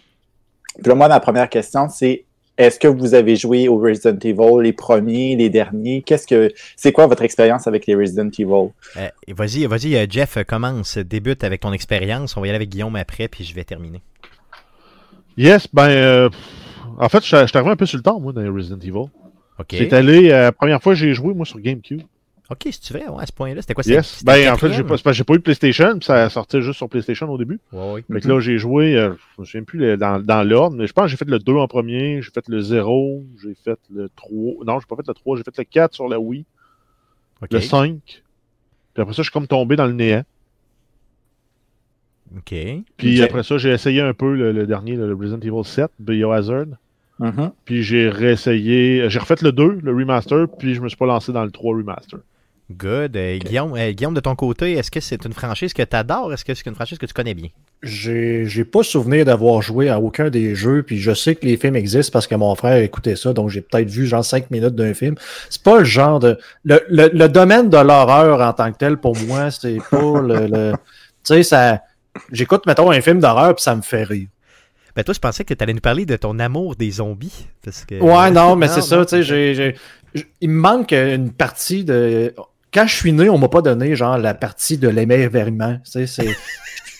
Puis 0.83 0.89
là, 0.89 0.95
moi, 0.95 1.09
ma 1.09 1.21
première 1.21 1.49
question, 1.49 1.89
c'est 1.89 2.25
est-ce 2.59 2.79
que 2.79 2.89
vous 2.89 3.15
avez 3.15 3.37
joué 3.37 3.69
au 3.69 3.79
Resident 3.79 4.19
Evil, 4.23 4.63
les 4.63 4.73
premiers, 4.73 5.35
les 5.37 5.49
derniers? 5.49 6.03
Qu'est-ce 6.03 6.27
que 6.27 6.53
c'est 6.77 6.93
quoi 6.93 7.07
votre 7.07 7.23
expérience 7.23 7.67
avec 7.67 7.87
les 7.87 7.95
Resident 7.95 8.29
Evil? 8.39 8.71
Euh, 8.97 9.09
vas-y, 9.29 9.65
vas-y, 9.67 9.97
euh, 9.97 10.07
Jeff, 10.09 10.37
euh, 10.37 10.45
commence, 10.45 10.99
débute 10.99 11.43
avec 11.43 11.61
ton 11.63 11.73
expérience. 11.73 12.37
On 12.37 12.41
va 12.41 12.49
y 12.49 12.51
aller 12.51 12.57
avec 12.57 12.69
Guillaume 12.69 12.97
après, 12.97 13.29
puis 13.29 13.45
je 13.45 13.55
vais 13.55 13.65
terminer. 13.65 14.03
Yes, 15.37 15.69
ben, 15.73 15.89
euh, 15.89 16.29
en 16.99 17.09
fait, 17.09 17.25
je 17.25 17.47
suis 17.47 17.57
arrivé 17.57 17.71
un 17.71 17.77
peu 17.77 17.87
sur 17.87 17.97
le 17.97 18.03
temps, 18.03 18.21
moi, 18.21 18.33
dans 18.33 18.43
les 18.43 18.49
Resident 18.49 18.79
Evil. 18.79 19.09
OK. 19.59 19.69
C'est 19.71 19.93
allé, 19.95 20.31
euh, 20.31 20.43
la 20.45 20.53
première 20.53 20.83
fois 20.83 20.93
que 20.93 20.99
j'ai 20.99 21.15
joué, 21.15 21.33
moi, 21.33 21.47
sur 21.47 21.61
GameCube. 21.61 22.03
OK, 22.51 22.63
c'est 22.65 22.81
tu 22.81 22.93
vrai, 22.93 23.07
ouais, 23.07 23.23
à 23.23 23.27
ce 23.27 23.33
point-là, 23.33 23.61
c'était 23.61 23.75
quoi 23.75 23.85
Yes. 23.87 24.25
Ben, 24.25 24.53
en 24.53 24.57
fait, 24.57 24.73
j'ai 24.73 24.83
pas, 24.83 24.97
j'ai 25.13 25.23
pas 25.23 25.35
eu 25.35 25.39
de 25.39 25.43
PlayStation, 25.43 25.97
puis 25.99 26.05
ça 26.05 26.29
sortait 26.31 26.61
juste 26.61 26.79
sur 26.79 26.89
PlayStation 26.89 27.31
au 27.31 27.39
début. 27.39 27.61
Ouais, 27.73 27.93
ouais. 27.93 28.05
Fait 28.13 28.21
que 28.21 28.29
là, 28.29 28.41
j'ai 28.41 28.59
joué, 28.59 28.97
euh, 28.97 29.15
je 29.37 29.41
me 29.41 29.47
souviens 29.47 29.63
plus 29.63 29.97
dans, 29.97 30.21
dans 30.21 30.43
l'ordre, 30.43 30.77
mais 30.77 30.89
je 30.89 30.93
pense 30.93 31.05
que 31.05 31.11
j'ai 31.13 31.17
fait 31.17 31.29
le 31.29 31.39
2 31.39 31.55
en 31.55 31.69
premier, 31.69 32.21
j'ai 32.23 32.31
fait 32.33 32.49
le 32.49 32.61
0, 32.61 33.23
j'ai 33.41 33.55
fait 33.55 33.79
le 33.95 34.11
3. 34.17 34.65
Non, 34.67 34.81
j'ai 34.81 34.87
pas 34.89 34.97
fait 34.97 35.07
le 35.07 35.15
3, 35.15 35.37
j'ai 35.37 35.45
fait 35.45 35.59
le 35.59 35.65
4 35.65 35.95
sur 35.95 36.09
la 36.09 36.19
Wii, 36.19 36.45
le 37.49 37.61
5. 37.61 38.01
Puis 38.05 39.01
après 39.01 39.15
ça, 39.15 39.19
je 39.19 39.23
suis 39.23 39.33
comme 39.33 39.47
tombé 39.47 39.77
dans 39.77 39.87
le 39.87 39.93
néant. 39.93 40.25
OK. 42.37 42.55
Puis 42.97 43.23
après 43.23 43.45
ça, 43.45 43.59
j'ai 43.59 43.71
essayé 43.71 44.01
un 44.01 44.13
peu 44.13 44.35
le, 44.35 44.51
le 44.51 44.67
dernier, 44.67 44.97
le 44.97 45.15
Resident 45.15 45.41
Evil 45.41 45.65
7, 45.65 45.89
Biohazard. 46.01 46.67
Mhm. 47.21 47.53
Puis 47.65 47.83
j'ai 47.85 48.09
réessayé, 48.09 49.09
j'ai 49.09 49.19
refait 49.21 49.37
le 49.43 49.53
2, 49.53 49.81
le 49.83 49.95
remaster, 49.95 50.49
puis 50.59 50.75
je 50.75 50.81
me 50.81 50.89
suis 50.89 50.97
pas 50.97 51.07
lancé 51.07 51.33
dans 51.33 51.45
le 51.45 51.51
3 51.53 51.77
remaster. 51.77 52.19
Good. 52.71 53.17
Euh, 53.17 53.39
Guillaume, 53.39 53.75
euh, 53.77 53.91
Guillaume, 53.93 54.15
de 54.15 54.21
ton 54.21 54.37
côté, 54.37 54.73
est-ce 54.75 54.91
que 54.91 55.01
c'est 55.01 55.25
une 55.25 55.33
franchise 55.33 55.73
que 55.73 55.83
tu 55.83 55.97
adores? 55.97 56.33
Est-ce 56.33 56.45
que 56.45 56.55
c'est 56.55 56.67
une 56.67 56.75
franchise 56.75 56.99
que 56.99 57.07
tu 57.07 57.13
connais 57.13 57.35
bien? 57.35 57.49
J'ai 57.83 58.45
j'ai 58.47 58.65
pas 58.65 58.83
souvenir 58.83 59.25
d'avoir 59.25 59.63
joué 59.63 59.89
à 59.89 59.99
aucun 59.99 60.29
des 60.31 60.55
jeux, 60.55 60.83
puis 60.83 60.99
je 61.01 61.13
sais 61.15 61.35
que 61.35 61.47
les 61.47 61.57
films 61.57 61.77
existent 61.77 62.13
parce 62.13 62.27
que 62.27 62.35
mon 62.35 62.55
frère 62.55 62.77
écoutait 62.77 63.17
ça, 63.17 63.33
donc 63.33 63.49
j'ai 63.49 63.63
peut-être 63.63 63.89
vu 63.89 64.07
genre 64.07 64.25
5 64.25 64.51
minutes 64.51 64.75
d'un 64.77 64.95
film. 64.95 65.15
C'est 65.49 65.63
pas 65.63 65.79
le 65.79 65.85
genre 65.85 66.21
de. 66.21 66.39
Le, 66.65 66.81
le, 66.89 67.09
le 67.13 67.29
domaine 67.29 67.71
de 67.71 67.79
l'horreur 67.79 68.41
en 68.41 68.53
tant 68.53 68.71
que 68.71 68.77
tel, 68.79 68.99
pour 68.99 69.17
moi, 69.17 69.51
c'est 69.51 69.79
pas 69.91 70.21
le. 70.21 70.47
le- 70.47 70.73
Tu 71.25 71.35
sais, 71.35 71.43
ça. 71.43 71.81
J'écoute, 72.33 72.67
mettons, 72.67 72.91
un 72.91 73.01
film 73.01 73.19
d'horreur, 73.21 73.55
puis 73.55 73.63
ça 73.63 73.75
me 73.75 73.83
fait 73.83 74.03
rire. 74.05 74.29
Ben 74.95 75.03
toi, 75.05 75.15
je 75.15 75.21
pensais 75.21 75.45
que 75.45 75.55
tu 75.55 75.63
allais 75.63 75.73
nous 75.73 75.81
parler 75.81 76.05
de 76.05 76.17
ton 76.17 76.39
amour 76.41 76.75
des 76.77 76.91
zombies. 76.91 77.47
Parce 77.65 77.85
que... 77.85 77.95
Ouais, 77.95 78.31
non, 78.33 78.57
mais 78.57 78.67
c'est 78.75 78.81
ça, 78.83 79.05
tu 79.07 79.23
sais, 79.25 79.55
j'ai- 79.55 79.75
il 80.41 80.51
me 80.51 80.61
manque 80.61 80.93
une 80.93 81.31
partie 81.33 81.85
de. 81.85 82.35
Quand 82.73 82.87
je 82.87 82.95
suis 82.95 83.13
né, 83.13 83.29
on 83.29 83.39
m'a 83.39 83.49
pas 83.49 83.63
donné, 83.63 83.95
genre, 83.97 84.17
la 84.19 84.35
partie 84.35 84.79
de 84.79 84.89
l'émerveillement. 84.89 85.77
Tu 85.85 85.91
sais, 85.91 86.07
c'est. 86.07 86.29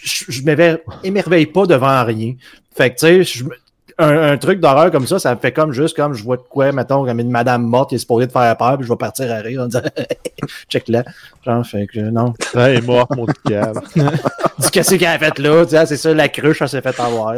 Je, 0.03 0.25
je 0.29 0.43
m'éver- 0.45 0.79
émerveille 1.05 1.45
pas 1.45 1.67
devant 1.67 2.03
rien. 2.07 2.33
Fait 2.75 2.89
que, 2.89 2.95
tu 3.01 3.07
sais, 3.07 3.23
je 3.23 3.45
me- 3.45 3.51
un, 3.99 4.33
un 4.33 4.39
truc 4.39 4.59
d'horreur 4.59 4.91
comme 4.91 5.07
ça, 5.07 5.19
ça 5.19 5.35
me 5.35 5.39
fait 5.39 5.53
comme 5.53 5.73
juste 5.73 5.95
comme 5.95 6.15
je 6.15 6.25
vois 6.25 6.39
de 6.39 6.43
quoi, 6.49 6.73
mettons, 6.73 7.05
comme 7.05 7.21
une 7.21 7.31
madame 7.31 7.63
morte 7.65 7.91
qui 7.91 7.97
est 7.97 7.99
supposée 7.99 8.27
de 8.27 8.33
faire 8.33 8.57
peur, 8.57 8.79
puis 8.79 8.87
je 8.87 8.91
vais 8.91 8.97
partir 8.97 9.31
à 9.31 9.37
rire 9.41 9.61
en 9.61 9.67
disant 9.67 9.83
check 10.71 10.89
là. 10.89 11.05
Genre, 11.45 11.67
fait 11.67 11.87
que 11.87 12.01
non. 12.01 12.33
Elle 12.55 12.77
est 12.77 12.81
morte, 12.87 13.15
mon 13.15 13.27
petit 13.27 13.43
câble. 13.47 13.83
Dis 14.59 14.71
qu'est-ce 14.71 14.95
qu'elle 14.95 15.09
a 15.09 15.19
fait 15.19 15.39
là? 15.39 15.65
Tu 15.67 15.73
sais, 15.73 15.85
c'est 15.85 15.97
ça, 15.99 16.15
la 16.15 16.31
cruche, 16.31 16.63
elle 16.63 16.69
s'est 16.71 16.81
fait 16.81 16.99
avoir. 16.99 17.35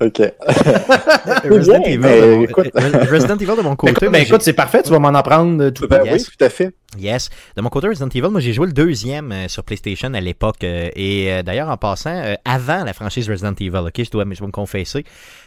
OK. 0.00 0.18
Resident, 1.50 1.82
Evil, 1.84 1.98
mais 1.98 2.20
de 2.20 2.34
mon... 2.36 2.42
écoute- 2.44 2.70
Resident 3.10 3.36
Evil 3.36 3.56
de 3.56 3.62
mon 3.62 3.70
Mais 3.70 3.76
côté. 3.76 4.06
moi, 4.06 4.12
ben, 4.12 4.22
écoute, 4.22 4.42
c'est 4.42 4.52
parfait, 4.54 4.82
tu 4.82 4.90
vas 4.90 4.98
m'en 4.98 5.08
apprendre 5.14 5.62
euh, 5.64 5.70
tout. 5.70 5.86
Ben 5.88 6.04
Yes. 6.04 6.26
Oui, 6.28 6.34
tout 6.38 6.44
à 6.44 6.48
fait. 6.48 6.74
Yes. 6.98 7.28
De 7.56 7.62
mon 7.62 7.68
côté, 7.68 7.88
Resident 7.88 8.08
Evil, 8.08 8.28
moi 8.30 8.40
j'ai 8.40 8.52
joué 8.52 8.66
le 8.66 8.72
deuxième 8.72 9.30
euh, 9.32 9.48
sur 9.48 9.62
PlayStation 9.62 10.12
à 10.14 10.20
l'époque. 10.20 10.64
euh, 10.64 10.88
et 10.96 11.32
euh, 11.32 11.42
d'ailleurs, 11.42 11.68
en 11.68 11.76
passant, 11.76 12.10
euh, 12.16 12.34
avant 12.44 12.84
la 12.84 12.92
franchise 12.92 13.28
Resident 13.28 13.52
Evil, 13.60 13.76
ok, 13.76 13.92
je 14.02 14.10
dois, 14.10 14.24
je 14.30 14.38
dois 14.38 14.46
me 14.46 14.52
confesser, 14.52 15.04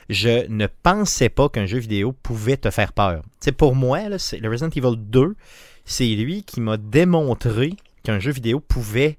je 0.09 0.47
ne 0.49 0.67
pensais 0.83 1.29
pas 1.29 1.49
qu'un 1.49 1.65
jeu 1.65 1.79
vidéo 1.79 2.13
pouvait 2.23 2.57
te 2.57 2.69
faire 2.69 2.93
peur. 2.93 3.21
Tu 3.23 3.29
sais, 3.45 3.51
pour 3.51 3.75
moi, 3.75 4.07
là, 4.09 4.17
le 4.39 4.49
Resident 4.49 4.69
Evil 4.69 4.95
2, 4.97 5.35
c'est 5.85 6.05
lui 6.05 6.43
qui 6.43 6.61
m'a 6.61 6.77
démontré 6.77 7.73
qu'un 8.03 8.19
jeu 8.19 8.31
vidéo 8.31 8.59
pouvait 8.59 9.17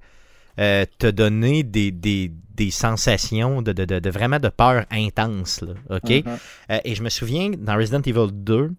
euh, 0.59 0.85
te 0.99 1.07
donner 1.07 1.63
des, 1.63 1.91
des, 1.91 2.31
des 2.55 2.71
sensations 2.71 3.61
de, 3.61 3.71
de, 3.73 3.85
de, 3.85 3.99
de 3.99 4.09
vraiment 4.09 4.39
de 4.39 4.49
peur 4.49 4.85
intense. 4.91 5.61
Là, 5.61 5.73
ok? 5.97 6.09
Mhm. 6.09 6.23
Euh, 6.71 6.77
et 6.85 6.95
je 6.95 7.03
me 7.03 7.09
souviens, 7.09 7.51
dans 7.57 7.75
Resident 7.75 8.01
Evil 8.01 8.31
2, 8.31 8.71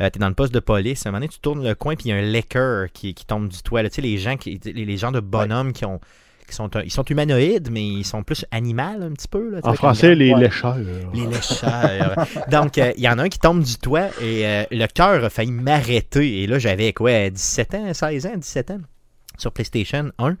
euh, 0.00 0.10
t'es 0.10 0.18
dans 0.18 0.28
le 0.28 0.34
poste 0.34 0.52
de 0.52 0.60
police, 0.60 1.06
à 1.06 1.08
un 1.08 1.12
moment 1.12 1.20
donné, 1.20 1.28
tu 1.28 1.38
tournes 1.40 1.64
le 1.66 1.74
coin, 1.74 1.94
puis 1.96 2.06
il 2.06 2.08
y 2.10 2.12
a 2.12 2.16
un 2.16 2.20
lecker 2.22 2.86
qui, 2.92 3.14
qui 3.14 3.24
tombe 3.24 3.48
du 3.48 3.62
toit. 3.62 3.82
là. 3.82 3.88
Tu 3.88 3.96
sais, 3.96 4.02
les 4.02 4.18
gens, 4.18 4.36
qui, 4.36 4.60
les, 4.64 4.84
les 4.84 4.96
gens 4.96 5.10
de 5.12 5.20
bonhomme 5.20 5.72
qui 5.72 5.84
ont. 5.84 6.00
Qui 6.48 6.54
sont, 6.54 6.70
ils 6.84 6.92
sont 6.92 7.02
humanoïdes, 7.02 7.70
mais 7.72 7.84
ils 7.84 8.04
sont 8.04 8.22
plus 8.22 8.44
animal 8.52 9.02
un 9.02 9.10
petit 9.10 9.26
peu. 9.26 9.50
Là, 9.50 9.58
En 9.64 9.74
français, 9.74 10.14
les 10.14 10.32
Ouais. 10.32 10.38
lécheurs. 10.42 10.76
les 11.12 11.26
lécheurs. 11.26 12.24
Donc, 12.52 12.78
euh, 12.78 12.92
il 12.96 13.02
y 13.02 13.08
en 13.08 13.18
a 13.18 13.24
un 13.24 13.28
qui 13.28 13.40
tombe 13.40 13.64
du 13.64 13.76
toit 13.78 14.10
et 14.22 14.46
euh, 14.46 14.62
le 14.70 14.86
cœur 14.86 15.24
a 15.24 15.28
failli 15.28 15.50
m'arrêter. 15.50 16.42
Et 16.42 16.46
là, 16.46 16.60
j'avais 16.60 16.92
quoi, 16.92 17.30
17 17.30 17.74
ans, 17.74 17.92
16 17.92 18.26
ans, 18.26 18.36
17 18.36 18.70
ans? 18.70 18.78
Sur 19.40 19.52
PlayStation 19.52 20.10
1. 20.18 20.36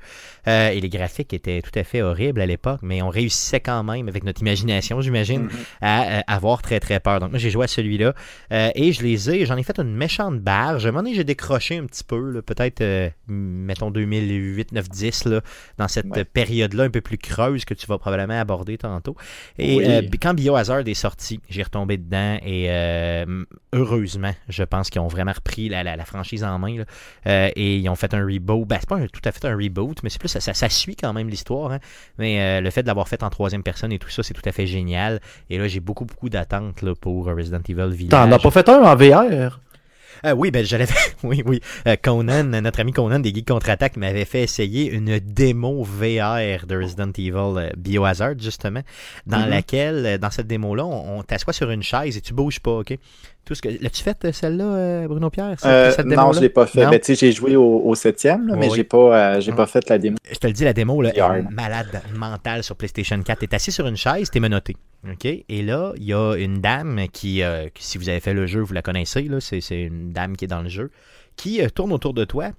Euh, 0.48 0.68
et 0.70 0.80
les 0.80 0.88
graphiques 0.88 1.32
étaient 1.32 1.62
tout 1.62 1.76
à 1.78 1.84
fait 1.84 2.02
horribles 2.02 2.40
à 2.40 2.46
l'époque, 2.46 2.80
mais 2.82 3.02
on 3.02 3.08
réussissait 3.08 3.60
quand 3.60 3.82
même, 3.82 4.08
avec 4.08 4.24
notre 4.24 4.40
imagination, 4.42 5.00
j'imagine, 5.00 5.42
Mhm. 5.44 5.50
à 5.82 6.20
avoir 6.32 6.62
très 6.62 6.80
très 6.80 7.00
peur. 7.00 7.20
Donc 7.20 7.30
moi 7.30 7.38
j'ai 7.38 7.50
joué 7.50 7.64
à 7.64 7.68
celui-là 7.68 8.14
euh, 8.52 8.70
et 8.74 8.92
je 8.92 9.02
les 9.02 9.30
ai, 9.30 9.46
j'en 9.46 9.56
ai 9.56 9.62
fait 9.62 9.78
une 9.78 9.94
méchante 9.94 10.40
barge. 10.40 10.86
À 10.86 10.88
un 10.88 10.92
moment 10.92 11.02
donné 11.02 11.14
j'ai 11.14 11.24
décroché 11.24 11.76
un 11.78 11.86
petit 11.86 12.04
peu, 12.04 12.40
peut-être 12.42 12.80
euh, 12.80 13.10
mettons 13.28 13.90
2008, 13.90 14.72
9, 14.72 14.88
10 14.88 15.24
là, 15.26 15.40
dans 15.78 15.88
cette 15.88 16.06
Ouais. 16.06 16.24
période-là 16.24 16.84
un 16.84 16.90
peu 16.90 17.00
plus 17.00 17.18
creuse 17.18 17.64
que 17.64 17.74
tu 17.74 17.86
vas 17.86 17.98
probablement 17.98 18.38
aborder 18.40 18.78
tantôt. 18.78 19.16
Et 19.58 19.76
Oui. 19.76 20.10
quand 20.20 20.34
Biohazard 20.34 20.86
est 20.86 20.94
sorti, 20.94 21.40
j'ai 21.48 21.62
retombé 21.62 21.96
dedans 21.96 22.38
et 22.44 22.68
heureusement, 23.72 24.32
je 24.48 24.62
pense 24.62 24.90
qu'ils 24.90 25.00
ont 25.00 25.08
vraiment 25.08 25.32
repris 25.32 25.68
la, 25.68 25.82
la- 25.82 25.96
la 25.96 26.04
franchise 26.04 26.44
en 26.44 26.58
main 26.58 26.78
là. 26.78 27.50
Et 27.56 27.76
ils 27.78 27.88
ont 27.88 27.94
fait 27.96 28.14
un 28.14 28.24
reboot. 28.24 28.66
Ben, 28.66 28.78
c'est 28.88 28.96
pas 28.96 29.02
un- 29.02 29.06
tout 29.08 29.20
à 29.24 29.32
fait 29.32 29.44
un 29.46 29.56
reboot, 29.56 29.98
mais 30.02 30.10
c'est 30.10 30.18
plus 30.20 30.28
ça, 30.28 30.40
ça, 30.40 30.54
ça 30.54 30.68
suit 30.68 30.96
quand 30.96 31.12
même 31.12 31.28
l'histoire. 31.28 31.72
hein. 31.72 31.78
Mais 32.18 32.40
euh, 32.40 32.60
le 32.60 32.70
fait 32.70 32.82
de 32.82 32.86
l'avoir 32.86 33.08
fait 33.08 33.22
en 33.22 33.30
troisième 33.30 33.62
personne 33.62 33.92
et 33.92 33.98
tout 33.98 34.10
ça, 34.10 34.22
c'est 34.22 34.34
tout 34.34 34.42
à 34.48 34.52
fait 34.52 34.66
génial. 34.66 35.20
Et 35.50 35.58
là, 35.58 35.66
j'ai 35.68 35.80
beaucoup, 35.80 36.04
beaucoup 36.04 36.28
d'attentes 36.28 36.84
pour 37.00 37.26
Resident 37.26 37.60
Evil 37.68 37.88
Village. 37.94 38.10
T'en 38.10 38.30
as 38.30 38.38
pas 38.38 38.50
fait 38.50 38.68
un 38.68 38.82
en 38.82 38.94
VR? 38.96 39.60
Euh, 40.24 40.32
oui, 40.32 40.50
ben 40.50 40.64
je 40.64 40.76
l'avais. 40.76 40.94
oui, 41.24 41.42
oui. 41.44 41.60
Euh, 41.86 41.94
Conan, 42.02 42.44
notre 42.44 42.80
ami 42.80 42.92
Conan 42.92 43.18
des 43.18 43.34
Geeks 43.34 43.46
Contre-Attaque 43.48 43.98
m'avait 43.98 44.24
fait 44.24 44.42
essayer 44.42 44.90
une 44.90 45.18
démo 45.18 45.82
VR 45.84 46.66
de 46.66 46.74
Resident 46.80 47.10
Evil 47.18 47.70
Biohazard, 47.76 48.38
justement, 48.38 48.80
dans 49.26 49.40
Mhm. 49.44 49.50
laquelle, 49.50 50.18
dans 50.18 50.30
cette 50.30 50.46
démo-là, 50.46 50.86
on, 50.86 51.18
on 51.18 51.22
t'assoit 51.22 51.52
sur 51.52 51.70
une 51.70 51.82
chaise 51.82 52.16
et 52.16 52.20
tu 52.22 52.32
bouges 52.32 52.60
pas, 52.60 52.78
OK? 52.78 52.96
Tout 53.46 53.54
ce 53.54 53.62
que... 53.62 53.68
L'as-tu 53.80 54.02
fait, 54.02 54.24
euh, 54.24 54.32
celle-là, 54.32 54.64
euh, 54.64 55.06
Bruno 55.06 55.30
Pierre? 55.30 55.54
Euh, 55.64 55.92
non, 56.04 56.32
je 56.32 56.40
l'ai 56.40 56.48
pas 56.48 56.66
fait. 56.66 56.84
Ben, 56.84 56.98
tu 56.98 57.14
j'ai 57.14 57.30
joué 57.30 57.54
au, 57.54 57.80
au 57.84 57.94
septième, 57.94 58.48
là, 58.48 58.56
mais 58.56 58.68
Oui. 58.68 58.72
j'ai 58.74 58.82
pas, 58.82 59.36
euh, 59.36 59.40
j'ai 59.40 59.52
Mm. 59.52 59.56
pas 59.56 59.66
fait 59.66 59.88
la 59.88 59.98
démo. 59.98 60.16
je 60.28 60.36
te 60.36 60.48
le 60.48 60.52
dis, 60.52 60.64
la 60.64 60.72
démo, 60.72 61.00
là, 61.00 61.14
est 61.14 61.42
malade 61.50 62.02
mentale 62.16 62.64
sur 62.64 62.74
PlayStation 62.74 63.22
4. 63.22 63.38
T'es 63.38 63.54
assis 63.54 63.70
sur 63.70 63.86
une 63.86 63.96
chaise, 63.96 64.30
t'es 64.30 64.40
menotté. 64.40 64.76
OK? 65.08 65.24
Et 65.26 65.62
là, 65.62 65.92
il 65.96 66.02
y 66.02 66.12
a 66.12 66.34
une 66.34 66.60
dame 66.60 67.06
qui, 67.12 67.44
euh, 67.44 67.68
qui, 67.72 67.84
si 67.84 67.98
vous 67.98 68.08
avez 68.08 68.18
fait 68.18 68.34
le 68.34 68.46
jeu, 68.46 68.62
vous 68.62 68.74
la 68.74 68.82
connaissez, 68.82 69.28
c'est, 69.38 69.80
une 69.80 70.12
dame 70.12 70.36
qui 70.36 70.46
est 70.46 70.48
dans 70.48 70.62
le 70.62 70.68
jeu, 70.68 70.90
qui 71.36 71.60
tourne 71.72 71.92
autour 71.92 72.14
de 72.14 72.24
toi 72.24 72.50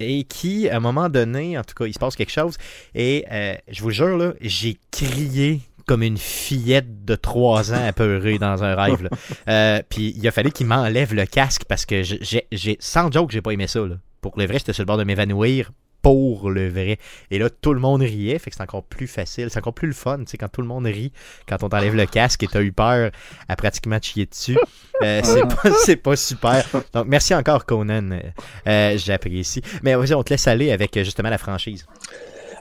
et 0.00 0.24
qui, 0.24 0.68
à 0.68 0.78
un 0.78 0.80
moment 0.80 1.08
donné, 1.08 1.56
en 1.56 1.62
tout 1.62 1.74
cas, 1.76 1.86
il 1.86 1.94
se 1.94 2.00
passe 2.00 2.16
quelque 2.16 2.32
chose. 2.32 2.56
Et 2.96 3.24
je 3.70 3.80
vous 3.82 3.90
jure, 3.90 4.16
là, 4.18 4.32
j'ai 4.40 4.78
crié 4.90 5.60
comme 5.86 6.02
une 6.02 6.18
fillette 6.18 7.04
de 7.04 7.14
3 7.14 7.72
ans 7.72 7.86
apeurée 7.86 8.38
dans 8.38 8.64
un 8.64 8.74
rêve. 8.74 9.08
Euh, 9.48 9.82
puis 9.88 10.14
il 10.16 10.26
a 10.26 10.30
fallu 10.30 10.50
qu'il 10.50 10.66
m'enlève 10.66 11.14
le 11.14 11.26
casque 11.26 11.64
parce 11.68 11.84
que 11.86 12.02
j'ai, 12.02 12.76
sans 12.80 13.10
joke, 13.10 13.30
j'ai 13.30 13.42
pas 13.42 13.52
aimé 13.52 13.66
ça. 13.66 13.80
Là. 13.80 13.96
Pour 14.20 14.32
le 14.36 14.46
vrai, 14.46 14.58
j'étais 14.58 14.72
sur 14.72 14.82
le 14.82 14.86
bord 14.86 14.98
de 14.98 15.04
m'évanouir 15.04 15.70
pour 16.04 16.50
le 16.50 16.68
vrai. 16.68 16.98
Et 17.30 17.38
là, 17.38 17.48
tout 17.48 17.72
le 17.72 17.80
monde 17.80 18.02
riait, 18.02 18.38
fait 18.38 18.50
que 18.50 18.56
c'est 18.56 18.62
encore 18.62 18.84
plus 18.84 19.06
facile, 19.06 19.48
c'est 19.48 19.58
encore 19.58 19.72
plus 19.72 19.88
le 19.88 19.94
fun, 19.94 20.18
tu 20.18 20.24
sais, 20.26 20.36
quand 20.36 20.48
tout 20.48 20.60
le 20.60 20.66
monde 20.66 20.84
rit, 20.84 21.12
quand 21.48 21.62
on 21.62 21.70
t'enlève 21.70 21.94
le 21.94 22.04
casque 22.04 22.42
et 22.42 22.46
t'as 22.46 22.60
eu 22.60 22.72
peur 22.72 23.10
à 23.48 23.56
pratiquement 23.56 23.98
te 23.98 24.04
chier 24.04 24.26
dessus. 24.26 24.58
Euh, 25.02 25.22
c'est 25.24 25.46
pas, 25.46 25.70
c'est 25.84 25.96
pas 25.96 26.14
super. 26.16 26.66
Donc, 26.92 27.06
merci 27.06 27.34
encore, 27.34 27.64
Conan. 27.64 28.18
Euh, 28.66 28.98
J'apprécie. 28.98 29.62
Mais 29.82 29.94
vas-y, 29.94 30.14
on 30.14 30.22
te 30.22 30.34
laisse 30.34 30.46
aller 30.46 30.72
avec 30.72 30.94
justement 31.02 31.30
la 31.30 31.38
franchise. 31.38 31.86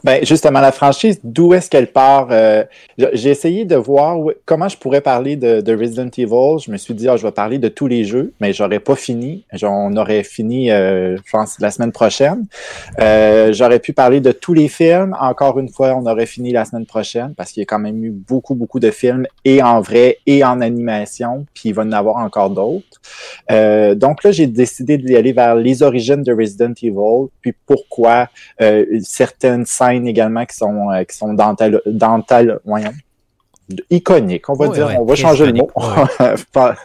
Ben, 0.03 0.25
justement, 0.25 0.59
la 0.59 0.71
franchise, 0.71 1.19
d'où 1.23 1.53
est-ce 1.53 1.69
qu'elle 1.69 1.91
part? 1.91 2.27
Euh, 2.31 2.63
j'ai 2.97 3.29
essayé 3.29 3.65
de 3.65 3.75
voir 3.75 4.17
comment 4.45 4.67
je 4.67 4.77
pourrais 4.77 5.01
parler 5.01 5.35
de, 5.35 5.61
de 5.61 5.75
Resident 5.75 6.09
Evil. 6.17 6.59
Je 6.63 6.71
me 6.71 6.77
suis 6.77 6.93
dit, 6.93 7.07
ah, 7.07 7.15
je 7.15 7.25
vais 7.25 7.31
parler 7.31 7.57
de 7.57 7.69
tous 7.69 7.87
les 7.87 8.03
jeux, 8.03 8.33
mais 8.41 8.51
j'aurais 8.53 8.79
pas 8.79 8.95
fini. 8.95 9.45
On 9.61 9.95
aurait 9.95 10.23
fini, 10.23 10.71
euh, 10.71 11.15
je 11.17 11.31
pense, 11.31 11.57
la 11.59 11.71
semaine 11.71 11.91
prochaine. 11.91 12.45
Euh, 12.99 13.53
J'aurais 13.53 13.79
pu 13.79 13.93
parler 13.93 14.19
de 14.19 14.31
tous 14.31 14.53
les 14.53 14.67
films. 14.67 15.15
Encore 15.19 15.59
une 15.59 15.69
fois, 15.69 15.93
on 15.95 16.05
aurait 16.05 16.25
fini 16.25 16.51
la 16.51 16.65
semaine 16.65 16.85
prochaine 16.85 17.33
parce 17.35 17.51
qu'il 17.51 17.61
y 17.61 17.63
a 17.63 17.65
quand 17.65 17.79
même 17.79 18.03
eu 18.03 18.11
beaucoup, 18.11 18.55
beaucoup 18.55 18.79
de 18.79 18.91
films 18.91 19.25
et 19.45 19.61
en 19.61 19.79
vrai 19.81 20.17
et 20.25 20.43
en 20.43 20.59
animation, 20.61 21.45
puis 21.53 21.69
il 21.69 21.73
va 21.73 21.83
y 21.83 21.87
en 21.87 21.91
avoir 21.91 22.17
encore 22.17 22.49
d'autres. 22.49 23.01
Euh, 23.51 23.95
donc 23.95 24.23
là, 24.23 24.31
j'ai 24.31 24.47
décidé 24.47 24.97
d'y 24.97 25.15
aller 25.15 25.33
vers 25.33 25.55
les 25.55 25.83
origines 25.83 26.23
de 26.23 26.33
Resident 26.33 26.73
Evil, 26.81 27.29
puis 27.41 27.53
pourquoi 27.65 28.27
euh, 28.61 28.85
certaines 29.01 29.65
scènes 29.65 29.92
également 30.01 30.45
qui 30.45 30.55
sont 30.57 30.89
euh, 30.91 31.03
qui 31.03 31.15
sont 31.17 31.33
dental, 31.33 31.81
dental 31.85 32.59
voyons, 32.65 32.91
iconiques, 33.89 34.49
on 34.49 34.53
va 34.53 34.67
dire, 34.67 34.89
on 34.99 35.05
va 35.05 35.15
changer 35.15 35.45
iconique, 35.45 35.69
le 35.75 36.27
mot, 36.29 36.35
Pas- 36.51 36.75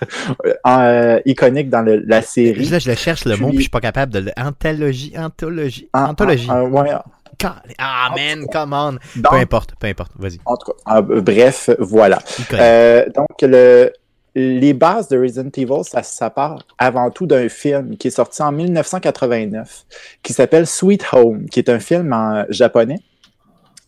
euh, 0.66 1.20
iconique 1.26 1.68
dans 1.70 1.82
le- 1.82 2.02
la 2.06 2.22
série. 2.22 2.64
Là, 2.66 2.78
je 2.78 2.88
le 2.90 2.96
cherche 2.96 3.24
le 3.24 3.36
mot, 3.36 3.48
Puis- 3.48 3.56
je 3.58 3.62
suis 3.62 3.70
pas 3.70 3.80
capable 3.80 4.12
de 4.12 4.20
le. 4.20 4.30
Anthologie, 4.36 5.12
anthologie, 5.18 5.88
En- 5.92 6.10
anthologie. 6.10 6.50
ouais, 6.50 6.90
Cal- 7.36 7.62
Ah, 7.78 8.10
man, 8.16 8.46
come 8.52 8.72
on. 8.72 8.92
donc, 9.16 9.30
Peu 9.30 9.36
importe, 9.36 9.70
peu 9.78 9.86
importe, 9.86 10.12
vas-y. 10.18 10.38
en 10.44 10.56
tout 10.56 10.72
cas, 10.72 10.78
ah, 10.86 11.02
bref, 11.02 11.70
voilà. 11.78 12.18
Iconique. 12.38 12.60
Euh, 12.62 13.04
donc, 13.14 13.26
le, 13.42 13.92
les 14.34 14.72
bases 14.74 15.08
de 15.08 15.18
Resident 15.18 15.50
Evil, 15.56 15.84
ça, 15.84 16.02
ça 16.02 16.30
part 16.30 16.66
avant 16.78 17.10
tout 17.10 17.26
d'un 17.26 17.48
film 17.48 17.96
qui 17.96 18.08
est 18.08 18.12
sorti 18.12 18.42
en 18.42 18.52
1989, 18.52 19.84
qui 20.22 20.32
s'appelle 20.32 20.66
Sweet 20.66 21.04
Home, 21.12 21.46
qui 21.46 21.60
est 21.60 21.68
un 21.68 21.80
film 21.80 22.12
en 22.12 22.44
japonais 22.50 23.00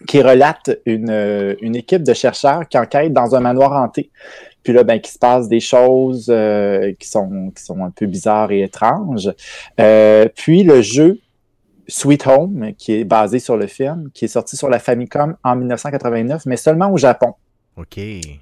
qui 0.06 0.22
relate 0.22 0.78
une, 0.86 1.10
euh, 1.10 1.54
une 1.60 1.76
équipe 1.76 2.02
de 2.02 2.14
chercheurs 2.14 2.66
qui 2.68 2.78
enquêtent 2.78 3.12
dans 3.12 3.34
un 3.34 3.40
manoir 3.40 3.72
hanté. 3.72 4.10
Puis 4.62 4.72
là, 4.72 4.84
ben, 4.84 5.00
qu'il 5.00 5.12
se 5.12 5.18
passe 5.18 5.48
des 5.48 5.60
choses 5.60 6.26
euh, 6.28 6.92
qui, 6.98 7.08
sont, 7.08 7.50
qui 7.54 7.62
sont 7.62 7.82
un 7.84 7.90
peu 7.90 8.06
bizarres 8.06 8.52
et 8.52 8.62
étranges. 8.62 9.30
Euh, 9.78 10.26
puis 10.34 10.62
le 10.62 10.82
jeu 10.82 11.18
Sweet 11.88 12.26
Home, 12.26 12.72
qui 12.78 12.94
est 12.94 13.04
basé 13.04 13.38
sur 13.38 13.56
le 13.56 13.66
film, 13.66 14.10
qui 14.14 14.26
est 14.26 14.28
sorti 14.28 14.56
sur 14.56 14.68
la 14.68 14.78
Famicom 14.78 15.36
en 15.42 15.56
1989, 15.56 16.46
mais 16.46 16.56
seulement 16.56 16.92
au 16.92 16.96
Japon. 16.96 17.34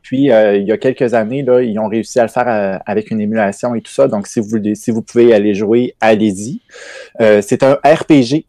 Puis, 0.02 0.30
euh, 0.30 0.56
il 0.56 0.66
y 0.66 0.72
a 0.72 0.78
quelques 0.78 1.14
années, 1.14 1.42
là, 1.42 1.62
ils 1.62 1.78
ont 1.78 1.88
réussi 1.88 2.18
à 2.18 2.22
le 2.22 2.28
faire 2.28 2.48
euh, 2.48 2.78
avec 2.86 3.10
une 3.10 3.20
émulation 3.20 3.74
et 3.74 3.80
tout 3.80 3.92
ça. 3.92 4.08
Donc, 4.08 4.26
si 4.26 4.40
vous, 4.40 4.58
si 4.74 4.90
vous 4.90 5.02
pouvez 5.02 5.32
aller 5.32 5.54
jouer, 5.54 5.94
allez-y. 6.00 6.60
Euh, 7.20 7.40
c'est 7.42 7.62
un 7.62 7.74
RPG. 7.84 8.46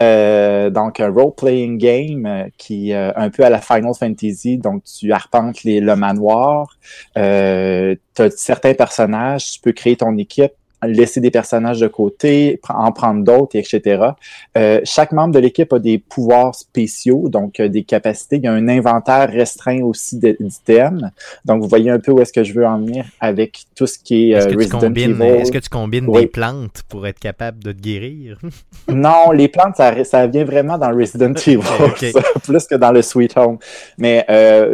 donc, 0.00 1.00
un 1.00 1.10
role-playing 1.10 1.78
game 1.78 2.48
qui 2.58 2.92
euh, 2.92 3.10
un 3.16 3.30
peu 3.30 3.44
à 3.44 3.50
la 3.50 3.60
Final 3.60 3.92
Fantasy. 3.98 4.58
Donc, 4.58 4.84
tu 4.84 5.12
arpentes 5.12 5.64
les, 5.64 5.80
le 5.80 5.96
manoir. 5.96 6.76
Tu 7.14 7.20
as 7.20 8.30
certains 8.36 8.74
personnages. 8.74 9.52
Tu 9.52 9.60
peux 9.60 9.72
créer 9.72 9.96
ton 9.96 10.16
équipe 10.18 10.52
laisser 10.86 11.20
des 11.20 11.30
personnages 11.30 11.80
de 11.80 11.88
côté, 11.88 12.60
en 12.68 12.92
prendre 12.92 13.24
d'autres, 13.24 13.56
etc. 13.56 14.10
Euh, 14.56 14.80
chaque 14.84 15.12
membre 15.12 15.34
de 15.34 15.40
l'équipe 15.40 15.72
a 15.72 15.78
des 15.78 15.98
pouvoirs 15.98 16.54
spéciaux, 16.54 17.28
donc 17.28 17.58
euh, 17.58 17.68
des 17.68 17.82
capacités. 17.82 18.36
Il 18.36 18.44
y 18.44 18.46
a 18.46 18.52
un 18.52 18.68
inventaire 18.68 19.28
restreint 19.30 19.82
aussi 19.82 20.18
d'items. 20.18 21.02
Donc, 21.44 21.62
vous 21.62 21.68
voyez 21.68 21.90
un 21.90 21.98
peu 21.98 22.12
où 22.12 22.20
est-ce 22.20 22.32
que 22.32 22.44
je 22.44 22.52
veux 22.52 22.66
en 22.66 22.78
venir 22.78 23.06
avec 23.20 23.64
tout 23.74 23.86
ce 23.86 23.98
qui 23.98 24.30
est, 24.30 24.36
Est-ce 24.36 24.46
euh, 24.46 24.50
que, 24.50 24.54
tu 24.54 24.58
Resident 24.58 24.78
combines, 24.80 25.10
Evil. 25.22 25.40
est-ce 25.40 25.52
que 25.52 25.58
tu 25.58 25.68
combines 25.68 26.06
Oui. 26.06 26.22
des 26.22 26.26
plantes 26.28 26.82
pour 26.88 27.06
être 27.06 27.18
capable 27.18 27.62
de 27.62 27.72
te 27.72 27.80
guérir? 27.80 28.38
Non, 28.88 29.32
les 29.32 29.48
plantes, 29.48 29.76
ça, 29.76 30.02
ça 30.04 30.26
vient 30.26 30.44
vraiment 30.44 30.78
dans 30.78 30.90
Resident 30.94 31.34
Evil, 31.34 31.60
ça, 32.12 32.20
plus 32.42 32.66
que 32.66 32.74
dans 32.74 32.90
le 32.90 33.02
Sweet 33.02 33.36
Home. 33.36 33.58
Mais 33.98 34.24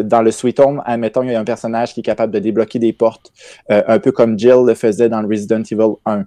dans 0.04 0.22
le 0.22 0.30
Sweet 0.30 0.60
Home, 0.60 0.82
admettons, 0.86 1.22
il 1.24 1.32
y 1.32 1.34
a 1.34 1.40
un 1.40 1.44
personnage 1.44 1.92
qui 1.92 2.00
est 2.00 2.04
capable 2.04 2.32
de 2.32 2.38
débloquer 2.38 2.78
des 2.78 2.92
portes, 2.92 3.32
un 3.68 3.98
peu 3.98 4.12
comme 4.12 4.38
Jill 4.38 4.64
le 4.66 4.74
faisait 4.74 5.08
dans 5.08 5.20
le 5.20 5.28
Resident 5.28 5.62
Evil 5.62 5.93
1. 6.04 6.24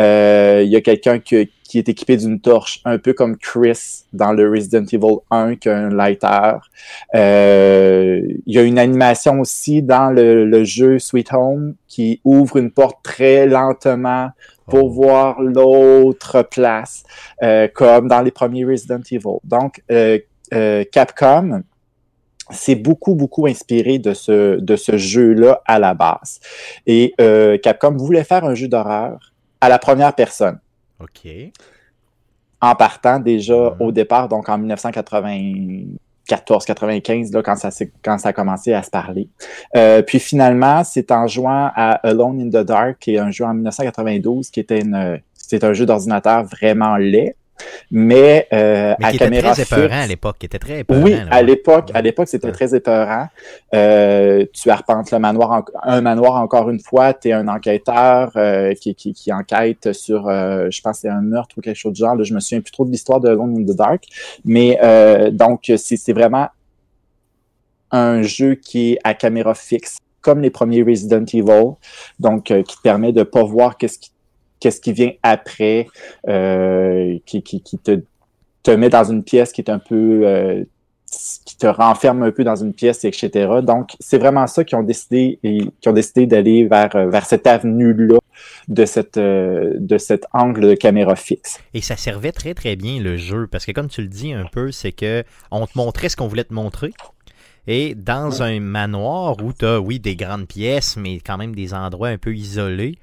Euh, 0.00 0.62
il 0.64 0.70
y 0.70 0.76
a 0.76 0.80
quelqu'un 0.80 1.18
qui, 1.18 1.50
qui 1.64 1.78
est 1.78 1.88
équipé 1.88 2.16
d'une 2.16 2.40
torche, 2.40 2.80
un 2.84 2.98
peu 2.98 3.12
comme 3.12 3.36
Chris 3.36 4.04
dans 4.12 4.32
le 4.32 4.50
Resident 4.50 4.84
Evil 4.84 5.18
1 5.30 5.56
qui 5.56 5.68
a 5.68 5.76
un 5.76 5.90
lighter. 5.90 6.58
Euh, 7.14 8.20
il 8.46 8.54
y 8.54 8.58
a 8.58 8.62
une 8.62 8.78
animation 8.78 9.40
aussi 9.40 9.82
dans 9.82 10.10
le, 10.10 10.44
le 10.44 10.64
jeu 10.64 10.98
Sweet 10.98 11.32
Home 11.32 11.74
qui 11.86 12.20
ouvre 12.24 12.56
une 12.56 12.70
porte 12.70 12.98
très 13.02 13.46
lentement 13.46 14.30
pour 14.66 14.84
Oh. 14.84 14.90
voir 14.90 15.40
l'autre 15.40 16.42
place, 16.42 17.02
euh, 17.42 17.68
comme 17.74 18.06
dans 18.06 18.20
les 18.20 18.30
premiers 18.30 18.66
Resident 18.66 19.00
Evil. 19.10 19.38
Donc, 19.44 19.82
Capcom 20.92 21.62
s'est 22.50 22.74
beaucoup, 22.74 23.14
beaucoup 23.14 23.46
inspiré 23.46 23.98
de 23.98 24.14
ce, 24.14 24.58
de 24.58 24.76
ce 24.76 24.96
jeu-là 24.96 25.60
à 25.66 25.78
la 25.78 25.94
base. 25.94 26.40
Et 26.86 27.14
euh, 27.20 27.58
Capcom 27.58 27.94
voulait 27.96 28.24
faire 28.24 28.44
un 28.44 28.54
jeu 28.54 28.68
d'horreur 28.68 29.32
à 29.60 29.68
la 29.68 29.78
première 29.78 30.14
personne, 30.14 30.58
OK. 31.00 31.28
en 32.60 32.74
partant 32.74 33.20
déjà 33.20 33.54
Mhm. 33.54 33.76
au 33.80 33.92
départ, 33.92 34.28
donc 34.28 34.48
en 34.48 34.58
1994-95, 34.58 37.32
là, 37.32 37.42
quand 37.42 37.56
ça, 37.56 37.70
quand 38.02 38.18
ça 38.18 38.30
a 38.30 38.32
commencé 38.32 38.72
à 38.72 38.82
se 38.82 38.90
parler. 38.90 39.28
Euh, 39.76 40.02
puis 40.02 40.18
finalement, 40.20 40.84
c'est 40.84 41.10
en 41.10 41.26
jouant 41.26 41.70
à 41.74 41.92
Alone 42.06 42.40
in 42.40 42.48
the 42.48 42.64
Dark, 42.64 42.98
qui 43.00 43.14
est 43.14 43.18
un 43.18 43.30
jeu 43.30 43.44
en 43.44 43.54
1992, 43.54 44.50
qui 44.50 44.60
était 44.60 44.80
une, 44.80 45.20
c'est 45.34 45.64
un 45.64 45.72
jeu 45.72 45.86
d'ordinateur 45.86 46.44
vraiment 46.44 46.96
laid, 46.96 47.34
mais, 47.90 48.46
euh, 48.52 48.94
Mais 48.98 49.04
à 49.06 49.10
qui 49.10 49.16
était 49.16 49.40
très 49.42 49.62
épeurant 49.62 49.82
fixe. 49.88 49.94
à 49.94 50.06
l'époque. 50.06 50.36
Qui 50.38 50.46
était 50.46 50.58
très 50.58 50.78
épeurant. 50.80 51.02
Oui, 51.02 51.12
là, 51.12 51.24
à 51.30 51.36
ouais. 51.38 51.42
l'époque, 51.44 51.90
à 51.94 52.02
l'époque, 52.02 52.28
c'était 52.28 52.52
très 52.52 52.74
épeurant. 52.74 53.28
Euh, 53.74 54.44
tu 54.52 54.70
arpentes 54.70 55.10
le 55.10 55.18
manoir, 55.18 55.50
en- 55.52 55.64
un 55.82 56.00
manoir 56.00 56.36
encore 56.36 56.70
une 56.70 56.80
fois. 56.80 57.14
Tu 57.14 57.28
es 57.28 57.32
un 57.32 57.48
enquêteur 57.48 58.32
euh, 58.36 58.74
qui, 58.74 58.94
qui, 58.94 59.12
qui 59.12 59.32
enquête 59.32 59.92
sur, 59.92 60.28
je 60.28 60.80
pense, 60.80 60.98
c'est 61.00 61.08
un 61.08 61.20
meurtre 61.22 61.54
ou 61.58 61.60
quelque 61.60 61.76
chose 61.76 61.92
du 61.92 62.00
genre. 62.00 62.14
Là, 62.16 62.24
je 62.24 62.34
me 62.34 62.40
souviens 62.40 62.60
plus 62.60 62.72
trop 62.72 62.84
de 62.84 62.90
l'histoire 62.90 63.20
de 63.20 63.28
Alone 63.28 63.56
in 63.58 63.64
the 63.64 63.76
Dark, 63.76 64.04
mais 64.44 64.78
donc 65.32 65.64
c'est 65.76 65.96
c'est 65.96 66.12
vraiment 66.12 66.48
un 67.90 68.22
jeu 68.22 68.54
qui 68.54 68.92
est 68.92 68.98
à 69.04 69.14
caméra 69.14 69.54
fixe, 69.54 69.96
comme 70.20 70.40
les 70.42 70.50
premiers 70.50 70.82
Resident 70.82 71.24
Evil, 71.32 71.72
donc 72.20 72.50
euh, 72.50 72.62
qui 72.62 72.76
te 72.76 72.82
permet 72.82 73.12
de 73.12 73.22
pas 73.22 73.42
voir 73.44 73.78
qu'est-ce 73.78 73.98
qui 73.98 74.10
qu'est-ce 74.60 74.80
qui 74.80 74.92
vient 74.92 75.12
après, 75.22 75.86
euh, 76.28 77.18
qui, 77.26 77.42
qui, 77.42 77.60
qui 77.62 77.78
te 77.78 78.00
te 78.62 78.70
met 78.72 78.88
dans 78.88 79.04
une 79.04 79.22
pièce 79.22 79.52
qui 79.52 79.60
est 79.60 79.70
un 79.70 79.78
peu 79.78 80.22
euh, 80.24 80.64
qui 81.46 81.56
te 81.56 81.66
renferme 81.66 82.22
un 82.22 82.32
peu 82.32 82.44
dans 82.44 82.56
une 82.56 82.74
pièce, 82.74 83.04
etc. 83.04 83.30
Donc, 83.62 83.92
c'est 83.98 84.18
vraiment 84.18 84.46
ça 84.46 84.64
qu'ils 84.64 84.76
ont 84.76 84.82
décidé 84.82 85.38
et 85.42 85.60
qui 85.80 85.88
ont 85.88 85.92
décidé 85.92 86.26
d'aller 86.26 86.66
vers, 86.66 86.94
euh, 86.96 87.08
vers 87.08 87.24
cette 87.24 87.46
avenue-là 87.46 88.18
de 88.68 88.84
cette 88.84 89.18
de 89.18 89.98
cet 89.98 90.26
angle 90.32 90.68
de 90.68 90.74
caméra 90.74 91.16
fixe. 91.16 91.60
Et 91.72 91.80
ça 91.80 91.96
servait 91.96 92.32
très 92.32 92.54
très 92.54 92.76
bien 92.76 93.00
le 93.00 93.16
jeu 93.16 93.46
parce 93.50 93.64
que 93.64 93.72
comme 93.72 93.88
tu 93.88 94.02
le 94.02 94.08
dis 94.08 94.32
un 94.32 94.44
peu, 94.52 94.70
c'est 94.70 94.92
que 94.92 95.24
on 95.50 95.66
te 95.66 95.72
montrait 95.76 96.08
ce 96.08 96.16
qu'on 96.16 96.28
voulait 96.28 96.44
te 96.44 96.54
montrer. 96.54 96.92
Et 97.70 97.94
dans 97.94 98.42
un 98.42 98.60
manoir 98.60 99.36
où 99.42 99.52
tu 99.52 99.66
as, 99.66 99.78
oui, 99.78 100.00
des 100.00 100.16
grandes 100.16 100.48
pièces, 100.48 100.96
mais 100.96 101.20
quand 101.20 101.36
même 101.36 101.54
des 101.54 101.74
endroits 101.74 102.08
un 102.08 102.16
peu 102.16 102.34
isolés, 102.34 102.96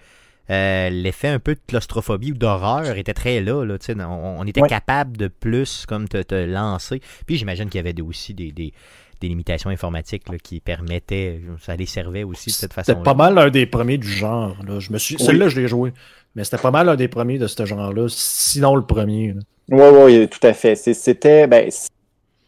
euh, 0.49 0.89
l'effet 0.89 1.27
un 1.29 1.39
peu 1.39 1.55
de 1.55 1.59
claustrophobie 1.67 2.31
ou 2.31 2.35
d'horreur 2.35 2.97
était 2.97 3.13
très 3.13 3.41
là. 3.41 3.63
là 3.65 3.77
tu 3.79 3.85
sais, 3.87 3.95
on, 4.03 4.39
on 4.39 4.45
était 4.45 4.61
Ouais. 4.61 4.67
capable 4.69 5.17
de 5.17 5.27
plus 5.27 5.85
comme 5.87 6.07
te, 6.07 6.21
te 6.21 6.35
lancer. 6.35 7.01
Puis 7.25 7.37
j'imagine 7.37 7.69
qu'il 7.69 7.83
y 7.83 7.87
avait 7.87 7.99
aussi 8.01 8.33
des, 8.33 8.51
des, 8.51 8.73
des 9.21 9.27
limitations 9.27 9.69
informatiques 9.69 10.29
là, 10.29 10.37
qui 10.37 10.59
permettaient, 10.59 11.41
ça 11.61 11.75
les 11.75 11.85
servait 11.85 12.23
aussi 12.23 12.49
de 12.49 12.55
cette 12.55 12.71
C'était 12.73 12.83
façon-là. 12.93 13.03
pas 13.03 13.13
mal 13.13 13.37
un 13.37 13.49
des 13.49 13.65
premiers 13.65 13.97
du 13.97 14.07
genre. 14.07 14.55
Là. 14.67 14.79
Je 14.79 14.91
me 14.91 14.97
suis... 14.97 15.15
Oui. 15.19 15.23
Celui-là, 15.25 15.47
je 15.49 15.59
l'ai 15.61 15.67
joué. 15.67 15.93
Mais 16.35 16.43
c'était 16.43 16.57
pas 16.61 16.71
mal 16.71 16.89
un 16.89 16.95
des 16.95 17.07
premiers 17.07 17.37
de 17.37 17.47
ce 17.47 17.65
genre-là, 17.65 18.07
sinon 18.09 18.75
le 18.75 18.85
premier. 18.85 19.33
Oui, 19.71 19.83
oui, 19.93 20.27
tout 20.27 20.45
à 20.45 20.53
fait. 20.53 20.75
C'est- 20.75 20.93
C'était, 20.93 21.47
ben, 21.47 21.69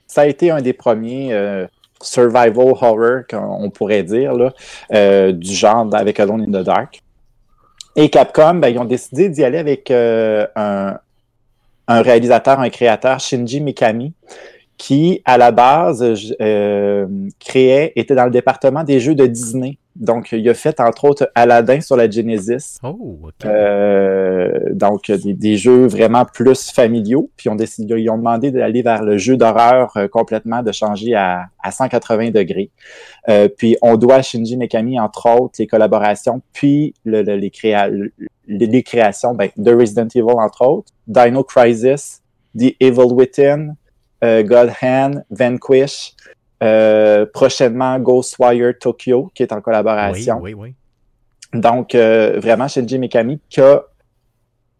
ça 0.05 0.21
a 0.21 0.25
été 0.27 0.51
un 0.51 0.61
des 0.61 0.73
premiers 0.73 1.33
euh, 1.33 1.65
survival 2.01 2.59
horror 2.59 3.21
qu'on 3.29 3.69
pourrait 3.71 4.03
dire 4.03 4.33
là, 4.33 4.53
euh, 4.93 5.31
du 5.31 5.53
genre 5.53 5.89
avec 5.95 6.19
Alone 6.19 6.41
in 6.41 6.61
the 6.61 6.65
Dark. 6.65 7.01
Et 7.99 8.09
Capcom, 8.09 8.53
ben, 8.55 8.69
ils 8.69 8.77
ont 8.77 8.85
décidé 8.85 9.27
d'y 9.27 9.43
aller 9.43 9.57
avec 9.57 9.89
euh, 9.89 10.45
un, 10.55 10.97
un 11.87 12.01
réalisateur, 12.01 12.59
un 12.59 12.69
créateur, 12.69 13.19
Shinji 13.19 13.59
Mikami, 13.59 14.13
qui, 14.77 15.21
à 15.25 15.39
la 15.39 15.51
base, 15.51 16.13
j- 16.13 16.35
euh, 16.39 17.07
créait, 17.39 17.93
était 17.95 18.13
dans 18.13 18.25
le 18.25 18.31
département 18.31 18.83
des 18.83 18.99
jeux 18.99 19.15
de 19.15 19.25
Disney 19.25 19.77
Donc, 19.99 20.31
il 20.31 20.47
a 20.49 20.53
fait 20.53 20.79
entre 20.79 21.05
autres 21.05 21.29
Aladdin 21.35 21.81
sur 21.81 21.95
la 21.97 22.09
Genesis. 22.09 22.77
Oh, 22.83 23.17
ok. 23.23 23.45
Euh, 23.45 24.49
donc, 24.71 25.09
des, 25.11 25.33
des 25.33 25.57
jeux 25.57 25.87
vraiment 25.87 26.23
plus 26.25 26.71
familiaux. 26.71 27.29
Puis, 27.35 27.49
on 27.49 27.55
décidé, 27.55 27.95
ils 27.99 28.09
ont 28.09 28.17
demandé 28.17 28.51
d'aller 28.51 28.81
vers 28.81 29.03
le 29.03 29.17
jeu 29.17 29.37
d'horreur 29.37 29.91
euh, 29.97 30.07
complètement, 30.07 30.61
de 30.63 30.71
changer 30.71 31.15
à, 31.15 31.45
à 31.63 31.71
180 31.71 32.31
degrés. 32.31 32.69
Euh, 33.29 33.47
puis, 33.49 33.75
on 33.81 33.97
doit 33.97 34.15
à 34.15 34.21
Shinji 34.21 34.55
Mikami, 34.57 34.99
entre 34.99 35.27
autres, 35.29 35.55
les 35.59 35.67
collaborations, 35.67 36.41
puis 36.53 36.93
le, 37.03 37.21
le- 37.23 37.35
les, 37.35 37.49
créa 37.49 37.87
le- 37.87 38.11
les, 38.47 38.65
les 38.67 38.83
créations 38.83 39.33
ben, 39.33 39.49
de 39.57 39.73
Resident 39.73 40.07
Evil, 40.15 40.23
entre 40.37 40.65
autres, 40.65 40.91
Dino 41.07 41.43
Crisis, 41.43 42.21
The 42.57 42.75
Evil 42.79 43.11
Within, 43.13 43.75
euh, 44.23 44.41
God 44.43 44.71
Hand, 44.81 45.23
Vanquish, 45.29 46.13
euh, 46.63 47.25
prochainement 47.25 47.99
Ghostwire 47.99 48.73
Tokyo, 48.79 49.31
qui 49.33 49.43
est 49.43 49.51
en 49.51 49.57
oui, 49.57 49.61
collaboration. 49.61 50.39
oui, 50.41 50.53
oui. 50.53 50.73
Donc, 51.53 51.95
euh, 51.95 52.39
vraiment, 52.39 52.67
Shinji 52.67 52.99
Mikami, 52.99 53.39
que 53.49 53.81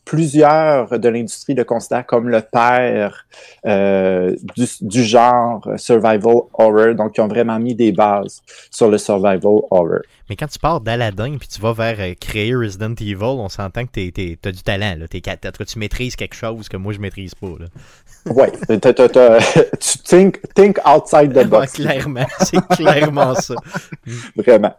plusieurs 0.08 0.98
de 1.00 1.10
l'industrie 1.10 1.54
le 1.54 1.66
considèrent 1.66 2.06
comme 2.06 2.30
le 2.30 2.42
père 2.42 3.26
euh, 3.66 4.34
du, 4.56 4.66
du 4.82 5.04
genre 5.04 5.68
survival 5.76 6.36
horror. 6.54 6.96
Donc, 6.96 7.18
ils 7.18 7.22
ont 7.22 7.28
vraiment 7.28 7.60
mis 7.60 7.76
des 7.76 7.92
bases 7.92 8.42
sur 8.72 8.90
le 8.90 8.98
survival 8.98 9.40
horror. 9.70 10.00
Mais 10.30 10.36
quand 10.38 10.48
tu 10.48 10.60
pars 10.60 10.80
d'Aladdin 10.82 11.38
puis 11.38 11.48
tu 11.48 11.60
vas 11.62 11.74
vers 11.74 11.98
euh, 12.00 12.14
créer 12.20 12.56
Resident 12.56 12.94
Evil, 13.00 13.24
on 13.24 13.50
s'entend 13.50 13.86
que 13.86 13.92
t'es- 14.10 14.38
t'as 14.42 14.52
du 14.52 14.64
talent. 14.64 14.96
Là. 14.98 15.06
Ca- 15.24 15.38
t'as- 15.38 15.52
tu 15.52 15.80
maîtrises 15.80 16.16
quelque 16.16 16.36
chose 16.36 16.70
que 16.70 16.78
moi 16.78 16.94
je 16.94 17.00
maîtrise 17.00 17.36
pas. 17.36 17.48
T'as- 18.26 18.92
tu 19.80 19.98
think, 20.06 20.40
think 20.56 20.78
outside 20.86 21.32
the 21.34 21.38
Ouais, 21.38 21.46
box, 21.46 21.74
clairement, 21.74 22.26
c'est 22.40 22.66
clairement 22.70 23.36
ça. 23.36 23.56
vraiment. 24.36 24.74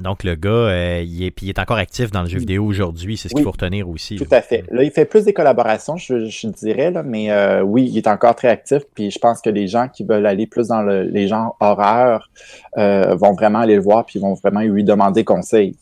Donc 0.00 0.24
le 0.24 0.34
gars, 0.34 0.50
euh, 0.50 1.04
il, 1.06 1.22
est, 1.24 1.30
puis 1.30 1.46
il 1.46 1.48
est 1.50 1.58
encore 1.58 1.76
actif 1.76 2.10
dans 2.10 2.22
le 2.22 2.28
jeu 2.28 2.38
vidéo 2.38 2.64
aujourd'hui, 2.64 3.16
c'est 3.16 3.28
ce 3.28 3.34
qu'il 3.34 3.44
faut 3.44 3.50
retenir 3.50 3.88
aussi. 3.88 4.16
Tout 4.16 4.26
là. 4.30 4.38
à 4.38 4.42
fait. 4.42 4.64
Là, 4.70 4.82
il 4.84 4.90
fait 4.90 5.04
plus 5.04 5.24
des 5.24 5.34
collaborations, 5.34 5.96
je, 5.96 6.26
je 6.26 6.46
dirais, 6.48 6.90
là, 6.90 7.02
mais 7.02 7.30
euh, 7.30 7.62
oui, 7.62 7.88
il 7.90 7.98
est 7.98 8.06
encore 8.06 8.34
très 8.34 8.48
actif. 8.48 8.82
Puis 8.94 9.10
je 9.10 9.18
pense 9.18 9.40
que 9.42 9.50
les 9.50 9.66
gens 9.68 9.88
qui 9.88 10.04
veulent 10.04 10.26
aller 10.26 10.46
plus 10.46 10.68
dans 10.68 10.82
le- 10.82 11.02
les 11.02 11.28
genres 11.28 11.56
horreur 11.60 12.30
euh, 12.78 13.14
vont 13.16 13.32
vraiment 13.32 13.58
aller 13.60 13.76
le 13.76 13.82
voir, 13.82 14.06
puis 14.06 14.18
vont 14.18 14.34
vraiment 14.34 14.60
lui 14.60 14.82
demander 14.84 15.24
conseil. 15.24 15.76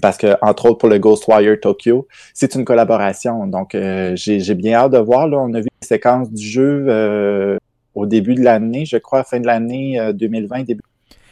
Parce 0.00 0.16
que, 0.16 0.36
entre 0.42 0.66
autres, 0.66 0.78
pour 0.78 0.88
le 0.88 0.98
Ghostwire 0.98 1.58
Tokyo, 1.60 2.06
c'est 2.34 2.54
une 2.54 2.64
collaboration. 2.64 3.46
Donc, 3.46 3.74
euh, 3.74 4.12
j'ai 4.16 4.54
bien 4.54 4.74
hâte 4.74 4.92
de 4.92 4.98
voir. 4.98 5.26
Là, 5.26 5.38
on 5.38 5.52
a 5.54 5.60
vu 5.60 5.68
les 5.82 5.86
séquences 5.86 6.30
du 6.30 6.46
jeu 6.46 6.86
euh, 6.88 7.56
au 7.94 8.06
début 8.06 8.34
de 8.34 8.42
l'année, 8.42 8.84
je 8.84 8.98
crois, 8.98 9.24
fin 9.24 9.40
de 9.40 9.46
l'année 9.46 9.98
euh, 9.98 10.12
2020, 10.12 10.64
début 10.64 10.82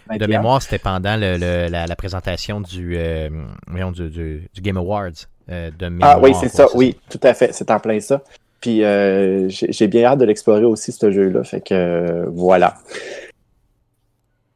De 0.08 0.18
2021. 0.18 0.38
mémoire, 0.38 0.62
c'était 0.62 0.78
pendant 0.78 1.16
le, 1.16 1.36
le- 1.36 1.68
la, 1.68 1.86
la 1.86 1.96
présentation 1.96 2.60
du, 2.60 2.94
euh, 2.96 3.28
du, 3.92 4.08
du- 4.10 4.48
du 4.54 4.60
Game 4.60 4.76
Awards. 4.76 5.10
euh, 5.50 5.70
de 5.76 5.86
Ah 5.86 5.90
mémoire, 5.90 6.22
oui, 6.22 6.32
c'est 6.40 6.48
ça, 6.48 6.66
oui, 6.74 6.96
tout 7.10 7.20
à 7.22 7.34
fait, 7.34 7.52
c'est 7.52 7.70
en 7.70 7.78
plein 7.80 7.98
ça. 8.00 8.22
Puis 8.60 8.82
euh, 8.84 9.48
j'ai 9.48 9.86
bien 9.86 10.04
hâte 10.04 10.18
de 10.20 10.24
l'explorer 10.24 10.64
aussi, 10.64 10.90
ce 10.92 11.10
jeu-là. 11.10 11.44
Fait 11.44 11.60
que 11.60 12.24
voilà. 12.28 12.76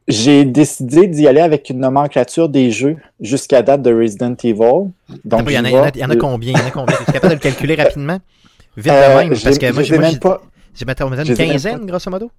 J'ai 0.07 0.43
décidé 0.45 1.07
d'y 1.07 1.27
aller 1.27 1.39
avec 1.41 1.69
une 1.69 1.79
nomenclature 1.79 2.49
des 2.49 2.71
jeux 2.71 2.97
jusqu'à 3.21 3.61
date 3.61 3.81
de 3.81 3.93
Resident 3.93 4.35
Evil. 4.43 4.91
Donc, 5.23 5.43
il, 5.47 5.51
y 5.53 5.59
en 5.59 5.63
a, 5.65 5.69
j'y 5.69 5.73
il 5.73 5.75
y 5.75 5.77
en 5.77 5.83
a- 5.83 5.85
vais. 5.85 5.91
il 5.95 6.01
y 6.01 6.05
en 6.05 6.09
a 6.09 6.15
combien? 6.15 6.53
Il 6.53 6.59
y 6.59 6.61
en 6.61 6.67
a 6.67 6.71
combien? 6.71 6.95
Es-tu 6.95 7.11
capable 7.11 7.29
de 7.29 7.33
le 7.35 7.39
calculer 7.39 7.75
rapidement? 7.83 8.17
Vite 8.75 8.85
de 8.85 8.97
Euh, 8.97 9.17
même, 9.17 9.29
parce 9.29 9.57
que 9.57 9.71
moi, 9.71 9.83
je 9.83 9.87
j'ai 9.93 9.97
même 9.99 10.19
pas. 10.19 10.41
j'ai 10.73 10.85
une 10.85 11.35
quinzaine, 11.35 11.85
grosso 11.85 12.09
modo? 12.09 12.31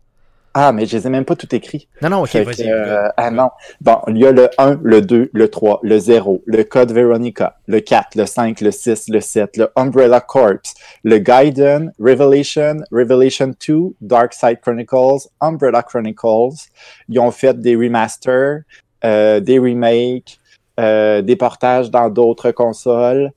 Ah, 0.55 0.73
mais 0.73 0.85
je 0.85 0.97
les 0.97 1.07
ai 1.07 1.11
même 1.11 1.25
pas 1.25 1.35
tout 1.35 1.53
écrits. 1.55 1.89
Non, 2.03 2.11
non, 2.11 2.23
ok, 2.25 2.35
vas-y. 2.37 2.71
euh, 2.71 3.09
ah 3.17 3.31
non. 3.31 3.51
Bon, 3.81 3.99
il 4.09 4.19
y 4.19 4.27
a 4.27 4.33
le 4.33 4.51
1, 4.59 4.81
le 4.83 5.01
2, 5.01 5.31
le 5.33 5.49
3, 5.49 5.81
le 5.83 5.99
0, 5.99 6.43
le 6.45 6.63
Code 6.65 6.93
Veronica, 6.93 7.57
le 7.67 7.81
4, 7.81 8.17
le 8.17 8.27
5, 8.27 8.61
le 8.61 8.71
6, 8.71 9.09
le 9.09 9.21
7, 9.21 9.57
le 9.57 9.71
Umbrella 9.77 10.21
Corps, 10.21 10.61
le 11.05 11.19
Gaiden, 11.19 11.93
Revelation, 11.99 12.79
Revelation 12.91 13.53
2, 13.67 13.95
Dark 14.03 14.35
Side 14.35 14.61
Chronicles, 14.61 15.29
Umbrella 15.41 15.83
Chronicles. 15.83 16.69
Ils 17.09 17.19
ont 17.19 17.31
fait 17.31 17.59
des 17.59 17.75
remasters, 17.75 18.61
euh, 19.05 19.41
des 19.41 19.59
remakes, 19.59 20.39
euh, 20.79 21.23
des 21.23 21.37
portages 21.37 21.91
dans 21.91 22.09
d'autres 22.11 22.51
consoles. 22.51 23.31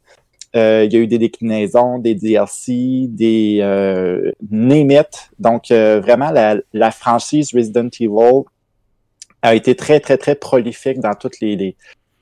Euh, 0.55 0.85
il 0.85 0.93
y 0.93 0.95
a 0.95 0.99
eu 0.99 1.07
des 1.07 1.17
déclinaisons, 1.17 1.99
des 1.99 2.15
DLC, 2.15 3.07
des 3.09 3.59
euh. 3.61 4.31
Donc, 5.39 5.71
euh, 5.71 5.99
vraiment, 5.99 6.31
la, 6.31 6.57
la 6.73 6.91
franchise 6.91 7.53
Resident 7.53 7.89
Evil 7.99 8.43
a 9.41 9.53
été 9.55 9.75
très, 9.75 9.99
très, 9.99 10.17
très 10.17 10.35
prolifique 10.35 10.99
dans 10.99 11.13
toutes 11.13 11.39
les, 11.39 11.55
les, 11.55 11.75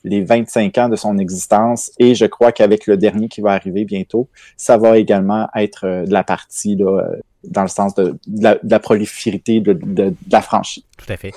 les 0.04 0.24
25 0.24 0.78
ans 0.80 0.90
de 0.90 0.96
son 0.96 1.18
existence. 1.18 1.92
Et 2.00 2.16
je 2.16 2.26
crois 2.26 2.52
qu'avec 2.52 2.88
le 2.88 2.98
dernier 2.98 3.28
qui 3.28 3.42
va 3.42 3.52
arriver 3.52 3.86
bientôt, 3.86 4.28
ça 4.58 4.78
va 4.78 4.98
également 4.98 5.48
être 5.56 5.86
euh, 5.86 6.06
de 6.06 6.12
la 6.12 6.24
partie, 6.24 6.76
là, 6.76 7.04
dans 7.44 7.62
le 7.62 7.68
sens 7.68 7.94
de, 7.96 8.18
de, 8.28 8.44
la, 8.44 8.56
de 8.56 8.70
la 8.70 8.80
proliférité 8.80 9.60
de, 9.60 9.74
de, 9.74 10.10
de 10.10 10.16
la 10.32 10.42
franchise. 10.42 10.84
Tout 10.98 11.12
à 11.12 11.18
fait. 11.18 11.34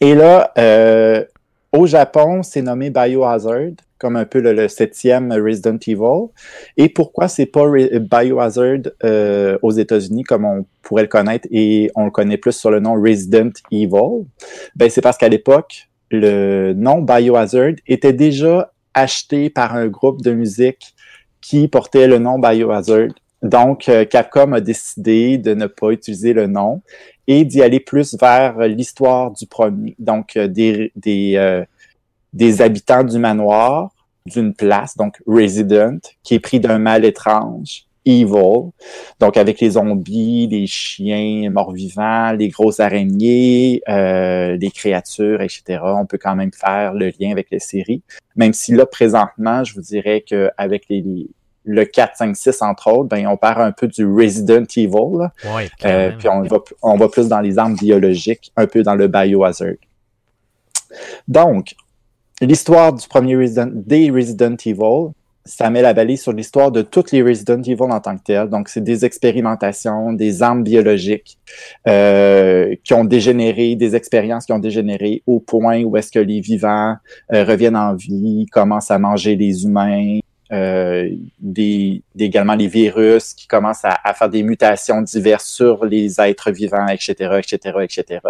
Et 0.00 0.14
là, 0.14 0.52
euh, 0.58 1.24
au 1.72 1.86
Japon, 1.86 2.42
c'est 2.42 2.62
nommé 2.62 2.90
Biohazard, 2.90 3.72
comme 3.98 4.16
un 4.16 4.24
peu 4.24 4.40
le, 4.40 4.52
le 4.52 4.68
septième 4.68 5.32
Resident 5.32 5.78
Evil. 5.86 6.28
Et 6.76 6.88
pourquoi 6.88 7.28
c'est 7.28 7.46
pas 7.46 7.64
Biohazard 7.66 8.90
euh, 9.04 9.58
aux 9.62 9.72
États-Unis 9.72 10.24
comme 10.24 10.44
on 10.44 10.66
pourrait 10.82 11.02
le 11.02 11.08
connaître 11.08 11.48
et 11.50 11.90
on 11.94 12.04
le 12.04 12.10
connaît 12.10 12.36
plus 12.36 12.52
sur 12.52 12.70
le 12.70 12.80
nom 12.80 12.94
Resident 12.94 13.52
Evil? 13.70 14.26
Ben, 14.74 14.90
c'est 14.90 15.00
parce 15.00 15.16
qu'à 15.16 15.28
l'époque, 15.28 15.88
le 16.10 16.72
nom 16.74 17.02
Biohazard 17.02 17.74
était 17.86 18.12
déjà 18.12 18.72
acheté 18.94 19.50
par 19.50 19.74
un 19.74 19.88
groupe 19.88 20.22
de 20.22 20.32
musique 20.32 20.94
qui 21.40 21.68
portait 21.68 22.06
le 22.06 22.18
nom 22.18 22.38
Biohazard. 22.38 23.08
Donc, 23.42 23.88
euh, 23.88 24.04
Capcom 24.04 24.52
a 24.52 24.60
décidé 24.60 25.38
de 25.38 25.54
ne 25.54 25.66
pas 25.66 25.90
utiliser 25.90 26.32
le 26.32 26.46
nom 26.46 26.82
et 27.28 27.44
d'y 27.44 27.62
aller 27.62 27.80
plus 27.80 28.16
vers 28.18 28.58
l'histoire 28.60 29.30
du 29.30 29.46
premier. 29.46 29.94
Donc, 29.98 30.36
euh, 30.36 30.48
des, 30.48 30.90
des, 30.96 31.34
euh, 31.36 31.64
des 32.32 32.62
habitants 32.62 33.04
du 33.04 33.18
manoir, 33.18 33.90
d'une 34.26 34.54
place, 34.54 34.96
donc 34.96 35.20
Resident, 35.26 35.98
qui 36.22 36.34
est 36.34 36.40
pris 36.40 36.60
d'un 36.60 36.78
mal 36.78 37.04
étrange, 37.04 37.86
Evil, 38.04 38.70
donc 39.18 39.36
avec 39.36 39.60
les 39.60 39.70
zombies, 39.70 40.46
les 40.46 40.68
chiens 40.68 41.50
morts-vivants, 41.50 42.32
les 42.32 42.48
grosses 42.48 42.78
araignées, 42.78 43.82
euh, 43.88 44.56
les 44.56 44.70
créatures, 44.70 45.42
etc. 45.42 45.80
On 45.82 46.06
peut 46.06 46.18
quand 46.18 46.36
même 46.36 46.52
faire 46.52 46.94
le 46.94 47.10
lien 47.18 47.32
avec 47.32 47.48
les 47.50 47.58
séries, 47.58 48.02
même 48.36 48.52
si 48.52 48.72
là, 48.72 48.86
présentement, 48.86 49.64
je 49.64 49.74
vous 49.74 49.80
dirais 49.80 50.24
qu'avec 50.26 50.84
les, 50.88 51.00
les 51.00 51.28
le 51.66 51.84
4, 51.84 52.16
5, 52.16 52.36
6, 52.36 52.62
entre 52.62 52.92
autres, 52.92 53.08
ben, 53.08 53.26
on 53.26 53.36
part 53.36 53.60
un 53.60 53.72
peu 53.72 53.88
du 53.88 54.06
Resident 54.06 54.64
Evil, 54.76 55.18
là. 55.18 55.32
Ouais, 55.44 55.68
Euh, 55.84 56.12
puis 56.16 56.28
on 56.28 56.42
va, 56.42 56.58
on 56.80 56.96
va 56.96 57.08
plus 57.08 57.28
dans 57.28 57.40
les 57.40 57.58
armes 57.58 57.74
biologiques, 57.74 58.52
un 58.56 58.68
peu 58.68 58.84
dans 58.84 58.94
le 58.94 59.08
biohazard. 59.08 59.74
Donc, 61.26 61.74
l'histoire 62.40 62.92
du 62.92 63.06
premier 63.08 63.36
Resident, 63.36 63.68
des 63.72 64.10
Resident 64.10 64.56
Evil, 64.64 65.12
ça 65.46 65.70
met 65.70 65.80
la 65.80 65.94
balise 65.94 66.22
sur 66.22 66.32
l'histoire 66.32 66.72
de 66.72 66.82
toutes 66.82 67.12
les 67.12 67.22
Resident 67.22 67.62
Evil 67.62 67.82
en 67.82 68.00
tant 68.00 68.16
que 68.16 68.22
telles. 68.24 68.48
Donc, 68.48 68.68
c'est 68.68 68.82
des 68.82 69.04
expérimentations, 69.04 70.12
des 70.12 70.42
armes 70.42 70.64
biologiques 70.64 71.38
euh, 71.86 72.74
qui 72.82 72.94
ont 72.94 73.04
dégénéré, 73.04 73.76
des 73.76 73.94
expériences 73.94 74.46
qui 74.46 74.52
ont 74.52 74.58
dégénéré 74.58 75.22
au 75.26 75.38
point 75.38 75.82
où 75.84 75.96
est-ce 75.96 76.10
que 76.10 76.18
les 76.18 76.40
vivants 76.40 76.96
euh, 77.32 77.44
reviennent 77.44 77.76
en 77.76 77.94
vie, 77.94 78.46
commencent 78.50 78.90
à 78.90 78.98
manger 78.98 79.36
les 79.36 79.64
humains, 79.64 80.18
euh, 80.52 81.08
des, 81.38 82.02
également 82.18 82.54
les 82.54 82.68
virus 82.68 83.32
qui 83.32 83.46
commencent 83.46 83.84
à, 83.84 83.98
à 84.02 84.14
faire 84.14 84.28
des 84.28 84.42
mutations 84.42 85.00
diverses 85.00 85.46
sur 85.46 85.84
les 85.84 86.20
êtres 86.20 86.50
vivants, 86.50 86.88
etc., 86.88 87.38
etc., 87.38 87.78
etc. 87.82 88.20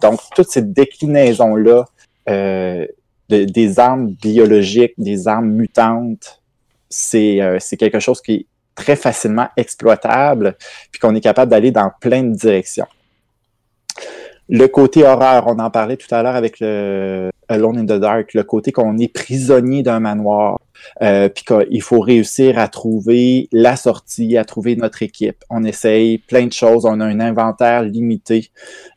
Donc, 0.00 0.20
toutes 0.34 0.48
ces 0.48 0.62
déclinaisons-là 0.62 1.86
euh, 2.28 2.86
de- 3.32 3.44
des 3.44 3.78
armes 3.78 4.08
biologiques, 4.12 4.94
des 4.98 5.26
armes 5.28 5.50
mutantes, 5.50 6.42
c'est 6.88 7.40
euh, 7.40 7.56
c'est 7.58 7.76
quelque 7.76 8.00
chose 8.00 8.20
qui 8.20 8.32
est 8.34 8.46
très 8.74 8.96
facilement 8.96 9.48
exploitable, 9.56 10.56
puis 10.90 10.98
qu'on 11.00 11.14
est 11.14 11.20
capable 11.20 11.50
d'aller 11.50 11.70
dans 11.70 11.90
plein 12.00 12.22
de 12.22 12.34
directions. 12.34 12.86
Le 14.54 14.66
côté 14.66 15.02
horreur, 15.02 15.46
on 15.46 15.58
en 15.60 15.70
parlait 15.70 15.96
tout 15.96 16.14
à 16.14 16.22
l'heure 16.22 16.36
avec 16.36 16.60
le 16.60 17.30
Alone 17.48 17.78
in 17.78 17.84
the 17.86 17.98
Dark, 17.98 18.34
le 18.34 18.42
côté 18.42 18.70
qu'on 18.70 18.98
est 18.98 19.10
prisonnier 19.10 19.82
d'un 19.82 19.98
manoir, 19.98 20.60
euh, 21.00 21.30
puis 21.30 21.42
qu'il 21.42 21.80
faut 21.80 22.00
réussir 22.00 22.58
à 22.58 22.68
trouver 22.68 23.48
la 23.50 23.76
sortie, 23.76 24.36
à 24.36 24.44
trouver 24.44 24.76
notre 24.76 25.02
équipe. 25.02 25.42
On 25.48 25.64
essaye 25.64 26.18
plein 26.18 26.44
de 26.44 26.52
choses, 26.52 26.84
on 26.84 27.00
a 27.00 27.06
un 27.06 27.18
inventaire 27.18 27.82
limité, 27.82 28.50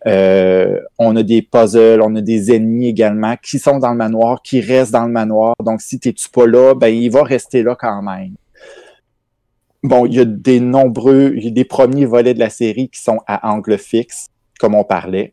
euh, 0.08 0.78
on 1.00 1.16
a 1.16 1.24
des 1.24 1.42
puzzles, 1.42 2.02
on 2.02 2.14
a 2.18 2.22
des 2.22 2.54
ennemis 2.54 2.90
également 2.90 3.38
qui 3.42 3.58
sont 3.58 3.80
dans 3.80 3.92
le 3.92 3.98
manoir, 3.98 4.42
qui 4.42 4.60
restent 4.60 4.92
dans 4.92 5.06
le 5.06 5.14
manoir. 5.14 5.56
Donc, 5.64 5.80
si 5.80 6.02
t'es-tu 6.02 6.28
pas 6.28 6.48
là, 6.48 6.74
ben 6.74 6.90
il 6.90 7.10
va 7.10 7.24
rester 7.24 7.64
là 7.64 7.78
quand 7.80 8.02
même. 8.02 8.36
Bon, 9.84 10.06
il 10.06 10.16
y 10.16 10.20
a 10.20 10.26
des 10.26 10.60
nombreux, 10.60 11.32
il 11.38 11.46
y 11.46 11.48
a 11.48 11.52
des 11.52 11.64
premiers 11.64 12.06
volets 12.06 12.34
de 12.34 12.40
la 12.40 12.50
série 12.50 12.90
qui 12.90 13.00
sont 13.02 13.22
à 13.26 13.50
angle 13.54 13.78
fixe, 13.78 14.28
comme 14.60 14.76
on 14.76 14.84
parlait. 14.84 15.32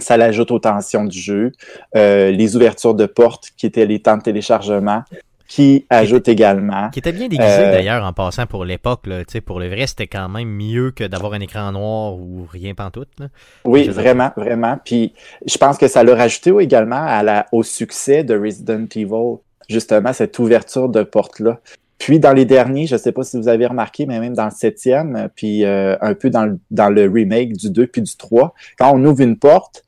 Ça 0.00 0.16
l'ajoute 0.16 0.50
aux 0.50 0.58
tensions 0.58 1.04
du 1.04 1.18
jeu. 1.18 1.52
Euh, 1.96 2.30
les 2.30 2.56
ouvertures 2.56 2.94
de 2.94 3.06
portes, 3.06 3.50
qui 3.56 3.66
étaient 3.66 3.86
les 3.86 4.00
temps 4.00 4.16
de 4.16 4.22
téléchargement, 4.22 5.02
qui 5.50 5.84
ajoutent 5.90 6.28
également. 6.28 6.90
Qui 6.90 7.00
était 7.00 7.10
bien 7.10 7.26
déguisé 7.26 7.42
Euh, 7.42 7.72
d'ailleurs 7.72 8.04
en 8.04 8.12
passant 8.12 8.46
pour 8.46 8.64
l'époque. 8.64 9.06
là. 9.06 9.24
Tu 9.24 9.32
sais, 9.32 9.40
Pour 9.40 9.58
le 9.58 9.68
vrai, 9.68 9.88
c'était 9.88 10.06
quand 10.06 10.28
même 10.28 10.48
mieux 10.48 10.92
que 10.92 11.02
d'avoir 11.02 11.32
un 11.32 11.40
écran 11.40 11.72
noir 11.72 12.14
ou 12.14 12.46
rien 12.50 12.72
pantoute. 12.74 13.08
Là. 13.18 13.26
Oui, 13.64 13.88
vraiment, 13.88 14.30
vraiment. 14.36 14.78
Puis 14.84 15.12
je 15.44 15.58
pense 15.58 15.76
que 15.76 15.88
ça 15.88 16.04
l'a 16.04 16.14
rajouté 16.14 16.52
également 16.60 17.02
à 17.04 17.24
la, 17.24 17.46
au 17.50 17.64
succès 17.64 18.22
de 18.22 18.38
Resident 18.38 18.86
Evil, 18.94 19.38
justement, 19.68 20.12
cette 20.12 20.38
ouverture 20.38 20.88
de 20.88 21.02
porte-là. 21.02 21.58
Puis 21.98 22.20
dans 22.20 22.32
les 22.32 22.44
derniers, 22.44 22.86
je 22.86 22.96
sais 22.96 23.12
pas 23.12 23.24
si 23.24 23.36
vous 23.36 23.48
avez 23.48 23.66
remarqué, 23.66 24.06
mais 24.06 24.20
même 24.20 24.34
dans 24.34 24.46
le 24.46 24.50
septième, 24.52 25.28
puis 25.34 25.64
euh, 25.64 25.96
un 26.00 26.14
peu 26.14 26.30
dans 26.30 26.46
le, 26.46 26.58
dans 26.70 26.88
le 26.88 27.10
remake 27.10 27.54
du 27.54 27.70
2 27.70 27.88
puis 27.88 28.02
du 28.02 28.16
3, 28.16 28.54
quand 28.78 28.92
on 28.94 29.04
ouvre 29.04 29.20
une 29.20 29.36
porte, 29.36 29.82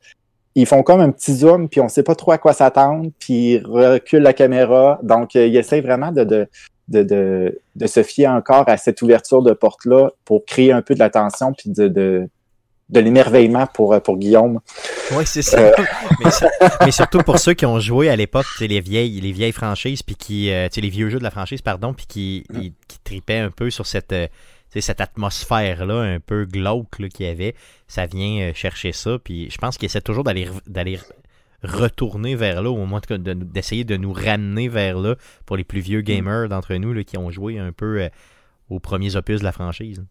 ils 0.55 0.65
font 0.65 0.83
comme 0.83 1.01
un 1.01 1.11
petit 1.11 1.33
zoom, 1.35 1.67
puis 1.69 1.81
on 1.81 1.89
sait 1.89 2.03
pas 2.03 2.15
trop 2.15 2.31
à 2.31 2.37
quoi 2.37 2.53
s'attendre, 2.53 3.09
puis 3.19 3.53
ils 3.53 3.65
reculent 3.65 4.21
la 4.23 4.33
caméra. 4.33 4.99
Donc, 5.03 5.35
euh, 5.35 5.47
ils 5.47 5.57
essayent 5.57 5.81
vraiment 5.81 6.11
de, 6.11 6.23
de, 6.23 6.47
de, 6.89 7.59
de, 7.75 7.87
se 7.87 8.03
fier 8.03 8.27
encore 8.27 8.65
à 8.67 8.77
cette 8.77 9.01
ouverture 9.01 9.41
de 9.41 9.53
porte-là 9.53 10.11
pour 10.25 10.45
créer 10.45 10.71
un 10.71 10.81
peu 10.81 10.93
de 10.93 10.99
l'attention, 10.99 11.53
puis 11.53 11.71
de, 11.71 11.87
de, 11.87 12.29
de 12.89 12.99
l'émerveillement 12.99 13.65
pour, 13.73 13.93
euh, 13.93 13.99
pour 13.99 14.17
Guillaume. 14.17 14.59
Oui, 15.15 15.23
c'est 15.25 15.41
ça. 15.41 15.71
mais, 16.23 16.29
ça- 16.29 16.49
mais 16.85 16.91
surtout 16.91 17.19
pour 17.19 17.39
ceux 17.39 17.53
qui 17.53 17.65
ont 17.65 17.79
joué 17.79 18.09
à 18.09 18.15
l'époque, 18.15 18.45
les 18.59 18.79
vieilles, 18.81 19.19
les 19.21 19.31
vieilles 19.31 19.53
franchises, 19.53 20.03
puis 20.03 20.15
qui, 20.15 20.51
euh, 20.51 20.67
tu 20.67 20.75
sais, 20.75 20.81
les 20.81 20.89
vieux 20.89 21.09
jeux 21.09 21.17
de 21.19 21.23
la 21.23 21.31
franchise, 21.31 21.61
pardon, 21.63 21.93
puis 21.93 22.05
qui, 22.05 22.43
Mm. 22.51 22.57
ils- 22.61 22.73
qui 22.87 22.99
tripaient 23.03 23.39
un 23.39 23.49
peu 23.49 23.71
sur 23.71 23.87
cette, 23.87 24.11
euh, 24.13 24.27
cette 24.81 25.01
atmosphère-là, 25.01 26.01
un 26.01 26.19
peu 26.19 26.45
glauque 26.45 26.99
là, 26.99 27.09
qu'il 27.09 27.25
y 27.25 27.29
avait. 27.29 27.55
Ça 27.87 28.05
vient 28.05 28.49
euh, 28.49 28.53
chercher 28.53 28.91
ça, 28.91 29.17
puis 29.23 29.49
je 29.49 29.57
pense 29.57 29.77
qu'ils 29.77 29.85
essaient 29.87 30.01
toujours 30.01 30.23
d'aller 30.23 30.45
re- 30.45 30.61
d'aller 30.69 30.97
re- 30.97 31.11
retourner 31.63 32.35
vers 32.35 32.61
là, 32.61 32.69
ou 32.69 32.77
au 32.77 32.85
moins 32.85 33.01
de- 33.09 33.33
d'essayer 33.33 33.83
de 33.83 33.95
nous 33.97 34.11
ramener 34.13 34.67
vers 34.67 34.97
là 34.99 35.15
pour 35.45 35.57
les 35.57 35.63
plus 35.63 35.79
vieux 35.79 35.99
Mm. 35.99 36.03
gamers 36.03 36.49
d'entre 36.49 36.73
nous 36.75 36.93
là, 36.93 37.03
qui 37.03 37.17
ont 37.17 37.31
joué 37.31 37.57
un 37.59 37.71
peu 37.71 38.01
euh, 38.01 38.09
aux 38.69 38.79
premiers 38.79 39.15
opus 39.15 39.39
de 39.39 39.43
la 39.45 39.51
franchise. 39.51 40.03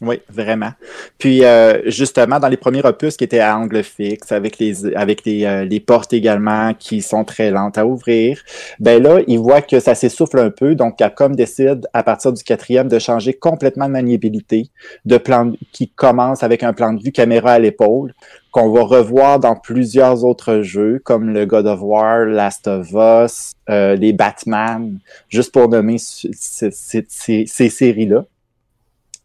Oui, 0.00 0.20
vraiment. 0.28 0.70
Puis 1.18 1.44
euh, 1.44 1.80
justement, 1.88 2.40
dans 2.40 2.48
les 2.48 2.56
premiers 2.56 2.84
opus 2.84 3.16
qui 3.16 3.22
étaient 3.22 3.38
à 3.38 3.56
angle 3.56 3.84
fixe, 3.84 4.32
avec 4.32 4.58
les 4.58 4.96
avec 4.96 5.24
les, 5.24 5.44
euh, 5.44 5.64
les 5.64 5.78
portes 5.78 6.12
également 6.12 6.74
qui 6.74 7.02
sont 7.02 7.24
très 7.24 7.52
lentes 7.52 7.78
à 7.78 7.86
ouvrir, 7.86 8.40
ben 8.80 9.00
là, 9.00 9.20
ils 9.28 9.38
voient 9.38 9.62
que 9.62 9.78
ça 9.78 9.94
s'essouffle 9.94 10.40
un 10.40 10.50
peu, 10.50 10.74
donc 10.74 10.96
Capcom 10.98 11.28
décide 11.28 11.86
à 11.92 12.02
partir 12.02 12.32
du 12.32 12.42
quatrième 12.42 12.88
de 12.88 12.98
changer 12.98 13.32
complètement 13.32 13.86
de 13.86 13.92
maniabilité, 13.92 14.70
de 15.04 15.18
plan 15.18 15.52
qui 15.70 15.88
commence 15.88 16.42
avec 16.42 16.64
un 16.64 16.72
plan 16.72 16.92
de 16.94 17.02
vue 17.02 17.12
caméra 17.12 17.52
à 17.52 17.58
l'épaule, 17.60 18.12
qu'on 18.50 18.72
va 18.72 18.82
revoir 18.82 19.38
dans 19.38 19.54
plusieurs 19.54 20.24
autres 20.24 20.62
jeux, 20.62 21.00
comme 21.04 21.30
le 21.32 21.46
God 21.46 21.66
of 21.68 21.78
War, 21.80 22.24
Last 22.24 22.66
of 22.66 22.88
Us, 22.92 23.52
euh, 23.70 23.94
les 23.94 24.12
Batman, 24.12 24.98
juste 25.28 25.52
pour 25.52 25.68
nommer 25.68 25.98
ce- 25.98 26.28
ce- 26.34 26.70
ces- 26.72 27.06
ces- 27.08 27.44
ces 27.46 27.68
séries-là. 27.68 28.24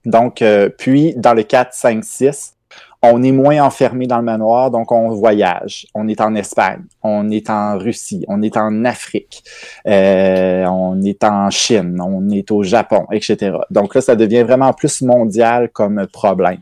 Donc, 0.07 0.41
euh, 0.41 0.69
puis 0.69 1.13
dans 1.17 1.33
le 1.33 1.43
4, 1.43 1.73
5, 1.73 2.03
6, 2.03 2.53
on 3.03 3.21
est 3.21 3.31
moins 3.31 3.61
enfermé 3.63 4.07
dans 4.07 4.17
le 4.17 4.23
manoir, 4.23 4.71
donc 4.71 4.91
on 4.91 5.09
voyage. 5.09 5.85
On 5.93 6.07
est 6.07 6.19
en 6.19 6.33
Espagne, 6.33 6.81
on 7.03 7.29
est 7.29 7.49
en 7.49 7.77
Russie, 7.77 8.25
on 8.27 8.41
est 8.41 8.57
en 8.57 8.85
Afrique, 8.85 9.43
euh, 9.85 10.65
on 10.65 11.01
est 11.03 11.23
en 11.23 11.49
Chine, 11.51 11.99
on 12.01 12.27
est 12.29 12.49
au 12.51 12.63
Japon, 12.63 13.05
etc. 13.11 13.57
Donc 13.69 13.93
là, 13.93 14.01
ça 14.01 14.15
devient 14.15 14.41
vraiment 14.43 14.73
plus 14.73 15.01
mondial 15.03 15.69
comme 15.69 16.07
problème. 16.11 16.61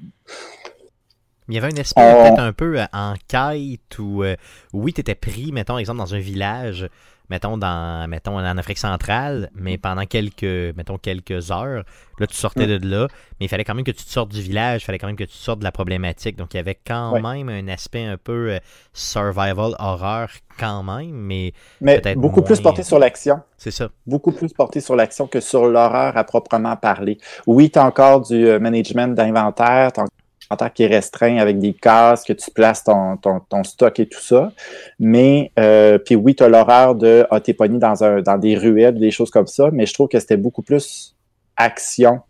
Il 1.47 1.53
y 1.55 1.57
avait 1.59 1.67
un 1.73 1.77
aspect 1.79 2.01
On- 2.01 2.23
peut-être 2.23 2.39
un 2.41 2.53
peu 2.53 2.79
euh, 2.81 2.85
en 2.91 3.13
quête 3.27 3.99
où, 3.99 4.23
euh, 4.23 4.35
oui, 4.73 4.93
tu 4.93 5.01
étais 5.01 5.15
pris, 5.15 5.51
mettons, 5.51 5.77
exemple, 5.77 5.99
dans 5.99 6.15
un 6.15 6.19
village, 6.19 6.89
mettons, 7.29 7.57
dans, 7.57 8.07
mettons, 8.09 8.37
en 8.37 8.57
Afrique 8.57 8.77
centrale, 8.77 9.49
mais 9.53 9.77
pendant 9.77 10.05
quelques, 10.05 10.75
mettons, 10.75 10.97
quelques 10.97 11.51
heures, 11.51 11.83
là, 12.19 12.27
tu 12.27 12.35
sortais 12.35 12.67
de 12.67 12.87
là, 12.87 13.07
mais 13.39 13.45
il 13.45 13.49
fallait 13.49 13.63
quand 13.63 13.75
même 13.75 13.83
que 13.83 13.91
tu 13.91 14.03
te 14.03 14.09
sortes 14.09 14.31
du 14.31 14.41
village, 14.41 14.83
il 14.83 14.85
fallait 14.85 14.99
quand 14.99 15.07
même 15.07 15.15
que 15.15 15.23
tu 15.23 15.31
te 15.31 15.43
sortes 15.43 15.59
de 15.59 15.63
la 15.63 15.71
problématique. 15.71 16.35
Donc, 16.37 16.53
il 16.53 16.57
y 16.57 16.59
avait 16.59 16.77
quand 16.85 17.19
même 17.19 17.49
un 17.49 17.67
aspect 17.67 18.05
un 18.05 18.17
peu 18.17 18.51
euh, 18.51 18.59
survival 18.93 19.75
horror 19.79 20.27
quand 20.59 20.83
même, 20.83 21.11
mais 21.11 21.53
Mais 21.81 21.99
Peut-être 21.99 22.19
beaucoup 22.19 22.41
plus 22.41 22.61
porté 22.61 22.83
sur 22.83 22.99
l'action. 22.99 23.41
c'est 23.57 23.71
ça. 23.71 23.89
beaucoup 24.05 24.31
plus 24.31 24.53
porté 24.53 24.79
sur 24.79 24.95
l'action 24.95 25.27
que 25.27 25.39
sur 25.39 25.67
l'horreur 25.67 26.15
à 26.15 26.23
proprement 26.23 26.75
parler. 26.75 27.17
Oui, 27.47 27.69
tu 27.69 27.79
as 27.79 27.85
encore 27.85 28.21
du 28.21 28.47
euh, 28.47 28.59
management 28.59 29.13
d'inventaire, 29.15 29.91
tu 29.91 29.99
as 29.99 30.03
un 30.03 30.07
inventaire 30.49 30.73
qui 30.73 30.83
est 30.83 30.87
restreint 30.87 31.37
avec 31.37 31.59
des 31.59 31.73
cases, 31.73 32.23
que 32.23 32.33
tu 32.33 32.51
places 32.51 32.83
ton, 32.83 33.17
ton, 33.17 33.63
stock 33.63 33.99
et 33.99 34.07
tout 34.07 34.21
ça. 34.21 34.51
Mais, 34.99 35.51
euh, 35.59 35.97
puis 35.97 36.15
oui, 36.15 36.35
tu 36.35 36.43
as 36.43 36.49
l'horreur 36.49 36.95
de, 36.95 37.25
ah, 37.31 37.39
dans, 37.39 38.03
un, 38.03 38.21
dans 38.21 38.37
des 38.37 38.55
ruelles, 38.55 38.97
des 38.97 39.11
choses 39.11 39.31
comme 39.31 39.47
ça, 39.47 39.69
mais 39.71 39.85
je 39.85 39.93
trouve 39.93 40.07
que 40.07 40.19
c'était 40.19 40.37
beaucoup 40.37 40.61
plus 40.61 41.15
action 41.57 42.21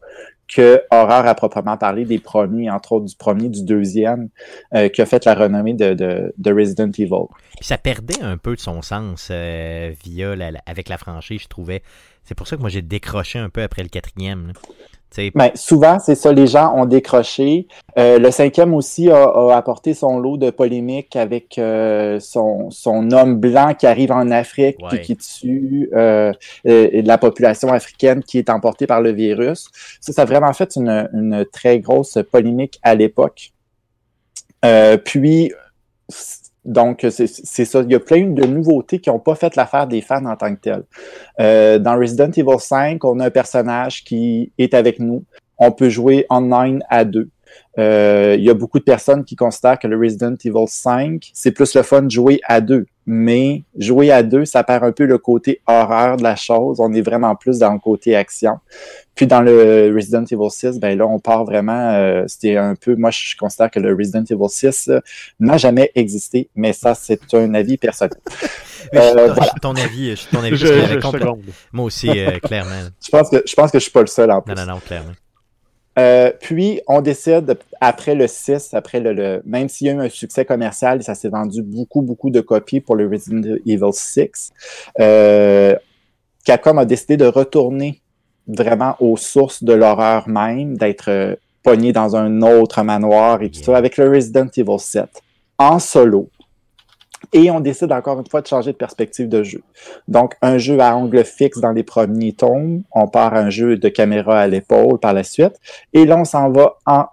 que 0.47 0.83
horreur 0.91 1.25
à 1.25 1.33
proprement 1.33 1.77
parler 1.77 2.05
des 2.05 2.19
premiers, 2.19 2.69
entre 2.69 2.93
autres 2.93 3.05
du 3.05 3.15
premier, 3.15 3.49
du 3.49 3.63
deuxième, 3.63 4.29
euh, 4.73 4.89
qui 4.89 5.01
a 5.01 5.05
fait 5.05 5.25
la 5.25 5.33
renommée 5.33 5.73
de, 5.73 5.93
de, 5.93 6.33
de 6.37 6.53
Resident 6.53 6.91
Evil. 6.91 7.25
Ça 7.61 7.77
perdait 7.77 8.21
un 8.21 8.37
peu 8.37 8.55
de 8.55 8.59
son 8.59 8.81
sens 8.81 9.29
euh, 9.31 9.91
via 10.03 10.35
avec 10.65 10.89
la 10.89 10.97
franchise, 10.97 11.41
je 11.41 11.47
trouvais. 11.47 11.81
C'est 12.23 12.35
pour 12.35 12.47
ça 12.47 12.55
que 12.55 12.61
moi 12.61 12.69
j'ai 12.69 12.81
décroché 12.81 13.39
un 13.39 13.49
peu 13.49 13.63
après 13.63 13.83
le 13.83 13.89
quatrième. 13.89 14.53
Ben, 15.33 15.51
souvent, 15.55 15.99
c'est 15.99 16.15
ça, 16.15 16.31
les 16.33 16.47
gens 16.47 16.73
ont 16.75 16.85
décroché. 16.85 17.67
Euh, 17.97 18.19
le 18.19 18.31
cinquième 18.31 18.73
aussi 18.73 19.09
a, 19.09 19.23
a 19.23 19.55
apporté 19.55 19.93
son 19.93 20.19
lot 20.19 20.37
de 20.37 20.49
polémiques 20.49 21.15
avec 21.15 21.57
euh, 21.57 22.19
son, 22.19 22.69
son 22.71 23.11
homme 23.11 23.35
blanc 23.39 23.73
qui 23.73 23.87
arrive 23.87 24.11
en 24.11 24.29
Afrique 24.31 24.77
Ouais. 24.91 25.01
qui 25.01 25.15
tue 25.15 25.89
euh, 25.93 26.31
euh, 26.67 27.01
la 27.03 27.17
population 27.17 27.69
africaine 27.71 28.21
qui 28.23 28.37
est 28.37 28.49
emportée 28.49 28.87
par 28.87 29.01
le 29.01 29.11
virus. 29.11 29.69
Ça, 30.01 30.11
ça 30.13 30.21
a 30.23 30.25
vraiment 30.25 30.51
fait 30.53 30.75
une, 30.75 31.09
une 31.13 31.45
très 31.51 31.79
grosse 31.79 32.17
polémique 32.31 32.79
à 32.83 32.93
l'époque. 32.95 33.51
Euh, 34.63 34.97
puis, 34.97 35.51
donc, 36.65 37.05
c'est 37.09 37.27
ça. 37.27 37.81
Il 37.81 37.91
y 37.91 37.95
a 37.95 37.99
plein 37.99 38.25
de 38.25 38.43
nouveautés 38.43 38.99
qui 38.99 39.09
n'ont 39.09 39.19
pas 39.19 39.35
fait 39.35 39.55
l'affaire 39.55 39.85
des 39.87 40.01
fans 40.01 40.25
en 40.25 40.35
tant 40.35 40.53
que 40.55 40.59
telles. 40.59 40.83
Euh, 41.39 41.77
dans 41.77 41.97
Resident 41.97 42.31
Evil 42.31 42.59
5, 42.59 43.03
on 43.05 43.19
a 43.19 43.27
un 43.27 43.29
personnage 43.29 44.03
qui 44.03 44.51
est 44.57 44.73
avec 44.73 44.99
nous. 44.99 45.23
On 45.59 45.71
peut 45.71 45.89
jouer 45.89 46.25
online 46.29 46.83
à 46.89 47.05
deux. 47.05 47.29
Euh, 47.77 48.35
il 48.37 48.43
y 48.43 48.49
a 48.49 48.53
beaucoup 48.53 48.79
de 48.79 48.83
personnes 48.85 49.25
qui 49.25 49.35
considèrent 49.35 49.77
que 49.77 49.87
le 49.87 49.97
Resident 49.97 50.35
Evil 50.43 50.65
5, 50.67 51.29
c'est 51.33 51.51
plus 51.51 51.73
le 51.75 51.83
fun 51.83 52.03
de 52.03 52.11
jouer 52.11 52.39
à 52.45 52.61
deux. 52.61 52.85
Mais 53.07 53.63
jouer 53.77 54.11
à 54.11 54.23
deux, 54.23 54.45
ça 54.45 54.63
perd 54.63 54.83
un 54.83 54.91
peu 54.91 55.05
le 55.05 55.17
côté 55.19 55.61
horreur 55.67 56.17
de 56.17 56.23
la 56.23 56.35
chose. 56.35 56.79
On 56.79 56.91
est 56.93 57.01
vraiment 57.01 57.35
plus 57.35 57.59
dans 57.59 57.73
le 57.73 57.79
côté 57.79 58.15
action. 58.15 58.59
Puis 59.13 59.27
dans 59.27 59.41
le 59.41 59.93
Resident 59.95 60.23
Evil 60.23 60.49
6, 60.49 60.79
ben 60.79 60.97
là, 60.97 61.05
on 61.05 61.19
part 61.19 61.43
vraiment. 61.45 61.91
euh, 61.93 62.23
C'était 62.27 62.57
un 62.57 62.75
peu. 62.75 62.95
Moi, 62.95 63.11
je 63.11 63.35
considère 63.37 63.69
que 63.69 63.79
le 63.79 63.93
Resident 63.93 64.23
Evil 64.23 64.49
6 64.49 64.87
euh, 64.89 64.99
n'a 65.39 65.57
jamais 65.57 65.91
existé, 65.95 66.49
mais 66.55 66.73
ça, 66.73 66.95
c'est 66.95 67.21
un 67.33 67.53
avis 67.53 67.77
personnel. 67.77 68.17
je 68.93 68.99
suis 68.99 69.07
euh, 69.19 69.33
ton- 69.35 69.41
je 69.41 69.47
suis 69.49 69.59
ton 69.59 69.75
avis, 69.75 70.09
je 70.11 70.15
suis 70.15 70.27
ton 70.35 70.39
avis. 70.43 70.55
Je, 70.57 70.65
je. 70.67 70.99
Moi 71.73 71.85
aussi, 71.85 72.09
euh, 72.09 72.39
clairement. 72.39 72.71
Je 73.03 73.09
pense 73.11 73.29
que 73.29 73.43
je 73.45 73.53
pense 73.53 73.69
que 73.71 73.77
je 73.79 73.83
suis 73.83 73.91
pas 73.91 74.01
le 74.01 74.07
seul 74.07 74.31
en 74.31 74.41
plus. 74.41 74.55
Non, 74.55 74.65
non, 74.65 74.73
non, 74.73 74.79
clairement. 74.79 75.11
Euh, 75.97 76.31
puis, 76.41 76.81
on 76.87 77.01
décide, 77.01 77.57
après 77.79 78.15
le 78.15 78.27
6, 78.27 78.73
après 78.73 78.99
le, 78.99 79.13
le- 79.13 79.41
même 79.45 79.69
s'il 79.69 79.87
y 79.87 79.89
a 79.89 79.93
eu 79.93 79.99
un 79.99 80.09
succès 80.09 80.43
commercial, 80.43 81.01
ça 81.03 81.15
s'est 81.15 81.29
vendu 81.29 81.61
beaucoup, 81.61 82.01
beaucoup 82.01 82.29
de 82.29 82.41
copies 82.41 82.81
pour 82.81 82.95
le 82.95 83.07
Resident 83.07 83.55
Evil 83.65 83.93
6, 83.93 84.51
euh, 84.99 85.75
Capcom 86.43 86.77
a 86.77 86.85
décidé 86.85 87.17
de 87.17 87.25
retourner 87.25 88.01
vraiment 88.47 88.95
aux 88.99 89.17
sources 89.17 89.63
de 89.63 89.73
l'horreur 89.73 90.27
même, 90.27 90.77
d'être 90.77 91.09
euh, 91.09 91.35
pogné 91.63 91.93
dans 91.93 92.15
un 92.15 92.41
autre 92.41 92.83
manoir 92.83 93.41
et 93.41 93.49
tout 93.49 93.61
ça, 93.63 93.75
avec 93.77 93.97
le 93.97 94.09
Resident 94.09 94.47
Evil 94.55 94.79
7, 94.79 95.05
en 95.57 95.79
solo. 95.79 96.29
Et 97.33 97.51
on 97.51 97.59
décide 97.59 97.91
encore 97.91 98.19
une 98.19 98.27
fois 98.27 98.41
de 98.41 98.47
changer 98.47 98.71
de 98.71 98.77
perspective 98.77 99.29
de 99.29 99.43
jeu. 99.43 99.61
Donc, 100.07 100.35
un 100.41 100.57
jeu 100.57 100.79
à 100.79 100.95
angle 100.95 101.23
fixe 101.23 101.59
dans 101.59 101.71
les 101.71 101.83
premiers 101.83 102.33
tomes. 102.33 102.83
On 102.91 103.07
part 103.07 103.33
un 103.33 103.49
jeu 103.49 103.77
de 103.77 103.89
caméra 103.89 104.39
à 104.39 104.47
l'épaule 104.47 104.99
par 104.99 105.13
la 105.13 105.23
suite. 105.23 105.59
Et 105.93 106.05
là, 106.05 106.17
on 106.17 106.25
s'en 106.25 106.51
va 106.51 106.75
en 106.85 107.05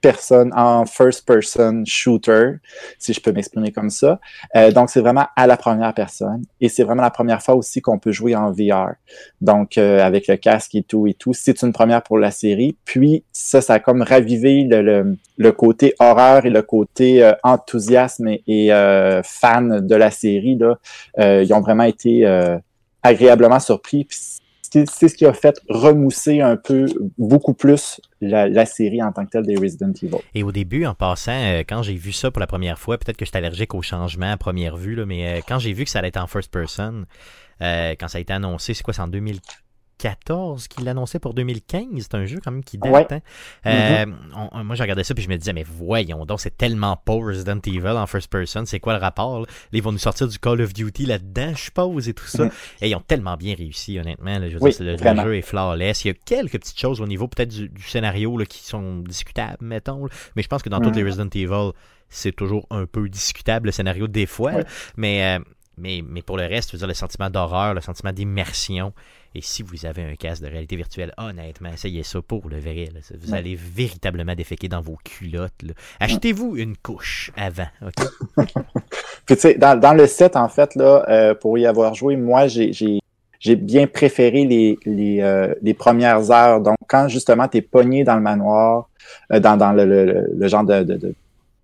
personne, 0.00 0.52
en 0.54 0.84
first-person 0.86 1.84
shooter, 1.84 2.56
si 2.98 3.12
je 3.12 3.20
peux 3.20 3.32
m'exprimer 3.32 3.72
comme 3.72 3.90
ça. 3.90 4.20
Euh, 4.56 4.70
donc, 4.70 4.90
c'est 4.90 5.00
vraiment 5.00 5.26
à 5.36 5.46
la 5.46 5.56
première 5.56 5.92
personne. 5.94 6.42
Et 6.60 6.68
c'est 6.68 6.84
vraiment 6.84 7.02
la 7.02 7.10
première 7.10 7.42
fois 7.42 7.54
aussi 7.54 7.80
qu'on 7.80 7.98
peut 7.98 8.12
jouer 8.12 8.36
en 8.36 8.52
VR. 8.52 8.92
Donc, 9.40 9.76
euh, 9.76 10.00
avec 10.00 10.28
le 10.28 10.36
casque 10.36 10.74
et 10.74 10.82
tout 10.82 11.06
et 11.06 11.14
tout. 11.14 11.32
C'est 11.34 11.62
une 11.62 11.72
première 11.72 12.02
pour 12.02 12.18
la 12.18 12.30
série. 12.30 12.76
Puis, 12.84 13.24
ça, 13.32 13.60
ça 13.60 13.74
a 13.74 13.78
comme 13.80 14.02
ravivé 14.02 14.64
le, 14.64 15.16
le, 15.36 15.52
côté 15.52 15.94
horreur 15.98 16.46
et 16.46 16.50
le 16.50 16.62
côté 16.62 17.22
euh, 17.22 17.32
enthousiasme 17.42 18.28
et, 18.46 18.68
fan 19.24 19.86
de 19.86 19.94
la 19.94 20.10
série. 20.10 20.56
Là. 20.56 20.78
Ils 21.42 21.52
ont 21.52 21.60
vraiment 21.60 21.84
été 21.84 22.26
agréablement 23.02 23.60
surpris. 23.60 24.06
C'est 24.70 25.08
ce 25.08 25.14
qui 25.14 25.26
a 25.26 25.32
fait 25.32 25.60
remousser 25.68 26.40
un 26.40 26.56
peu, 26.56 26.86
beaucoup 27.16 27.54
plus 27.54 28.00
la, 28.20 28.66
série 28.66 29.02
en 29.02 29.12
tant 29.12 29.24
que 29.24 29.30
telle 29.30 29.46
des 29.46 29.56
Resident 29.56 29.92
Evil. 30.02 30.18
Et 30.34 30.42
au 30.42 30.52
début, 30.52 30.86
en 30.86 30.94
passant, 30.94 31.32
euh, 31.32 31.60
quand 31.60 31.82
j'ai 31.82 31.94
vu 31.94 32.12
ça 32.12 32.30
pour 32.30 32.40
la 32.40 32.46
première 32.46 32.78
fois, 32.78 32.98
peut-être 32.98 33.16
que 33.16 33.24
j'étais 33.24 33.38
allergique 33.38 33.74
au 33.74 33.82
changement 33.82 34.32
à 34.32 34.36
première 34.36 34.76
vue, 34.76 34.94
là, 34.94 35.06
mais 35.06 35.26
euh, 35.26 35.40
quand 35.46 35.58
j'ai 35.58 35.72
vu 35.72 35.84
que 35.84 35.90
ça 35.90 36.00
allait 36.00 36.08
être 36.08 36.22
en 36.22 36.26
first 36.26 36.50
person, 36.50 37.04
euh, 37.62 37.94
quand 37.98 38.08
ça 38.08 38.18
a 38.18 38.20
été 38.20 38.32
annoncé, 38.32 38.74
c'est 38.74 38.82
quoi, 38.82 38.94
c'est 38.94 39.02
en 39.02 39.08
2000 39.08 39.40
2014 39.98 40.68
qu'il 40.68 40.84
l'annonçait 40.84 41.18
pour 41.18 41.34
2015. 41.34 41.86
C'est 41.98 42.14
un 42.14 42.26
jeu 42.26 42.38
quand 42.42 42.50
même 42.50 42.64
qui 42.64 42.78
date. 42.78 43.12
Hein. 43.12 43.20
Euh, 43.66 44.06
mm-hmm. 44.06 44.62
moi, 44.62 44.76
j'ai 44.76 44.82
regardé 44.82 45.04
ça 45.04 45.14
puis 45.14 45.24
je 45.24 45.28
me 45.28 45.36
disais, 45.36 45.52
mais 45.52 45.64
voyons 45.64 46.24
donc, 46.24 46.40
c'est 46.40 46.56
tellement 46.56 46.96
pas 46.96 47.14
Resident 47.14 47.58
Evil 47.66 47.88
en 47.88 48.06
first 48.06 48.30
person. 48.30 48.64
C'est 48.66 48.80
quoi 48.80 48.94
le 48.94 49.00
rapport? 49.00 49.46
Ils 49.72 49.82
vont 49.82 49.92
nous 49.92 49.98
sortir 49.98 50.28
du 50.28 50.38
Call 50.38 50.60
of 50.60 50.72
Duty 50.72 51.06
là-dedans, 51.06 51.52
je 51.54 51.62
suppose, 51.62 52.08
et 52.08 52.14
tout 52.14 52.26
ça. 52.26 52.46
Mm-hmm. 52.46 52.82
Et 52.82 52.90
ils 52.90 52.94
ont 52.94 53.02
tellement 53.06 53.36
bien 53.36 53.54
réussi, 53.54 53.98
honnêtement. 53.98 54.34
je 54.48 54.58
veux 54.58 54.70
dire, 54.70 55.14
le, 55.14 55.22
jeu 55.22 55.36
est 55.36 55.42
flawless. 55.42 56.04
Il 56.04 56.08
y 56.08 56.10
a 56.10 56.14
quelques 56.14 56.58
petites 56.58 56.78
choses 56.78 57.00
au 57.00 57.06
niveau 57.06 57.28
peut-être 57.28 57.50
du, 57.50 57.70
scénario 57.82 58.36
là, 58.36 58.46
qui 58.46 58.64
sont 58.64 58.98
discutables, 59.00 59.64
mettons. 59.64 60.06
Mais 60.36 60.42
je 60.42 60.48
pense 60.48 60.62
que 60.62 60.68
dans 60.68 60.80
toutes 60.80 60.96
les 60.96 61.02
mm-hmm. 61.02 61.06
Resident 61.06 61.30
Evil, 61.34 61.72
c'est 62.08 62.32
toujours 62.32 62.66
un 62.70 62.86
peu 62.86 63.08
discutable 63.08 63.66
le 63.66 63.72
scénario 63.72 64.06
des 64.06 64.26
fois. 64.26 64.52
Mais, 64.96 65.38
euh, 65.38 65.44
mais, 65.78 66.02
mais 66.06 66.22
pour 66.22 66.36
le 66.36 66.46
reste, 66.46 66.70
je 66.70 66.76
veux 66.76 66.78
dire, 66.78 66.88
le 66.88 66.94
sentiment 66.94 67.30
d'horreur, 67.30 67.74
le 67.74 67.80
sentiment 67.80 68.12
d'immersion, 68.12 68.92
et 69.34 69.40
si 69.42 69.62
vous 69.62 69.84
avez 69.84 70.02
un 70.02 70.16
casque 70.16 70.42
de 70.42 70.48
réalité 70.48 70.76
virtuelle, 70.76 71.12
honnêtement, 71.18 71.70
essayez 71.72 72.02
ça 72.02 72.20
pour 72.22 72.48
le 72.48 72.58
vrai. 72.58 72.88
Vous 73.20 73.34
allez 73.34 73.54
véritablement 73.56 74.34
déféquer 74.34 74.68
dans 74.68 74.80
vos 74.80 74.96
culottes. 75.04 75.52
Achetez-vous 76.00 76.56
une 76.56 76.76
couche 76.76 77.30
avant. 77.36 77.68
dans, 79.58 79.96
le 79.96 80.06
set, 80.06 80.34
en 80.34 80.48
fait, 80.48 80.74
là, 80.74 81.04
euh, 81.08 81.34
pour 81.34 81.58
y 81.58 81.66
avoir 81.66 81.94
joué, 81.94 82.16
moi, 82.16 82.46
j'ai 82.48 83.56
bien 83.56 83.86
préféré 83.86 84.44
les, 84.46 84.78
les, 84.86 85.20
euh, 85.20 85.54
les, 85.60 85.74
premières 85.74 86.30
heures. 86.30 86.60
Donc, 86.62 86.76
quand 86.88 87.08
justement 87.08 87.48
tu 87.48 87.58
es 87.58 87.62
pogné 87.62 88.04
dans 88.04 88.16
le 88.16 88.22
manoir, 88.22 88.88
euh, 89.32 89.40
dans, 89.40 89.56
dans 89.58 89.72
le, 89.72 89.84
le, 90.34 90.48
genre 90.48 90.64
de, 90.64 90.82
de, 90.84 90.96
de, 90.96 91.14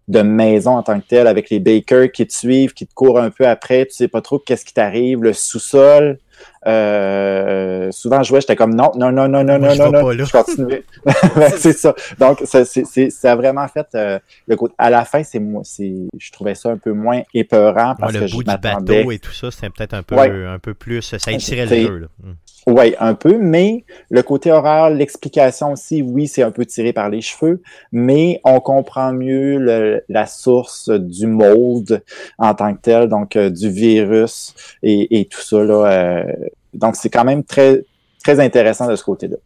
de 0.09 0.21
maison 0.21 0.73
en 0.73 0.83
tant 0.83 1.01
que 1.01 1.07
telle, 1.07 1.27
avec 1.27 1.51
les 1.51 1.61
bakers 1.61 2.13
qui 2.13 2.27
te 2.27 2.33
suivent, 2.33 2.75
qui 2.75 2.87
te 2.87 2.95
courent 2.95 3.19
un 3.19 3.31
peu 3.31 3.47
après, 3.47 3.87
tu 3.87 3.95
sais 3.95 4.09
pas 4.09 4.21
trop 4.21 4.39
qu'est-ce 4.39 4.65
qui 4.65 4.75
t'arrive, 4.75 5.23
le 5.23 5.33
sous-sol. 5.33 6.19
Euh, 6.67 7.91
souvent, 7.91 8.23
je 8.23 8.29
jouais, 8.29 8.41
j'étais 8.41 8.57
comme 8.57 8.75
non, 8.75 8.93
non, 8.97 9.13
non, 9.13 9.29
non, 9.29 9.45
non, 9.45 9.59
Moi, 9.59 9.77
non, 9.77 9.91
non, 9.91 10.15
non, 10.15 10.25
je 10.25 10.33
continuais. 10.33 10.85
c'est 11.57 11.73
ça. 11.73 11.95
Donc, 12.19 12.41
ça, 12.45 12.65
c'est, 12.65 13.11
ça 13.11 13.33
a 13.33 13.37
vraiment 13.37 13.67
fait 13.69 13.87
euh, 13.95 14.19
le 14.47 14.57
côté. 14.57 14.75
À 14.79 14.91
la 14.91 15.05
fin, 15.05 15.23
c'est 15.23 15.41
moi, 15.41 15.63
c'est, 15.65 15.93
je 16.19 16.33
trouvais 16.33 16.55
ça 16.55 16.71
un 16.71 16.79
peu 16.79 16.93
moins 16.93 17.23
épeurant 17.35 17.95
parce 17.99 18.13
ouais, 18.15 18.21
le 18.21 18.27
que 18.27 18.33
bout 18.33 18.43
je 18.47 18.55
du 18.55 18.61
bateau 18.61 19.11
et 19.11 19.19
tout 19.19 19.33
ça, 19.33 19.51
c'était 19.51 19.71
peut-être 19.71 19.95
un 19.95 20.03
peu, 20.03 20.17
ouais. 20.17 20.47
un 20.47 20.59
peu 20.59 20.75
plus, 20.75 21.15
euh, 21.15 21.19
ça 21.19 21.33
étirait 21.33 21.67
le 21.67 21.77
jeu. 21.77 21.99
Là. 21.99 22.07
Hmm. 22.23 22.33
Oui, 22.67 22.95
un 22.99 23.15
peu, 23.15 23.37
mais 23.37 23.85
le 24.11 24.23
côté 24.23 24.51
horreur, 24.51 24.89
l'explication 24.89 25.73
aussi, 25.73 26.01
oui, 26.01 26.27
c'est 26.27 26.43
un 26.43 26.51
peu 26.51 26.65
tiré 26.65 26.95
par 26.95 27.11
les 27.11 27.21
cheveux, 27.21 27.61
mais 27.93 28.41
on 28.43 28.59
comprend 28.61 29.13
mieux 29.13 29.59
le, 29.59 30.03
la 30.09 30.27
source 30.27 30.89
du 30.89 31.27
mold 31.27 32.03
en 32.39 32.55
tant 32.55 32.75
que 32.75 32.81
tel, 32.81 33.09
donc 33.09 33.37
euh, 33.37 33.51
du 33.51 33.69
virus 33.69 34.55
et, 34.83 35.21
et, 35.21 35.27
tout 35.27 35.43
ça. 35.43 35.63
Là, 35.63 35.85
euh, 35.85 36.33
donc, 36.73 36.97
c'est 36.97 37.11
quand 37.11 37.25
même 37.25 37.45
très, 37.45 37.85
très 38.23 38.41
intéressant 38.41 38.89
de 38.89 38.97
ce 38.97 39.05
côté-là. 39.05 39.37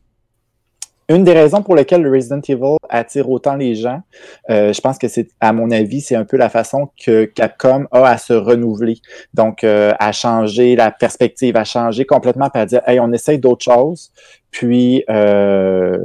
Une 1.10 1.24
des 1.24 1.32
raisons 1.32 1.62
pour 1.62 1.74
lesquelles 1.74 2.02
le 2.02 2.10
Resident 2.10 2.40
Evil 2.47 2.76
attire 2.90 3.30
autant 3.30 3.56
les 3.56 3.74
gens, 3.74 4.02
euh, 4.51 4.74
je 4.74 4.80
pense 4.82 4.98
que 4.98 5.09
c'est, 5.09 5.28
à 5.40 5.55
mon 5.55 5.70
avis, 5.70 6.02
c'est 6.02 6.16
un 6.16 6.26
peu 6.26 6.36
la 6.36 6.51
façon 6.51 6.90
que 7.02 7.24
Capcom 7.24 7.86
a 7.93 8.05
à 8.05 8.18
se 8.18 8.35
renouveler. 8.35 8.98
Donc, 9.32 9.64
euh, 9.64 9.94
à 9.98 10.12
changer 10.12 10.76
la 10.76 10.90
perspective, 10.90 11.56
à 11.56 11.64
changer 11.64 12.05
complètement, 12.05 12.51
puis 12.51 12.60
à 12.60 12.66
dire, 12.66 12.82
hey, 12.86 13.01
on 13.01 13.10
essaye 13.12 13.39
d'autres 13.39 13.64
choses, 13.64 14.12
puis 14.51 15.02
euh, 15.09 15.97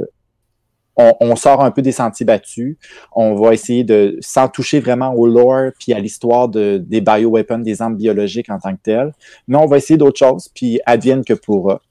on, 0.96 1.36
sort 1.36 1.62
un 1.62 1.70
peu 1.70 1.82
des 1.82 1.92
sentiers 1.92 2.24
battus. 2.24 2.78
On 3.12 3.34
va 3.34 3.52
essayer 3.52 3.84
de, 3.84 4.16
sans 4.20 4.48
toucher 4.48 4.80
vraiment 4.80 5.12
au 5.12 5.26
lore, 5.26 5.72
puis 5.78 5.92
à 5.92 5.98
l'histoire 5.98 6.48
de, 6.48 6.78
des 6.78 7.02
bioweapons, 7.02 7.58
des 7.58 7.82
armes 7.82 7.96
biologiques 7.96 8.48
en 8.48 8.58
tant 8.58 8.74
que 8.74 8.80
telles, 8.82 9.12
mais 9.48 9.58
on 9.58 9.66
va 9.66 9.76
essayer 9.76 9.98
d'autres 9.98 10.18
choses, 10.18 10.48
puis 10.48 10.80
advienne 10.86 11.24
que 11.24 11.34
pourra. 11.34 11.82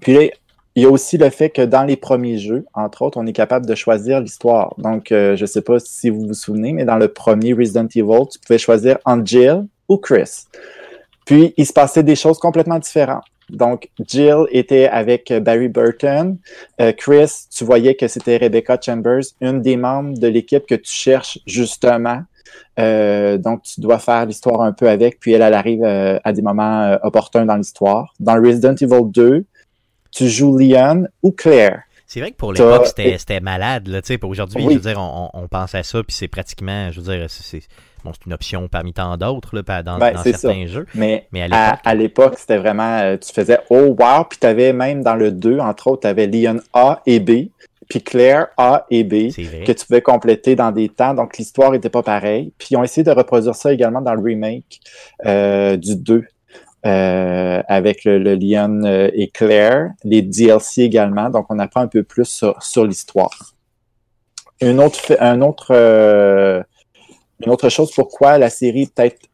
Puis 0.00 0.30
il 0.76 0.82
y 0.82 0.84
a 0.84 0.90
aussi 0.90 1.16
le 1.16 1.30
fait 1.30 1.48
que 1.48 1.62
dans 1.62 1.84
les 1.84 1.96
premiers 1.96 2.36
jeux, 2.36 2.66
entre 2.74 3.00
autres, 3.00 3.18
on 3.18 3.26
est 3.26 3.32
capable 3.32 3.64
de 3.64 3.74
choisir 3.74 4.20
l'histoire. 4.20 4.74
Donc, 4.76 5.10
euh, 5.10 5.34
je 5.34 5.42
ne 5.42 5.46
sais 5.46 5.62
pas 5.62 5.78
si 5.80 6.10
vous 6.10 6.26
vous 6.26 6.34
souvenez, 6.34 6.74
mais 6.74 6.84
dans 6.84 6.98
le 6.98 7.08
premier 7.08 7.54
Resident 7.54 7.86
Evil, 7.94 8.28
tu 8.30 8.38
pouvais 8.38 8.58
choisir 8.58 8.98
entre 9.06 9.24
Jill 9.24 9.66
ou 9.88 9.96
Chris. 9.96 10.44
Puis, 11.24 11.54
il 11.56 11.64
se 11.64 11.72
passait 11.72 12.02
des 12.02 12.14
choses 12.14 12.38
complètement 12.38 12.78
différentes. 12.78 13.24
Donc, 13.48 13.88
Jill 14.06 14.44
était 14.50 14.86
avec 14.86 15.32
Barry 15.32 15.68
Burton. 15.68 16.36
Euh, 16.82 16.92
Chris, 16.92 17.46
tu 17.50 17.64
voyais 17.64 17.94
que 17.94 18.06
c'était 18.06 18.36
Rebecca 18.36 18.78
Chambers, 18.78 19.24
une 19.40 19.62
des 19.62 19.78
membres 19.78 20.18
de 20.18 20.28
l'équipe 20.28 20.66
que 20.66 20.74
tu 20.74 20.92
cherches 20.92 21.38
justement. 21.46 22.20
Euh, 22.78 23.38
donc, 23.38 23.62
tu 23.62 23.80
dois 23.80 23.98
faire 23.98 24.26
l'histoire 24.26 24.60
un 24.60 24.72
peu 24.72 24.90
avec, 24.90 25.20
puis 25.20 25.32
elle, 25.32 25.40
elle 25.40 25.54
arrive 25.54 25.84
à 25.84 26.32
des 26.34 26.42
moments 26.42 26.98
opportuns 27.02 27.46
dans 27.46 27.56
l'histoire. 27.56 28.12
Dans 28.20 28.34
Resident 28.34 28.74
Evil 28.74 29.10
2, 29.10 29.46
tu 30.16 30.28
joues 30.28 30.56
Leon 30.56 31.06
ou 31.22 31.30
Claire. 31.30 31.82
C'est 32.06 32.20
vrai 32.20 32.30
que 32.30 32.36
pour 32.36 32.52
l'époque, 32.52 32.86
c'était 32.86 33.40
malade. 33.40 33.88
Là, 33.88 34.00
pour 34.18 34.30
aujourd'hui, 34.30 34.62
je 34.62 34.74
veux 34.74 34.80
dire, 34.80 34.98
on, 34.98 35.28
on, 35.34 35.48
pense 35.48 35.74
à 35.74 35.82
ça, 35.82 36.02
puis 36.02 36.14
c'est 36.14 36.28
pratiquement, 36.28 36.90
je 36.90 37.00
veux 37.00 37.16
dire, 37.16 37.26
c'est 37.28 37.60
bon, 38.04 38.12
une 38.24 38.32
option 38.32 38.68
parmi 38.68 38.92
tant 38.92 39.16
d'autres 39.16 39.60
dans, 39.60 39.98
ben, 39.98 40.14
dans 40.14 40.22
certains 40.22 40.66
jeux. 40.66 40.86
Mais, 40.94 41.26
mais 41.32 41.48
à 41.52 41.94
l'époque, 41.94 42.36
c'était 42.38 42.58
vraiment, 42.58 42.98
euh, 43.00 43.16
tu 43.16 43.32
faisais 43.32 43.58
oh 43.70 43.96
wow, 43.98 44.24
puis 44.30 44.38
tu 44.40 44.46
avais 44.46 44.72
même 44.72 45.02
dans 45.02 45.16
le 45.16 45.32
2, 45.32 45.58
entre 45.58 45.88
autres, 45.88 46.02
tu 46.02 46.06
avais 46.06 46.28
Leon 46.28 46.60
A 46.72 47.02
et 47.06 47.18
B, 47.18 47.48
puis 47.88 48.02
Claire 48.02 48.48
A 48.56 48.86
et 48.90 49.04
B, 49.04 49.32
que 49.32 49.72
tu 49.72 49.86
pouvais 49.86 50.02
compléter 50.02 50.54
dans 50.54 50.70
des 50.70 50.88
temps. 50.88 51.12
Donc 51.12 51.36
l'histoire 51.38 51.72
n'était 51.72 51.90
pas 51.90 52.02
pareille. 52.02 52.52
Puis 52.58 52.68
ils 52.72 52.76
ont 52.76 52.84
essayé 52.84 53.04
de 53.04 53.10
reproduire 53.10 53.54
ça 53.54 53.72
également 53.72 54.00
dans 54.00 54.14
le 54.14 54.22
remake 54.22 54.80
euh, 55.24 55.76
du 55.76 55.96
2. 55.96 56.24
Euh, 56.86 57.62
avec 57.66 58.04
le, 58.04 58.36
Leon 58.36 58.84
euh, 58.84 59.10
et 59.12 59.28
Claire, 59.28 59.90
les 60.04 60.22
DLC 60.22 60.82
également, 60.82 61.30
donc 61.30 61.46
on 61.48 61.58
apprend 61.58 61.80
un 61.80 61.88
peu 61.88 62.04
plus 62.04 62.44
sur, 62.60 62.84
l'histoire. 62.84 63.54
Une 64.60 64.78
autre, 64.78 65.00
euh, 65.72 66.62
une 67.44 67.50
autre 67.50 67.68
chose 67.70 67.90
pourquoi 67.92 68.38
la 68.38 68.50
série 68.50 68.86
peut 68.86 69.02
être 69.02 69.26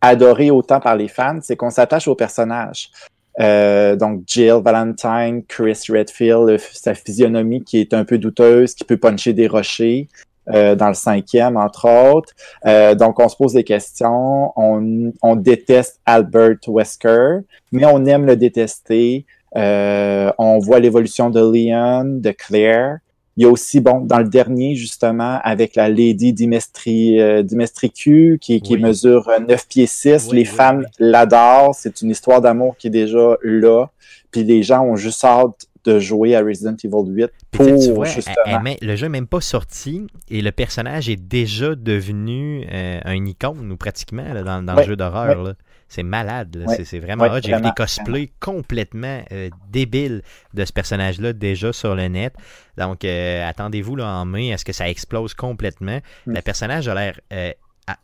adorée 0.00 0.52
autant 0.52 0.78
par 0.78 0.94
les 0.94 1.08
fans, 1.08 1.40
c'est 1.42 1.56
qu'on 1.56 1.70
s'attache 1.70 2.06
aux 2.06 2.14
personnages. 2.14 2.90
donc 3.38 4.22
Jill 4.24 4.60
Valentine, 4.62 5.42
Chris 5.48 5.82
Redfield, 5.88 6.60
sa 6.60 6.94
physionomie 6.94 7.64
qui 7.64 7.80
est 7.80 7.92
un 7.92 8.04
peu 8.04 8.18
douteuse, 8.18 8.74
qui 8.74 8.84
peut 8.84 8.98
puncher 8.98 9.32
des 9.32 9.48
rochers, 9.48 10.06
euh, 10.48 10.74
dans 10.74 10.88
le 10.88 10.94
cinquième, 10.94 11.56
entre 11.56 11.88
autres. 11.88 12.32
Euh, 12.66 12.94
donc, 12.94 13.20
on 13.20 13.28
se 13.28 13.36
pose 13.36 13.52
des 13.52 13.64
questions. 13.64 14.52
On, 14.56 15.12
on, 15.22 15.36
déteste 15.36 16.00
Albert 16.06 16.58
Wesker, 16.66 17.40
mais 17.72 17.84
on 17.84 18.04
aime 18.06 18.26
le 18.26 18.36
détester. 18.36 19.26
Euh, 19.56 20.32
on 20.38 20.58
voit 20.58 20.80
l'évolution 20.80 21.30
de 21.30 21.40
Leon, 21.40 22.20
de 22.20 22.30
Claire. 22.30 22.98
Il 23.36 23.44
y 23.44 23.46
a 23.46 23.50
aussi, 23.50 23.80
bon, 23.80 24.00
dans 24.00 24.18
le 24.18 24.28
dernier, 24.28 24.74
justement, 24.74 25.38
avec 25.42 25.76
la 25.76 25.88
Lady 25.88 26.32
Dimestri, 26.32 27.20
euh, 27.20 27.42
Dimestricu, 27.42 28.38
qui, 28.40 28.60
qui 28.60 28.76
mesure 28.76 29.30
9 29.46 29.68
pieds 29.68 29.86
6. 29.86 30.32
les 30.32 30.44
femmes 30.44 30.84
l'adorent. 30.98 31.74
C'est 31.74 32.02
une 32.02 32.10
histoire 32.10 32.40
d'amour 32.40 32.76
qui 32.76 32.88
est 32.88 32.90
déjà 32.90 33.36
là. 33.42 33.86
Puis 34.30 34.44
les 34.44 34.62
gens 34.62 34.84
ont 34.84 34.96
juste 34.96 35.24
hâte 35.24 35.66
de 35.90 35.98
jouer 35.98 36.36
à 36.36 36.40
Resident 36.40 36.76
Evil 36.82 37.10
8 37.10 37.30
pour 37.50 38.04
justement... 38.04 38.62
le 38.80 38.96
jeu 38.96 39.06
n'est 39.06 39.10
même 39.10 39.26
pas 39.26 39.40
sorti 39.40 40.06
et 40.28 40.42
le 40.42 40.52
personnage 40.52 41.08
est 41.08 41.16
déjà 41.16 41.74
devenu 41.74 42.66
euh, 42.70 43.00
un 43.04 43.24
icône 43.26 43.70
ou 43.70 43.76
pratiquement 43.76 44.24
dans, 44.44 44.74
le 44.74 44.82
jeu 44.82 44.96
d'horreur. 44.96 45.54
C'est 45.88 46.04
malade, 46.04 46.64
c'est 46.84 47.00
vraiment 47.00 47.26
J'ai 47.40 47.54
vu 47.54 47.62
des 47.62 47.72
cosplays 47.76 48.30
complètement 48.38 49.22
euh, 49.32 49.50
débiles 49.70 50.22
de 50.54 50.64
ce 50.64 50.72
personnage-là 50.72 51.32
déjà 51.32 51.72
sur 51.72 51.96
le 51.96 52.06
net. 52.06 52.32
Donc 52.78 53.04
euh, 53.04 53.48
attendez-vous 53.48 53.96
là 53.96 54.06
en 54.06 54.24
mai 54.24 54.52
à 54.52 54.58
ce 54.58 54.64
que 54.64 54.72
ça 54.72 54.88
explose 54.88 55.34
complètement. 55.34 55.98
Mm. 56.26 56.34
Le 56.34 56.42
personnage 56.42 56.86
a 56.86 56.94
l'air, 56.94 57.20
elle 57.30 57.56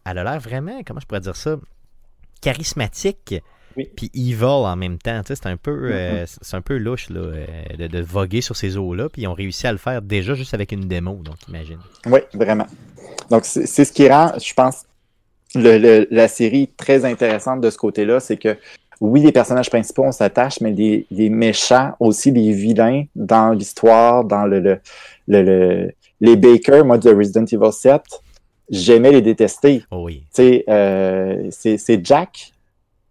a 0.04 0.24
l'air 0.24 0.40
vraiment, 0.40 0.80
comment 0.84 0.98
je 0.98 1.06
pourrais 1.06 1.20
dire 1.20 1.36
ça, 1.36 1.56
charismatique 2.40 3.36
puis 3.84 4.10
evil 4.14 4.44
en 4.44 4.76
même 4.76 4.98
temps. 4.98 5.20
C'est 5.24 5.46
un 5.46 5.56
peu 5.56 5.90
euh, 5.92 6.24
mm-hmm. 6.24 6.38
c'est 6.40 6.56
un 6.56 6.62
peu 6.62 6.76
louche 6.78 7.10
là, 7.10 7.20
euh, 7.20 7.88
de, 7.88 8.00
voguer 8.00 8.40
sur 8.40 8.56
ces 8.56 8.76
eaux-là. 8.76 9.08
Puis 9.08 9.22
ils 9.22 9.26
ont 9.28 9.34
réussi 9.34 9.66
à 9.66 9.72
le 9.72 9.78
faire 9.78 10.02
déjà 10.02 10.34
juste 10.34 10.54
avec 10.54 10.72
une 10.72 10.88
démo, 10.88 11.14
donc 11.22 11.36
imagine. 11.48 11.78
Oui, 12.06 12.20
vraiment. 12.34 12.66
Donc 13.30 13.44
c'est 13.44 13.84
ce 13.84 13.92
qui 13.92 14.08
rend, 14.08 14.32
je 14.38 14.54
pense, 14.54 14.84
le, 15.54 16.06
la 16.10 16.28
série 16.28 16.68
très 16.76 17.04
intéressante 17.04 17.60
de 17.60 17.70
ce 17.70 17.78
côté-là, 17.78 18.20
c'est 18.20 18.36
que 18.36 18.56
oui, 19.00 19.20
les 19.20 19.32
personnages 19.32 19.68
principaux, 19.68 20.04
on 20.04 20.12
s'attache, 20.12 20.60
mais 20.60 20.72
les, 20.72 21.06
les, 21.10 21.28
méchants, 21.28 21.92
aussi 22.00 22.30
les 22.30 22.52
vilains 22.52 23.04
dans 23.14 23.50
l'histoire, 23.50 24.24
dans 24.24 24.46
le, 24.46 24.60
le, 24.60 24.80
le, 25.28 25.92
les 26.20 26.36
Bakers, 26.36 26.84
moi, 26.84 26.96
de 26.96 27.14
Resident 27.14 27.44
Evil 27.44 27.72
7, 27.72 28.00
j'aimais 28.70 29.12
les 29.12 29.22
détester. 29.22 29.84
Oh 29.90 30.04
oui. 30.04 30.24
Euh, 30.38 31.48
c'est 31.50 32.04
Jack, 32.04 32.52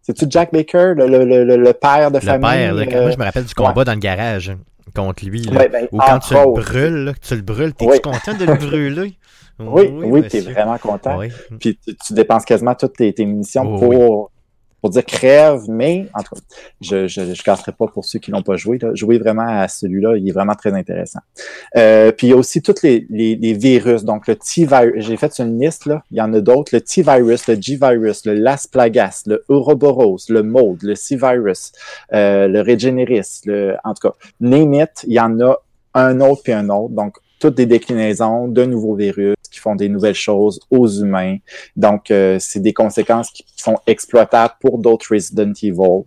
C'est-tu 0.06 0.26
Jack 0.30 0.52
Baker, 0.54 0.94
le, 0.96 1.08
le, 1.08 1.26
le, 1.44 1.56
le 1.58 1.74
père 1.74 2.12
de 2.12 2.18
Le 2.18 2.22
famille? 2.22 2.42
père, 2.50 2.74
là, 2.76 2.86
quand- 2.86 2.96
euh, 2.98 3.02
moi, 3.02 3.12
je 3.12 3.18
me 3.18 3.24
rappelle 3.24 3.46
du 3.46 3.54
combat 3.56 3.84
dans 3.84 3.94
le 3.94 4.00
garage 4.00 4.56
contre 4.96 5.26
lui. 5.26 5.42
Là, 5.42 5.60
ouais, 5.62 5.70
ben, 5.70 5.88
Ou 5.92 5.98
quand 5.98 6.20
tu 6.20 6.34
le 6.36 6.54
brûles, 6.54 7.06
là, 7.06 7.14
que 7.14 7.20
tu 7.20 7.36
le 7.36 7.42
brûles, 7.42 7.74
t'es-tu 7.74 7.92
Oui. 7.92 8.02
content 8.02 8.34
de 8.36 8.46
le 8.46 8.54
brûler? 8.56 9.14
Oui, 9.58 9.88
oui, 9.90 10.28
t'es 10.28 10.42
vraiment 10.42 10.78
content. 10.78 11.18
Oui. 11.18 11.30
Puis 11.62 11.80
tu, 11.82 11.96
tu 11.96 12.14
dépenses 12.14 12.44
quasiment 12.44 12.76
toutes 12.76 12.98
tes, 12.98 13.14
tes 13.14 13.26
munitions 13.26 13.64
Oh, 13.66 13.80
pour, 13.80 14.32
pour 14.86 14.92
dire 14.92 15.04
crève, 15.04 15.64
mais 15.68 16.06
en 16.14 16.22
tout 16.22 16.36
cas, 16.36 16.42
je 16.80 17.08
je, 17.08 17.34
je 17.34 17.42
casserai 17.42 17.72
pas 17.72 17.88
pour 17.88 18.06
ceux 18.06 18.20
qui 18.20 18.30
l'ont 18.30 18.44
pas 18.44 18.56
joué. 18.56 18.78
Là. 18.78 18.94
Jouer 18.94 19.18
vraiment 19.18 19.48
à 19.48 19.68
celui-là, 19.68 20.16
il 20.16 20.30
est 20.30 20.32
vraiment 20.32 20.54
très 20.54 20.74
intéressant. 20.74 21.22
Euh, 21.76 22.12
puis 22.12 22.28
il 22.28 22.30
y 22.30 22.34
a 22.34 22.36
aussi 22.36 22.62
tous 22.62 22.84
les, 22.84 23.08
les, 23.10 23.54
virus. 23.54 24.04
Donc 24.04 24.28
le 24.28 24.36
T-virus, 24.36 25.04
j'ai 25.04 25.18
fait 25.18 25.40
une 25.40 25.60
liste, 25.60 25.88
là. 25.88 26.04
il 26.12 26.18
y 26.18 26.22
en 26.22 26.32
a 26.36 26.40
d'autres. 26.40 26.70
Le 26.72 26.82
T-virus, 26.82 27.48
le 27.48 27.60
G-virus, 27.60 28.28
le 28.28 28.36
Las 28.36 28.68
Plagas, 28.68 29.24
le 29.26 29.44
Ouroboros, 29.50 30.30
le 30.30 30.44
Mold, 30.44 30.84
le 30.84 30.94
C-virus, 30.94 31.72
euh, 32.14 32.48
le 32.48 32.62
Regeneris, 32.62 33.42
le, 33.46 33.78
en 33.84 33.96
tout 33.96 34.08
cas, 34.08 34.16
name 34.40 34.76
it, 34.76 35.04
il 35.08 35.14
y 35.14 35.20
en 35.20 35.40
a 35.40 35.58
un 35.96 36.22
autre 36.22 36.44
puis 36.44 36.54
un 36.54 36.70
autre. 36.70 36.94
Donc, 36.94 37.18
toutes 37.40 37.56
des 37.56 37.66
déclinaisons 37.66 38.48
de 38.48 38.66
nouveaux 38.66 38.96
virus 38.96 39.35
des 39.74 39.90
nouvelles 39.90 40.14
choses 40.14 40.60
aux 40.70 40.88
humains. 40.88 41.38
Donc, 41.76 42.12
euh, 42.12 42.38
c'est 42.40 42.60
des 42.60 42.74
conséquences 42.74 43.32
qui 43.32 43.44
sont 43.56 43.78
exploitables 43.88 44.54
pour 44.60 44.78
d'autres 44.78 45.08
Resident 45.12 45.54
Evil. 45.64 46.04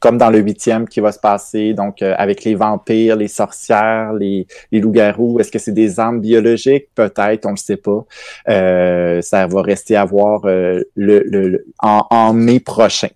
Comme 0.00 0.18
dans 0.18 0.30
le 0.30 0.40
huitième 0.40 0.88
qui 0.88 0.98
va 1.00 1.12
se 1.12 1.20
passer, 1.20 1.74
donc 1.74 2.02
euh, 2.02 2.14
avec 2.18 2.42
les 2.42 2.56
vampires, 2.56 3.14
les 3.14 3.28
sorcières, 3.28 4.12
les, 4.14 4.48
les 4.72 4.80
loups-garous. 4.80 5.38
Est-ce 5.38 5.52
que 5.52 5.60
c'est 5.60 5.70
des 5.72 6.00
armes 6.00 6.20
biologiques? 6.20 6.88
Peut-être, 6.94 7.46
on 7.46 7.50
ne 7.50 7.54
le 7.54 7.58
sait 7.58 7.76
pas. 7.76 8.04
Euh, 8.48 9.22
ça 9.22 9.46
va 9.46 9.62
rester 9.62 9.94
à 9.94 10.04
voir 10.04 10.44
euh, 10.44 10.82
le, 10.96 11.22
le- 11.24 11.48
le- 11.48 11.66
en, 11.78 12.04
en 12.10 12.32
mai 12.32 12.58
prochain. 12.58 13.10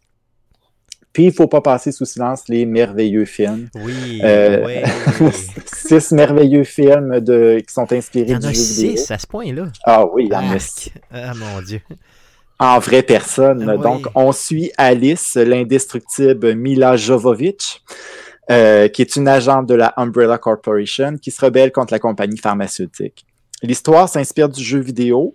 Puis, 1.16 1.24
il 1.24 1.32
faut 1.32 1.46
pas 1.46 1.62
passer 1.62 1.92
sous 1.92 2.04
silence 2.04 2.42
les 2.46 2.66
merveilleux 2.66 3.24
films. 3.24 3.70
Oui, 3.76 4.20
Euh, 4.22 4.82
oui. 5.20 5.30
six 5.88 6.12
merveilleux 6.12 6.64
films 6.64 7.20
de, 7.20 7.58
qui 7.66 7.72
sont 7.72 7.86
Il 7.90 7.96
inspirés 7.96 8.32
y 8.32 8.36
en 8.36 8.38
du 8.38 8.46
a 8.48 8.52
jeu 8.52 8.60
vidéo. 8.60 8.96
six 8.98 9.10
à 9.10 9.18
ce 9.18 9.26
point-là. 9.26 9.64
Ah 9.84 10.04
oui, 10.12 10.26
il 10.26 10.32
y 10.34 10.36
en 10.36 10.50
a 10.52 10.58
six. 10.58 10.90
Arc. 11.10 11.24
Ah 11.24 11.32
mon 11.34 11.62
Dieu. 11.62 11.80
En 12.58 12.78
vraie 12.80 13.02
personne. 13.02 13.66
Ah 13.66 13.76
oui. 13.76 13.82
Donc, 13.82 14.08
on 14.14 14.30
suit 14.32 14.72
Alice, 14.76 15.36
l'indestructible 15.36 16.54
Mila 16.54 16.96
Jovovich, 16.98 17.82
euh, 18.50 18.88
qui 18.88 19.00
est 19.00 19.16
une 19.16 19.26
agente 19.26 19.66
de 19.66 19.74
la 19.74 19.94
Umbrella 19.96 20.36
Corporation 20.36 21.16
qui 21.16 21.30
se 21.30 21.42
rebelle 21.42 21.72
contre 21.72 21.94
la 21.94 21.98
compagnie 21.98 22.36
pharmaceutique. 22.36 23.24
L'histoire 23.62 24.10
s'inspire 24.10 24.50
du 24.50 24.62
jeu 24.62 24.80
vidéo, 24.80 25.32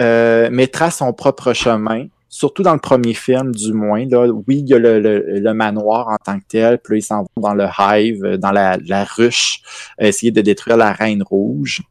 euh, 0.00 0.50
mais 0.52 0.66
trace 0.66 0.96
son 0.98 1.14
propre 1.14 1.54
chemin, 1.54 2.08
surtout 2.36 2.64
dans 2.64 2.72
le 2.74 2.80
premier 2.80 3.14
film, 3.14 3.54
du 3.54 3.72
moins. 3.72 4.04
Là, 4.08 4.26
oui, 4.26 4.58
il 4.58 4.68
y 4.68 4.74
a 4.74 4.78
le, 4.78 4.98
le- 4.98 5.38
le 5.38 5.54
manoir 5.54 6.08
en 6.08 6.16
tant 6.16 6.38
que 6.40 6.44
tel, 6.48 6.78
puis 6.78 6.94
là, 6.94 6.98
ils 6.98 7.02
s'en 7.02 7.22
vont 7.22 7.42
dans 7.42 7.54
le 7.54 7.66
hive, 7.78 8.24
euh, 8.24 8.36
dans 8.36 8.50
la, 8.50 8.76
la 8.86 9.04
ruche, 9.04 9.60
euh, 10.00 10.06
essayer 10.06 10.32
de 10.32 10.40
détruire 10.40 10.76
la 10.76 10.92
Reine 10.92 11.22
Rouge. 11.22 11.82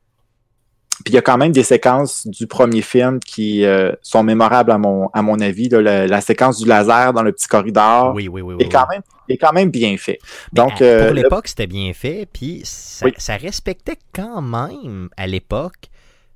Puis 1.06 1.14
il 1.14 1.16
y 1.16 1.18
a 1.18 1.22
quand 1.22 1.38
même 1.38 1.52
des 1.54 1.64
séquences 1.64 2.28
du 2.28 2.46
premier 2.46 2.82
film 2.82 3.20
qui 3.20 3.66
euh, 3.66 3.92
sont 4.02 4.22
mémorables 4.24 4.72
à 4.72 4.78
mon, 4.78 5.08
à 5.14 5.22
mon 5.22 5.40
avis. 5.40 5.68
là. 5.70 5.82
la, 5.82 6.08
la 6.08 6.22
séquence 6.22 6.60
du 6.60 6.68
laser 6.68 7.14
dans 7.14 7.24
le 7.24 7.32
petit 7.32 7.48
corridor 7.48 8.14
Oui, 8.14 8.28
oui, 8.28 8.42
oui. 8.42 8.54
oui, 8.56 8.64
est, 8.66 8.70
quand 8.70 8.86
même, 8.92 9.02
est 9.30 9.38
quand 9.38 9.54
même 9.54 9.70
bien 9.72 9.96
fait. 9.98 10.20
Mais 10.52 10.58
Donc, 10.62 10.82
à- 10.82 10.86
euh, 10.86 11.06
pour 11.06 11.16
le- 11.16 11.22
l'époque, 11.24 11.48
c'était 11.48 11.68
bien 11.68 11.94
fait, 11.94 12.28
puis 12.32 12.62
ça 12.64 13.38
respectait 13.38 13.98
quand 14.14 14.42
même, 14.42 15.10
à 15.18 15.26
l'époque, 15.26 15.88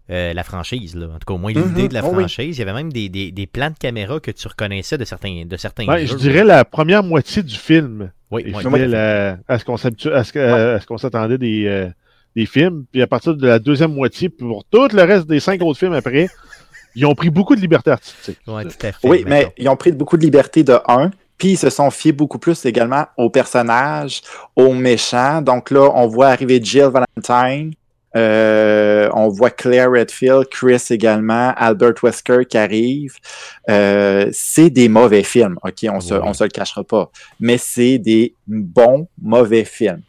euh, 0.09 0.34
la 0.34 0.43
franchise. 0.43 0.95
Là. 0.95 1.07
En 1.07 1.13
tout 1.19 1.25
cas, 1.27 1.34
au 1.34 1.38
moins 1.38 1.53
Mhm, 1.53 1.67
l'idée 1.67 1.88
de 1.89 1.93
la 1.93 2.03
oh 2.05 2.09
oui. 2.13 2.19
franchise. 2.23 2.57
Il 2.57 2.59
y 2.59 2.61
avait 2.61 2.73
même 2.73 2.91
des, 2.93 3.09
des, 3.09 3.31
des 3.31 3.47
plans 3.47 3.69
de 3.69 3.77
caméra 3.77 4.19
que 4.19 4.31
tu 4.31 4.47
reconnaissais 4.47 4.97
de 4.97 5.05
certains, 5.05 5.43
de 5.45 5.57
certains 5.57 5.85
Ben, 5.85 5.97
jeux. 5.99 6.05
je 6.07 6.15
dirais 6.15 6.43
la 6.43 6.63
première 6.65 7.03
moitié 7.03 7.43
du 7.43 7.55
film. 7.55 8.11
Oui, 8.31 8.43
oui. 8.45 8.53
fidèle 8.63 8.95
à, 9.47 9.57
ce 9.59 9.63
qu'on 9.65 9.75
s'habitu- 9.77 10.11
à 10.13 10.23
ce 10.23 10.34
que- 10.34 10.75
à 10.75 10.79
ce 10.81 10.85
qu'on 10.85 10.97
s'attendait 10.97 11.38
des, 11.38 11.65
euh, 11.65 11.88
des 12.35 12.45
films. 12.45 12.85
Puis 12.91 13.01
à 13.01 13.07
partir 13.07 13.35
de 13.35 13.47
la 13.47 13.59
deuxième 13.59 13.93
moitié, 13.93 14.29
pour 14.29 14.63
tout 14.65 14.88
le 14.93 15.03
reste 15.03 15.27
des 15.27 15.39
cinq 15.39 15.61
autres 15.61 15.79
films 15.79 15.93
après, 15.93 16.27
ils 16.95 17.05
ont 17.05 17.15
pris 17.15 17.29
beaucoup 17.29 17.55
de 17.55 17.61
liberté 17.61 17.91
artistique. 17.91 18.39
Ouais, 18.47 18.63
tout 18.63 18.71
à 18.85 18.91
fait. 18.91 19.07
Oui, 19.07 19.23
mais 19.27 19.53
ils 19.57 19.69
ont 19.69 19.75
pris 19.77 19.91
beaucoup 19.91 20.17
de 20.17 20.23
liberté 20.23 20.63
de 20.63 20.77
un, 20.88 21.11
puis 21.38 21.49
ils 21.51 21.57
se 21.57 21.69
sont 21.69 21.89
fiés 21.91 22.11
beaucoup 22.11 22.39
plus 22.39 22.65
également 22.65 23.05
aux 23.15 23.29
personnages, 23.29 24.21
aux 24.55 24.73
méchants. 24.73 25.41
Donc 25.41 25.71
là, 25.71 25.89
on 25.95 26.07
voit 26.07 26.27
arriver 26.29 26.59
Jill 26.61 26.89
Valentine, 26.91 27.73
euh, 28.15 29.09
on 29.13 29.27
voit 29.27 29.49
Claire 29.49 29.91
Redfield, 29.91 30.47
Chris 30.49 30.84
également, 30.89 31.53
Albert 31.55 31.95
Wesker 32.01 32.45
qui 32.49 32.57
arrive. 32.57 33.15
Euh, 33.69 34.29
c'est 34.31 34.69
des 34.69 34.88
mauvais 34.89 35.23
films, 35.23 35.57
ok, 35.63 35.85
on 35.91 35.99
se, 35.99 36.13
on 36.13 36.34
se 36.34 36.43
le 36.43 36.49
cachera 36.49 36.84
pas, 36.84 37.11
mais 37.39 37.57
c'est 37.57 37.97
des 37.97 38.34
bons 38.47 39.07
mauvais 39.21 39.65
films 39.65 40.01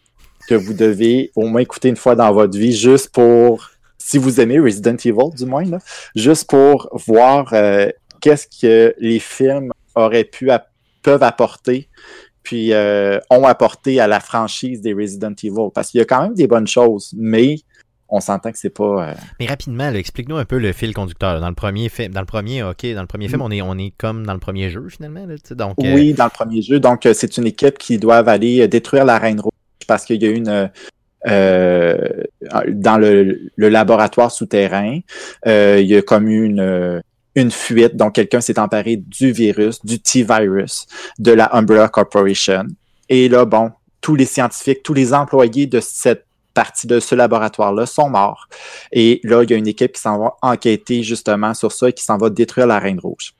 que 0.48 0.54
vous 0.54 0.72
devez 0.72 1.30
au 1.36 1.46
moins 1.46 1.60
écouter 1.60 1.88
une 1.88 1.96
fois 1.96 2.14
dans 2.14 2.32
votre 2.32 2.56
vie, 2.56 2.74
juste 2.74 3.10
pour, 3.10 3.68
si 3.98 4.16
vous 4.16 4.40
aimez 4.40 4.58
Resident 4.58 4.96
Evil 4.96 5.34
du 5.36 5.44
moins, 5.44 5.64
là, 5.64 5.78
juste 6.14 6.48
pour 6.48 6.88
voir 7.06 7.52
euh, 7.52 7.90
qu'est-ce 8.20 8.46
que 8.46 8.94
les 8.98 9.18
films 9.18 9.72
auraient 9.94 10.24
pu 10.24 10.50
peuvent 11.02 11.22
apporter 11.22 11.88
puis 12.42 12.72
ont 13.28 13.44
apporté 13.46 14.00
à 14.00 14.06
la 14.06 14.20
franchise 14.20 14.80
des 14.80 14.94
Resident 14.94 15.34
Evil. 15.42 15.68
Parce 15.74 15.90
qu'il 15.90 15.98
y 15.98 16.00
a 16.00 16.06
quand 16.06 16.22
même 16.22 16.34
des 16.34 16.46
bonnes 16.46 16.66
choses 16.66 17.12
mais 17.14 17.56
on 18.08 18.20
s'entend 18.20 18.52
que 18.52 18.58
c'est 18.58 18.70
pas 18.70 19.10
euh, 19.10 19.14
Mais 19.38 19.46
rapidement, 19.46 19.90
explique-nous 19.92 20.36
un 20.36 20.44
peu 20.44 20.58
le 20.58 20.72
fil 20.72 20.94
conducteur. 20.94 21.34
là. 21.34 21.40
Dans 21.40 21.48
le 21.48 21.54
premier 21.54 21.88
film, 21.88 22.12
dans 22.12 22.20
le 22.20 22.26
premier, 22.26 22.62
ok, 22.62 22.86
dans 22.94 23.02
le 23.02 23.06
premier 23.06 23.28
film, 23.28 23.42
on 23.42 23.50
est, 23.50 23.62
on 23.62 23.76
est 23.76 23.92
comme 23.98 24.24
dans 24.26 24.32
le 24.32 24.38
premier 24.40 24.70
jeu 24.70 24.86
finalement. 24.88 25.26
Là, 25.26 25.34
donc, 25.54 25.76
euh, 25.82 25.94
oui 25.94 26.14
dans 26.14 26.24
le 26.24 26.30
premier 26.30 26.62
jeu 26.62 26.80
donc 26.80 27.06
euh, 27.06 27.12
c'est 27.14 27.36
une 27.36 27.46
équipe 27.46 27.78
qui 27.78 27.98
doivent 27.98 28.28
aller 28.28 28.66
détruire 28.68 29.04
la 29.04 29.18
Reine 29.18 29.40
Rouge 29.40 29.52
parce 29.86 30.04
qu'il 30.04 30.22
y 30.22 30.26
a 30.26 30.30
une 30.30 30.70
euh, 31.26 32.08
dans 32.68 32.98
le, 32.98 33.50
le 33.56 33.68
laboratoire 33.68 34.30
souterrain 34.30 35.00
euh, 35.46 35.78
il 35.80 35.86
y 35.86 35.96
a 35.96 36.02
comme 36.02 36.28
une 36.28 37.02
une 37.34 37.50
fuite, 37.50 37.96
donc 37.96 38.14
quelqu'un 38.14 38.40
s'est 38.40 38.58
emparé 38.58 38.96
du 38.96 39.32
virus, 39.32 39.84
du 39.84 40.00
T-virus, 40.00 40.86
de 41.18 41.32
la 41.32 41.54
Umbrella 41.54 41.88
Corporation. 41.88 42.64
Et 43.08 43.28
là, 43.28 43.44
bon, 43.44 43.70
tous 44.00 44.16
les 44.16 44.24
scientifiques, 44.24 44.82
tous 44.82 44.94
les 44.94 45.14
employés 45.14 45.66
de 45.66 45.80
cette 45.80 46.24
partie 46.58 46.88
de 46.88 46.98
ce 46.98 47.14
laboratoire-là 47.14 47.86
sont 47.86 48.10
morts. 48.10 48.48
Et 48.90 49.20
là, 49.22 49.44
il 49.44 49.50
y 49.50 49.54
a 49.54 49.56
une 49.56 49.68
équipe 49.68 49.92
qui 49.92 50.00
s'en 50.00 50.18
va 50.18 50.34
enquêter 50.42 51.04
justement 51.04 51.54
sur 51.54 51.70
ça 51.70 51.88
et 51.88 51.92
qui 51.92 52.02
s'en 52.02 52.18
va 52.18 52.30
détruire 52.30 52.66
la 52.66 52.80
Reine 52.80 52.98
Rouge. 52.98 53.32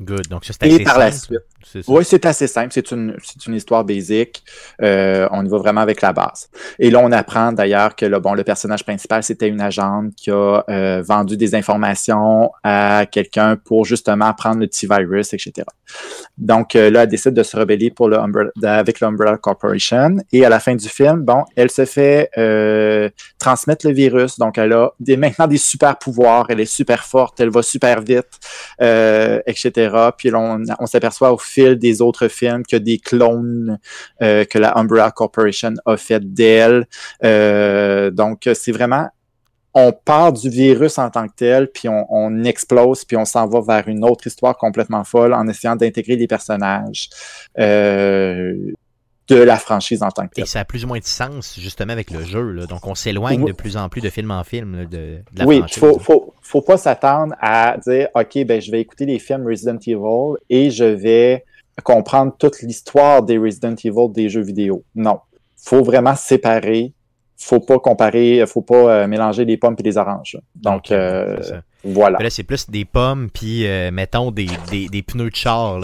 Good. 0.00 0.26
Donc, 0.28 0.44
c'est 0.44 0.62
Et 0.62 0.74
assez 0.74 0.84
par 0.84 0.98
la 0.98 1.10
simple. 1.10 1.24
suite, 1.24 1.54
oui, 1.88 2.04
c'est 2.04 2.24
assez 2.26 2.46
simple. 2.46 2.70
C'est 2.72 2.90
une, 2.92 3.16
histoire 3.54 3.84
basique. 3.84 4.42
Euh, 4.82 5.28
on 5.30 5.44
y 5.44 5.48
va 5.48 5.58
vraiment 5.58 5.80
avec 5.80 6.00
la 6.02 6.12
base. 6.12 6.48
Et 6.78 6.90
là, 6.90 7.00
on 7.02 7.10
apprend 7.12 7.52
d'ailleurs 7.52 7.96
que 7.96 8.06
le, 8.06 8.18
bon, 8.20 8.34
le 8.34 8.44
personnage 8.44 8.84
principal, 8.84 9.22
c'était 9.22 9.48
une 9.48 9.60
agente 9.60 10.14
qui 10.14 10.30
a 10.30 10.64
euh, 10.68 11.02
vendu 11.02 11.36
des 11.36 11.54
informations 11.54 12.50
à 12.62 13.06
quelqu'un 13.10 13.56
pour 13.56 13.84
justement 13.84 14.32
prendre 14.34 14.60
le 14.60 14.68
T-virus, 14.68 15.32
etc. 15.32 15.52
Donc 16.36 16.74
euh, 16.74 16.90
là, 16.90 17.04
elle 17.04 17.08
décide 17.08 17.34
de 17.34 17.42
se 17.42 17.56
rebeller 17.56 17.90
pour 17.90 18.08
le 18.08 18.18
Umbrella- 18.18 18.50
avec 18.62 19.00
l'Umbrella 19.00 19.36
Corporation. 19.38 20.16
Et 20.32 20.44
à 20.44 20.48
la 20.48 20.60
fin 20.60 20.74
du 20.74 20.88
film, 20.88 21.22
bon, 21.22 21.44
elle 21.56 21.70
se 21.70 21.84
fait 21.84 22.30
transmettre 23.38 23.86
le 23.86 23.92
virus. 23.92 24.38
Donc, 24.38 24.58
elle 24.58 24.72
a 24.72 24.92
des, 25.00 25.16
maintenant 25.24 25.46
des 25.46 25.58
super 25.58 25.98
pouvoirs. 25.98 26.46
Elle 26.48 26.60
est 26.60 26.64
super 26.64 27.04
forte. 27.04 27.40
Elle 27.40 27.50
va 27.50 27.62
super 27.62 28.00
vite, 28.00 28.24
euh, 28.80 29.40
Puis 30.16 30.30
on, 30.34 30.86
s'aperçoit 30.86 31.32
au 31.32 31.38
fil 31.38 31.76
des 31.76 32.00
autres 32.02 32.28
films 32.28 32.62
a 32.72 32.78
des 32.78 32.98
clones 32.98 33.78
euh, 34.22 34.44
que 34.44 34.58
la 34.58 34.76
Umbrella 34.78 35.10
Corporation 35.10 35.74
a 35.86 35.96
fait 35.96 36.32
d'elle. 36.32 36.86
Euh, 37.24 38.10
donc, 38.10 38.48
c'est 38.54 38.72
vraiment 38.72 39.08
on 39.74 39.92
part 39.92 40.32
du 40.32 40.48
virus 40.48 40.98
en 40.98 41.10
tant 41.10 41.26
que 41.26 41.34
tel, 41.34 41.68
puis 41.68 41.88
on, 41.88 42.06
on 42.08 42.44
explose, 42.44 43.04
puis 43.04 43.16
on 43.16 43.24
s'en 43.24 43.48
va 43.48 43.60
vers 43.60 43.88
une 43.88 44.04
autre 44.04 44.28
histoire 44.28 44.56
complètement 44.56 45.02
folle 45.02 45.34
en 45.34 45.48
essayant 45.48 45.74
d'intégrer 45.74 46.14
les 46.14 46.28
personnages 46.28 47.10
euh, 47.58 48.72
de 49.28 49.36
la 49.36 49.56
franchise 49.56 50.02
en 50.02 50.10
tant 50.10 50.24
que 50.26 50.32
Et 50.32 50.42
tel. 50.42 50.46
ça 50.46 50.60
a 50.60 50.64
plus 50.64 50.84
ou 50.84 50.88
moins 50.88 50.98
de 50.98 51.04
sens 51.04 51.58
justement 51.58 51.92
avec 51.92 52.10
le 52.10 52.22
jeu. 52.24 52.50
Là. 52.52 52.66
Donc, 52.66 52.86
on 52.86 52.94
s'éloigne 52.94 53.42
Oui. 53.42 53.52
de 53.52 53.56
plus 53.56 53.76
en 53.76 53.88
plus 53.88 54.00
de 54.02 54.10
film 54.10 54.30
en 54.30 54.44
film 54.44 54.76
là, 54.76 54.84
de, 54.84 54.88
de 54.96 55.22
la 55.38 55.46
Oui, 55.46 55.58
franchise. 55.58 55.78
faut, 55.78 55.98
faut, 55.98 56.34
faut 56.42 56.60
pas 56.60 56.76
s'attendre 56.76 57.34
à 57.40 57.76
dire, 57.78 58.08
OK, 58.14 58.44
ben, 58.44 58.60
je 58.60 58.70
vais 58.70 58.80
écouter 58.80 59.06
les 59.06 59.18
films 59.18 59.46
Resident 59.46 59.78
Evil 59.86 60.36
et 60.50 60.70
je 60.70 60.84
vais 60.84 61.44
comprendre 61.82 62.34
toute 62.38 62.60
l'histoire 62.62 63.22
des 63.22 63.38
Resident 63.38 63.74
Evil 63.82 64.12
des 64.12 64.28
jeux 64.28 64.42
vidéo. 64.42 64.84
Non. 64.94 65.18
Faut 65.56 65.82
vraiment 65.82 66.14
séparer. 66.14 66.92
Faut 67.46 67.60
pas 67.60 67.78
comparer, 67.78 68.42
faut 68.46 68.62
pas 68.62 68.74
euh, 68.90 69.06
mélanger 69.06 69.44
les 69.44 69.58
pommes 69.58 69.76
et 69.78 69.82
les 69.82 69.98
oranges. 69.98 70.38
Donc, 70.54 70.90
euh. 70.90 71.36
Voilà. 71.84 72.16
Là, 72.18 72.30
c'est 72.30 72.42
plus 72.42 72.70
des 72.70 72.86
pommes, 72.86 73.28
puis 73.28 73.66
euh, 73.66 73.90
mettons 73.90 74.30
des, 74.30 74.48
des, 74.70 74.88
des, 74.88 75.02
pneus 75.02 75.28
de 75.28 75.36
char. 75.36 75.78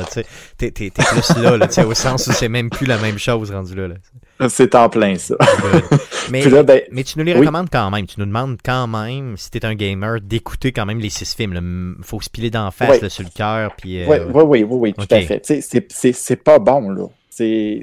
T'es, 0.56 0.70
plus 0.70 1.36
là, 1.36 1.58
là 1.58 1.86
au 1.86 1.92
sens 1.92 2.26
où 2.26 2.32
c'est 2.32 2.48
même 2.48 2.70
plus 2.70 2.86
la 2.86 2.96
même 2.96 3.18
chose 3.18 3.50
rendu 3.50 3.74
là. 3.74 3.88
là. 3.88 4.48
C'est 4.48 4.74
en 4.74 4.88
plein 4.88 5.16
ça. 5.16 5.34
mais, 6.30 6.42
là, 6.48 6.62
ben, 6.62 6.80
mais 6.90 7.04
tu 7.04 7.18
nous 7.18 7.26
les 7.26 7.34
recommandes 7.34 7.68
quand 7.70 7.90
même. 7.90 8.06
Tu 8.06 8.18
nous 8.18 8.24
demandes 8.24 8.56
quand 8.64 8.86
même, 8.86 9.36
si 9.36 9.50
t'es 9.50 9.66
un 9.66 9.74
gamer, 9.74 10.22
d'écouter 10.22 10.72
quand 10.72 10.86
même 10.86 11.00
les 11.00 11.10
six 11.10 11.34
films. 11.34 11.96
Il 11.98 12.04
faut 12.06 12.22
se 12.22 12.30
piler 12.30 12.48
d'en 12.48 12.70
face 12.70 13.02
là, 13.02 13.10
sur 13.10 13.22
le 13.22 13.28
cœur. 13.36 13.76
Puis, 13.76 14.02
euh... 14.02 14.06
oui, 14.08 14.16
oui, 14.32 14.42
oui, 14.42 14.62
oui, 14.62 14.78
oui, 14.78 14.92
tout 14.94 15.02
okay. 15.02 15.16
à 15.16 15.20
fait. 15.20 15.62
C'est 15.90 16.42
pas 16.42 16.58
bon, 16.58 16.88
là. 16.88 17.04
C'est 17.28 17.80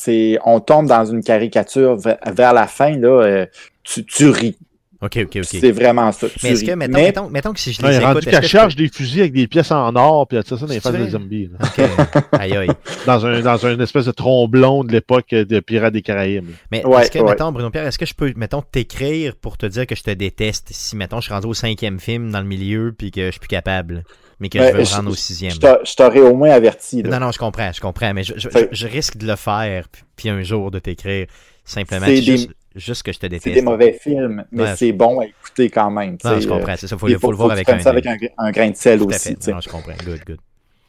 c'est 0.00 0.38
on 0.44 0.60
tombe 0.60 0.86
dans 0.86 1.04
une 1.04 1.22
caricature 1.22 1.96
vers, 1.96 2.52
la 2.52 2.66
fin, 2.66 2.96
là, 2.96 3.22
euh, 3.22 3.46
tu, 3.84 4.04
tu, 4.04 4.30
ris. 4.30 4.56
OK, 5.02 5.18
OK, 5.22 5.36
OK. 5.36 5.44
C'est 5.44 5.72
vraiment 5.72 6.12
ça. 6.12 6.26
Mais 6.42 6.50
est-ce 6.50 6.64
que, 6.64 6.72
mettons, 6.72 6.92
mais... 6.92 7.02
mettons, 7.04 7.28
mettons, 7.30 7.52
que 7.52 7.60
si 7.60 7.72
je 7.72 7.80
les 7.80 7.88
ouais, 7.88 7.94
écoute... 7.96 8.06
rendu 8.06 8.26
qu'elle 8.26 8.46
charge 8.46 8.76
des 8.76 8.88
fusils 8.88 9.20
avec 9.20 9.32
des 9.32 9.46
pièces 9.46 9.70
en 9.70 9.94
or, 9.96 10.26
puis 10.28 10.36
elle 10.36 10.44
tire 10.44 10.58
ça 10.58 10.66
dans 10.66 10.72
les 10.72 10.80
faces 10.80 10.92
des 10.92 11.10
zombies. 11.10 11.48
Là. 11.48 11.66
OK. 11.66 12.24
aïe, 12.32 12.56
aïe. 12.56 12.70
Dans, 13.06 13.24
un, 13.24 13.40
dans 13.40 13.56
une 13.66 13.80
espèce 13.80 14.04
de 14.06 14.12
tromblon 14.12 14.84
de 14.84 14.92
l'époque 14.92 15.30
de 15.30 15.60
Pirates 15.60 15.94
des 15.94 16.02
Caraïbes. 16.02 16.50
Mais 16.70 16.84
ouais, 16.84 17.02
est-ce 17.02 17.10
que, 17.10 17.18
ouais. 17.18 17.30
mettons, 17.30 17.50
Bruno 17.52 17.70
Pierre, 17.70 17.86
est-ce 17.86 17.98
que 17.98 18.06
je 18.06 18.14
peux, 18.14 18.32
mettons, 18.36 18.62
t'écrire 18.62 19.36
pour 19.36 19.56
te 19.56 19.66
dire 19.66 19.86
que 19.86 19.94
je 19.94 20.02
te 20.02 20.10
déteste 20.10 20.68
si, 20.70 20.96
mettons, 20.96 21.20
je 21.20 21.24
suis 21.24 21.34
rendu 21.34 21.46
au 21.46 21.54
cinquième 21.54 21.98
film 21.98 22.30
dans 22.30 22.40
le 22.40 22.46
milieu, 22.46 22.94
puis 22.96 23.10
que 23.10 23.26
je 23.26 23.30
suis 23.30 23.40
plus 23.40 23.48
capable? 23.48 24.04
Mais 24.40 24.48
que 24.48 24.58
je 24.58 24.72
veux 24.72 24.96
rendre 24.96 25.10
au 25.10 25.14
sixième. 25.14 25.52
Je 25.52 25.94
t'aurais 25.94 26.20
au 26.20 26.34
moins 26.34 26.50
averti. 26.50 27.02
Là. 27.02 27.10
Non, 27.10 27.26
non, 27.26 27.32
je 27.32 27.38
comprends, 27.38 27.70
je 27.72 27.80
comprends, 27.80 28.12
mais 28.14 28.24
je, 28.24 28.34
je, 28.36 28.48
je, 28.48 28.58
je 28.72 28.86
risque 28.86 29.16
de 29.16 29.26
le 29.26 29.36
faire, 29.36 29.86
puis 30.16 30.28
un 30.30 30.42
jour 30.42 30.70
de 30.70 30.78
t'écrire 30.78 31.26
simplement 31.64 32.06
juste, 32.06 32.48
des, 32.48 32.54
juste, 32.74 33.02
que 33.02 33.12
je 33.12 33.18
te 33.18 33.26
déteste. 33.26 33.44
C'est 33.44 33.52
des 33.52 33.62
mauvais 33.62 33.92
films, 33.92 34.44
mais 34.50 34.64
ouais, 34.64 34.76
c'est 34.76 34.92
bon 34.92 35.20
à 35.20 35.26
écouter 35.26 35.68
quand 35.68 35.90
même. 35.90 36.16
Non, 36.24 36.40
je 36.40 36.48
comprends, 36.48 36.74
c'est 36.76 36.88
ça, 36.88 36.96
il 36.96 36.98
faut, 36.98 37.08
faut, 37.08 37.18
faut, 37.18 37.30
le 37.30 37.36
voir 37.36 37.52
avec 37.52 37.68
un, 37.68 37.78
avec 37.78 38.06
un, 38.06 38.16
un, 38.38 38.50
grain 38.50 38.70
de 38.70 38.76
sel 38.76 39.02
aussi. 39.02 39.36
Non, 39.48 39.60
je 39.60 39.68
comprends, 39.68 39.92
good, 40.04 40.20
good. 40.26 40.38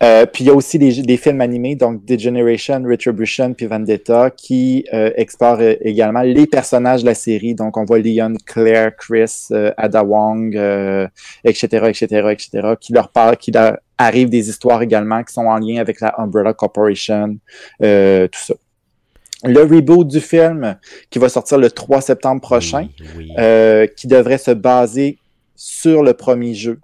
Euh, 0.01 0.25
puis 0.25 0.43
il 0.43 0.47
y 0.47 0.49
a 0.49 0.55
aussi 0.55 0.79
des, 0.79 1.03
des, 1.03 1.17
films 1.17 1.41
animés, 1.41 1.75
donc 1.75 2.03
Degeneration, 2.05 2.81
Retribution, 2.83 3.53
puis 3.53 3.67
Vendetta, 3.67 4.31
qui 4.31 4.85
euh, 4.93 5.11
explorent 5.15 5.59
euh, 5.61 5.75
également 5.81 6.21
les 6.21 6.47
personnages 6.47 7.01
de 7.01 7.05
la 7.05 7.13
série. 7.13 7.53
Donc 7.53 7.77
on 7.77 7.85
voit 7.85 7.99
Leon, 7.99 8.33
Claire, 8.45 8.95
Chris, 8.95 9.47
euh, 9.51 9.71
Ada 9.77 10.03
Wong, 10.03 10.55
etc., 11.43 11.85
etc., 11.87 12.05
etc., 12.31 12.73
qui 12.79 12.93
leur 12.93 13.09
parlent, 13.09 13.37
qui 13.37 13.51
leur 13.51 13.77
arrivent 13.97 14.29
des 14.29 14.49
histoires 14.49 14.81
également 14.81 15.23
qui 15.23 15.33
sont 15.33 15.45
en 15.45 15.57
lien 15.59 15.79
avec 15.79 16.01
la 16.01 16.19
Umbrella 16.19 16.53
Corporation, 16.53 17.37
tout 17.79 17.85
ça. 18.33 18.53
Le 19.43 19.61
reboot 19.61 20.07
du 20.07 20.19
film 20.19 20.77
qui 21.09 21.17
va 21.17 21.27
sortir 21.27 21.57
le 21.57 21.69
3 21.69 22.01
septembre 22.01 22.41
prochain, 22.41 22.87
oui, 23.17 23.31
oui. 23.37 23.87
qui 23.95 24.07
devrait 24.07 24.37
se 24.37 24.51
baser 24.51 25.17
sur 25.55 26.03
le 26.03 26.13
premier 26.13 26.53
jeu. 26.53 26.79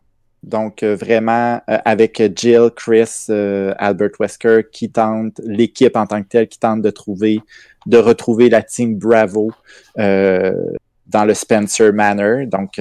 Donc, 0.47 0.81
euh, 0.81 0.95
vraiment, 0.95 1.61
euh, 1.69 1.77
avec 1.83 2.21
Jill, 2.35 2.69
Chris, 2.73 3.25
euh, 3.29 3.73
Albert 3.77 4.11
Wesker, 4.19 4.61
qui 4.71 4.89
tente, 4.89 5.41
l'équipe 5.43 5.95
en 5.95 6.05
tant 6.05 6.23
que 6.23 6.27
telle, 6.29 6.47
qui 6.47 6.57
tente 6.57 6.81
de 6.81 6.89
trouver, 6.89 7.41
de 7.85 7.97
retrouver 7.97 8.49
la 8.49 8.63
team 8.63 8.97
Bravo 8.97 9.51
dans 9.95 11.25
le 11.25 11.33
Spencer 11.33 11.93
Manor. 11.93 12.47
Donc, 12.47 12.79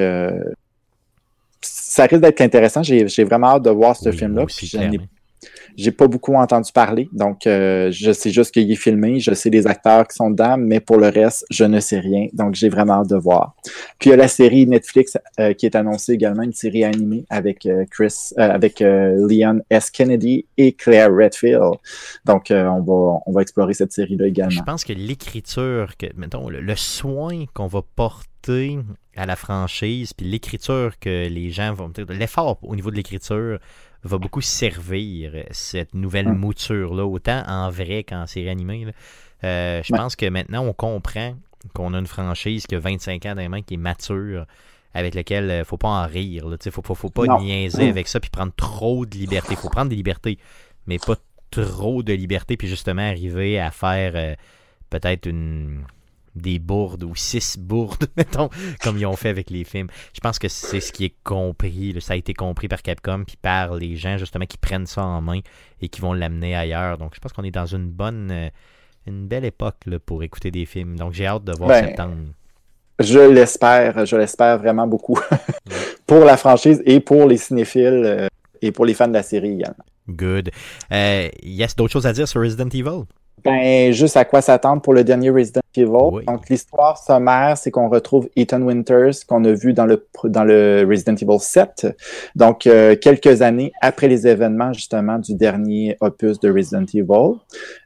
ça 1.61 2.05
risque 2.05 2.23
d'être 2.23 2.41
intéressant. 2.41 2.83
J'ai 2.83 3.25
vraiment 3.25 3.55
hâte 3.55 3.63
de 3.65 3.71
voir 3.71 3.97
ce 3.97 4.11
oui, 4.11 4.17
film-là. 4.17 4.47
J'ai 5.77 5.91
pas 5.91 6.07
beaucoup 6.07 6.35
entendu 6.35 6.73
parler, 6.73 7.09
donc 7.13 7.47
euh, 7.47 7.91
je 7.91 8.13
sais 8.13 8.31
juste 8.31 8.53
qu'il 8.53 8.71
est 8.71 8.77
filmé, 8.77 9.21
je 9.21 9.35
sais 9.35 9.51
les 9.51 9.67
acteurs 9.67 10.07
qui 10.09 10.17
sont 10.17 10.31
dedans, 10.31 10.57
mais 10.59 10.81
pour 10.81 10.97
le 10.97 11.09
reste, 11.09 11.45
je 11.51 11.65
ne 11.65 11.81
sais 11.81 11.99
rien, 11.99 12.29
donc 12.33 12.55
j'ai 12.55 12.69
vraiment 12.69 12.95
hâte 12.95 13.11
de 13.11 13.17
voir. 13.17 13.55
Puis 13.99 14.09
il 14.09 14.11
y 14.11 14.15
a 14.15 14.17
la 14.17 14.29
série 14.29 14.67
Netflix 14.67 15.17
euh, 15.39 15.53
qui 15.53 15.67
est 15.67 15.77
annoncée 15.77 16.13
également, 16.13 16.43
une 16.43 16.53
série 16.53 16.85
animée 16.85 17.25
avec 17.31 17.67
euh, 17.67 17.85
Chris, 17.91 18.33
avec 18.37 18.81
Leon 18.81 19.61
S. 19.71 19.91
Kennedy 19.91 20.47
et 20.57 20.73
Claire 20.73 21.15
Redfield. 21.15 21.75
Donc 22.25 22.47
on 22.51 22.81
va 22.81 23.21
on 23.27 23.33
va 23.33 23.43
explorer 23.43 23.75
cette 23.75 23.93
série-là 23.93 24.27
également. 24.27 24.51
Je 24.51 24.63
pense 24.63 24.85
que 24.85 24.93
l'écriture, 24.93 25.97
que 25.97 26.07
mettons 26.17 26.49
le, 26.49 26.61
le 26.61 26.77
soin 26.77 27.45
qu'on 27.55 27.67
va 27.67 27.83
porter 27.83 28.79
à 29.17 29.27
la 29.27 29.37
franchise, 29.37 30.13
puis 30.13 30.27
l'écriture 30.27 30.99
que 30.99 31.29
les 31.29 31.51
gens 31.51 31.73
vont 31.73 31.91
l'effort 32.09 32.59
au 32.63 32.77
niveau 32.77 32.91
de 32.91 32.97
l'écriture 32.97 33.59
va 34.07 34.19
beaucoup 34.19 34.41
servir 34.41 35.33
cette 35.51 35.95
nouvelle 35.95 36.29
Mm. 36.29 36.39
mouture-là, 36.39 37.05
autant 37.07 37.43
en 37.47 37.71
vrai 37.71 38.05
qu'en 38.05 38.27
série 38.27 38.49
animée. 38.49 38.87
Euh, 39.45 39.83
je 39.85 39.93
Ouais. 39.93 39.99
pense 39.99 40.17
que 40.17 40.27
maintenant, 40.29 40.65
on 40.65 40.73
comprend 40.73 41.35
qu'on 41.75 41.93
a 41.95 41.99
une 41.99 42.07
franchise 42.07 42.67
qui 42.67 42.75
a 42.75 42.79
25 42.79 43.27
ans 43.27 43.35
mains, 43.49 43.63
qui 43.63 43.75
est 43.75 43.79
mature, 43.79 44.47
avec 44.95 45.15
laquelle 45.15 45.55
il 45.59 45.65
faut 45.65 45.77
pas 45.77 45.89
en 45.89 46.07
rire. 46.07 46.45
Il 46.65 46.71
faut, 46.73 46.83
faut, 46.83 46.95
faut 46.95 47.11
pas 47.11 47.27
Non. 47.27 47.41
niaiser 47.41 47.87
Mm. 47.87 47.91
avec 47.91 48.09
ça 48.09 48.21
puis 48.21 48.31
prendre 48.31 48.53
trop 48.57 49.05
de 49.05 49.15
liberté. 49.17 49.49
Il 49.55 49.57
faut 49.59 49.69
prendre 49.69 49.91
des 49.91 49.97
libertés, 49.97 50.39
mais 50.87 50.99
pas 50.99 51.17
trop 51.51 52.03
de 52.03 52.13
liberté, 52.13 52.57
puis 52.57 52.69
justement 52.69 53.03
arriver 53.03 53.59
à 53.61 53.71
faire 53.71 54.13
euh, 54.15 54.35
peut-être 54.91 55.27
une 55.29 55.85
des 56.37 56.59
bourdes 56.59 57.03
ou 57.03 57.15
six 57.15 57.59
bourdes, 57.59 58.07
mettons, 58.17 58.51
comme 58.83 58.99
ils 58.99 59.07
ont 59.07 59.17
fait 59.17 59.31
avec 59.31 59.51
les 59.51 59.65
films. 59.65 59.89
Je 60.13 60.21
pense 60.21 60.39
que 60.39 60.49
c'est 60.49 60.81
ce 60.81 60.93
qui 60.93 61.05
est 61.07 61.15
compris. 61.25 61.95
Ça 62.01 62.13
a 62.13 62.17
été 62.17 62.35
compris 62.35 62.69
par 62.69 62.83
Capcom 62.83 63.25
puis 63.25 63.37
par 63.41 63.75
les 63.75 63.97
gens 63.97 64.19
justement 64.19 64.47
qui 64.47 64.59
prennent 64.59 64.87
ça 64.87 65.05
en 65.05 65.21
main 65.21 65.41
et 65.81 65.89
qui 65.89 66.01
vont 66.01 66.13
l'amener 66.13 66.55
ailleurs. 66.55 66.99
Donc 66.99 67.15
je 67.15 67.21
pense 67.21 67.33
qu'on 67.33 67.45
est 67.45 67.51
dans 67.51 67.67
une 67.67 67.89
bonne, 67.89 68.31
euh, 68.31 68.49
une 69.07 69.27
belle 69.27 69.45
époque 69.45 69.79
là, 69.87 69.99
pour 69.99 70.23
écouter 70.23 70.51
des 70.51 70.67
films. 70.67 70.97
Donc 70.97 71.13
j'ai 71.13 71.27
hâte 71.27 71.45
de 71.45 71.53
voir 71.57 71.71
Ben, 71.71 71.87
septembre. 71.87 72.17
Je 72.99 73.19
l'espère, 73.19 74.07
je 74.07 74.17
l'espère 74.17 74.59
vraiment 74.59 74.87
beaucoup 74.87 75.19
pour 76.07 76.25
la 76.25 76.37
franchise 76.37 76.83
et 76.87 77.01
pour 77.01 77.27
les 77.27 77.37
cinéphiles 77.37 78.03
euh, 78.05 78.29
et 78.63 78.73
pour 78.73 78.87
les 78.87 78.95
fans 78.95 79.09
de 79.09 79.13
la 79.15 79.23
série 79.23 79.53
également. 79.53 79.85
Good. 80.09 80.51
Euh, 80.93 81.29
yes, 81.43 81.75
d'autres 81.77 81.93
choses 81.93 82.07
à 82.07 82.13
dire 82.13 82.29
sur 82.29 82.41
Resident 82.41 82.69
Evil? 82.69 83.05
Ben, 83.45 83.93
juste 83.93 84.17
à 84.17 84.25
quoi 84.25 84.41
s'attendre 84.41 84.83
pour 84.83 84.95
le 84.95 85.05
dernier 85.05 85.31
Resident 85.31 85.61
Evil. 85.77 85.89
Oui. 85.91 86.25
Donc, 86.25 86.49
l'histoire 86.49 86.99
sommaire, 86.99 87.57
c'est 87.57 87.71
qu'on 87.71 87.89
retrouve 87.89 88.29
Ethan 88.35 88.63
Winters, 88.63 89.13
qu'on 89.29 89.45
a 89.45 89.53
vu 89.53 89.73
dans 89.73 89.87
le, 89.87 90.07
dans 90.25 90.43
le 90.43 90.87
Resident 90.89 91.15
Evil 91.15 91.39
7. 91.39 91.87
Donc, 92.35 92.67
euh, 92.67 92.97
quelques 92.97 93.43
années 93.43 93.73
après 93.81 94.09
les 94.09 94.27
événements, 94.27 94.73
justement, 94.73 95.19
du 95.19 95.35
dernier 95.35 95.97
opus 96.01 96.41
de 96.41 96.51
Resident 96.51 96.87
Evil. 96.93 97.39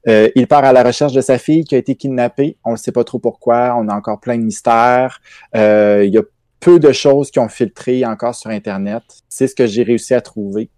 Euh, 0.08 0.30
il 0.34 0.46
part 0.46 0.64
à 0.64 0.72
la 0.72 0.82
recherche 0.82 1.12
de 1.12 1.20
sa 1.20 1.36
fille 1.36 1.64
qui 1.64 1.74
a 1.74 1.78
été 1.78 1.94
kidnappée. 1.94 2.56
On 2.64 2.72
ne 2.72 2.76
sait 2.76 2.92
pas 2.92 3.04
trop 3.04 3.18
pourquoi. 3.18 3.76
On 3.76 3.88
a 3.88 3.94
encore 3.94 4.20
plein 4.20 4.38
de 4.38 4.44
mystères. 4.44 5.20
Euh, 5.56 6.04
il 6.06 6.14
y 6.14 6.18
a 6.18 6.22
peu 6.60 6.78
de 6.78 6.92
choses 6.92 7.30
qui 7.30 7.38
ont 7.38 7.48
filtré 7.48 8.04
encore 8.04 8.34
sur 8.34 8.50
Internet. 8.50 9.02
C'est 9.28 9.46
ce 9.46 9.54
que 9.54 9.66
j'ai 9.66 9.82
réussi 9.82 10.14
à 10.14 10.20
trouver. 10.20 10.70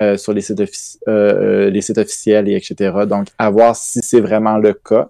Euh, 0.00 0.16
sur 0.16 0.32
les 0.32 0.40
sites, 0.40 0.60
euh, 0.60 0.66
euh, 1.08 1.70
les 1.70 1.80
sites 1.82 1.98
officiels 1.98 2.48
et 2.48 2.54
etc. 2.54 2.92
Donc, 3.06 3.28
à 3.38 3.50
voir 3.50 3.76
si 3.76 4.00
c'est 4.02 4.20
vraiment 4.20 4.56
le 4.58 4.72
cas. 4.72 5.08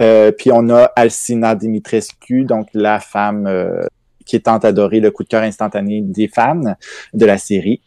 Euh, 0.00 0.30
puis 0.32 0.50
on 0.52 0.68
a 0.70 0.84
Alcina 0.96 1.54
Dimitrescu, 1.54 2.44
donc 2.44 2.68
la 2.74 3.00
femme 3.00 3.46
euh, 3.46 3.84
qui 4.26 4.36
est 4.36 4.40
tant 4.46 4.58
adorée, 4.58 5.00
le 5.00 5.10
coup 5.10 5.22
de 5.24 5.28
cœur 5.28 5.42
instantané 5.42 6.00
des 6.02 6.28
fans 6.28 6.74
de 7.14 7.26
la 7.26 7.38
série. 7.38 7.80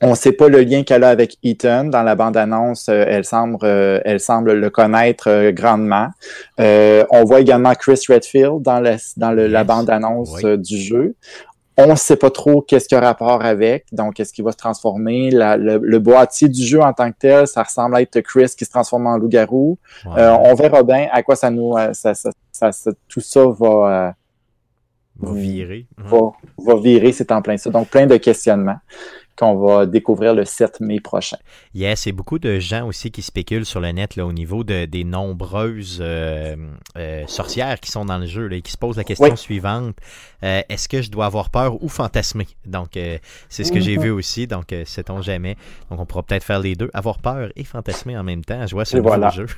On 0.00 0.10
ne 0.10 0.14
sait 0.14 0.30
pas 0.32 0.48
le 0.48 0.60
lien 0.60 0.84
qu'elle 0.84 1.02
a 1.02 1.08
avec 1.08 1.38
Ethan. 1.42 1.84
Dans 1.86 2.04
la 2.04 2.14
bande-annonce, 2.14 2.88
euh, 2.88 3.04
elle 3.08 3.24
semble, 3.24 3.58
elle 3.66 4.20
semble 4.20 4.52
le 4.52 4.70
connaître 4.70 5.50
grandement. 5.50 6.08
Euh, 6.60 7.04
on 7.10 7.24
voit 7.24 7.40
également 7.40 7.74
Chris 7.74 8.00
Redfield 8.08 8.62
dans, 8.62 8.78
la, 8.78 8.96
dans 9.16 9.32
le- 9.32 9.48
la 9.48 9.64
bande-annonce 9.64 10.30
Oui. 10.44 10.56
du 10.58 10.78
jeu. 10.78 11.16
On 11.80 11.86
ne 11.86 11.94
sait 11.94 12.16
pas 12.16 12.30
trop 12.30 12.60
qu'est-ce 12.60 12.88
qu'il 12.88 12.96
y 12.96 13.00
a 13.00 13.04
rapport 13.04 13.40
avec, 13.44 13.86
donc 13.92 14.18
est-ce 14.18 14.32
qu'il 14.32 14.44
va 14.44 14.50
se 14.50 14.56
transformer. 14.56 15.30
La- 15.30 15.56
le, 15.56 15.78
le 15.80 15.98
boîtier 16.00 16.48
du 16.48 16.60
jeu 16.62 16.80
en 16.80 16.92
tant 16.92 17.10
que 17.12 17.16
tel, 17.18 17.46
ça 17.46 17.62
ressemble 17.62 17.94
à 17.96 18.02
être 18.02 18.20
Chris 18.20 18.52
qui 18.58 18.64
se 18.64 18.70
transforme 18.70 19.06
en 19.06 19.16
loup-garou. 19.16 19.78
Euh, 20.18 20.36
on 20.40 20.54
verra 20.54 20.82
bien 20.82 21.06
à 21.12 21.22
quoi 21.22 21.36
ça 21.36 21.50
nous, 21.50 21.76
euh, 21.76 21.92
ça, 21.92 22.14
ça, 22.14 22.30
ça- 22.72 22.90
tout 23.08 23.20
ça 23.20 23.46
va, 23.46 24.14
va 25.20 25.32
virer. 25.32 25.86
euh, 26.00 26.02
va, 26.08 26.74
va 26.74 26.80
virer, 26.80 27.12
c'est 27.12 27.30
en 27.30 27.42
plein 27.42 27.56
ça. 27.56 27.70
Donc 27.70 27.88
plein 27.88 28.06
de 28.06 28.16
questionnements 28.16 28.78
qu'on 29.38 29.54
va 29.56 29.86
découvrir 29.86 30.34
le 30.34 30.44
7 30.44 30.80
mai 30.80 30.98
prochain. 31.00 31.36
Yes, 31.74 32.06
et 32.08 32.12
beaucoup 32.12 32.38
de 32.40 32.58
gens 32.58 32.86
aussi 32.88 33.10
qui 33.12 33.22
spéculent 33.22 33.64
sur 33.64 33.80
le 33.80 33.92
net 33.92 34.16
là, 34.16 34.26
au 34.26 34.32
niveau 34.32 34.64
de, 34.64 34.84
des 34.86 35.04
nombreuses 35.04 35.98
euh, 36.00 36.56
euh, 36.96 37.22
sorcières 37.28 37.78
qui 37.78 37.90
sont 37.92 38.04
dans 38.04 38.18
le 38.18 38.26
jeu 38.26 38.48
là, 38.48 38.56
et 38.56 38.62
qui 38.62 38.72
se 38.72 38.76
posent 38.76 38.96
la 38.96 39.04
question 39.04 39.28
Oui. 39.30 39.36
suivante 39.36 39.94
euh, 40.44 40.60
est-ce 40.68 40.88
que 40.88 41.02
je 41.02 41.10
dois 41.10 41.26
avoir 41.26 41.50
peur 41.50 41.82
ou 41.82 41.88
fantasmer? 41.88 42.46
Donc, 42.64 42.90
c'est 43.48 43.64
ce 43.64 43.72
que 43.72 43.80
j'ai 43.80 43.96
Mhm. 43.96 44.02
vu 44.04 44.10
aussi. 44.10 44.46
Donc, 44.46 44.72
sait-on 44.84 45.20
jamais. 45.20 45.56
Donc, 45.90 45.98
on 46.00 46.06
pourra 46.06 46.22
peut-être 46.22 46.44
faire 46.44 46.60
les 46.60 46.76
deux 46.76 46.90
avoir 46.94 47.18
peur 47.18 47.48
et 47.56 47.64
fantasmer 47.64 48.16
en 48.16 48.22
même 48.22 48.44
temps. 48.44 48.64
Je 48.66 48.72
vois 48.74 48.84
ce 48.84 48.98
voilà. 48.98 49.30
jeu. 49.30 49.46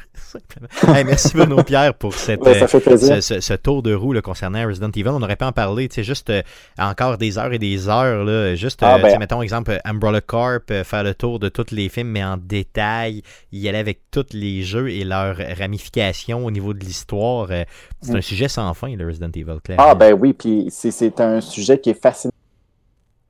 Hey, 0.88 1.04
merci 1.04 1.36
Bruno 1.36 1.62
Pierre 1.62 1.94
pour 1.94 2.14
cette. 2.14 2.40
Ouais, 2.40 2.66
ce, 2.66 3.20
ce- 3.20 3.40
ce 3.40 3.54
tour 3.54 3.82
de 3.82 3.92
roue 3.94 4.12
là, 4.12 4.22
concernant 4.22 4.66
Resident 4.66 4.90
Evil, 4.90 5.08
on 5.08 5.22
aurait 5.22 5.36
pu 5.36 5.44
en 5.44 5.52
parler, 5.52 5.88
tu 5.88 5.96
sais, 5.96 6.04
juste 6.04 6.32
encore 6.78 7.18
des 7.18 7.38
heures 7.38 7.52
et 7.52 7.58
des 7.58 7.88
heures, 7.88 8.24
là, 8.24 8.54
juste, 8.54 8.80
Ah, 8.82 8.98
ben. 8.98 9.18
mettons 9.18 9.42
exemple 9.42 9.69
euh, 9.70 9.78
Umbrella 9.84 10.20
Corp, 10.20 10.70
euh, 10.70 10.84
faire 10.84 11.02
le 11.04 11.14
tour 11.14 11.38
de 11.38 11.48
tous 11.48 11.70
les 11.72 11.88
films, 11.88 12.08
mais 12.08 12.22
en 12.24 12.36
détail, 12.36 13.22
y 13.52 13.68
aller 13.68 13.78
avec 13.78 14.00
tous 14.10 14.26
les 14.32 14.62
jeux 14.62 14.90
et 14.90 15.04
leurs 15.04 15.36
ramifications 15.58 16.44
au 16.44 16.50
niveau 16.50 16.74
de 16.74 16.80
l'histoire. 16.80 17.48
euh, 17.50 17.64
c'est 18.02 18.12
Mm. 18.12 18.16
un 18.16 18.20
sujet 18.20 18.48
sans 18.48 18.72
fin, 18.74 18.94
le 18.94 19.06
Resident 19.06 19.30
Evil, 19.34 19.58
clairement. 19.64 19.84
Ah 19.86 19.94
ben 19.94 20.12
oui, 20.12 20.32
puis 20.32 20.66
c'est- 20.70 20.90
c'est 20.90 21.20
un 21.20 21.40
sujet 21.40 21.78
qui 21.80 21.90
est 21.90 22.00
fascinant 22.00 22.32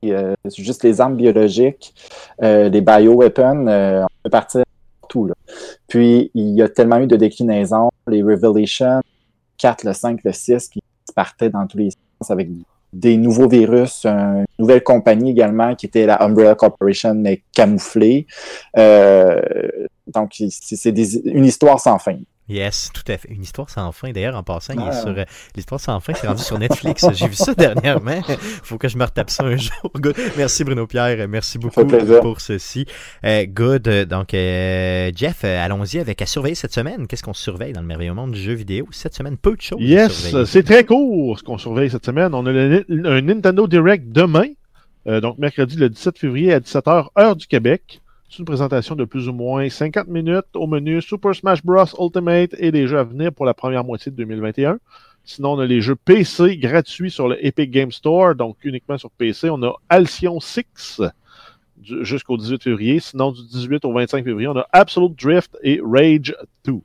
euh, 0.03 0.33
juste 0.57 0.83
les 0.83 0.99
armes 0.99 1.15
biologiques, 1.15 1.93
euh, 2.41 2.69
les 2.69 2.81
bioweapons, 2.81 3.67
euh, 3.67 4.01
on 4.03 4.07
peut 4.23 4.29
partir 4.31 4.63
tout. 5.07 5.27
Là. 5.27 5.35
Puis, 5.87 6.31
il 6.33 6.55
y 6.55 6.61
a 6.63 6.69
tellement 6.69 6.97
eu 6.97 7.05
de 7.05 7.15
déclinaisons, 7.17 7.91
les 8.07 8.23
Revelations, 8.23 9.01
4, 9.59 9.83
le 9.83 9.93
5, 9.93 10.19
le 10.23 10.31
6, 10.31 10.69
qui 10.69 10.81
partaient 11.15 11.51
dans 11.51 11.67
tous 11.67 11.77
les 11.77 11.89
sens 11.91 12.31
avec 12.31 12.51
des 12.51 12.63
nouveaux 12.93 13.47
virus, 13.47 14.05
une 14.05 14.45
nouvelle 14.59 14.83
compagnie 14.83 15.31
également 15.31 15.75
qui 15.75 15.85
était 15.85 16.05
la 16.05 16.21
Umbrella 16.23 16.55
Corporation, 16.55 17.13
mais 17.15 17.43
camouflée. 17.53 18.27
Euh, 18.77 19.41
donc, 20.07 20.35
c'est 20.49 20.89
une 21.25 21.45
histoire 21.45 21.79
sans 21.79 21.99
fin. 21.99 22.17
Yes, 22.49 22.89
tout 22.93 23.09
à 23.09 23.17
fait. 23.17 23.29
Une 23.29 23.43
histoire 23.43 23.69
sans 23.69 23.91
fin. 23.91 24.11
D'ailleurs, 24.11 24.35
en 24.35 24.43
passant, 24.43 24.73
il 24.73 24.81
est 24.81 24.99
sur 24.99 25.17
euh, 25.17 25.23
l'histoire 25.55 25.79
sans 25.79 25.99
fin, 25.99 26.13
c'est 26.13 26.27
rendu 26.27 26.43
sur 26.43 26.59
Netflix. 26.59 27.05
J'ai 27.13 27.27
vu 27.27 27.35
ça 27.35 27.53
dernièrement. 27.53 28.21
Faut 28.63 28.77
que 28.77 28.89
je 28.89 28.97
me 28.97 29.05
retape 29.05 29.29
ça 29.29 29.43
un 29.43 29.55
jour. 29.55 29.91
Good. 29.95 30.15
Merci 30.37 30.63
Bruno 30.63 30.85
Pierre. 30.85 31.27
Merci 31.29 31.57
beaucoup 31.57 31.85
pour 32.21 32.41
ceci. 32.41 32.85
Euh, 33.23 33.45
good. 33.47 33.87
Donc, 34.09 34.33
euh, 34.33 35.11
Jeff, 35.15 35.45
allons-y 35.45 35.99
avec 35.99 36.21
à 36.21 36.25
surveiller 36.25 36.55
cette 36.55 36.73
semaine. 36.73 37.07
Qu'est-ce 37.07 37.23
qu'on 37.23 37.33
surveille 37.33 37.73
dans 37.73 37.81
le 37.81 37.87
merveilleux 37.87 38.13
monde 38.13 38.31
du 38.31 38.41
jeu 38.41 38.53
vidéo? 38.53 38.87
Cette 38.91 39.15
semaine 39.15 39.37
Peu 39.37 39.55
de 39.55 39.61
choses. 39.61 39.79
Yes, 39.79 40.35
c'est 40.45 40.63
très 40.63 40.83
court 40.83 41.39
ce 41.39 41.43
qu'on 41.43 41.57
surveille 41.57 41.89
cette 41.89 42.05
semaine. 42.05 42.33
On 42.33 42.45
a 42.45 42.51
un 42.51 43.21
Nintendo 43.21 43.67
Direct 43.67 44.05
demain. 44.09 44.47
donc, 45.05 45.37
mercredi 45.37 45.77
le 45.77 45.89
17 45.89 46.17
février 46.19 46.53
à 46.53 46.59
17h, 46.59 47.07
heure 47.17 47.35
du 47.35 47.47
Québec. 47.47 48.00
Une 48.39 48.45
présentation 48.45 48.95
de 48.95 49.03
plus 49.03 49.27
ou 49.27 49.33
moins 49.33 49.69
50 49.69 50.07
minutes 50.07 50.55
au 50.55 50.65
menu 50.65 51.01
Super 51.01 51.35
Smash 51.35 51.63
Bros. 51.63 51.83
Ultimate 51.99 52.55
et 52.57 52.71
des 52.71 52.87
jeux 52.87 52.97
à 52.97 53.03
venir 53.03 53.33
pour 53.33 53.45
la 53.45 53.53
première 53.53 53.83
moitié 53.83 54.09
de 54.09 54.15
2021. 54.15 54.79
Sinon, 55.25 55.53
on 55.53 55.59
a 55.59 55.65
les 55.65 55.81
jeux 55.81 55.97
PC 55.97 56.55
gratuits 56.57 57.11
sur 57.11 57.27
le 57.27 57.45
Epic 57.45 57.69
Game 57.69 57.91
Store, 57.91 58.33
donc 58.33 58.55
uniquement 58.63 58.97
sur 58.97 59.11
PC. 59.11 59.49
On 59.49 59.61
a 59.63 59.73
Alcyon 59.89 60.39
6 60.39 61.01
jusqu'au 61.83 62.37
18 62.37 62.63
février. 62.63 62.99
Sinon, 63.01 63.33
du 63.33 63.41
18 63.43 63.83
au 63.83 63.91
25 63.91 64.23
février, 64.23 64.47
on 64.47 64.57
a 64.57 64.65
Absolute 64.71 65.13
Drift 65.21 65.57
et 65.61 65.81
Rage 65.83 66.33
2. 66.63 66.75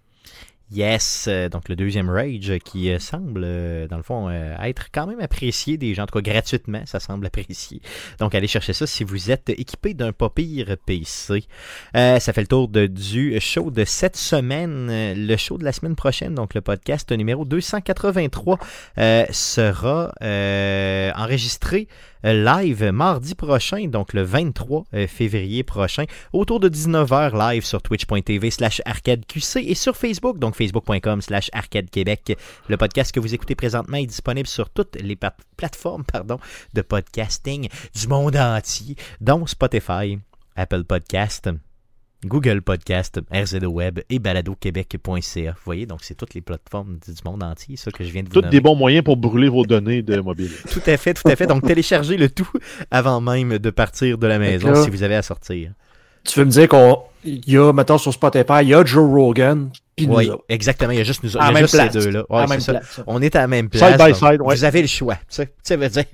Yes, 0.72 1.26
euh, 1.28 1.48
donc 1.48 1.68
le 1.68 1.76
deuxième 1.76 2.10
Rage 2.10 2.52
qui 2.64 2.90
euh, 2.90 2.98
semble, 2.98 3.42
euh, 3.44 3.86
dans 3.86 3.98
le 3.98 4.02
fond, 4.02 4.28
être 4.28 4.88
quand 4.92 5.06
même 5.06 5.20
apprécié 5.20 5.76
des 5.76 5.94
gens, 5.94 6.02
en 6.02 6.06
tout 6.06 6.20
cas 6.20 6.32
gratuitement, 6.32 6.82
ça 6.86 6.98
semble 6.98 7.24
apprécié. 7.26 7.80
Donc 8.18 8.34
allez 8.34 8.48
chercher 8.48 8.72
ça 8.72 8.84
si 8.84 9.04
vous 9.04 9.30
êtes 9.30 9.48
équipé 9.50 9.94
d'un 9.94 10.12
pas 10.12 10.28
pire 10.28 10.76
PC. 10.84 11.44
ça 11.94 12.18
fait 12.18 12.40
le 12.40 12.46
tour 12.48 12.66
de, 12.66 12.86
du 12.86 13.38
show 13.40 13.70
de 13.70 13.84
cette 13.84 14.16
semaine. 14.16 14.88
Le 15.14 15.36
show 15.36 15.56
de 15.56 15.64
la 15.64 15.72
semaine 15.72 15.94
prochaine, 15.94 16.34
donc 16.34 16.54
le 16.54 16.60
podcast 16.60 17.12
numéro 17.12 17.44
283, 17.44 18.58
sera 19.30 20.12
enregistré 21.16 21.86
live 22.22 22.90
mardi 22.90 23.34
prochain, 23.34 23.86
donc 23.88 24.12
le 24.12 24.22
23 24.22 24.84
euh, 24.94 25.06
février 25.06 25.62
prochain, 25.62 26.04
autour 26.32 26.60
de 26.60 26.68
19h 26.68 27.36
live 27.36 27.64
sur 27.64 27.82
twitch.tv 27.82 28.50
slash 28.50 28.82
arcadeqc 28.84 29.56
et 29.56 29.74
sur 29.74 29.96
Facebook, 29.96 30.38
donc 30.38 30.54
facebook.com 30.54 31.22
slash 31.22 31.50
arcadequebec. 31.52 32.36
Le 32.68 32.76
podcast 32.76 33.12
que 33.12 33.20
vous 33.20 33.34
écoutez 33.34 33.54
présentement 33.54 33.98
est 33.98 34.06
disponible 34.06 34.48
sur 34.48 34.70
toutes 34.70 34.96
les 35.00 35.18
plateformes 35.56 36.04
de 36.74 36.82
podcasting 36.82 37.68
du 37.94 38.08
monde 38.08 38.36
entier, 38.36 38.96
dont 39.20 39.46
Spotify, 39.46 40.18
Apple 40.56 40.84
Podcast, 40.84 41.50
Google 42.24 42.62
Podcast, 42.62 43.20
RZO 43.32 43.66
Web 43.66 44.00
et 44.08 44.18
baladoquebec.ca. 44.18 45.50
Vous 45.50 45.56
voyez, 45.64 45.86
donc 45.86 46.00
c'est 46.02 46.14
toutes 46.14 46.34
les 46.34 46.40
plateformes 46.40 46.98
du 47.06 47.12
monde 47.24 47.42
entier, 47.42 47.76
ça 47.76 47.90
que 47.90 48.04
je 48.04 48.10
viens 48.10 48.22
de 48.22 48.28
vous 48.28 48.34
Toutes 48.34 48.48
des 48.48 48.60
bons 48.60 48.74
moyens 48.74 49.04
pour 49.04 49.16
brûler 49.16 49.48
vos 49.48 49.64
données 49.64 50.02
de 50.02 50.20
mobile. 50.20 50.50
tout 50.70 50.82
à 50.86 50.96
fait, 50.96 51.14
tout 51.14 51.28
à 51.28 51.36
fait. 51.36 51.46
Donc 51.46 51.66
téléchargez 51.66 52.16
le 52.16 52.28
tout 52.28 52.48
avant 52.90 53.20
même 53.20 53.58
de 53.58 53.70
partir 53.70 54.18
de 54.18 54.26
la 54.26 54.38
maison 54.38 54.74
si 54.82 54.90
vous 54.90 55.02
avez 55.02 55.16
à 55.16 55.22
sortir. 55.22 55.72
Tu 56.24 56.38
veux 56.38 56.44
me 56.44 56.50
dire 56.50 56.68
qu'on 56.68 57.02
y 57.24 57.56
a, 57.56 57.72
maintenant 57.72 57.98
sur 57.98 58.12
Spotify, 58.12 58.62
il 58.62 58.68
y 58.68 58.74
a 58.74 58.84
Joe 58.84 59.08
Rogan, 59.08 59.70
oui, 59.98 60.30
exactement. 60.48 60.92
Il 60.92 60.98
y 60.98 61.00
a 61.00 61.04
juste, 61.04 61.22
nous, 61.22 61.30
il 61.30 61.36
y 61.36 61.38
a 61.38 61.60
juste 61.60 61.76
ces 61.76 61.88
deux-là. 61.88 62.24
On 63.06 63.22
est 63.22 63.34
à 63.34 63.40
la 63.40 63.46
même 63.46 63.68
place. 63.70 63.92
Side 63.92 64.06
by 64.06 64.14
side, 64.14 64.40
Vous 64.44 64.64
avez 64.64 64.82
le 64.82 64.88
choix. 64.88 65.18
Ça 65.28 65.44
veut 65.76 65.88
dire, 65.88 66.04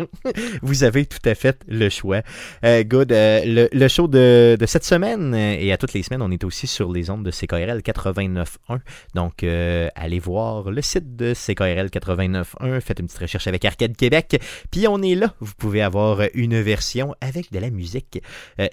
vous 0.62 0.84
avez 0.84 1.06
tout 1.06 1.28
à 1.28 1.34
fait 1.34 1.60
le 1.66 1.88
choix. 1.88 2.22
Euh, 2.64 2.84
good. 2.84 3.10
Euh, 3.12 3.68
le, 3.72 3.88
show 3.88 4.06
de, 4.06 4.56
de, 4.58 4.66
cette 4.66 4.84
semaine 4.84 5.34
euh, 5.34 5.56
et 5.58 5.72
à 5.72 5.76
toutes 5.76 5.94
les 5.94 6.02
semaines, 6.02 6.22
on 6.22 6.30
est 6.30 6.44
aussi 6.44 6.66
sur 6.66 6.92
les 6.92 7.10
ondes 7.10 7.24
de 7.24 7.30
CKRL 7.30 7.80
89.1. 7.80 8.78
Donc, 9.14 9.42
allez 9.42 10.18
voir 10.20 10.70
le 10.70 10.82
site 10.82 11.16
de 11.16 11.34
CKRL 11.34 11.88
89.1. 11.88 12.80
Faites 12.80 13.00
une 13.00 13.06
petite 13.06 13.18
recherche 13.18 13.46
avec 13.48 13.64
Arcade 13.64 13.96
Québec. 13.96 14.40
Puis 14.70 14.86
on 14.86 15.02
est 15.02 15.16
là. 15.16 15.34
Vous 15.40 15.54
pouvez 15.56 15.82
avoir 15.82 16.20
une 16.34 16.60
version 16.60 17.14
avec 17.20 17.50
de 17.52 17.58
la 17.58 17.70
musique. 17.70 18.22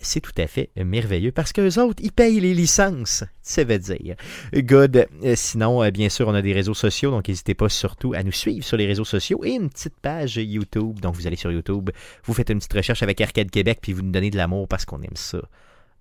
C'est 0.02 0.22
tout 0.22 0.34
à 0.38 0.45
fait 0.45 0.69
merveilleux 0.76 1.31
parce 1.31 1.52
qu'eux 1.52 1.80
autres, 1.80 2.02
ils 2.03 2.11
payent 2.11 2.40
les 2.40 2.53
licences. 2.53 3.23
Ça 3.41 3.64
veut 3.64 3.80
dire. 3.80 4.15
Good. 4.53 4.98
Euh, 5.23 5.34
sinon, 5.35 5.84
euh, 5.84 5.91
bien 5.91 6.09
sûr, 6.09 6.27
on 6.27 6.34
a 6.34 6.41
des 6.41 6.53
réseaux 6.53 6.73
sociaux, 6.73 7.11
donc 7.11 7.27
n'hésitez 7.27 7.53
pas 7.53 7.69
surtout 7.69 8.13
à 8.13 8.23
nous 8.23 8.31
suivre 8.31 8.65
sur 8.65 8.77
les 8.77 8.85
réseaux 8.85 9.05
sociaux 9.05 9.41
et 9.43 9.51
une 9.51 9.69
petite 9.69 9.99
page 10.01 10.38
YouTube. 10.38 10.99
Donc 10.99 11.15
vous 11.15 11.27
allez 11.27 11.35
sur 11.35 11.51
YouTube, 11.51 11.89
vous 12.23 12.34
faites 12.34 12.49
une 12.49 12.59
petite 12.59 12.73
recherche 12.73 13.03
avec 13.03 13.19
Arcade 13.21 13.49
Québec, 13.49 13.80
puis 13.81 13.93
vous 13.93 14.01
nous 14.01 14.11
donnez 14.11 14.30
de 14.30 14.38
l'amour 14.38 14.67
parce 14.67 14.85
qu'on 14.85 15.01
aime 15.01 15.15
ça. 15.15 15.39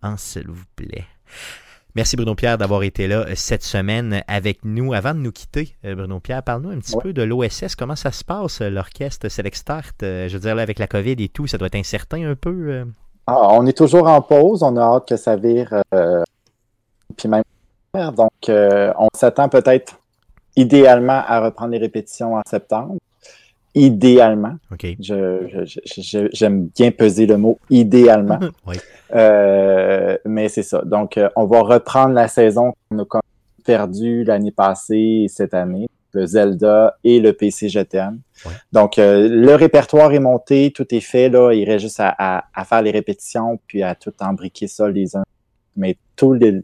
En 0.02 0.16
s'il 0.16 0.48
vous 0.48 0.64
plaît. 0.76 1.04
Merci 1.96 2.14
Bruno 2.14 2.36
Pierre 2.36 2.58
d'avoir 2.58 2.84
été 2.84 3.08
là 3.08 3.26
euh, 3.26 3.32
cette 3.34 3.64
semaine 3.64 4.22
avec 4.28 4.64
nous. 4.64 4.92
Avant 4.92 5.14
de 5.14 5.18
nous 5.18 5.32
quitter, 5.32 5.74
Bruno 5.82 6.20
Pierre, 6.20 6.42
parle-nous 6.42 6.70
un 6.70 6.78
petit 6.78 6.96
peu 7.00 7.12
de 7.12 7.22
l'OSS. 7.22 7.74
Comment 7.76 7.96
ça 7.96 8.12
se 8.12 8.24
passe, 8.24 8.60
l'orchestre 8.60 9.28
Select 9.28 9.56
Start? 9.56 9.96
Je 10.00 10.32
veux 10.32 10.40
dire, 10.40 10.54
là, 10.54 10.62
avec 10.62 10.78
la 10.78 10.86
COVID 10.86 11.16
et 11.18 11.28
tout, 11.28 11.46
ça 11.46 11.58
doit 11.58 11.66
être 11.66 11.74
incertain 11.74 12.28
un 12.28 12.36
peu. 12.36 12.84
Ah, 13.26 13.48
on 13.52 13.66
est 13.66 13.76
toujours 13.76 14.06
en 14.06 14.22
pause. 14.22 14.62
On 14.62 14.76
a 14.76 14.80
hâte 14.80 15.08
que 15.08 15.16
ça 15.16 15.34
vire. 15.36 15.82
puis 17.16 17.28
même 17.28 17.42
donc, 17.94 18.30
euh, 18.48 18.92
on 18.98 19.08
s'attend 19.14 19.48
peut-être 19.48 19.98
idéalement 20.56 21.22
à 21.26 21.40
reprendre 21.40 21.72
les 21.72 21.78
répétitions 21.78 22.34
en 22.34 22.42
septembre. 22.48 22.96
Idéalement. 23.74 24.56
J'aime 24.98 26.68
bien 26.74 26.90
peser 26.90 27.26
le 27.26 27.36
mot 27.36 27.58
idéalement. 27.70 28.38
Euh, 29.14 30.18
mais 30.26 30.50
c'est 30.50 30.62
ça. 30.62 30.82
Donc, 30.84 31.16
euh, 31.16 31.30
on 31.34 31.46
va 31.46 31.62
reprendre 31.62 32.12
la 32.12 32.28
saison 32.28 32.74
qu'on 32.90 33.20
a 33.20 33.22
perdue 33.64 34.22
l'année 34.22 34.50
passée 34.50 35.22
et 35.24 35.28
cette 35.28 35.54
année, 35.54 35.88
le 36.12 36.26
Zelda 36.26 36.98
et 37.04 37.18
le 37.18 37.32
PC 37.32 37.70
GTM. 37.70 38.18
Donc, 38.70 38.96
le 38.98 39.54
répertoire 39.54 40.12
est 40.12 40.18
monté, 40.18 40.72
tout 40.72 40.94
est 40.94 41.00
fait. 41.00 41.30
Là, 41.30 41.52
il 41.54 41.64
reste 41.64 41.84
juste 41.84 42.00
à, 42.00 42.44
à, 42.54 42.64
faire 42.66 42.82
les 42.82 42.90
répétitions 42.90 43.58
puis 43.66 43.82
à 43.82 43.94
tout 43.94 44.12
embriquer 44.20 44.66
ça 44.66 44.90
les 44.90 45.16
uns. 45.16 45.24
Mais 45.74 45.96
tous 46.14 46.34
les, 46.34 46.60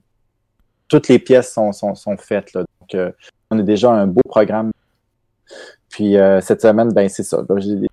toutes 0.95 1.09
les 1.09 1.19
pièces 1.19 1.53
sont, 1.53 1.73
sont, 1.73 1.97
sont 1.97 2.17
faites. 2.17 2.53
Là. 2.53 2.61
Donc, 2.61 2.95
euh, 2.95 3.11
on 3.51 3.59
a 3.59 3.63
déjà 3.63 3.91
un 3.91 4.07
beau 4.07 4.21
programme. 4.29 4.71
Puis 5.89 6.17
euh, 6.17 6.41
cette 6.41 6.63
semaine, 6.63 6.93
ben 6.93 7.09
c'est 7.09 7.25
ça. 7.25 7.43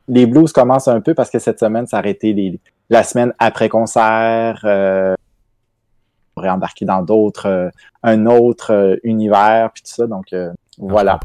les 0.08 0.26
blues 0.28 0.52
commencent 0.54 0.88
un 0.88 1.02
peu 1.02 1.16
parce 1.16 1.32
que 1.32 1.40
cette 1.40 1.60
semaine, 1.60 1.88
ça 1.88 1.98
a 1.98 2.02
les, 2.04 2.60
la 2.92 3.04
semaine 3.04 3.34
après 3.40 3.70
concert. 3.70 4.62
Euh, 4.66 5.16
on 5.16 6.42
pourrait 6.42 6.50
embarquer 6.50 6.86
dans 6.86 7.02
d'autres, 7.02 7.72
un 8.04 8.26
autre 8.28 9.00
univers, 9.04 9.72
puis 9.74 9.82
tout 9.82 9.92
ça. 9.92 10.06
Donc, 10.06 10.28
voilà. 10.78 11.20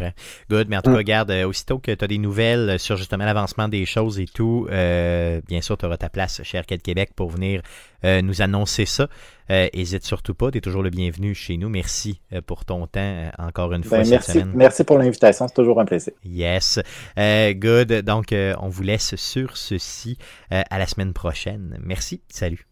Good, 0.51 0.69
mais 0.69 0.77
en 0.77 0.83
tout 0.83 0.91
cas, 0.91 0.97
regarde, 0.97 1.31
euh, 1.31 1.47
aussitôt 1.47 1.79
que 1.79 1.93
tu 1.93 2.05
as 2.05 2.09
des 2.09 2.19
nouvelles 2.19 2.79
sur 2.81 2.97
justement 2.97 3.25
l'avancement 3.25 3.69
des 3.69 3.87
choses 3.87 4.19
et 4.19 4.27
tout, 4.27 4.67
euh, 4.71 5.41
bien 5.47 5.61
sûr, 5.61 5.79
tu 5.79 5.87
auras 5.87 5.97
ta 5.97 6.09
place 6.09 6.43
chez 6.43 6.59
Arcade 6.59 6.83
Québec 6.83 7.11
pour 7.15 7.31
venir 7.31 7.63
euh, 8.05 8.23
nous 8.23 8.43
annoncer 8.43 8.87
ça. 8.87 9.09
Hésite 9.49 10.05
surtout 10.05 10.35
pas, 10.35 10.51
tu 10.51 10.59
es 10.59 10.61
toujours 10.61 10.83
le 10.83 10.91
bienvenu 10.91 11.33
chez 11.33 11.57
nous. 11.57 11.69
Merci 11.69 12.21
pour 12.47 12.65
ton 12.65 12.89
temps 12.89 13.31
encore 13.39 13.73
une 13.73 13.85
fois 13.85 13.99
ben, 13.99 14.05
cette 14.05 14.11
merci, 14.11 14.33
semaine. 14.33 14.53
Merci 14.57 14.83
pour 14.83 14.99
l'invitation, 14.99 15.47
c'est 15.47 15.55
toujours 15.55 15.81
un 15.81 15.85
plaisir. 15.85 16.13
Yes. 16.25 16.81
good. 17.17 17.93
Donc, 18.03 18.35
on 18.35 18.69
vous 18.69 18.83
laisse 18.83 19.15
sur 19.15 19.57
ceci 19.57 20.19
à 20.51 20.79
la 20.81 20.87
semaine 20.87 21.13
prochaine. 21.13 21.79
Merci. 21.81 22.23
Salut. 22.29 22.67